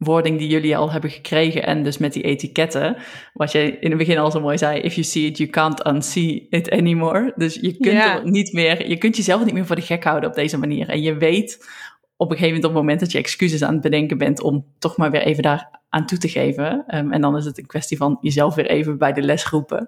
bewustwording 0.00 0.38
die 0.38 0.48
jullie 0.48 0.76
al 0.76 0.92
hebben 0.92 1.10
gekregen 1.10 1.66
en 1.66 1.82
dus 1.82 1.98
met 1.98 2.12
die 2.12 2.22
etiketten. 2.22 2.96
Wat 3.32 3.52
je 3.52 3.78
in 3.78 3.88
het 3.88 3.98
begin 3.98 4.18
al 4.18 4.30
zo 4.30 4.40
mooi 4.40 4.58
zei, 4.58 4.80
if 4.80 4.94
you 4.94 5.06
see 5.06 5.26
it, 5.26 5.38
you 5.38 5.50
can't 5.50 5.86
unsee 5.86 6.46
it 6.50 6.70
anymore. 6.70 7.32
Dus 7.36 7.54
je 7.54 7.76
kunt 7.76 8.02
er 8.02 8.30
niet 8.30 8.52
meer, 8.52 8.88
je 8.88 8.98
kunt 8.98 9.16
jezelf 9.16 9.44
niet 9.44 9.54
meer 9.54 9.66
voor 9.66 9.76
de 9.76 9.82
gek 9.82 10.04
houden 10.04 10.28
op 10.28 10.34
deze 10.34 10.58
manier. 10.58 10.88
En 10.88 11.02
je 11.02 11.16
weet 11.16 11.68
op 12.16 12.30
een 12.30 12.36
gegeven 12.36 12.54
moment, 12.54 12.64
op 12.64 12.70
het 12.70 12.80
moment 12.80 13.00
dat 13.00 13.12
je 13.12 13.18
excuses 13.18 13.62
aan 13.62 13.72
het 13.72 13.82
bedenken 13.82 14.18
bent 14.18 14.40
om 14.40 14.66
toch 14.78 14.96
maar 14.96 15.10
weer 15.10 15.22
even 15.22 15.42
daar 15.42 15.80
aan 15.88 16.06
toe 16.06 16.18
te 16.18 16.28
geven. 16.28 16.84
Um, 16.94 17.12
en 17.12 17.20
dan 17.20 17.36
is 17.36 17.44
het 17.44 17.58
een 17.58 17.66
kwestie 17.66 17.96
van 17.96 18.18
jezelf 18.20 18.54
weer 18.54 18.66
even 18.66 18.98
bij 18.98 19.12
de 19.12 19.22
les 19.22 19.46
roepen. 19.46 19.86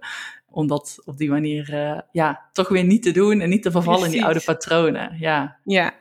Om 0.49 0.67
dat 0.67 1.03
op 1.05 1.17
die 1.17 1.31
manier 1.31 1.71
uh, 1.73 1.99
ja, 2.13 2.49
toch 2.53 2.69
weer 2.69 2.85
niet 2.85 3.03
te 3.03 3.11
doen 3.11 3.41
en 3.41 3.49
niet 3.49 3.63
te 3.63 3.71
vervallen 3.71 4.05
in 4.05 4.11
die 4.11 4.25
oude 4.25 4.43
patronen. 4.45 5.17
Ja. 5.19 5.57
ja. 5.65 5.95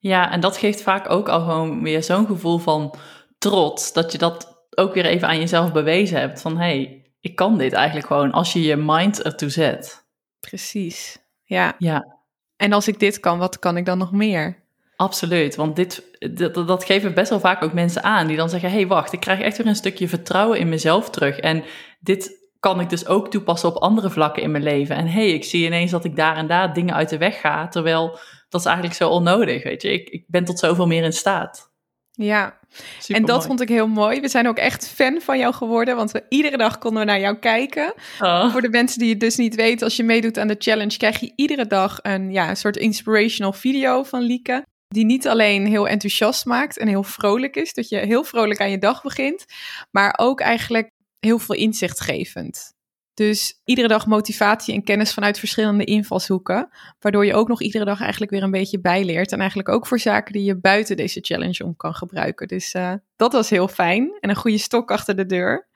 Ja, 0.00 0.32
en 0.32 0.40
dat 0.40 0.56
geeft 0.56 0.82
vaak 0.82 1.10
ook 1.10 1.28
al 1.28 1.40
gewoon 1.40 1.82
weer 1.82 2.02
zo'n 2.02 2.26
gevoel 2.26 2.58
van 2.58 2.94
trots. 3.38 3.92
Dat 3.92 4.12
je 4.12 4.18
dat 4.18 4.66
ook 4.74 4.94
weer 4.94 5.06
even 5.06 5.28
aan 5.28 5.38
jezelf 5.38 5.72
bewezen 5.72 6.20
hebt. 6.20 6.40
Van 6.40 6.56
hé, 6.56 6.64
hey, 6.64 7.10
ik 7.20 7.36
kan 7.36 7.58
dit 7.58 7.72
eigenlijk 7.72 8.06
gewoon 8.06 8.32
als 8.32 8.52
je 8.52 8.62
je 8.62 8.76
mind 8.76 9.22
ertoe 9.22 9.48
zet. 9.48 10.06
Precies. 10.40 11.18
Ja. 11.44 11.74
Ja. 11.78 12.16
En 12.56 12.72
als 12.72 12.88
ik 12.88 12.98
dit 12.98 13.20
kan, 13.20 13.38
wat 13.38 13.58
kan 13.58 13.76
ik 13.76 13.84
dan 13.84 13.98
nog 13.98 14.12
meer? 14.12 14.66
Absoluut, 14.96 15.56
want 15.56 15.76
dit, 15.76 16.18
dat, 16.32 16.54
dat 16.54 16.84
geven 16.84 17.14
best 17.14 17.30
wel 17.30 17.40
vaak 17.40 17.62
ook 17.62 17.72
mensen 17.72 18.02
aan 18.02 18.26
die 18.26 18.36
dan 18.36 18.48
zeggen: 18.48 18.70
hé, 18.70 18.76
hey, 18.76 18.86
wacht, 18.86 19.12
ik 19.12 19.20
krijg 19.20 19.40
echt 19.40 19.56
weer 19.56 19.66
een 19.66 19.76
stukje 19.76 20.08
vertrouwen 20.08 20.58
in 20.58 20.68
mezelf 20.68 21.10
terug. 21.10 21.38
En 21.38 21.64
dit 22.00 22.48
kan 22.60 22.80
ik 22.80 22.90
dus 22.90 23.06
ook 23.06 23.30
toepassen 23.30 23.68
op 23.68 23.82
andere 23.82 24.10
vlakken 24.10 24.42
in 24.42 24.50
mijn 24.50 24.62
leven. 24.62 24.96
En 24.96 25.06
hé, 25.06 25.12
hey, 25.12 25.30
ik 25.30 25.44
zie 25.44 25.66
ineens 25.66 25.90
dat 25.90 26.04
ik 26.04 26.16
daar 26.16 26.36
en 26.36 26.46
daar 26.46 26.72
dingen 26.72 26.94
uit 26.94 27.08
de 27.08 27.18
weg 27.18 27.40
ga, 27.40 27.68
terwijl 27.68 28.18
dat 28.48 28.60
is 28.60 28.66
eigenlijk 28.66 28.96
zo 28.96 29.08
onnodig, 29.08 29.62
weet 29.62 29.82
je. 29.82 29.92
Ik, 29.92 30.08
ik 30.08 30.24
ben 30.26 30.44
tot 30.44 30.58
zoveel 30.58 30.86
meer 30.86 31.04
in 31.04 31.12
staat. 31.12 31.72
Ja, 32.20 32.58
en 33.06 33.24
dat 33.24 33.46
vond 33.46 33.60
ik 33.60 33.68
heel 33.68 33.88
mooi. 33.88 34.20
We 34.20 34.28
zijn 34.28 34.48
ook 34.48 34.56
echt 34.56 34.88
fan 34.88 35.20
van 35.20 35.38
jou 35.38 35.54
geworden, 35.54 35.96
want 35.96 36.10
we, 36.10 36.24
iedere 36.28 36.56
dag 36.56 36.78
konden 36.78 37.00
we 37.00 37.06
naar 37.06 37.20
jou 37.20 37.36
kijken. 37.36 37.94
Oh. 38.20 38.52
Voor 38.52 38.62
de 38.62 38.68
mensen 38.68 38.98
die 38.98 39.10
het 39.10 39.20
dus 39.20 39.36
niet 39.36 39.54
weten, 39.54 39.86
als 39.86 39.96
je 39.96 40.02
meedoet 40.04 40.38
aan 40.38 40.48
de 40.48 40.56
challenge, 40.58 40.96
krijg 40.96 41.20
je 41.20 41.32
iedere 41.36 41.66
dag 41.66 41.98
een, 42.02 42.32
ja, 42.32 42.48
een 42.48 42.56
soort 42.56 42.76
inspirational 42.76 43.52
video 43.52 44.02
van 44.02 44.20
Lieke 44.20 44.64
die 44.88 45.04
niet 45.04 45.28
alleen 45.28 45.66
heel 45.66 45.88
enthousiast 45.88 46.44
maakt 46.44 46.78
en 46.78 46.88
heel 46.88 47.02
vrolijk 47.02 47.56
is, 47.56 47.72
dat 47.72 47.88
je 47.88 47.96
heel 47.96 48.24
vrolijk 48.24 48.60
aan 48.60 48.70
je 48.70 48.78
dag 48.78 49.02
begint, 49.02 49.44
maar 49.90 50.14
ook 50.16 50.40
eigenlijk 50.40 50.90
heel 51.18 51.38
veel 51.38 51.54
inzichtgevend. 51.54 52.72
Dus 53.18 53.60
iedere 53.64 53.88
dag 53.88 54.06
motivatie 54.06 54.74
en 54.74 54.84
kennis 54.84 55.12
vanuit 55.12 55.38
verschillende 55.38 55.84
invalshoeken, 55.84 56.68
waardoor 57.00 57.26
je 57.26 57.34
ook 57.34 57.48
nog 57.48 57.62
iedere 57.62 57.84
dag 57.84 58.00
eigenlijk 58.00 58.30
weer 58.30 58.42
een 58.42 58.50
beetje 58.50 58.80
bijleert 58.80 59.32
en 59.32 59.38
eigenlijk 59.38 59.68
ook 59.68 59.86
voor 59.86 59.98
zaken 59.98 60.32
die 60.32 60.44
je 60.44 60.56
buiten 60.56 60.96
deze 60.96 61.20
challenge 61.22 61.64
om 61.64 61.76
kan 61.76 61.94
gebruiken. 61.94 62.48
Dus 62.48 62.74
uh, 62.74 62.92
dat 63.16 63.32
was 63.32 63.50
heel 63.50 63.68
fijn 63.68 64.16
en 64.20 64.30
een 64.30 64.36
goede 64.36 64.58
stok 64.58 64.90
achter 64.90 65.16
de 65.16 65.26
deur. 65.26 65.66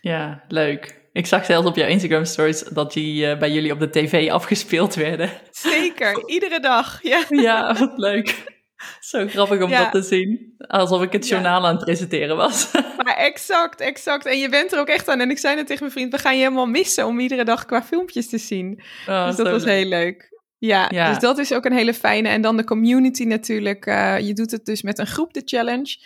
Ja, 0.00 0.44
leuk. 0.48 1.00
Ik 1.12 1.26
zag 1.26 1.44
zelfs 1.44 1.68
op 1.68 1.76
jouw 1.76 1.88
Instagram 1.88 2.24
stories 2.24 2.62
dat 2.62 2.92
die 2.92 3.26
uh, 3.26 3.38
bij 3.38 3.50
jullie 3.50 3.72
op 3.72 3.80
de 3.80 3.90
tv 3.90 4.30
afgespeeld 4.30 4.94
werden. 4.94 5.30
Zeker, 5.50 6.22
iedere 6.34 6.60
dag. 6.60 7.02
Ja, 7.02 7.24
ja 7.28 7.74
wat 7.78 7.98
leuk. 7.98 8.55
Zo 9.00 9.26
grappig 9.26 9.62
om 9.62 9.70
dat 9.70 9.92
te 9.92 10.02
zien. 10.02 10.54
Alsof 10.58 11.02
ik 11.02 11.12
het 11.12 11.28
journaal 11.28 11.66
aan 11.66 11.74
het 11.74 11.84
presenteren 11.84 12.36
was. 12.36 12.70
Maar 13.04 13.16
exact, 13.16 13.80
exact. 13.80 14.26
En 14.26 14.38
je 14.38 14.48
bent 14.48 14.72
er 14.72 14.78
ook 14.78 14.88
echt 14.88 15.08
aan. 15.08 15.20
En 15.20 15.30
ik 15.30 15.38
zei 15.38 15.54
net 15.54 15.66
tegen 15.66 15.82
mijn 15.82 15.94
vriend, 15.94 16.12
we 16.12 16.18
gaan 16.18 16.36
je 16.36 16.42
helemaal 16.42 16.66
missen 16.66 17.06
om 17.06 17.18
iedere 17.18 17.44
dag 17.44 17.64
qua 17.64 17.82
filmpjes 17.82 18.28
te 18.28 18.38
zien. 18.38 18.82
Oh, 19.08 19.26
dus 19.26 19.36
dat 19.36 19.50
was 19.50 19.64
heel 19.64 19.86
leuk. 19.86 20.34
Ja, 20.58 20.88
dus 20.88 21.18
dat 21.18 21.38
is 21.38 21.52
ook 21.52 21.64
een 21.64 21.72
hele 21.72 21.94
fijne. 21.94 22.28
En 22.28 22.40
dan 22.40 22.56
de 22.56 22.64
community 22.64 23.24
natuurlijk. 23.24 23.86
Uh, 23.86 24.18
je 24.18 24.32
doet 24.32 24.50
het 24.50 24.64
dus 24.64 24.82
met 24.82 24.98
een 24.98 25.06
groep, 25.06 25.32
de 25.32 25.42
challenge. 25.44 25.96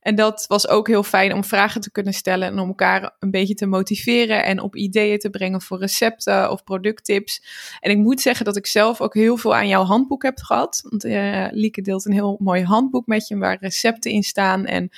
En 0.00 0.14
dat 0.14 0.44
was 0.46 0.68
ook 0.68 0.86
heel 0.86 1.02
fijn 1.02 1.32
om 1.32 1.44
vragen 1.44 1.80
te 1.80 1.90
kunnen 1.90 2.12
stellen 2.12 2.48
en 2.48 2.58
om 2.58 2.68
elkaar 2.68 3.16
een 3.18 3.30
beetje 3.30 3.54
te 3.54 3.66
motiveren 3.66 4.44
en 4.44 4.60
op 4.60 4.76
ideeën 4.76 5.18
te 5.18 5.30
brengen 5.30 5.62
voor 5.62 5.78
recepten 5.78 6.50
of 6.50 6.64
producttips. 6.64 7.42
En 7.80 7.90
ik 7.90 7.96
moet 7.96 8.20
zeggen 8.20 8.44
dat 8.44 8.56
ik 8.56 8.66
zelf 8.66 9.00
ook 9.00 9.14
heel 9.14 9.36
veel 9.36 9.54
aan 9.54 9.68
jouw 9.68 9.84
handboek 9.84 10.22
heb 10.22 10.38
gehad. 10.38 10.80
Want 10.88 11.04
uh, 11.04 11.46
Lieke 11.50 11.82
deelt 11.82 12.06
een 12.06 12.12
heel 12.12 12.36
mooi 12.40 12.64
handboek 12.64 13.06
met 13.06 13.28
je 13.28 13.36
waar 13.36 13.58
recepten 13.60 14.10
in 14.10 14.22
staan 14.22 14.66
en 14.66 14.90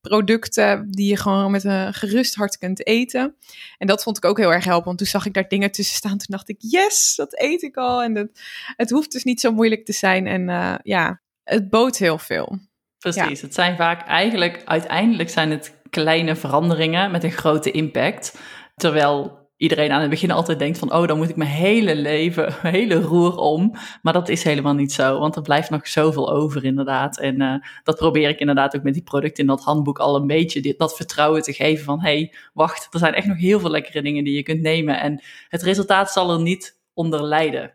producten 0.00 0.90
die 0.90 1.08
je 1.08 1.16
gewoon 1.16 1.50
met 1.50 1.64
een 1.64 1.94
gerust 1.94 2.34
hart 2.34 2.58
kunt 2.58 2.86
eten. 2.86 3.36
En 3.78 3.86
dat 3.86 4.02
vond 4.02 4.16
ik 4.16 4.24
ook 4.24 4.38
heel 4.38 4.52
erg 4.52 4.64
helpend. 4.64 4.84
Want 4.84 4.98
toen 4.98 5.06
zag 5.06 5.26
ik 5.26 5.32
daar 5.32 5.48
dingen 5.48 5.70
tussen 5.70 5.96
staan. 5.96 6.18
Toen 6.18 6.26
dacht 6.28 6.48
ik, 6.48 6.56
yes, 6.58 7.14
dat 7.16 7.40
eet 7.40 7.62
ik 7.62 7.76
al. 7.76 8.02
En 8.02 8.14
dat, 8.14 8.28
het 8.76 8.90
hoeft 8.90 9.12
dus 9.12 9.24
niet 9.24 9.40
zo 9.40 9.52
moeilijk 9.52 9.84
te 9.84 9.92
zijn. 9.92 10.26
En 10.26 10.48
uh, 10.48 10.74
ja, 10.82 11.20
het 11.44 11.70
bood 11.70 11.96
heel 11.96 12.18
veel. 12.18 12.58
Precies, 13.12 13.40
het 13.40 13.54
zijn 13.54 13.76
vaak 13.76 14.06
eigenlijk, 14.06 14.62
uiteindelijk 14.64 15.30
zijn 15.30 15.50
het 15.50 15.74
kleine 15.90 16.36
veranderingen 16.36 17.10
met 17.10 17.24
een 17.24 17.32
grote 17.32 17.70
impact. 17.70 18.38
Terwijl 18.76 19.44
iedereen 19.56 19.92
aan 19.92 20.00
het 20.00 20.10
begin 20.10 20.30
altijd 20.30 20.58
denkt 20.58 20.78
van, 20.78 20.92
oh, 20.92 21.06
dan 21.06 21.16
moet 21.16 21.28
ik 21.28 21.36
mijn 21.36 21.50
hele 21.50 21.96
leven, 21.96 22.54
mijn 22.62 22.74
hele 22.80 23.00
roer 23.00 23.36
om. 23.36 23.74
Maar 24.02 24.12
dat 24.12 24.28
is 24.28 24.42
helemaal 24.42 24.74
niet 24.74 24.92
zo, 24.92 25.18
want 25.18 25.36
er 25.36 25.42
blijft 25.42 25.70
nog 25.70 25.88
zoveel 25.88 26.32
over 26.32 26.64
inderdaad. 26.64 27.18
En 27.18 27.42
uh, 27.42 27.54
dat 27.82 27.96
probeer 27.96 28.28
ik 28.28 28.40
inderdaad 28.40 28.76
ook 28.76 28.82
met 28.82 28.94
die 28.94 29.02
producten 29.02 29.42
in 29.42 29.48
dat 29.48 29.64
handboek 29.64 29.98
al 29.98 30.16
een 30.16 30.26
beetje 30.26 30.74
dat 30.76 30.96
vertrouwen 30.96 31.42
te 31.42 31.52
geven 31.52 31.84
van, 31.84 32.00
hey, 32.00 32.34
wacht, 32.52 32.88
er 32.90 32.98
zijn 32.98 33.14
echt 33.14 33.26
nog 33.26 33.38
heel 33.38 33.60
veel 33.60 33.70
lekkere 33.70 34.02
dingen 34.02 34.24
die 34.24 34.34
je 34.34 34.42
kunt 34.42 34.60
nemen. 34.60 35.00
En 35.00 35.22
het 35.48 35.62
resultaat 35.62 36.12
zal 36.12 36.30
er 36.30 36.40
niet 36.40 36.80
onder 36.94 37.22
lijden. 37.22 37.72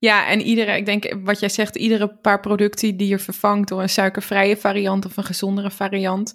Ja, 0.00 0.28
en 0.28 0.40
iedere, 0.40 0.76
ik 0.76 0.86
denk 0.86 1.16
wat 1.24 1.40
jij 1.40 1.48
zegt, 1.48 1.76
iedere 1.76 2.08
paar 2.08 2.40
producten 2.40 2.96
die 2.96 3.08
je 3.08 3.18
vervangt 3.18 3.68
door 3.68 3.82
een 3.82 3.88
suikervrije 3.88 4.56
variant 4.56 5.04
of 5.04 5.16
een 5.16 5.24
gezondere 5.24 5.70
variant, 5.70 6.34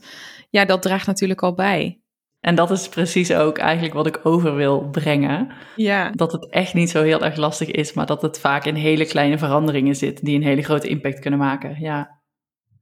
ja, 0.49 0.65
dat 0.65 0.81
draagt 0.81 1.07
natuurlijk 1.07 1.43
al 1.43 1.53
bij. 1.53 1.99
En 2.39 2.55
dat 2.55 2.71
is 2.71 2.89
precies 2.89 3.33
ook 3.33 3.57
eigenlijk 3.57 3.93
wat 3.93 4.07
ik 4.07 4.19
over 4.23 4.55
wil 4.55 4.89
brengen. 4.89 5.51
Ja. 5.75 6.11
Dat 6.11 6.31
het 6.31 6.49
echt 6.49 6.73
niet 6.73 6.89
zo 6.89 7.03
heel 7.03 7.23
erg 7.23 7.35
lastig 7.35 7.71
is, 7.71 7.93
maar 7.93 8.05
dat 8.05 8.21
het 8.21 8.39
vaak 8.39 8.65
in 8.65 8.75
hele 8.75 9.05
kleine 9.05 9.37
veranderingen 9.37 9.95
zit 9.95 10.25
die 10.25 10.35
een 10.35 10.43
hele 10.43 10.63
grote 10.63 10.87
impact 10.87 11.19
kunnen 11.19 11.39
maken. 11.39 11.75
Ja. 11.79 12.14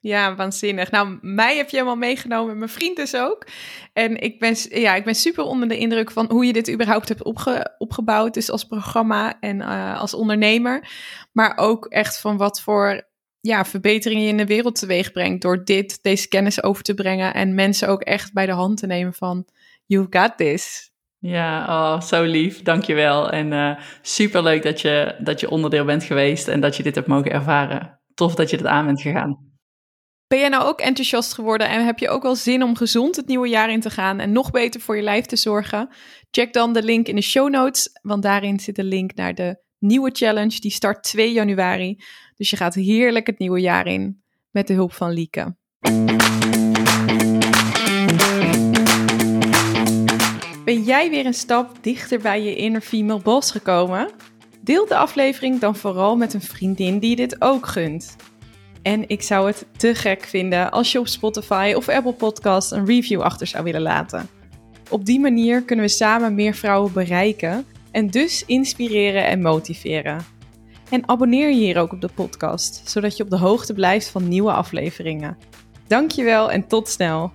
Ja, 0.03 0.35
waanzinnig. 0.35 0.91
Nou, 0.91 1.17
mij 1.21 1.57
heb 1.57 1.69
je 1.69 1.75
helemaal 1.75 1.97
meegenomen, 1.97 2.57
mijn 2.57 2.69
vriend 2.69 2.95
dus 2.95 3.15
ook. 3.15 3.47
En 3.93 4.21
ik 4.21 4.39
ben, 4.39 4.55
ja, 4.69 4.95
ik 4.95 5.03
ben 5.03 5.15
super 5.15 5.43
onder 5.43 5.67
de 5.67 5.77
indruk 5.77 6.11
van 6.11 6.25
hoe 6.31 6.45
je 6.45 6.53
dit 6.53 6.71
überhaupt 6.71 7.07
hebt 7.07 7.23
opge, 7.23 7.75
opgebouwd. 7.77 8.33
Dus 8.33 8.51
als 8.51 8.63
programma 8.63 9.39
en 9.39 9.59
uh, 9.59 9.99
als 9.99 10.13
ondernemer. 10.13 10.87
Maar 11.31 11.57
ook 11.57 11.85
echt 11.85 12.19
van 12.19 12.37
wat 12.37 12.61
voor 12.61 13.07
ja, 13.39 13.65
verbeteringen 13.65 14.23
je 14.23 14.29
in 14.29 14.37
de 14.37 14.45
wereld 14.45 14.79
teweeg 14.79 15.11
brengt. 15.11 15.41
Door 15.41 15.63
dit, 15.63 15.99
deze 16.01 16.27
kennis 16.27 16.63
over 16.63 16.83
te 16.83 16.93
brengen. 16.93 17.33
En 17.33 17.55
mensen 17.55 17.87
ook 17.87 18.01
echt 18.01 18.33
bij 18.33 18.45
de 18.45 18.51
hand 18.51 18.77
te 18.77 18.87
nemen 18.87 19.13
van, 19.13 19.45
you 19.85 20.07
got 20.09 20.37
this. 20.37 20.91
Ja, 21.17 21.65
oh, 21.67 22.01
zo 22.01 22.23
lief. 22.23 22.61
Dankjewel. 22.61 23.31
En 23.31 23.51
uh, 23.51 23.79
super 24.01 24.43
leuk 24.43 24.63
dat 24.63 24.81
je, 24.81 25.15
dat 25.19 25.39
je 25.39 25.49
onderdeel 25.49 25.85
bent 25.85 26.03
geweest 26.03 26.47
en 26.47 26.59
dat 26.59 26.75
je 26.75 26.83
dit 26.83 26.95
hebt 26.95 27.07
mogen 27.07 27.31
ervaren. 27.31 27.99
Tof 28.13 28.35
dat 28.35 28.49
je 28.49 28.57
het 28.57 28.65
aan 28.65 28.85
bent 28.85 29.01
gegaan. 29.01 29.52
Ben 30.33 30.41
jij 30.41 30.51
nou 30.51 30.63
ook 30.63 30.79
enthousiast 30.79 31.33
geworden 31.33 31.69
en 31.69 31.85
heb 31.85 31.99
je 31.99 32.09
ook 32.09 32.23
wel 32.23 32.35
zin 32.35 32.63
om 32.63 32.75
gezond 32.75 33.15
het 33.15 33.27
nieuwe 33.27 33.47
jaar 33.47 33.71
in 33.71 33.79
te 33.79 33.89
gaan 33.89 34.19
en 34.19 34.31
nog 34.31 34.51
beter 34.51 34.81
voor 34.81 34.95
je 34.95 35.01
lijf 35.01 35.25
te 35.25 35.35
zorgen? 35.35 35.89
Check 36.31 36.53
dan 36.53 36.73
de 36.73 36.83
link 36.83 37.07
in 37.07 37.15
de 37.15 37.21
show 37.21 37.49
notes, 37.49 37.89
want 38.01 38.23
daarin 38.23 38.59
zit 38.59 38.77
een 38.77 38.85
link 38.85 39.15
naar 39.15 39.35
de 39.35 39.61
nieuwe 39.79 40.09
challenge. 40.13 40.59
Die 40.59 40.71
start 40.71 41.03
2 41.03 41.31
januari. 41.31 42.03
Dus 42.35 42.49
je 42.49 42.55
gaat 42.55 42.73
heerlijk 42.73 43.27
het 43.27 43.39
nieuwe 43.39 43.59
jaar 43.59 43.87
in 43.87 44.23
met 44.51 44.67
de 44.67 44.73
hulp 44.73 44.93
van 44.93 45.11
Lieke. 45.11 45.55
Ben 50.65 50.83
jij 50.83 51.09
weer 51.09 51.25
een 51.25 51.33
stap 51.33 51.77
dichter 51.81 52.19
bij 52.19 52.43
je 52.43 52.55
inner 52.55 52.81
female 52.81 53.21
boss 53.21 53.51
gekomen? 53.51 54.11
Deel 54.61 54.87
de 54.87 54.95
aflevering 54.95 55.59
dan 55.59 55.75
vooral 55.75 56.15
met 56.15 56.33
een 56.33 56.41
vriendin 56.41 56.99
die 56.99 57.15
dit 57.15 57.41
ook 57.41 57.67
gunt. 57.67 58.15
En 58.83 59.09
ik 59.09 59.21
zou 59.21 59.47
het 59.47 59.65
te 59.77 59.95
gek 59.95 60.23
vinden 60.23 60.71
als 60.71 60.91
je 60.91 60.99
op 60.99 61.07
Spotify 61.07 61.73
of 61.75 61.89
Apple 61.89 62.13
Podcast 62.13 62.71
een 62.71 62.85
review 62.85 63.21
achter 63.21 63.47
zou 63.47 63.63
willen 63.63 63.81
laten. 63.81 64.29
Op 64.89 65.05
die 65.05 65.19
manier 65.19 65.63
kunnen 65.63 65.85
we 65.85 65.91
samen 65.91 66.35
meer 66.35 66.53
vrouwen 66.53 66.93
bereiken 66.93 67.65
en 67.91 68.07
dus 68.07 68.45
inspireren 68.45 69.25
en 69.25 69.41
motiveren. 69.41 70.25
En 70.89 71.09
abonneer 71.09 71.49
je 71.49 71.55
hier 71.55 71.79
ook 71.79 71.91
op 71.91 72.01
de 72.01 72.09
podcast, 72.15 72.89
zodat 72.89 73.17
je 73.17 73.23
op 73.23 73.29
de 73.29 73.37
hoogte 73.37 73.73
blijft 73.73 74.07
van 74.07 74.27
nieuwe 74.27 74.51
afleveringen. 74.51 75.37
Dankjewel 75.87 76.51
en 76.51 76.67
tot 76.67 76.87
snel! 76.89 77.31